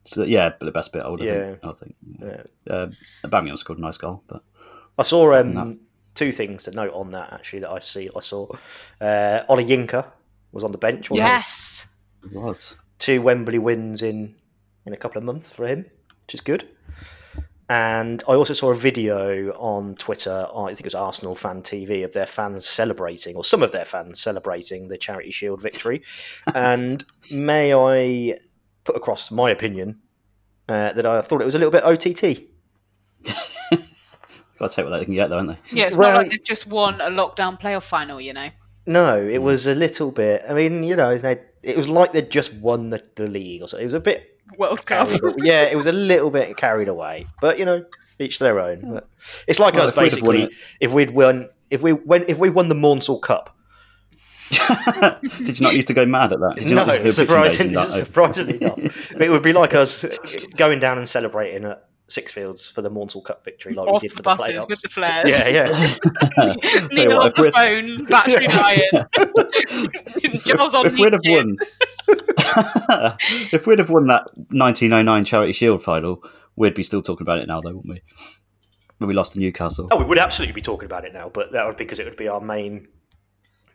So, 0.05 0.23
yeah, 0.23 0.51
but 0.57 0.65
the 0.65 0.71
best 0.71 0.93
bit. 0.93 1.01
I 1.03 1.09
would 1.09 1.19
Yeah. 1.19 1.55
think. 1.55 1.65
I 1.65 1.71
think. 1.73 1.95
Yeah. 2.21 2.73
Uh, 2.73 2.87
Aubameyang 3.25 3.57
scored 3.57 3.79
a 3.79 3.81
nice 3.81 3.97
goal, 3.97 4.23
but 4.27 4.41
I 4.97 5.03
saw 5.03 5.41
No. 5.41 5.61
um, 5.61 5.79
two 6.15 6.31
things 6.31 6.63
to 6.63 6.71
note 6.71 6.93
on 6.93 7.11
that 7.11 7.31
actually 7.33 7.59
that 7.59 7.71
I 7.71 7.79
see. 7.79 8.09
I 8.15 8.19
saw 8.21 8.47
uh, 9.01 9.43
Ollie 9.49 9.65
Yinka 9.65 10.05
was 10.51 10.63
on 10.63 10.71
the 10.71 10.77
bench. 10.77 11.09
wasn't 11.09 11.27
he? 11.27 11.31
Yes. 11.33 11.87
it 12.23 12.33
was. 12.33 12.75
two 12.99 13.21
Wembley 13.21 13.59
wins 13.59 14.01
in 14.01 14.35
in 14.85 14.93
a 14.93 14.97
couple 14.97 15.17
of 15.17 15.23
months 15.23 15.49
for 15.49 15.67
him, 15.67 15.85
which 16.25 16.33
is 16.33 16.41
good. 16.41 16.67
And 17.69 18.23
I 18.29 18.33
also 18.35 18.53
saw 18.53 18.71
a 18.71 18.75
video 18.75 19.51
on 19.51 19.95
Twitter, 19.95 20.47
I 20.55 20.67
think 20.67 20.79
it 20.79 20.85
was 20.85 20.95
Arsenal 20.95 21.35
Fan 21.35 21.61
TV, 21.61 22.05
of 22.05 22.13
their 22.13 22.25
fans 22.25 22.65
celebrating, 22.65 23.35
or 23.35 23.43
some 23.43 23.61
of 23.61 23.73
their 23.73 23.83
fans 23.83 24.21
celebrating 24.21 24.87
the 24.87 24.97
Charity 24.97 25.31
Shield 25.31 25.61
victory. 25.61 26.01
and 26.55 27.03
may 27.29 27.73
I 27.73 28.37
put 28.85 28.95
across 28.95 29.31
my 29.31 29.51
opinion 29.51 29.99
uh, 30.69 30.93
that 30.93 31.05
I 31.05 31.19
thought 31.21 31.41
it 31.41 31.45
was 31.45 31.55
a 31.55 31.59
little 31.59 31.71
bit 31.71 31.83
OTT. 31.83 32.43
Got 34.59 34.71
to 34.71 34.75
take 34.75 34.89
what 34.89 34.97
they 34.97 35.05
can 35.05 35.13
get, 35.13 35.29
though, 35.29 35.37
haven't 35.37 35.57
they? 35.71 35.77
Yeah, 35.77 35.87
it's 35.87 35.97
Well- 35.97 36.13
not 36.13 36.17
like 36.23 36.31
they've 36.31 36.43
just 36.43 36.67
won 36.67 36.99
a 37.01 37.09
lockdown 37.09 37.59
playoff 37.59 37.83
final, 37.83 38.19
you 38.19 38.33
know. 38.33 38.49
No, 38.85 39.21
it 39.21 39.39
was 39.39 39.67
a 39.67 39.75
little 39.75 40.11
bit. 40.11 40.43
I 40.49 40.53
mean, 40.53 40.83
you 40.83 40.95
know, 40.95 41.17
they, 41.17 41.41
it 41.61 41.75
was 41.75 41.89
like 41.89 42.13
they'd 42.13 42.31
just 42.31 42.53
won 42.53 42.89
the, 42.89 43.03
the 43.15 43.27
league 43.27 43.61
or 43.61 43.67
something. 43.67 43.83
It 43.83 43.87
was 43.87 43.93
a 43.93 43.99
bit 43.99 44.39
World 44.57 44.85
Cup. 44.85 45.09
yeah, 45.37 45.63
it 45.63 45.75
was 45.75 45.87
a 45.87 45.91
little 45.91 46.29
bit 46.31 46.55
carried 46.55 46.87
away. 46.87 47.25
But 47.41 47.59
you 47.59 47.65
know, 47.65 47.83
each 48.17 48.39
their 48.39 48.59
own. 48.61 48.79
Hmm. 48.79 48.93
But 48.93 49.09
it's 49.45 49.59
like 49.59 49.73
Well, 49.73 49.87
us 49.87 49.91
if 49.91 49.97
we'd 49.97 50.21
won 50.21 50.35
basically. 50.35 50.57
If 50.79 50.91
we'd 50.93 51.11
won, 51.11 51.49
if 51.69 51.81
we 51.81 51.91
when 51.91 52.23
if 52.29 52.37
we 52.37 52.49
won 52.49 52.69
the 52.69 52.75
Maunsell 52.75 53.21
Cup, 53.21 53.57
Did 55.43 55.59
you 55.59 55.63
not 55.65 55.75
used 55.75 55.89
to 55.89 55.93
go 55.93 56.05
mad 56.05 56.31
at 56.31 56.39
that? 56.39 56.55
Did 56.55 56.69
you 56.69 56.75
no, 56.75 56.85
not 56.85 57.03
used 57.03 57.17
to 57.17 57.25
do 57.25 57.33
a 57.33 57.43
picture 57.43 57.65
surprisingly, 57.65 57.75
that? 57.75 57.89
surprisingly 58.05 58.57
not. 58.59 58.79
But 59.13 59.21
it 59.21 59.29
would 59.29 59.43
be 59.43 59.51
like 59.51 59.73
us 59.75 60.05
going 60.55 60.79
down 60.79 60.97
and 60.97 61.07
celebrating 61.09 61.65
at 61.65 61.83
Sixfields 62.09 62.71
for 62.71 62.81
the 62.81 62.89
Maunsell 62.89 63.23
Cup 63.23 63.43
victory, 63.43 63.73
like 63.73 63.87
Off 63.87 64.01
we 64.01 64.07
did 64.07 64.11
the 64.11 64.15
for 64.17 64.21
the 64.21 64.23
buses 64.37 64.55
playoffs. 64.55 64.69
with 64.69 64.81
the 64.81 64.89
flares. 64.89 65.29
Yeah, 65.29 65.47
yeah. 65.49 65.65
Tell 66.35 66.55
you 66.81 66.87
Neil 66.89 67.17
what, 67.17 67.21
on 67.21 67.27
if 67.27 67.35
the 67.35 67.41
we'd- 67.41 67.53
phone, 67.53 68.05
battery 68.05 68.47
dying. 70.23 70.39
Giles 70.45 70.73
on 70.75 70.85
if 70.85 70.93
we'd 70.93 71.11
have 71.13 71.21
won, 71.25 71.57
if 73.51 73.67
we'd 73.67 73.79
have 73.79 73.89
won 73.89 74.07
that 74.07 74.23
1909 74.51 75.25
Charity 75.25 75.51
Shield 75.53 75.83
final, 75.83 76.23
we'd 76.55 76.73
be 76.75 76.83
still 76.83 77.01
talking 77.01 77.25
about 77.25 77.39
it 77.39 77.47
now, 77.47 77.59
though, 77.61 77.73
wouldn't 77.75 77.89
we? 77.93 78.01
When 78.99 79.09
we 79.09 79.13
lost 79.13 79.33
to 79.33 79.39
Newcastle. 79.39 79.87
Oh, 79.91 79.97
we 79.97 80.05
would 80.05 80.17
absolutely 80.17 80.53
be 80.53 80.61
talking 80.61 80.85
about 80.85 81.03
it 81.05 81.13
now, 81.13 81.29
but 81.29 81.51
that 81.51 81.65
would 81.67 81.77
because 81.77 81.99
it 81.99 82.05
would 82.05 82.15
be 82.17 82.27
our 82.29 82.39
main 82.41 82.87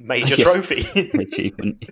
major 0.00 0.34
Yeah. 0.36 0.44
trophy. 0.44 0.86
achievement. 1.20 1.84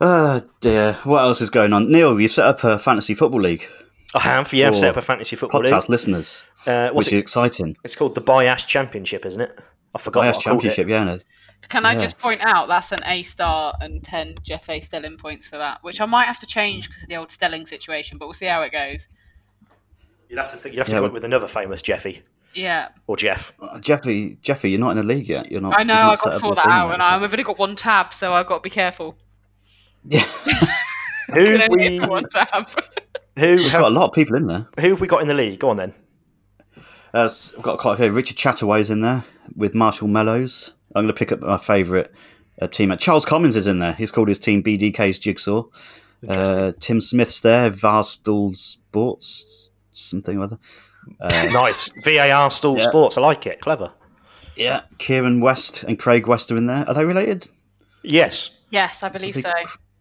Oh 0.00 0.42
dear, 0.60 0.94
what 1.04 1.20
else 1.22 1.40
is 1.40 1.50
going 1.50 1.72
on? 1.72 1.90
Neil, 1.90 2.20
you've 2.20 2.32
set 2.32 2.46
up 2.46 2.64
a 2.64 2.78
fantasy 2.78 3.14
football 3.14 3.40
league. 3.40 3.66
I 4.14 4.20
have, 4.20 4.52
yeah, 4.52 4.68
I've 4.68 4.76
set 4.76 4.90
up 4.90 4.96
a 4.96 5.02
fantasy 5.02 5.34
football 5.36 5.60
league. 5.62 5.72
podcast 5.72 5.82
league. 5.82 5.90
listeners, 5.90 6.44
Uh, 6.66 6.88
what's 6.90 7.06
which 7.06 7.12
it? 7.14 7.16
is 7.16 7.20
exciting. 7.22 7.76
It's 7.84 7.96
called 7.96 8.14
the 8.14 8.20
Bias 8.20 8.64
Championship, 8.64 9.26
isn't 9.26 9.40
it? 9.40 9.60
I 9.94 9.98
forgot. 9.98 10.22
Bias 10.22 10.36
what 10.36 10.46
I 10.46 10.50
called 10.50 10.62
Championship, 10.62 10.88
it. 10.88 10.90
yeah. 10.90 11.04
no. 11.04 11.18
Can 11.68 11.86
I 11.86 11.94
Yeah. 11.94 12.00
just 12.00 12.18
point 12.18 12.44
out 12.44 12.68
that's 12.68 12.92
an 12.92 13.00
A 13.06 13.22
star 13.22 13.74
and 13.80 14.02
10 14.04 14.34
Jeff 14.42 14.68
A. 14.68 14.80
Stelling 14.80 15.16
points 15.16 15.48
for 15.48 15.56
that, 15.58 15.78
which 15.82 16.00
I 16.00 16.06
might 16.06 16.24
have 16.26 16.38
to 16.40 16.46
change 16.46 16.88
because 16.88 17.02
of 17.04 17.08
the 17.08 17.16
old 17.16 17.30
Stelling 17.30 17.64
situation, 17.66 18.18
but 18.18 18.26
we'll 18.26 18.34
see 18.34 18.46
how 18.46 18.62
it 18.62 18.70
goes. 18.72 19.08
You'd 20.28 20.38
have 20.38 20.50
to 20.50 20.56
think. 20.56 20.74
You'd 20.74 20.80
have 20.80 20.88
to 20.88 20.92
Yeah, 20.92 20.98
come 20.98 21.06
up 21.06 21.12
with 21.12 21.24
another 21.24 21.48
famous 21.48 21.80
Jeffy 21.82 22.22
Yeah, 22.54 22.88
or 23.06 23.16
Jeff. 23.16 23.52
Uh, 23.60 23.78
Jeffy, 23.80 24.38
Jeffy, 24.42 24.70
you're 24.70 24.80
not 24.80 24.90
in 24.92 24.98
a 24.98 25.02
league 25.02 25.28
yet. 25.28 25.50
You're 25.50 25.60
not. 25.60 25.78
I 25.78 25.82
know, 25.84 25.94
not 25.94 26.12
I've 26.12 26.20
got 26.20 26.32
to 26.34 26.38
sort 26.38 26.56
that 26.56 26.66
out, 26.66 26.92
and 26.92 27.02
I've 27.02 27.22
only 27.32 27.42
got 27.44 27.58
one 27.58 27.74
tab, 27.76 28.12
so 28.14 28.32
I've 28.34 28.46
got 28.46 28.56
to 28.58 28.62
be 28.62 28.70
careful. 28.70 29.16
Who 31.32 31.56
have 31.56 31.68
we? 31.70 31.98
get 31.98 32.08
one 32.08 32.28
tab. 32.28 32.68
Who 33.38 33.56
We've 33.56 33.72
got 33.72 33.82
a 33.82 33.90
lot 33.90 34.08
of 34.08 34.12
people 34.12 34.36
in 34.36 34.46
there. 34.46 34.68
who 34.78 34.90
have 34.90 35.00
we 35.00 35.08
got 35.08 35.20
in 35.22 35.28
the 35.28 35.34
league? 35.34 35.58
Go 35.58 35.70
on 35.70 35.76
then. 35.76 35.92
Uh, 37.12 37.24
s- 37.24 37.52
I've 37.56 37.62
got 37.62 37.78
quite 37.78 37.94
a 37.94 37.96
few. 37.96 38.10
Richard 38.12 38.36
Chataway's 38.36 38.90
in 38.90 39.00
there 39.00 39.24
with 39.56 39.74
Marshall 39.74 40.06
Mellows. 40.08 40.72
I'm 40.94 41.02
going 41.04 41.12
to 41.14 41.18
pick 41.18 41.32
up 41.32 41.40
my 41.40 41.58
favourite 41.58 42.10
uh, 42.62 42.68
team. 42.68 42.96
Charles 42.98 43.24
Commons 43.24 43.56
is 43.56 43.66
in 43.66 43.80
there. 43.80 43.94
He's 43.94 44.12
called 44.12 44.28
his 44.28 44.38
team 44.38 44.62
BDK's 44.62 45.18
Jigsaw. 45.18 45.64
Uh, 46.28 46.72
Tim 46.78 47.00
Smith's 47.00 47.40
there. 47.40 47.70
Varstal 47.70 48.52
Sports, 48.54 49.72
something 49.90 50.38
or 50.38 50.44
other. 50.44 50.58
Uh, 51.20 51.48
Nice 51.52 51.90
VAR 52.04 52.50
stall 52.52 52.78
Yeah. 52.78 52.84
sports. 52.84 53.18
I 53.18 53.20
like 53.20 53.46
it. 53.46 53.60
Clever. 53.60 53.92
yeah, 54.56 54.82
Kieran 54.98 55.40
West 55.40 55.82
and 55.82 55.98
Craig 55.98 56.26
West 56.28 56.50
are 56.52 56.56
in 56.56 56.66
there. 56.66 56.84
Are 56.88 56.94
they 56.94 57.04
related? 57.04 57.48
Yes. 58.04 58.50
yes, 58.70 59.02
I 59.02 59.08
believe 59.08 59.34
so. 59.34 59.52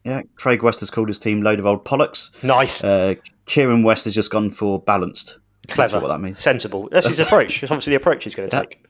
Yeah, 0.03 0.21
Craig 0.35 0.63
West 0.63 0.81
has 0.81 0.89
called 0.89 1.07
his 1.07 1.19
team 1.19 1.41
Load 1.41 1.59
of 1.59 1.65
Old 1.65 1.85
Pollocks. 1.85 2.31
Nice. 2.43 2.83
Uh, 2.83 3.15
Kieran 3.45 3.83
West 3.83 4.05
has 4.05 4.13
just 4.15 4.31
gone 4.31 4.51
for 4.51 4.81
balanced. 4.81 5.37
Clever. 5.69 5.99
what 6.01 6.09
that 6.09 6.19
means. 6.19 6.41
Sensible. 6.41 6.89
That's 6.91 7.07
his 7.07 7.19
approach. 7.21 7.63
It's 7.63 7.71
obviously 7.71 7.91
the 7.91 7.97
approach 7.97 8.25
he's 8.25 8.35
going 8.35 8.49
to 8.49 8.55
Yeah. 8.55 8.61
take. 8.63 8.85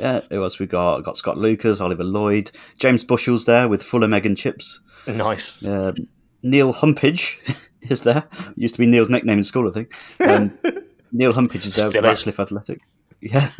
Yeah, 0.00 0.20
it 0.30 0.38
was. 0.38 0.58
We 0.58 0.66
got 0.66 1.02
got 1.02 1.16
Scott 1.18 1.36
Lucas, 1.36 1.80
Oliver 1.80 2.02
Lloyd, 2.02 2.50
James 2.78 3.04
Bushell's 3.04 3.44
there 3.44 3.68
with 3.68 3.82
Fulham 3.82 4.14
egg 4.14 4.24
and 4.26 4.36
chips. 4.36 4.80
Nice. 5.06 5.62
Um, 5.64 5.94
Neil 6.42 6.72
Humpage 6.72 7.38
is 7.82 8.02
there. 8.02 8.24
Used 8.56 8.74
to 8.76 8.80
be 8.80 8.86
Neil's 8.86 9.10
nickname 9.10 9.38
in 9.38 9.44
school, 9.44 9.68
I 9.68 9.72
think. 9.72 9.94
Um, 10.20 10.58
Neil 11.12 11.32
Humpage 11.32 11.66
is 11.66 11.76
there 11.76 11.90
Still 11.90 12.02
with. 12.02 12.08
Ratcliffe 12.10 12.40
Athletic. 12.40 12.80
Yeah. 13.20 13.50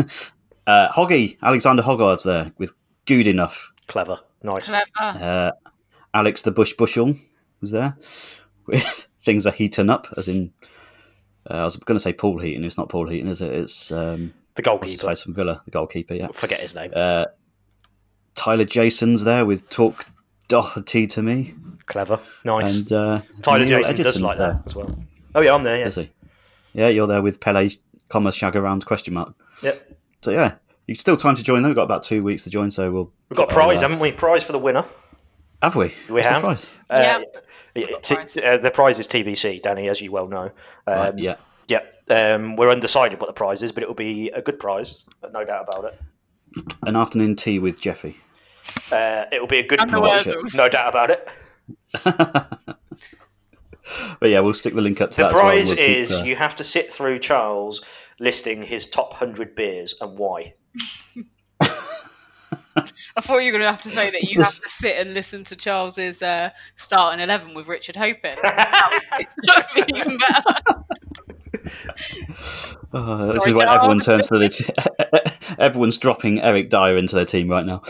Uh, 0.67 0.89
Hoggy, 0.93 1.39
Alexander 1.43 1.83
Hoggard's 1.83 2.25
there 2.25 2.51
with 2.59 2.73
Good 3.07 3.27
Enough. 3.27 3.73
Clever. 3.87 4.19
Nice. 4.43 4.71
Clever. 4.71 5.25
Uh, 5.25 5.51
Alex 6.15 6.43
the 6.43 6.51
Bush 6.53 6.73
Bushel 6.75 7.17
was 7.61 7.71
there 7.73 7.97
with 8.67 9.09
Things 9.21 9.47
Are 9.47 9.51
Heating 9.53 9.91
Up, 9.91 10.07
as 10.17 10.29
in. 10.29 10.53
Uh, 11.51 11.55
I 11.55 11.65
was 11.65 11.77
going 11.77 11.97
to 11.97 12.01
say 12.03 12.13
Paul 12.15 12.39
Heaton. 12.39 12.65
It's 12.65 12.79
not 12.79 12.89
Paul 12.89 13.09
Heaton, 13.09 13.29
is 13.29 13.43
it? 13.43 13.53
It's 13.53 13.93
um, 13.93 14.33
The 14.55 14.63
goalkeeper. 14.63 15.07
face 15.09 15.23
from 15.23 15.35
Villa, 15.35 15.61
the 15.67 15.71
goalkeeper. 15.73 16.15
Yeah. 16.15 16.29
Forget 16.33 16.61
his 16.61 16.75
name. 16.75 16.91
Uh, 16.95 17.27
Tyler 18.35 18.65
Jason's 18.65 19.25
there 19.25 19.45
with 19.45 19.69
Talk 19.69 20.07
Doherty 20.49 21.07
to 21.09 21.23
me. 21.23 21.55
Clever. 21.87 22.19
Nice. 22.45 22.79
And 22.79 22.93
uh, 22.93 23.21
Tyler 23.43 23.67
Neil 23.67 23.79
Jason 23.83 23.97
does 23.97 24.21
like 24.21 24.39
there. 24.39 24.55
that 24.55 24.63
as 24.67 24.75
well. 24.75 24.99
Oh 25.35 25.41
yeah, 25.43 25.55
I'm 25.55 25.65
there. 25.65 25.79
Yeah. 25.79 25.85
Does 25.85 25.97
he? 25.97 26.11
Yeah, 26.73 26.89
you're 26.89 27.07
there 27.07 27.21
with 27.23 27.41
Pele, 27.41 27.71
comma, 28.09 28.33
shag 28.33 28.57
around, 28.57 28.87
question 28.87 29.15
mark. 29.15 29.35
Yep. 29.63 29.97
So 30.23 30.31
yeah, 30.31 30.55
you 30.87 30.95
still 30.95 31.17
time 31.17 31.35
to 31.37 31.43
join 31.43 31.63
though. 31.63 31.69
We've 31.69 31.77
got 31.77 31.83
about 31.85 32.03
two 32.03 32.23
weeks 32.23 32.45
to 32.45 32.51
join, 32.51 32.71
so 32.71 32.91
we'll. 32.91 33.13
We've 33.29 33.37
got 33.37 33.51
prize, 33.51 33.83
haven't 33.83 33.99
we? 34.01 34.13
Prize 34.13 34.43
for 34.45 34.53
the 34.53 34.59
winner. 34.59 34.85
Have 35.65 35.77
we? 35.77 35.95
We 36.11 36.17
What's 36.17 36.29
the 36.29 36.35
have. 36.35 36.43
prize? 36.43 36.71
Uh, 36.91 37.21
t- 38.03 38.43
uh, 38.43 38.59
the 38.59 38.71
prize 38.71 38.99
is 38.99 39.07
TBC, 39.07 39.63
Danny, 39.63 39.89
as 39.89 39.99
you 40.03 40.13
well 40.13 40.29
know. 40.29 40.51
Um, 40.87 40.99
Right, 40.99 41.19
yeah. 41.19 41.37
Yeah. 41.69 41.81
Um, 42.11 42.57
we're 42.57 42.71
undecided 42.71 43.19
what 43.19 43.29
the 43.29 43.33
prize 43.33 43.63
is, 43.63 43.73
but 43.73 43.83
it 43.83 43.87
will 43.87 43.95
be 43.95 44.29
a 44.29 44.43
good 44.43 44.59
prize, 44.59 45.05
no 45.33 45.43
doubt 45.43 45.67
about 45.67 45.87
it. 45.87 45.99
An 46.83 46.97
afternoon 46.97 47.35
tea 47.35 47.59
with 47.59 47.81
Jeffy. 47.81 48.19
Uh, 48.93 49.25
it 49.33 49.41
will 49.41 49.49
be 49.49 49.59
a 49.59 49.67
good 49.67 49.81
And 49.81 49.91
prize, 49.91 50.27
no 50.55 50.69
doubt 50.69 50.91
about 50.91 51.11
it. 51.11 51.33
But 54.21 54.31
yeah, 54.31 54.41
we'll 54.41 54.55
stick 54.55 54.73
the 54.75 54.81
link 54.81 55.01
up 55.03 55.11
to 55.13 55.17
The 55.19 55.23
that. 55.25 55.29
as 55.29 55.35
well, 55.35 55.43
prize 55.43 55.67
we'll 55.69 55.77
keep, 55.77 55.97
is 55.99 56.13
uh, 56.13 56.25
you 56.25 56.37
have 56.37 56.55
to 56.57 56.65
sit 56.65 56.91
through 56.91 57.19
Charles 57.19 57.83
listing 58.19 58.63
his 58.63 58.87
top 58.87 59.11
100 59.11 59.55
beers 59.55 59.95
and 60.01 60.17
why. 60.19 60.55
I 63.17 63.21
thought 63.21 63.39
you 63.39 63.53
were 63.53 63.59
going 63.59 63.69
to 63.69 63.71
have 63.71 63.83
to 63.83 63.91
say 63.91 64.11
that 64.11 64.33
you 64.33 64.41
have 64.43 64.61
to 64.61 64.71
sit 64.71 64.97
and 64.99 65.15
listen 65.15 65.45
to 65.45 65.55
Charles's 65.57 66.21
uh, 66.21 66.51
starting 66.77 67.21
eleven 67.23 67.55
with 67.55 67.69
Richard 67.69 67.95
Hopin. 67.97 68.35
that 68.43 69.69
would 69.77 69.87
be 69.87 69.93
even 69.97 70.19
better. 70.19 70.85
uh, 72.93 73.27
this 73.27 73.37
Sorry, 73.45 73.51
is 73.51 73.55
when 73.55 73.67
Charles. 73.67 73.77
everyone 73.77 74.01
turns 74.01 74.27
to 74.29 74.39
the. 74.39 74.49
T- 74.49 75.55
everyone's 75.59 75.99
dropping 75.99 76.41
Eric 76.41 76.71
Dier 76.71 76.97
into 76.97 77.15
their 77.15 77.25
team 77.25 77.49
right 77.49 77.65
now. 77.65 77.83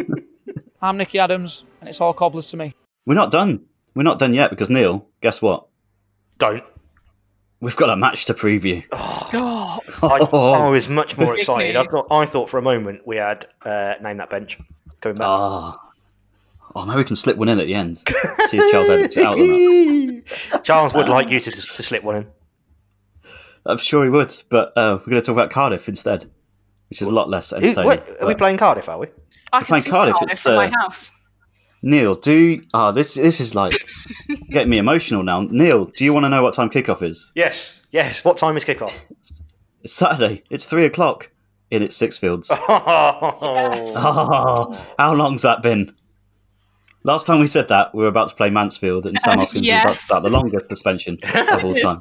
I'm 0.82 0.96
Nicky 0.96 1.18
Adams, 1.18 1.64
and 1.80 1.88
it's 1.90 2.00
all 2.00 2.14
cobblers 2.14 2.46
to 2.48 2.56
me. 2.56 2.74
We're 3.06 3.14
not 3.14 3.30
done. 3.30 3.66
We're 3.94 4.02
not 4.04 4.18
done 4.18 4.32
yet 4.32 4.48
because 4.50 4.70
Neil, 4.70 5.06
guess 5.20 5.42
what? 5.42 5.66
Don't. 6.38 6.64
We've 7.60 7.76
got 7.76 7.90
a 7.90 7.96
match 7.96 8.24
to 8.26 8.34
preview. 8.34 8.82
Stop. 9.06 9.82
I, 10.02 10.16
I 10.64 10.68
was 10.68 10.88
much 10.88 11.18
more 11.18 11.36
excited. 11.36 11.76
I 11.76 11.84
thought, 11.84 12.06
I 12.10 12.24
thought 12.24 12.48
for 12.48 12.56
a 12.58 12.62
moment 12.62 13.06
we 13.06 13.16
had 13.16 13.46
uh, 13.62 13.94
Name 14.02 14.16
That 14.16 14.30
Bench 14.30 14.58
coming 15.02 15.16
back. 15.18 15.26
Ah. 15.28 15.78
Oh, 16.74 16.86
maybe 16.86 16.98
we 16.98 17.04
can 17.04 17.16
slip 17.16 17.36
one 17.36 17.48
in 17.48 17.58
at 17.58 17.66
the 17.66 17.74
end. 17.74 17.98
See 17.98 18.56
if 18.56 18.72
Charles 18.72 18.88
edits 18.88 19.16
it 19.16 19.26
out 19.26 19.38
or 19.40 19.46
not. 19.46 20.64
Charles 20.64 20.94
would 20.94 21.08
like 21.08 21.28
you 21.28 21.40
to, 21.40 21.50
to 21.50 21.82
slip 21.82 22.02
one 22.04 22.16
in. 22.16 22.26
I'm 23.66 23.76
sure 23.78 24.04
he 24.04 24.10
would, 24.10 24.42
but 24.48 24.72
uh, 24.76 24.98
we're 25.00 25.10
going 25.10 25.20
to 25.20 25.26
talk 25.26 25.34
about 25.34 25.50
Cardiff 25.50 25.88
instead, 25.88 26.30
which 26.88 27.02
is 27.02 27.08
a 27.08 27.14
lot 27.14 27.28
less 27.28 27.50
Who- 27.50 27.56
entertaining. 27.56 27.84
what, 27.84 28.08
are 28.22 28.26
we 28.26 28.34
playing 28.34 28.56
Cardiff, 28.56 28.88
are 28.88 28.98
we? 28.98 29.08
I 29.52 29.58
We're 29.58 29.60
can 29.60 29.66
playing 29.66 29.82
see 29.82 29.90
Cardiff, 29.90 30.14
Cardiff, 30.14 30.32
it's, 30.32 30.42
from 30.42 30.54
my 30.54 30.66
uh, 30.66 30.70
house. 30.80 31.12
Neil, 31.82 32.14
do 32.14 32.62
oh 32.74 32.92
this 32.92 33.14
this 33.14 33.40
is 33.40 33.54
like 33.54 33.72
getting 34.50 34.68
me 34.70 34.78
emotional 34.78 35.22
now. 35.22 35.40
Neil, 35.42 35.86
do 35.86 36.04
you 36.04 36.12
want 36.12 36.24
to 36.24 36.28
know 36.28 36.42
what 36.42 36.54
time 36.54 36.68
kickoff 36.70 37.02
is? 37.02 37.32
Yes, 37.34 37.80
yes. 37.90 38.24
What 38.24 38.36
time 38.36 38.56
is 38.56 38.64
kickoff? 38.64 38.92
It's 39.82 39.92
Saturday. 39.94 40.42
It's 40.50 40.66
three 40.66 40.84
o'clock 40.84 41.30
in 41.70 41.82
its 41.82 41.96
Sixfields. 41.98 42.50
Oh, 44.02 44.86
how 44.98 45.14
long's 45.14 45.42
that 45.42 45.62
been? 45.62 45.94
Last 47.02 47.26
time 47.26 47.40
we 47.40 47.46
said 47.46 47.68
that, 47.68 47.94
we 47.94 48.02
were 48.02 48.08
about 48.08 48.28
to 48.28 48.34
play 48.34 48.50
Mansfield, 48.50 49.06
and 49.06 49.18
Sam 49.18 49.38
Hoskins 49.38 49.66
was 49.66 49.74
about 49.82 49.94
to 49.94 50.00
start 50.02 50.22
the 50.22 50.28
longest 50.30 50.68
suspension 50.68 51.16
of 51.34 51.64
all 51.64 51.74
time. 51.76 51.98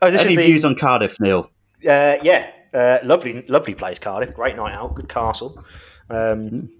Oh, 0.00 0.10
this 0.10 0.22
Any 0.22 0.36
the- 0.36 0.42
views 0.46 0.64
on 0.64 0.74
Cardiff, 0.74 1.20
Neil? 1.20 1.50
Uh, 1.86 2.16
yeah, 2.22 2.50
uh, 2.72 2.98
lovely, 3.02 3.42
lovely 3.48 3.74
place, 3.74 3.98
Cardiff. 3.98 4.32
Great 4.34 4.56
night 4.56 4.72
out, 4.72 4.94
good 4.94 5.08
castle. 5.10 5.62
Um, 6.08 6.70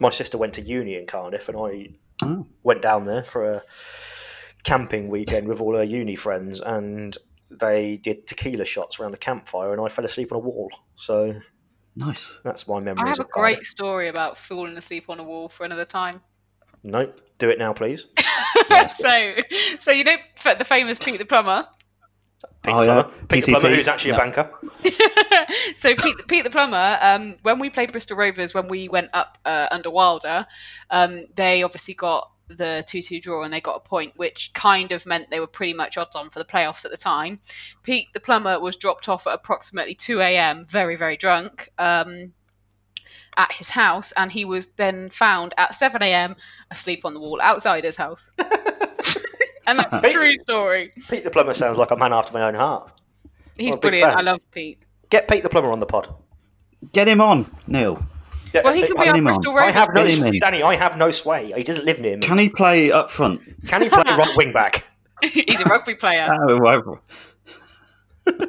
my 0.00 0.10
sister 0.10 0.38
went 0.38 0.54
to 0.54 0.60
uni 0.62 0.94
in 0.96 1.06
Cardiff, 1.06 1.48
and 1.48 1.56
I 1.58 1.88
Oh. 2.22 2.46
went 2.64 2.82
down 2.82 3.04
there 3.04 3.22
for 3.24 3.52
a 3.52 3.62
camping 4.64 5.08
weekend 5.08 5.46
with 5.48 5.60
all 5.60 5.76
her 5.76 5.84
uni 5.84 6.16
friends, 6.16 6.60
and 6.60 7.16
they 7.50 7.96
did 7.96 8.26
tequila 8.26 8.64
shots 8.64 8.98
around 9.00 9.12
the 9.12 9.16
campfire, 9.18 9.72
and 9.72 9.80
I 9.80 9.88
fell 9.88 10.04
asleep 10.04 10.32
on 10.32 10.36
a 10.36 10.40
wall. 10.40 10.70
So 10.96 11.40
Nice. 11.96 12.40
that's 12.44 12.66
my 12.68 12.80
memory. 12.80 13.04
I 13.04 13.08
have 13.08 13.18
a 13.20 13.22
of 13.22 13.30
Cardiff. 13.30 13.56
great 13.58 13.66
story 13.66 14.08
about 14.08 14.36
falling 14.36 14.76
asleep 14.76 15.04
on 15.08 15.18
a 15.20 15.24
wall 15.24 15.48
for 15.48 15.64
another 15.64 15.84
time. 15.84 16.20
Nope, 16.84 17.20
do 17.38 17.48
it 17.50 17.58
now, 17.58 17.72
please. 17.72 18.06
so, 18.98 19.34
so 19.78 19.90
you 19.90 20.04
know 20.04 20.16
the 20.58 20.64
famous 20.64 20.98
Pete 20.98 21.18
the 21.18 21.24
plumber. 21.24 21.66
Pete 22.62 22.74
Oh, 22.74 22.80
the 22.80 22.86
yeah. 22.86 23.02
plumber, 23.02 23.26
Pete 23.28 23.44
the 23.46 23.52
plumber, 23.52 23.68
who's 23.74 23.88
actually 23.88 24.10
Yeah. 24.10 24.16
a 24.16 24.18
banker. 24.18 24.50
so 25.76 25.94
Pete, 25.94 26.16
Pete 26.28 26.44
the 26.44 26.50
plumber. 26.50 26.98
Um, 27.00 27.36
when 27.42 27.58
we 27.58 27.70
played 27.70 27.92
Bristol 27.92 28.16
Rovers, 28.16 28.54
when 28.54 28.68
we 28.68 28.88
went 28.88 29.10
up 29.12 29.38
uh, 29.44 29.66
under 29.70 29.90
Wilder, 29.90 30.46
um, 30.90 31.26
they 31.34 31.62
obviously 31.62 31.94
got 31.94 32.30
the 32.48 32.82
two-two 32.88 33.20
draw 33.20 33.42
and 33.42 33.52
they 33.52 33.60
got 33.60 33.76
a 33.76 33.80
point, 33.80 34.12
which 34.16 34.50
kind 34.54 34.92
of 34.92 35.04
meant 35.04 35.30
they 35.30 35.40
were 35.40 35.46
pretty 35.46 35.74
much 35.74 35.98
odds 35.98 36.16
on 36.16 36.30
for 36.30 36.38
the 36.38 36.44
playoffs 36.44 36.84
at 36.84 36.90
the 36.90 36.96
time. 36.96 37.40
Pete 37.82 38.06
the 38.14 38.20
plumber 38.20 38.58
was 38.58 38.76
dropped 38.76 39.08
off 39.08 39.26
at 39.26 39.34
approximately 39.34 39.94
two 39.94 40.20
a.m. 40.20 40.64
very 40.68 40.96
very 40.96 41.16
drunk. 41.16 41.70
Um, 41.78 42.32
at 43.36 43.52
his 43.52 43.68
house, 43.68 44.12
and 44.16 44.32
he 44.32 44.44
was 44.44 44.66
then 44.76 45.08
found 45.10 45.54
at 45.58 45.72
7 45.72 46.02
a.m. 46.02 46.34
asleep 46.72 47.04
on 47.04 47.14
the 47.14 47.20
wall 47.20 47.40
outside 47.40 47.84
his 47.84 47.94
house. 47.96 48.32
and 49.68 49.78
that's 49.78 49.96
a 49.96 50.00
true 50.10 50.34
story. 50.38 50.90
Pete 51.08 51.22
the 51.24 51.30
plumber 51.30 51.54
sounds 51.54 51.78
like 51.78 51.90
a 51.92 51.96
man 51.96 52.12
after 52.12 52.32
my 52.32 52.42
own 52.42 52.54
heart. 52.54 52.90
He's 53.56 53.68
I'm 53.72 53.74
a 53.74 53.76
big 53.76 53.80
brilliant. 53.82 54.10
fan. 54.14 54.18
I 54.18 54.30
love 54.30 54.40
Pete. 54.50 54.78
Get 55.10 55.28
Pete 55.28 55.42
the 55.42 55.48
plumber 55.48 55.70
on 55.70 55.78
the 55.80 55.86
pod. 55.86 56.12
Get 56.92 57.08
him 57.08 57.20
on, 57.20 57.50
Neil. 57.66 58.04
Yeah, 58.54 58.62
Well, 58.64 58.72
he 58.72 58.82
can 58.82 58.92
be 58.96 59.04
Get 59.04 59.08
our 59.08 59.16
him 59.16 59.26
on. 59.26 59.34
Bristol 59.34 59.58
I 59.58 59.70
have 59.70 59.88
no, 59.94 60.06
Get 60.06 60.18
him. 60.18 60.38
Danny. 60.40 60.62
I 60.62 60.74
have 60.74 60.96
no 60.96 61.10
sway. 61.10 61.52
He 61.54 61.62
doesn't 61.62 61.84
live 61.84 62.00
near 62.00 62.16
me. 62.16 62.22
Can 62.22 62.38
he 62.38 62.48
play 62.48 62.90
up 62.90 63.10
front? 63.10 63.40
Can 63.66 63.82
he 63.82 63.88
play 63.88 64.02
right 64.06 64.36
wing 64.36 64.52
back? 64.52 64.84
He's 65.22 65.60
a 65.60 65.64
rugby 65.64 65.94
player. 65.94 66.28
Oh. 66.50 66.98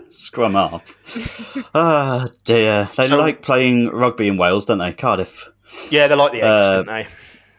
Scrum 0.07 0.53
half. 0.53 0.97
Ah, 1.73 2.27
dear. 2.43 2.89
They 2.97 3.03
So- 3.07 3.17
like 3.17 3.41
playing 3.41 3.87
rugby 3.89 4.27
in 4.27 4.37
Wales, 4.37 4.65
don't 4.65 4.77
they? 4.77 4.91
Cardiff. 4.93 5.49
Yeah, 5.89 6.07
they 6.07 6.15
like 6.15 6.33
the 6.33 6.41
eggs, 6.41 6.63
Uh, 6.63 6.69
don't 6.83 6.85
they? 6.87 7.07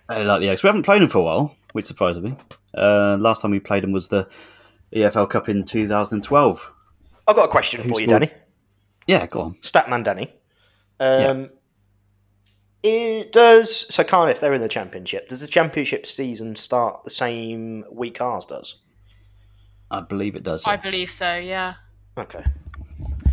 They 0.08 0.24
like 0.24 0.40
the 0.40 0.48
Eggs. 0.50 0.62
We 0.62 0.66
haven't 0.66 0.82
played 0.82 1.00
them 1.00 1.08
for 1.08 1.18
a 1.18 1.22
while, 1.22 1.56
which 1.72 1.86
surprises 1.86 2.22
me. 2.22 2.36
Uh, 2.74 3.16
last 3.18 3.42
time 3.42 3.50
we 3.50 3.60
played 3.60 3.82
them 3.82 3.92
was 3.92 4.08
the 4.08 4.28
EFL 4.94 5.28
Cup 5.28 5.48
in 5.48 5.64
2012. 5.64 6.72
I've 7.26 7.36
got 7.36 7.44
a 7.44 7.48
question 7.48 7.82
Who 7.82 7.88
for 7.88 8.00
you. 8.00 8.06
Danny. 8.06 8.30
Yeah, 9.06 9.26
go 9.26 9.40
on. 9.40 9.54
Statman 9.54 10.04
Danny. 10.04 10.32
Um, 10.98 11.50
it 12.82 13.32
does 13.32 13.92
so 13.92 14.04
Cardiff? 14.04 14.40
They're 14.40 14.54
in 14.54 14.60
the 14.60 14.68
championship. 14.68 15.28
Does 15.28 15.40
the 15.40 15.46
championship 15.46 16.06
season 16.06 16.56
start 16.56 17.04
the 17.04 17.10
same 17.10 17.84
week 17.90 18.20
ours 18.20 18.46
does? 18.46 18.76
I 19.90 20.00
believe 20.00 20.36
it 20.36 20.42
does. 20.42 20.66
I 20.66 20.76
believe 20.76 21.10
so. 21.10 21.36
Yeah. 21.36 21.74
Okay. 22.16 22.44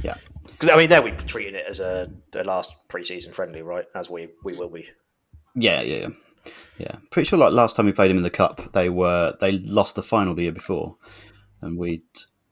yeah. 0.03 0.15
Because 0.43 0.69
I 0.69 0.77
mean, 0.77 0.89
there 0.89 1.01
we 1.01 1.11
treating 1.11 1.55
it 1.55 1.65
as 1.67 1.79
a 1.79 2.11
the 2.31 2.43
last 2.43 2.75
pre-season 2.87 3.31
friendly, 3.31 3.61
right? 3.61 3.85
As 3.95 4.09
we 4.09 4.29
we 4.43 4.57
will 4.57 4.69
be. 4.69 4.89
Yeah, 5.55 5.81
yeah, 5.81 5.97
yeah. 5.97 6.07
Yeah. 6.77 6.95
Pretty 7.11 7.27
sure 7.27 7.39
like 7.39 7.53
last 7.53 7.75
time 7.75 7.85
we 7.85 7.91
played 7.91 8.09
them 8.09 8.17
in 8.17 8.23
the 8.23 8.29
cup, 8.29 8.73
they 8.73 8.89
were 8.89 9.35
they 9.39 9.53
lost 9.59 9.95
the 9.95 10.03
final 10.03 10.33
the 10.33 10.43
year 10.43 10.51
before, 10.51 10.95
and 11.61 11.77
we'd 11.77 12.03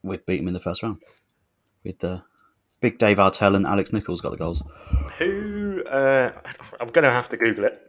we'd 0.04 0.26
beat 0.26 0.38
them 0.38 0.48
in 0.48 0.54
the 0.54 0.60
first 0.60 0.84
round. 0.84 1.02
With 1.84 2.00
the 2.00 2.24
big 2.82 2.98
Dave 2.98 3.18
Artell 3.18 3.56
and 3.56 3.66
Alex 3.66 3.94
Nicholls 3.94 4.22
got 4.22 4.32
the 4.32 4.38
goals. 4.38 4.64
Who? 5.18 5.84
Uh, 5.84 6.32
I'm 6.80 6.90
going 6.90 7.04
to 7.04 7.12
have 7.12 7.30
to 7.30 7.38
Google 7.38 7.66
it 7.66 7.86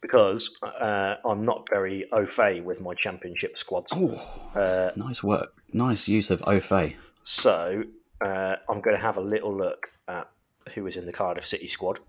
because 0.00 0.56
uh, 0.62 1.16
I'm 1.24 1.44
not 1.44 1.68
very 1.68 2.10
au 2.12 2.26
fait 2.26 2.60
with 2.60 2.80
my 2.80 2.94
championship 2.94 3.56
squads. 3.56 3.92
Uh, 3.92 4.90
Nice 4.96 5.22
work. 5.22 5.52
Nice 5.72 6.08
use 6.08 6.30
of 6.30 6.40
Ofe. 6.42 6.94
So 7.22 7.84
uh, 8.20 8.56
I'm 8.68 8.80
going 8.80 8.96
to 8.96 9.02
have 9.02 9.16
a 9.16 9.22
little 9.22 9.56
look 9.56 9.90
at 10.08 10.30
who 10.74 10.86
is 10.86 10.96
in 10.96 11.06
the 11.06 11.12
Cardiff 11.12 11.46
City 11.46 11.66
squad. 11.66 12.00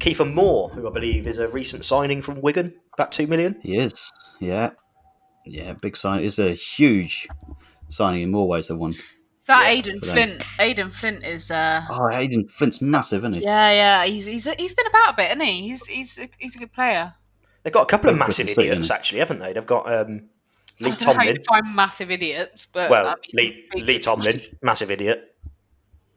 Kiefer 0.00 0.32
Moore, 0.32 0.70
who 0.70 0.88
I 0.88 0.92
believe 0.92 1.26
is 1.26 1.38
a 1.38 1.48
recent 1.48 1.84
signing 1.84 2.22
from 2.22 2.40
Wigan, 2.40 2.72
about 2.94 3.12
two 3.12 3.26
million. 3.26 3.56
He 3.62 3.76
is. 3.78 4.10
Yeah. 4.40 4.70
Yeah, 5.46 5.72
big 5.74 5.96
sign. 5.96 6.24
It's 6.24 6.38
a 6.38 6.52
huge 6.52 7.28
signing 7.88 8.22
in 8.22 8.30
more 8.30 8.46
ways 8.48 8.68
than 8.68 8.78
one. 8.78 8.94
That 9.46 9.68
Yes, 9.68 9.78
Aden. 9.78 10.00
Flint. 10.00 10.44
Aden 10.60 10.90
Flint 10.90 11.24
is. 11.24 11.50
Uh, 11.50 11.82
Oh, 11.90 12.08
Aden 12.10 12.46
Flint's 12.48 12.80
massive, 12.82 13.20
isn't 13.22 13.34
he? 13.34 13.42
yeah, 13.42 13.70
yeah. 13.72 14.04
He's 14.06 14.26
he's 14.26 14.48
he's 14.54 14.74
been 14.74 14.86
about 14.86 15.14
a 15.14 15.16
bit, 15.16 15.28
hasn't 15.28 15.42
he? 15.44 15.68
He's 15.68 15.86
he's 15.86 16.18
a, 16.18 16.28
he's 16.38 16.54
a 16.54 16.58
good 16.58 16.72
player. 16.72 17.14
They've 17.62 17.72
got 17.72 17.82
a 17.82 17.86
couple 17.86 18.08
of 18.10 18.14
Both 18.14 18.20
massive 18.28 18.46
Bristol 18.46 18.62
City, 18.62 18.68
idiots, 18.70 18.88
haven't 18.88 18.98
actually, 18.98 19.18
haven't 19.18 19.38
they? 19.40 19.52
They've 19.52 19.66
got 19.66 19.92
um, 19.92 20.22
Lee 20.80 20.92
I 20.92 20.94
don't 20.94 21.00
know 21.08 21.12
how 21.14 21.22
you 21.24 21.32
Tomlin. 21.32 21.34
define 21.42 21.74
massive 21.74 22.10
idiots, 22.10 22.66
but 22.66 22.90
Well, 22.90 23.06
I 23.08 23.14
mean, 23.34 23.64
Lee, 23.74 23.82
Lee 23.82 23.98
Tomlin, 23.98 24.40
massive 24.62 24.90
idiot. 24.90 25.34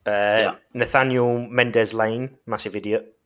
Uh, 0.06 0.56
Nathaniel 0.74 1.40
Mendez-Laing, 1.48 2.38
massive 2.46 2.76
idiot. 2.76 3.18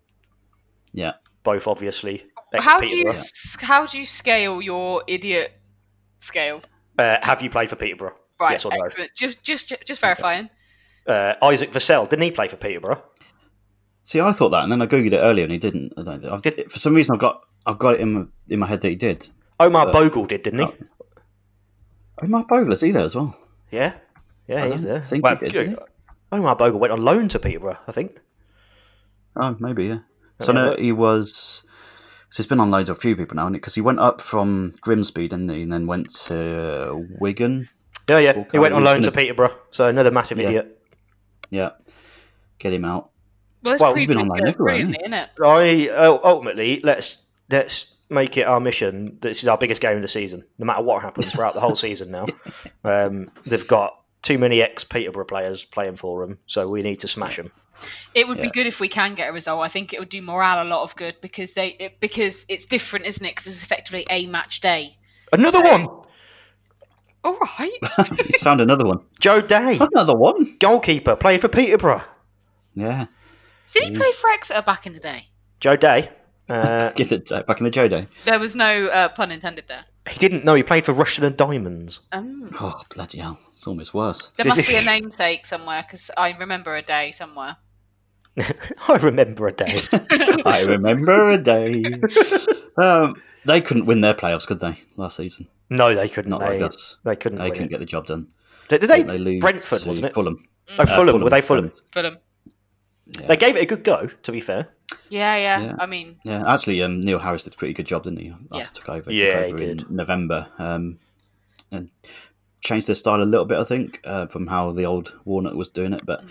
Yeah. 0.98 1.14
Both 1.44 1.68
obviously. 1.68 2.26
How 2.56 2.80
do 2.80 2.88
you 2.88 3.14
how 3.62 3.86
do 3.86 4.00
you 4.00 4.06
scale 4.06 4.62
your 4.62 5.04
idiot 5.08 5.52
scale? 6.18 6.62
Uh, 6.98 7.18
have 7.22 7.42
you 7.42 7.50
played 7.50 7.70
for 7.70 7.76
Peterborough? 7.76 8.16
Right, 8.40 8.54
Yes 8.54 8.66
or 8.66 8.72
no? 8.76 8.84
excellent. 8.86 9.12
Just 9.16 9.44
just 9.44 9.72
just 9.86 10.02
verifying. 10.02 10.50
Uh, 11.06 11.36
Isaac 11.44 11.72
Vassell, 11.72 12.10
didn't 12.10 12.24
he 12.24 12.32
play 12.32 12.48
for 12.48 12.58
Peterborough? 12.58 13.02
See, 14.04 14.20
I 14.20 14.32
thought 14.32 14.50
that, 14.50 14.64
and 14.64 14.72
then 14.72 14.82
I 14.82 14.88
googled 14.88 15.14
it 15.14 15.18
earlier, 15.20 15.44
and 15.44 15.52
he 15.54 15.60
didn't. 15.60 15.94
I 15.98 16.02
don't, 16.04 16.26
I've, 16.26 16.42
did 16.42 16.58
it 16.60 16.72
for 16.72 16.80
some 16.80 16.96
reason, 16.96 17.14
I've 17.14 17.20
got 17.22 17.44
I've 17.66 17.78
got 17.78 17.96
it 17.96 18.02
in 18.02 18.14
my, 18.14 18.26
in 18.50 18.60
my 18.60 18.68
head 18.68 18.82
that 18.82 18.90
he 18.90 18.96
did. 18.96 19.30
Omar 19.60 19.86
But- 19.86 19.94
Bogle 19.94 20.26
did, 20.26 20.42
didn't 20.44 20.60
he? 20.68 20.74
Omar 22.24 22.46
Bogler's 22.46 22.82
he 22.82 22.92
there 22.92 23.06
as 23.06 23.16
well? 23.16 23.38
Yeah, 23.72 23.94
yeah, 24.48 24.64
I 24.64 24.70
he's 24.70 24.84
there. 24.84 25.00
think 25.00 25.24
well, 25.24 25.36
he 25.36 25.46
did, 25.46 25.54
good. 25.54 25.70
did 25.72 25.80
Omar 26.32 26.56
Bogle 26.56 26.80
went 26.80 26.92
on 26.94 27.04
loan 27.04 27.28
to 27.30 27.40
Peterborough, 27.40 27.78
I 27.88 27.92
think. 27.92 28.20
Oh, 29.36 29.56
maybe 29.60 29.86
yeah. 29.86 30.00
Let 30.40 30.46
So 30.48 30.54
me 30.54 30.62
no, 30.62 30.76
he 30.78 30.92
was 30.92 31.64
So 32.30 32.38
he's 32.44 32.48
been 32.48 32.60
on 32.60 32.70
loads 32.72 32.90
of 32.90 32.98
a 32.98 33.00
few 33.00 33.16
people 33.16 33.36
now, 33.36 33.50
because 33.50 33.76
he 33.76 33.82
went 33.82 34.00
up 34.00 34.22
from 34.22 34.74
Grimsby, 34.82 35.28
didn't 35.30 35.50
he, 35.50 35.62
and 35.64 35.72
then 35.72 35.88
went 35.88 36.10
to 36.26 37.08
Wigan. 37.20 37.70
Yeah, 38.10 38.20
yeah. 38.20 38.44
He 38.52 38.60
went 38.60 38.74
on 38.74 38.84
loan 38.84 39.02
to 39.02 39.12
Peterborough, 39.12 39.56
so 39.72 39.88
another 39.88 40.12
massive 40.12 40.40
Yeah. 40.40 40.48
idiot. 40.48 40.80
Yeah, 41.50 41.70
get 42.60 42.74
him 42.74 42.84
out. 42.86 43.10
Well, 43.64 43.74
it's 43.74 43.82
Well, 43.82 43.96
he's 43.96 44.06
been 44.08 44.18
on 44.18 44.28
loan 44.28 44.40
good, 44.40 44.50
everywhere, 44.50 44.76
brilliantly, 44.76 45.00
isn't 45.02 45.14
it? 45.14 45.30
I 45.44 45.90
uh, 45.90 46.20
ultimately 46.24 46.80
let's 46.84 47.18
let's 47.50 47.94
make 48.10 48.38
it 48.38 48.44
our 48.48 48.60
mission. 48.60 49.18
This 49.22 49.42
is 49.44 49.48
our 49.48 49.58
biggest 49.58 49.82
game 49.82 49.96
of 49.96 50.02
the 50.02 50.08
season, 50.08 50.44
no 50.58 50.66
matter 50.66 50.82
what 50.84 51.02
happens 51.02 51.34
throughout 51.34 51.54
the 51.54 51.60
whole 51.60 51.76
season. 51.76 52.12
Now, 52.12 52.28
um, 52.84 53.32
they've 53.46 53.68
got 53.68 53.94
too 54.28 54.38
many 54.38 54.62
ex 54.62 54.84
Peterborough 54.84 55.26
players 55.26 55.66
playing 55.66 55.96
for 55.96 56.26
them, 56.26 56.38
so 56.48 56.68
we 56.68 56.82
need 56.82 57.00
to 57.00 57.08
smash 57.08 57.38
them. 57.38 57.52
It 58.14 58.28
would 58.28 58.42
be 58.42 58.50
good 58.50 58.68
if 58.68 58.80
we 58.80 58.90
can 58.90 59.14
get 59.16 59.30
a 59.30 59.34
result. 59.34 59.64
I 59.64 59.70
think 59.70 59.94
it 59.94 60.00
would 60.00 60.10
do 60.10 60.22
morale 60.22 60.64
a 60.64 60.68
lot 60.68 60.82
of 60.84 60.96
good 60.96 61.16
because 61.22 61.54
they 61.54 61.70
it, 61.80 62.00
because 62.00 62.46
it's 62.50 62.66
different, 62.66 63.06
isn't 63.06 63.26
it? 63.26 63.32
Because 63.36 63.48
it's 63.48 63.64
effectively 63.64 64.06
a 64.10 64.26
match 64.26 64.60
day. 64.60 64.98
Another 65.32 65.62
one. 65.62 65.88
All 67.24 67.38
right. 67.60 67.80
He's 68.28 68.42
found 68.42 68.62
another 68.62 68.86
one. 68.86 69.00
Joe 69.20 69.42
Day, 69.42 69.78
Another 69.80 70.16
one. 70.16 70.58
goalkeeper, 70.60 71.16
playing 71.16 71.40
for 71.40 71.50
Peterborough. 71.50 72.04
Yeah. 72.74 73.08
Did 73.74 73.84
he 73.84 73.92
play 73.92 74.12
for 74.14 74.30
Exeter 74.30 74.62
back 74.62 74.86
in 74.88 74.94
the 74.94 75.00
day? 75.00 75.28
Joe 75.60 75.76
Day. 75.76 76.10
Uh, 76.50 76.92
Get 76.92 77.12
it 77.12 77.30
uh, 77.30 77.44
back 77.44 77.60
in 77.60 77.66
the 77.66 77.70
Joe 77.70 77.90
day. 77.90 78.08
There 78.24 78.40
was 78.40 78.56
no 78.56 78.86
uh, 78.88 79.10
pun 79.10 79.34
intended 79.34 79.66
there. 79.68 79.84
He 80.10 80.18
didn't 80.20 80.46
know 80.46 80.56
he 80.56 80.64
played 80.64 80.86
for 80.86 80.94
Rushden 80.94 81.24
and 81.24 81.36
Diamonds. 81.38 82.00
Um, 82.12 82.52
Oh 82.60 82.82
bloody 82.94 83.20
hell! 83.20 83.38
It's 83.54 83.68
almost 83.68 83.94
worse. 83.94 84.32
there 84.38 84.46
must 84.48 84.70
be 84.70 84.76
a 84.78 84.82
namesake 84.86 85.46
somewhere 85.46 85.84
because 85.84 86.10
I 86.18 86.32
remember 86.38 86.76
a 86.76 86.82
day 86.82 87.12
somewhere. 87.12 87.58
I 88.38 88.98
remember 89.02 89.48
a 89.48 89.52
day. 89.52 89.76
I 90.46 90.64
remember 90.68 91.32
a 91.32 91.38
day. 91.38 91.84
um, 92.78 93.22
they 93.46 93.62
couldn't 93.62 93.86
win 93.86 94.02
their 94.02 94.14
playoffs, 94.14 94.46
could 94.48 94.60
they? 94.60 94.80
Last 94.96 95.18
season, 95.18 95.48
no, 95.70 95.94
they 95.96 96.08
couldn't. 96.08 96.32
not 96.32 96.42
they, 96.42 96.60
like 96.60 96.70
us. 96.74 96.98
they 97.04 97.16
couldn't. 97.16 97.40
They 97.40 97.46
win 97.46 97.52
couldn't 97.54 97.66
it. 97.68 97.72
get 97.72 97.80
the 97.80 97.86
job 97.86 98.06
done. 98.06 98.28
Did 98.70 98.82
they? 98.82 99.04
They 99.04 99.18
lose 99.18 99.40
Brentford, 99.42 99.82
to 99.82 99.88
wasn't 99.88 100.08
it? 100.08 100.14
Fulham. 100.14 100.48
Oh, 100.78 100.84
Uh, 100.84 100.86
Fulham. 100.86 101.22
Were 101.24 101.30
they 101.30 101.42
Fulham? 101.42 101.72
Fulham. 101.92 102.18
They 103.08 103.38
gave 103.38 103.56
it 103.56 103.62
a 103.64 103.66
good 103.66 103.84
go. 103.84 104.08
To 104.08 104.32
be 104.32 104.42
fair. 104.42 104.68
Yeah, 105.10 105.36
yeah, 105.36 105.62
Yeah. 105.62 105.76
I 105.80 105.86
mean, 105.86 106.18
Yeah, 106.24 106.44
actually, 106.52 106.82
um, 106.82 107.02
Neil 107.02 107.20
Harris 107.20 107.44
did 107.44 107.54
a 107.54 107.58
pretty 107.58 107.74
good 107.74 107.86
job, 107.88 108.04
didn't 108.04 108.20
he? 108.20 108.30
After 108.30 108.46
Yeah. 108.58 108.64
he 108.66 108.74
took 108.74 108.90
over. 108.90 109.12
Yeah, 109.12 109.34
took 109.36 109.46
he 109.46 109.54
over 109.54 109.58
did. 109.58 109.82
in 109.90 109.96
November. 109.96 110.48
Um, 110.58 111.00
and 111.72 111.90
changed 112.62 112.88
their 112.88 112.96
style 112.96 113.22
a 113.22 113.26
little 113.26 113.46
bit, 113.46 113.58
I 113.58 113.64
think, 113.64 114.00
uh, 114.06 114.28
from 114.28 114.48
how 114.48 114.72
the 114.72 114.86
old 114.86 115.14
Warnock 115.26 115.54
was 115.56 115.70
doing 115.70 115.94
it. 115.94 116.06
But 116.06 116.24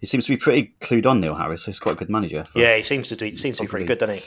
he 0.00 0.06
seems 0.06 0.26
to 0.26 0.32
be 0.32 0.36
pretty 0.36 0.74
clued 0.80 1.06
on, 1.06 1.20
Neil 1.20 1.34
Harris. 1.34 1.66
He's 1.66 1.78
quite 1.80 1.92
a 1.92 1.98
good 1.98 2.10
manager. 2.10 2.44
for- 2.44 2.60
Yeah, 2.60 2.76
he 2.76 2.82
seems 2.82 3.08
to 3.08 3.16
do. 3.16 3.34
Seems 3.34 3.56
to 3.58 3.64
be 3.64 3.68
pretty 3.68 3.86
good, 3.86 3.98
doesn't 3.98 4.16
he? 4.16 4.22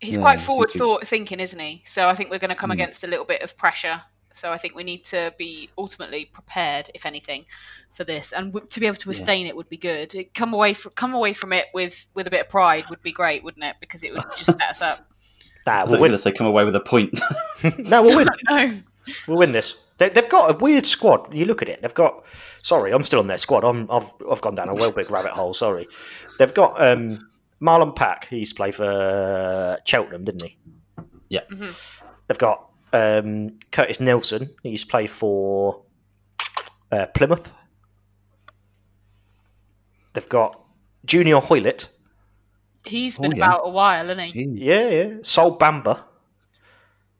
he's 0.00 0.14
Yeah, 0.16 0.20
quite 0.22 0.40
forward 0.40 0.70
seems 0.70 0.74
to- 0.74 0.78
thought 0.78 1.06
thinking, 1.06 1.40
isn't 1.40 1.58
he? 1.58 1.82
So 1.84 2.08
I 2.08 2.14
think 2.14 2.30
we're 2.30 2.38
going 2.38 2.50
to 2.50 2.54
come 2.56 2.70
Mm. 2.70 2.74
against 2.74 3.02
a 3.04 3.06
little 3.08 3.24
bit 3.24 3.42
of 3.42 3.56
pressure. 3.56 4.02
So 4.34 4.52
I 4.52 4.58
think 4.58 4.74
we 4.76 4.84
need 4.84 5.04
to 5.06 5.34
be 5.38 5.68
ultimately 5.78 6.26
prepared, 6.26 6.90
if 6.94 7.04
anything, 7.06 7.44
for 7.92 8.04
this, 8.04 8.32
and 8.32 8.52
w- 8.52 8.66
to 8.68 8.80
be 8.80 8.86
able 8.86 8.96
to 8.96 9.08
withstand 9.08 9.48
it 9.48 9.56
would 9.56 9.68
be 9.68 9.76
good. 9.76 10.14
It- 10.14 10.34
Come 10.34 10.54
away 10.54 10.74
from 10.74 10.92
come 10.92 11.14
away 11.14 11.32
from 11.32 11.52
it 11.52 11.66
with 11.74 12.06
with 12.14 12.26
a 12.26 12.30
bit 12.30 12.42
of 12.42 12.48
pride 12.48 12.84
would 12.90 13.02
be 13.02 13.12
great, 13.12 13.42
wouldn't 13.42 13.64
it? 13.64 13.76
Because 13.80 14.04
it 14.04 14.12
would 14.12 14.22
just 14.38 14.46
set 14.58 14.70
us 14.70 14.80
up. 14.82 15.06
Nah, 15.66 15.72
I 15.72 15.80
thought 15.80 15.88
we'll 15.90 16.00
win. 16.00 16.10
going 16.10 16.12
to 16.12 16.18
say 16.18 16.32
come 16.32 16.46
away 16.46 16.64
with 16.64 16.76
a 16.76 16.80
point. 16.80 17.18
no, 17.78 18.02
we'll 18.02 18.16
win. 18.16 18.28
no, 18.48 18.72
We'll 19.26 19.38
win 19.38 19.52
this. 19.52 19.74
They, 19.96 20.10
they've 20.10 20.28
got 20.28 20.54
a 20.54 20.58
weird 20.58 20.86
squad. 20.86 21.34
You 21.34 21.46
look 21.46 21.62
at 21.62 21.68
it. 21.68 21.80
They've 21.82 21.92
got. 21.94 22.24
Sorry, 22.62 22.92
I'm 22.92 23.02
still 23.02 23.18
on 23.18 23.26
their 23.26 23.38
squad. 23.38 23.64
I'm, 23.64 23.90
I've 23.90 24.12
I've 24.30 24.40
gone 24.42 24.54
down 24.54 24.68
a 24.68 24.74
well 24.74 24.92
big 24.92 25.10
rabbit 25.10 25.32
hole. 25.32 25.54
Sorry. 25.54 25.88
They've 26.38 26.52
got 26.54 26.80
um, 26.80 27.28
Marlon 27.60 27.96
Pack. 27.96 28.28
He 28.28 28.36
used 28.38 28.52
to 28.52 28.56
play 28.56 28.70
for 28.70 29.78
Cheltenham, 29.84 30.24
didn't 30.24 30.42
he? 30.42 30.58
yeah. 31.30 31.40
They've 32.28 32.38
got 32.38 32.67
um, 32.92 33.58
Curtis 33.70 34.00
Nelson. 34.00 34.50
He 34.62 34.70
used 34.70 34.84
to 34.86 34.90
play 34.90 35.06
for 35.06 35.82
uh, 36.92 37.06
Plymouth. 37.14 37.52
They've 40.12 40.28
got 40.28 40.58
Junior 41.04 41.36
Hoilett. 41.40 41.88
He's 42.84 43.18
been 43.18 43.32
yeah. 43.32 43.44
about 43.44 43.60
a 43.64 43.70
while, 43.70 44.06
hasn't 44.06 44.32
he? 44.34 44.44
Yeah, 44.44 44.88
yeah. 44.88 45.14
Sol 45.22 45.58
Bamba. 45.58 46.02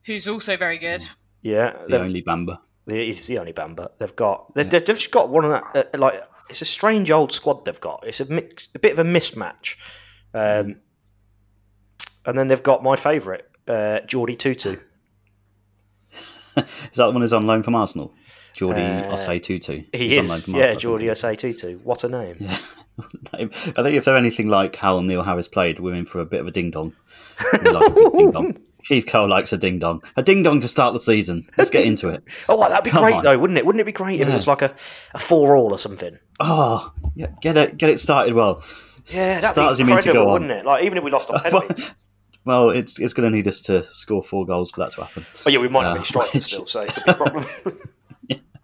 Who's 0.03 0.27
also 0.27 0.57
very 0.57 0.77
good. 0.77 1.07
Yeah, 1.41 1.73
The 1.83 1.89
they've- 1.91 2.01
only 2.01 2.21
Bamba. 2.23 2.59
He's 2.87 3.27
the 3.27 3.37
only 3.37 3.53
Bamba 3.53 3.89
they've 3.99 4.15
got. 4.15 4.51
They've, 4.55 4.67
they've 4.67 4.83
just 4.83 5.11
got 5.11 5.29
one 5.29 5.45
of 5.45 5.51
that. 5.51 5.93
Uh, 5.93 5.97
like 5.99 6.23
it's 6.49 6.63
a 6.63 6.65
strange 6.65 7.11
old 7.11 7.31
squad 7.31 7.63
they've 7.63 7.79
got. 7.79 8.03
It's 8.07 8.19
a 8.19 8.25
mix, 8.25 8.67
a 8.73 8.79
bit 8.79 8.93
of 8.97 8.99
a 8.99 9.03
mismatch. 9.03 9.75
Um, 10.33 10.77
and 12.25 12.35
then 12.37 12.47
they've 12.47 12.63
got 12.63 12.81
my 12.81 12.95
favourite, 12.95 13.43
uh, 13.67 13.99
Jordi 14.07 14.37
Tutu. 14.37 14.77
Is 16.57 16.65
that 16.95 17.05
the 17.05 17.11
one 17.11 17.21
who's 17.21 17.33
on 17.33 17.45
loan 17.47 17.63
from 17.63 17.75
Arsenal? 17.75 18.13
Jordi 18.55 19.05
Uh, 19.07 19.13
Osei 19.13 19.41
Tutu. 19.41 19.83
He 19.93 20.17
is, 20.17 20.47
yeah, 20.49 20.73
Jordi 20.73 21.03
Osei 21.11 21.37
Tutu. 21.37 21.77
What 21.83 22.03
a 22.03 22.09
name! 22.09 22.37
I 23.33 23.37
think 23.47 23.95
if 23.95 24.05
they're 24.05 24.17
anything 24.17 24.49
like 24.49 24.75
how 24.75 24.99
Neil 24.99 25.23
Harris 25.23 25.47
played, 25.47 25.79
we're 25.79 25.93
in 25.95 26.05
for 26.05 26.19
a 26.19 26.25
bit 26.25 26.41
of 26.41 26.47
a 26.47 26.51
ding 26.51 26.71
dong. 26.71 26.93
Like 27.63 27.95
ding 27.95 28.31
dong. 28.31 28.61
Keith 28.83 29.05
Curle 29.05 29.27
likes 29.29 29.53
a 29.53 29.57
ding 29.57 29.77
dong. 29.79 30.01
A 30.17 30.23
ding 30.23 30.41
dong 30.43 30.59
to 30.61 30.67
start 30.67 30.93
the 30.93 30.99
season. 30.99 31.47
Let's 31.57 31.69
get 31.69 31.85
into 31.85 32.09
it. 32.09 32.23
Oh, 32.49 32.67
that'd 32.67 32.83
be 32.83 32.89
Come 32.89 33.03
great 33.03 33.15
on. 33.15 33.23
though, 33.23 33.37
wouldn't 33.37 33.57
it? 33.59 33.65
Wouldn't 33.65 33.81
it 33.81 33.85
be 33.85 33.91
great 33.91 34.19
if 34.19 34.27
it 34.27 34.33
was 34.33 34.47
like 34.47 34.61
a, 34.61 34.73
a 35.13 35.19
four 35.19 35.55
all 35.55 35.71
or 35.71 35.77
something? 35.77 36.17
Oh, 36.39 36.91
yeah, 37.15 37.27
get 37.41 37.55
it, 37.57 37.77
get 37.77 37.89
it 37.89 37.99
started 37.99 38.33
well. 38.33 38.63
Yeah, 39.07 39.35
that'd 39.41 39.49
Start 39.51 39.71
as 39.71 39.77
be 39.77 39.83
you 39.83 39.89
mean 39.89 39.99
to 39.99 40.09
incredible, 40.09 40.25
go 40.25 40.29
on. 40.29 40.41
wouldn't 40.41 40.51
it? 40.51 40.65
Like 40.65 40.83
even 40.85 40.97
if 40.97 41.03
we 41.03 41.11
lost 41.11 41.29
on 41.29 41.39
penalties. 41.41 41.93
Well, 42.49 42.71
it's 42.71 42.97
it's 42.99 43.13
going 43.13 43.29
to 43.31 43.35
need 43.37 43.47
us 43.47 43.61
to 43.61 43.83
score 43.93 44.23
four 44.23 44.43
goals 44.43 44.71
for 44.71 44.79
that 44.79 44.91
to 44.93 45.03
happen. 45.03 45.23
oh 45.45 45.49
yeah, 45.51 45.59
we 45.59 45.67
might 45.67 45.83
not 45.83 45.97
Uh, 45.97 45.99
be 45.99 46.03
striking 46.03 46.41
still, 46.49 46.65
so 46.65 46.81
it 46.81 46.91
could 46.95 47.05
be 47.05 47.11
a 47.11 47.13
problem. 47.13 47.45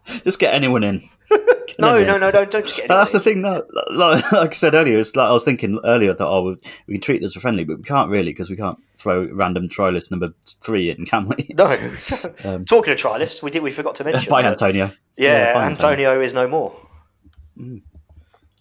Just 0.24 0.40
get 0.40 0.56
anyone 0.56 0.84
in. 0.84 1.02
Get 1.30 1.78
no, 1.80 1.94
them 1.94 2.02
in. 2.02 2.08
no, 2.08 2.18
no, 2.18 2.32
don't, 2.32 2.50
don't 2.50 2.64
just 2.66 2.78
get. 2.78 2.88
But 2.88 2.98
that's 2.98 3.12
the 3.12 3.20
thing, 3.20 3.42
though. 3.44 3.64
Like, 3.92 4.32
like 4.32 4.50
I 4.52 4.54
said 4.54 4.74
earlier, 4.74 4.98
it's 4.98 5.16
like 5.16 5.28
I 5.30 5.34
was 5.34 5.44
thinking 5.44 5.80
earlier 5.84 6.14
that 6.16 6.26
oh, 6.26 6.44
we, 6.44 6.58
we 6.88 6.94
can 6.96 7.02
treat 7.02 7.22
this 7.22 7.36
as 7.36 7.42
friendly, 7.42 7.64
but 7.64 7.78
we 7.78 7.84
can't 7.84 8.10
really 8.10 8.32
because 8.32 8.50
we 8.50 8.56
can't 8.56 8.78
throw 8.96 9.28
random 9.32 9.68
try 9.70 9.90
list 9.90 10.10
number 10.10 10.34
three 10.48 10.90
in, 10.90 11.06
can 11.06 11.28
we? 11.28 11.48
No. 11.56 11.66
Um, 12.44 12.66
Talking 12.66 12.94
of 12.94 13.00
trialists, 13.00 13.44
we 13.44 13.52
did. 13.52 13.62
We 13.62 13.72
forgot 13.72 13.96
to 13.96 14.04
mention. 14.04 14.30
by 14.32 14.42
Antonio. 14.44 14.92
Yeah, 15.18 15.54
by 15.54 15.66
Antonio 15.66 16.22
is 16.22 16.34
no 16.34 16.48
more. 16.48 16.76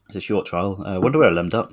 It's 0.09 0.17
a 0.17 0.21
short 0.21 0.45
trial. 0.47 0.83
I 0.85 0.97
uh, 0.97 1.01
wonder 1.01 1.19
where 1.19 1.31
he'll 1.31 1.39
end 1.39 1.55
up. 1.55 1.73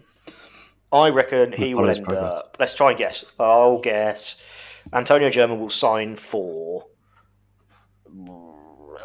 I 0.94 1.10
reckon 1.10 1.52
he 1.54 1.74
will 1.74 1.90
end 1.90 2.04
progress. 2.04 2.24
up. 2.24 2.58
Let's 2.60 2.74
try 2.74 2.90
and 2.90 2.98
guess. 2.98 3.24
I'll 3.40 3.80
guess. 3.80 4.82
Antonio 4.94 5.30
German 5.30 5.60
will 5.60 5.70
sign 5.70 6.16
for 6.16 6.86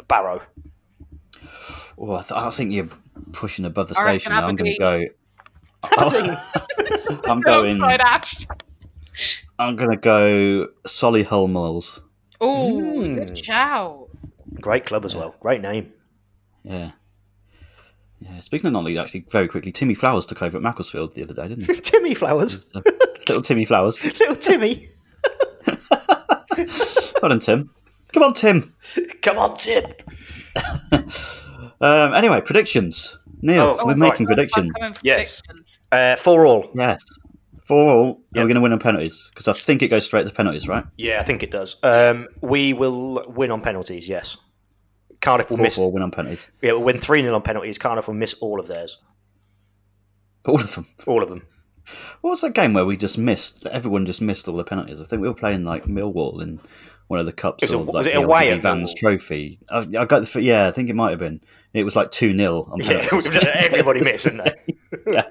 Barrow. 0.07 0.41
Oh, 1.97 2.15
I, 2.15 2.21
th- 2.21 2.31
I 2.33 2.49
think 2.49 2.73
you're 2.73 2.89
pushing 3.31 3.65
above 3.65 3.89
the 3.89 3.97
I 3.99 4.03
station. 4.17 4.33
now. 4.33 4.47
I'm 4.47 4.55
going 4.55 4.71
to 4.73 4.77
go. 4.79 5.05
I'm 7.25 7.41
going. 7.41 7.81
Outside 7.81 8.01
Ash. 8.01 8.47
I'm 9.59 9.75
going 9.75 9.91
to 9.91 9.97
go 9.97 10.67
Solihull 10.87 11.49
Moors. 11.49 12.01
Oh, 12.39 12.79
Hmm. 12.79 13.15
good 13.15 13.37
shout. 13.37 14.09
Great 14.61 14.85
club 14.85 15.05
as 15.05 15.15
well. 15.15 15.35
Great 15.39 15.61
name. 15.61 15.93
Yeah. 16.63 16.91
Yeah. 18.29 18.39
Speaking 18.41 18.67
of 18.67 18.73
non-league, 18.73 18.97
actually, 18.97 19.25
very 19.29 19.47
quickly, 19.47 19.71
Timmy 19.71 19.93
Flowers 19.93 20.25
took 20.25 20.41
over 20.41 20.57
at 20.57 20.63
Macclesfield 20.63 21.15
the 21.15 21.23
other 21.23 21.33
day, 21.33 21.47
didn't 21.47 21.65
he? 21.65 21.79
Timmy 21.81 22.13
Flowers. 22.13 22.71
Little 23.27 23.41
Timmy 23.41 23.65
Flowers. 23.65 24.03
Little 24.19 24.35
Timmy. 24.35 24.89
Come 25.65 27.31
on, 27.31 27.39
Tim. 27.39 27.69
Come 28.13 28.23
on, 28.23 28.33
Tim. 28.33 28.73
Come 29.21 29.37
on, 29.37 29.57
Tim. 29.57 29.85
Um, 31.81 32.13
anyway, 32.13 32.41
predictions. 32.41 33.17
Neil, 33.41 33.77
Oh, 33.79 33.85
we're 33.85 33.91
right. 33.91 33.97
making 33.97 34.25
predictions. 34.25 34.71
Coming 34.79 34.93
for 34.93 34.99
Yes. 35.03 35.41
predictions. 35.41 35.77
Uh, 35.91 36.15
four 36.15 36.45
all. 36.45 36.71
Yes. 36.75 37.03
For 37.65 37.77
all, 37.77 38.07
are 38.09 38.15
we 38.33 38.41
going 38.43 38.55
to 38.55 38.61
win 38.61 38.71
on 38.73 38.79
penalties? 38.79 39.29
Because 39.33 39.47
I 39.47 39.53
think 39.53 39.81
it 39.81 39.89
goes 39.89 40.05
straight 40.05 40.25
to 40.25 40.33
penalties, 40.33 40.67
right? 40.67 40.85
Yeah, 40.97 41.19
I 41.19 41.23
think 41.23 41.43
it 41.43 41.51
does. 41.51 41.75
Um, 41.83 42.27
we 42.41 42.73
will 42.73 43.23
win 43.27 43.51
on 43.51 43.61
penalties. 43.61 44.07
Yes. 44.07 44.37
Cardiff 45.27 45.49
will 45.49 45.57
Four, 45.57 45.63
miss. 45.65 45.75
four, 45.75 45.91
win 45.91 46.03
on 46.03 46.11
penalties. 46.11 46.49
Yeah, 46.61 46.71
we'll 46.71 46.83
win 46.83 46.97
three 46.99 47.21
0 47.21 47.35
on 47.35 47.41
penalties. 47.41 47.77
Cardiff 47.77 48.07
will 48.07 48.15
miss 48.15 48.33
all 48.35 48.61
of 48.61 48.67
theirs. 48.67 48.97
All 50.45 50.61
of 50.61 50.73
them. 50.73 50.87
All 51.05 51.21
of 51.21 51.27
them. 51.27 51.45
What 52.21 52.29
was 52.31 52.41
that 52.41 52.53
game 52.53 52.71
where 52.73 52.85
we 52.85 52.95
just 52.95 53.17
missed? 53.17 53.65
Everyone 53.67 54.05
just 54.05 54.21
missed 54.21 54.47
all 54.47 54.55
the 54.55 54.63
penalties. 54.63 55.01
I 55.01 55.03
think 55.03 55.21
we 55.21 55.27
were 55.27 55.33
playing 55.33 55.65
like 55.65 55.83
Millwall 55.83 56.41
in 56.41 56.61
one 57.07 57.19
of 57.19 57.25
the 57.25 57.33
cups. 57.33 57.61
Was 57.63 57.73
it- 57.73 57.75
or, 57.75 57.83
was 57.83 58.05
like, 58.05 58.05
it 58.05 58.15
away 58.15 58.51
at 58.51 58.61
Vans? 58.61 58.93
Trophy. 58.93 59.59
I, 59.69 59.79
I 59.99 60.05
got 60.05 60.25
the 60.25 60.41
yeah. 60.41 60.67
I 60.67 60.71
think 60.71 60.89
it 60.89 60.95
might 60.95 61.09
have 61.09 61.19
been. 61.19 61.41
It 61.73 61.83
was 61.83 61.97
like 61.97 62.09
two 62.09 62.35
0 62.37 62.69
on 62.71 62.79
Yeah, 62.81 63.05
everybody 63.11 63.99
missed, 63.99 64.23
didn't 64.23 64.45
they? 64.45 64.77
yeah. 65.11 65.23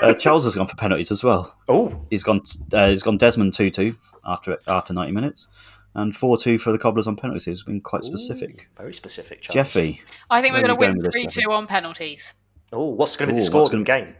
Uh, 0.00 0.14
Charles 0.14 0.44
has 0.44 0.54
gone 0.54 0.68
for 0.68 0.76
penalties 0.76 1.10
as 1.10 1.24
well. 1.24 1.52
Oh, 1.68 2.06
He's 2.10 2.22
gone. 2.22 2.42
Uh, 2.72 2.88
he's 2.90 3.02
gone 3.02 3.16
Desmond 3.16 3.54
two 3.54 3.70
two 3.70 3.94
after 4.24 4.56
after 4.68 4.94
ninety 4.94 5.12
minutes, 5.12 5.48
and 5.94 6.14
four 6.14 6.36
two 6.36 6.58
for 6.58 6.72
the 6.72 6.78
Cobblers 6.78 7.06
on 7.06 7.16
penalties. 7.16 7.44
He's 7.44 7.62
been 7.62 7.80
quite 7.80 8.04
specific. 8.04 8.68
very 8.76 8.94
specific. 8.94 9.40
Charles. 9.42 9.54
Jeffy, 9.54 10.00
I 10.30 10.40
think 10.40 10.54
we're 10.54 10.62
Where 10.62 10.70
are 10.72 10.76
going 10.76 10.94
to 10.94 11.00
win 11.02 11.10
3 11.10 11.22
Jeffy? 11.26 11.42
2 11.44 11.50
on 11.52 11.66
penalties. 11.66 12.34
Oh, 12.72 12.90
what's 12.90 13.16
going 13.16 13.28
to 13.28 13.34
be 13.34 13.40
the 13.40 13.44
Ooh, 13.44 13.46
score 13.46 13.62
what's 13.62 13.74
of 13.74 13.78
the 13.80 13.84
game? 13.84 14.14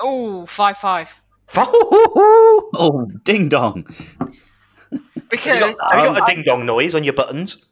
Oh, 0.00 0.44
5 0.46 0.76
5. 0.76 1.20
oh 1.56 3.06
ding 3.24 3.48
dong! 3.48 3.84
Because 5.30 5.76
Have 5.90 6.04
you 6.04 6.14
got 6.14 6.28
a 6.28 6.34
ding 6.34 6.42
dong 6.44 6.64
noise 6.66 6.94
on 6.94 7.04
your 7.04 7.12
buttons? 7.14 7.64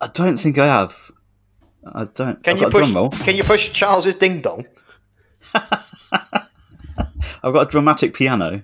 I 0.00 0.08
don't 0.08 0.36
think 0.36 0.58
I 0.58 0.66
have. 0.66 1.10
I 1.86 2.04
don't. 2.04 2.42
Can 2.42 2.54
I've 2.54 2.62
you 2.62 2.62
got 2.62 2.68
a 2.68 2.70
push? 2.70 2.84
drum 2.86 2.94
roll. 2.96 3.10
Can 3.10 3.36
you 3.36 3.44
push 3.44 3.70
Charles's 3.72 4.14
ding 4.14 4.40
dong? 4.40 4.66
I've 5.54 7.52
got 7.52 7.66
a 7.66 7.70
dramatic 7.70 8.14
piano. 8.14 8.62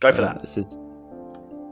Go 0.00 0.12
for 0.12 0.22
Uh, 0.22 0.26
that. 0.26 0.42
This 0.42 0.56
is. 0.58 0.78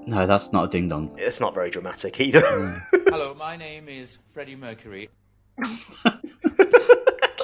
No, 0.06 0.26
that's 0.26 0.52
not 0.52 0.64
a 0.64 0.68
ding 0.68 0.88
dong. 0.88 1.14
It's 1.16 1.40
not 1.40 1.54
very 1.54 1.70
dramatic 1.70 2.20
either. 2.20 2.40
Hello, 3.08 3.34
my 3.34 3.56
name 3.56 3.88
is 3.88 4.18
Freddie 4.32 4.56
Mercury. 4.56 5.08
don't 5.58 6.18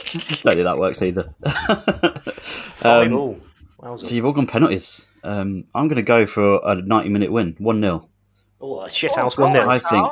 think 0.04 0.42
that 0.64 0.76
works 0.78 1.00
either. 1.02 1.32
Five 1.48 3.08
Um, 3.08 3.14
all. 3.14 3.40
Wowzers. 3.80 4.06
so 4.06 4.14
you've 4.14 4.24
all 4.24 4.32
gone 4.32 4.48
penalties. 4.48 5.06
Um, 5.22 5.64
I'm 5.74 5.86
going 5.86 5.96
to 5.96 6.02
go 6.02 6.26
for 6.26 6.60
a 6.64 6.74
90 6.74 7.10
minute 7.10 7.30
win, 7.30 7.54
one 7.58 7.80
0 7.80 8.08
Oh, 8.60 8.80
a 8.80 8.90
shit 8.90 9.14
house 9.14 9.36
go 9.36 9.44
one 9.44 9.56
on, 9.56 9.62
nil. 9.62 9.70
I 9.70 9.78
think- 9.78 10.02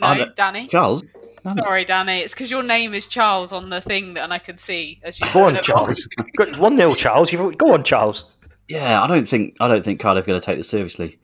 No, 0.00 0.06
I 0.08 0.18
don't- 0.18 0.34
Danny. 0.36 0.66
Charles. 0.66 1.04
Sorry, 1.46 1.84
Danny. 1.84 2.20
It's 2.20 2.34
because 2.34 2.50
your 2.50 2.62
name 2.64 2.92
is 2.94 3.06
Charles 3.06 3.52
on 3.52 3.70
the 3.70 3.80
thing 3.80 4.14
that 4.14 4.24
and 4.24 4.32
I 4.32 4.38
can 4.38 4.58
see 4.58 5.00
as 5.04 5.20
you. 5.20 5.26
Go 5.32 5.44
on. 5.44 5.56
Charles. 5.62 6.08
One 6.58 6.76
0 6.76 6.94
Charles. 6.94 7.32
You've, 7.32 7.56
go 7.58 7.72
on, 7.74 7.84
Charles. 7.84 8.24
Yeah, 8.68 9.02
I 9.02 9.06
don't 9.06 9.26
think 9.28 9.56
I 9.60 9.68
don't 9.68 9.84
think 9.84 10.00
Cardiff 10.00 10.24
are 10.24 10.26
going 10.28 10.40
to 10.40 10.44
take 10.44 10.56
this 10.56 10.68
seriously. 10.68 11.18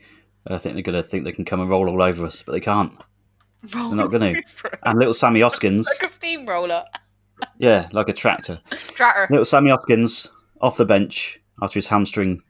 I 0.46 0.58
think 0.58 0.74
they're 0.74 0.82
going 0.82 0.96
to 0.96 1.02
think 1.02 1.24
they 1.24 1.32
can 1.32 1.44
come 1.44 1.60
and 1.60 1.68
roll 1.68 1.88
all 1.88 2.02
over 2.02 2.24
us, 2.24 2.42
but 2.42 2.52
they 2.52 2.60
can't. 2.60 2.92
Roll 3.74 3.88
They're 3.88 3.96
not 3.96 4.12
going 4.12 4.34
to. 4.34 4.42
And 4.84 5.00
little 5.00 5.12
Sammy 5.12 5.42
Oskins, 5.42 5.88
like 6.00 6.12
a 6.12 6.14
steamroller. 6.14 6.84
yeah, 7.58 7.88
like 7.92 8.08
a 8.08 8.12
tractor. 8.12 8.60
Tractor. 8.70 9.26
Little 9.30 9.44
Sammy 9.44 9.72
Oskins 9.72 10.30
off 10.60 10.76
the 10.76 10.84
bench 10.84 11.40
after 11.60 11.78
his 11.78 11.88
hamstring 11.88 12.40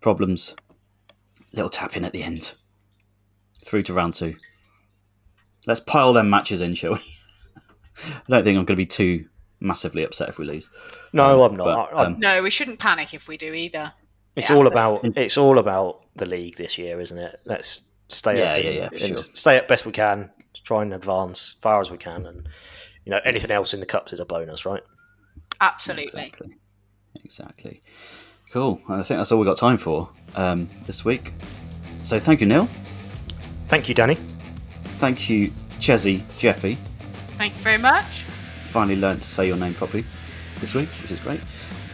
problems. 0.00 0.56
Little 1.52 1.68
tap 1.68 1.94
in 1.94 2.06
at 2.06 2.12
the 2.12 2.22
end. 2.22 2.54
Through 3.66 3.82
to 3.84 3.92
round 3.92 4.14
two. 4.14 4.34
Let's 5.66 5.80
pile 5.80 6.14
them 6.14 6.30
matches 6.30 6.62
in, 6.62 6.74
shall 6.74 6.94
we? 6.94 7.00
I 8.06 8.22
don't 8.30 8.44
think 8.44 8.58
I'm 8.58 8.64
going 8.64 8.66
to 8.68 8.76
be 8.76 8.86
too 8.86 9.26
massively 9.60 10.04
upset 10.04 10.30
if 10.30 10.38
we 10.38 10.46
lose. 10.46 10.70
No, 11.12 11.42
I'm 11.42 11.56
not. 11.56 11.90
But, 11.92 12.06
um, 12.06 12.18
No, 12.18 12.42
we 12.42 12.50
shouldn't 12.50 12.80
panic 12.80 13.12
if 13.12 13.28
we 13.28 13.36
do 13.36 13.52
either. 13.52 13.92
It's 14.36 14.50
Yeah. 14.50 14.56
all 14.56 14.66
about 14.66 15.04
it's 15.16 15.36
all 15.36 15.58
about 15.58 16.02
the 16.16 16.26
league 16.26 16.56
this 16.56 16.78
year, 16.78 17.00
isn't 17.00 17.18
it? 17.18 17.40
Let's 17.44 17.82
stay 18.08 18.38
Yeah, 18.38 18.52
up 18.54 18.64
yeah, 18.64 18.70
yeah, 18.70 18.88
and 19.06 19.18
sure. 19.18 19.34
stay 19.34 19.58
up 19.58 19.68
best 19.68 19.86
we 19.86 19.92
can, 19.92 20.30
try 20.64 20.82
and 20.82 20.92
advance 20.94 21.54
as 21.56 21.60
far 21.60 21.80
as 21.80 21.90
we 21.90 21.98
can, 21.98 22.26
and 22.26 22.48
you 23.04 23.10
know 23.10 23.20
anything 23.24 23.50
else 23.50 23.74
in 23.74 23.80
the 23.80 23.86
cups 23.86 24.12
is 24.12 24.20
a 24.20 24.24
bonus, 24.24 24.64
right? 24.66 24.82
Absolutely. 25.60 26.04
Exactly. 26.04 26.56
Exactly. 27.24 27.82
Cool. 28.52 28.80
I 28.88 29.02
think 29.02 29.18
that's 29.18 29.30
all 29.30 29.38
we've 29.38 29.46
got 29.46 29.58
time 29.58 29.76
for 29.76 30.08
um, 30.34 30.68
this 30.86 31.04
week. 31.04 31.32
So 32.02 32.18
thank 32.18 32.40
you, 32.40 32.46
Neil. 32.46 32.68
Thank 33.68 33.88
you, 33.88 33.94
Danny. 33.94 34.16
Thank 34.98 35.28
you, 35.30 35.52
Chezzy 35.80 36.22
Jeffy. 36.38 36.76
Thank 37.36 37.54
you 37.54 37.60
very 37.60 37.78
much. 37.78 38.24
Finally 38.70 38.96
learned 38.96 39.22
to 39.22 39.28
say 39.30 39.46
your 39.46 39.56
name 39.56 39.74
properly 39.74 40.04
this 40.58 40.74
week, 40.74 40.88
which 41.02 41.10
is 41.10 41.20
great. 41.20 41.40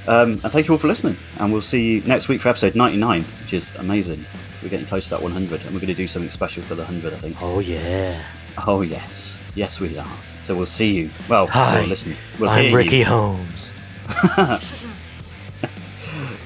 Um, 0.09 0.33
and 0.33 0.43
thank 0.53 0.69
you 0.69 0.75
all 0.75 0.79
for 0.79 0.87
listening. 0.89 1.17
And 1.39 1.53
we'll 1.53 1.63
see 1.63 1.95
you 1.95 2.01
next 2.03 2.29
week 2.29 2.41
for 2.41 2.49
episode 2.49 2.75
99, 2.75 3.23
which 3.43 3.53
is 3.53 3.75
amazing. 3.77 4.25
We're 4.63 4.69
getting 4.69 4.87
close 4.87 5.05
to 5.05 5.11
that 5.11 5.23
100, 5.23 5.61
and 5.63 5.71
we're 5.75 5.81
going 5.81 5.89
to 5.89 5.95
do 5.95 6.07
something 6.07 6.31
special 6.31 6.63
for 6.63 6.75
the 6.75 6.83
100, 6.85 7.13
I 7.13 7.19
think. 7.19 7.37
Oh 7.43 7.59
yeah. 7.61 8.23
Oh, 8.67 8.81
yes. 8.83 9.39
Yes, 9.55 9.81
we 9.81 9.99
are. 9.99 10.07
So 10.45 10.55
we'll 10.57 10.65
see 10.67 10.93
you. 10.95 11.11
Well, 11.29 11.47
Hi, 11.49 11.81
we'll 11.81 11.89
listen. 11.89 12.15
We'll 12.41 12.49
I'm 12.49 12.65
hear 12.65 12.77
Ricky 12.77 12.99
you. 12.99 13.05
Holmes. 13.05 13.71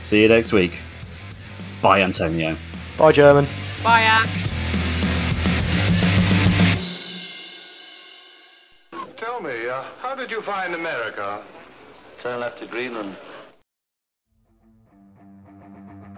See 0.03 0.23
you 0.23 0.29
next 0.29 0.53
week. 0.53 0.81
Bye, 1.83 2.03
Antonio. 2.03 2.57
Bye, 2.99 3.13
German. 3.13 3.47
Bye, 3.85 4.01
Anne. 4.01 4.29
Tell 9.19 9.41
me, 9.41 9.69
uh, 9.69 9.83
how 10.01 10.15
did 10.17 10.31
you 10.31 10.43
find 10.43 10.75
America? 10.75 11.43
Turn 12.23 12.41
left 12.41 12.59
to 12.61 12.67
Greenland. 12.67 13.17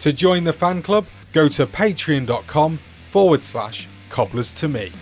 To 0.00 0.14
join 0.14 0.44
the 0.44 0.52
fan 0.52 0.82
club, 0.82 1.04
go 1.34 1.46
to 1.48 1.66
patreon.com 1.66 2.78
forward 3.10 3.44
slash 3.44 3.86
cobblers 4.08 4.50
to 4.54 4.66
me. 4.66 4.92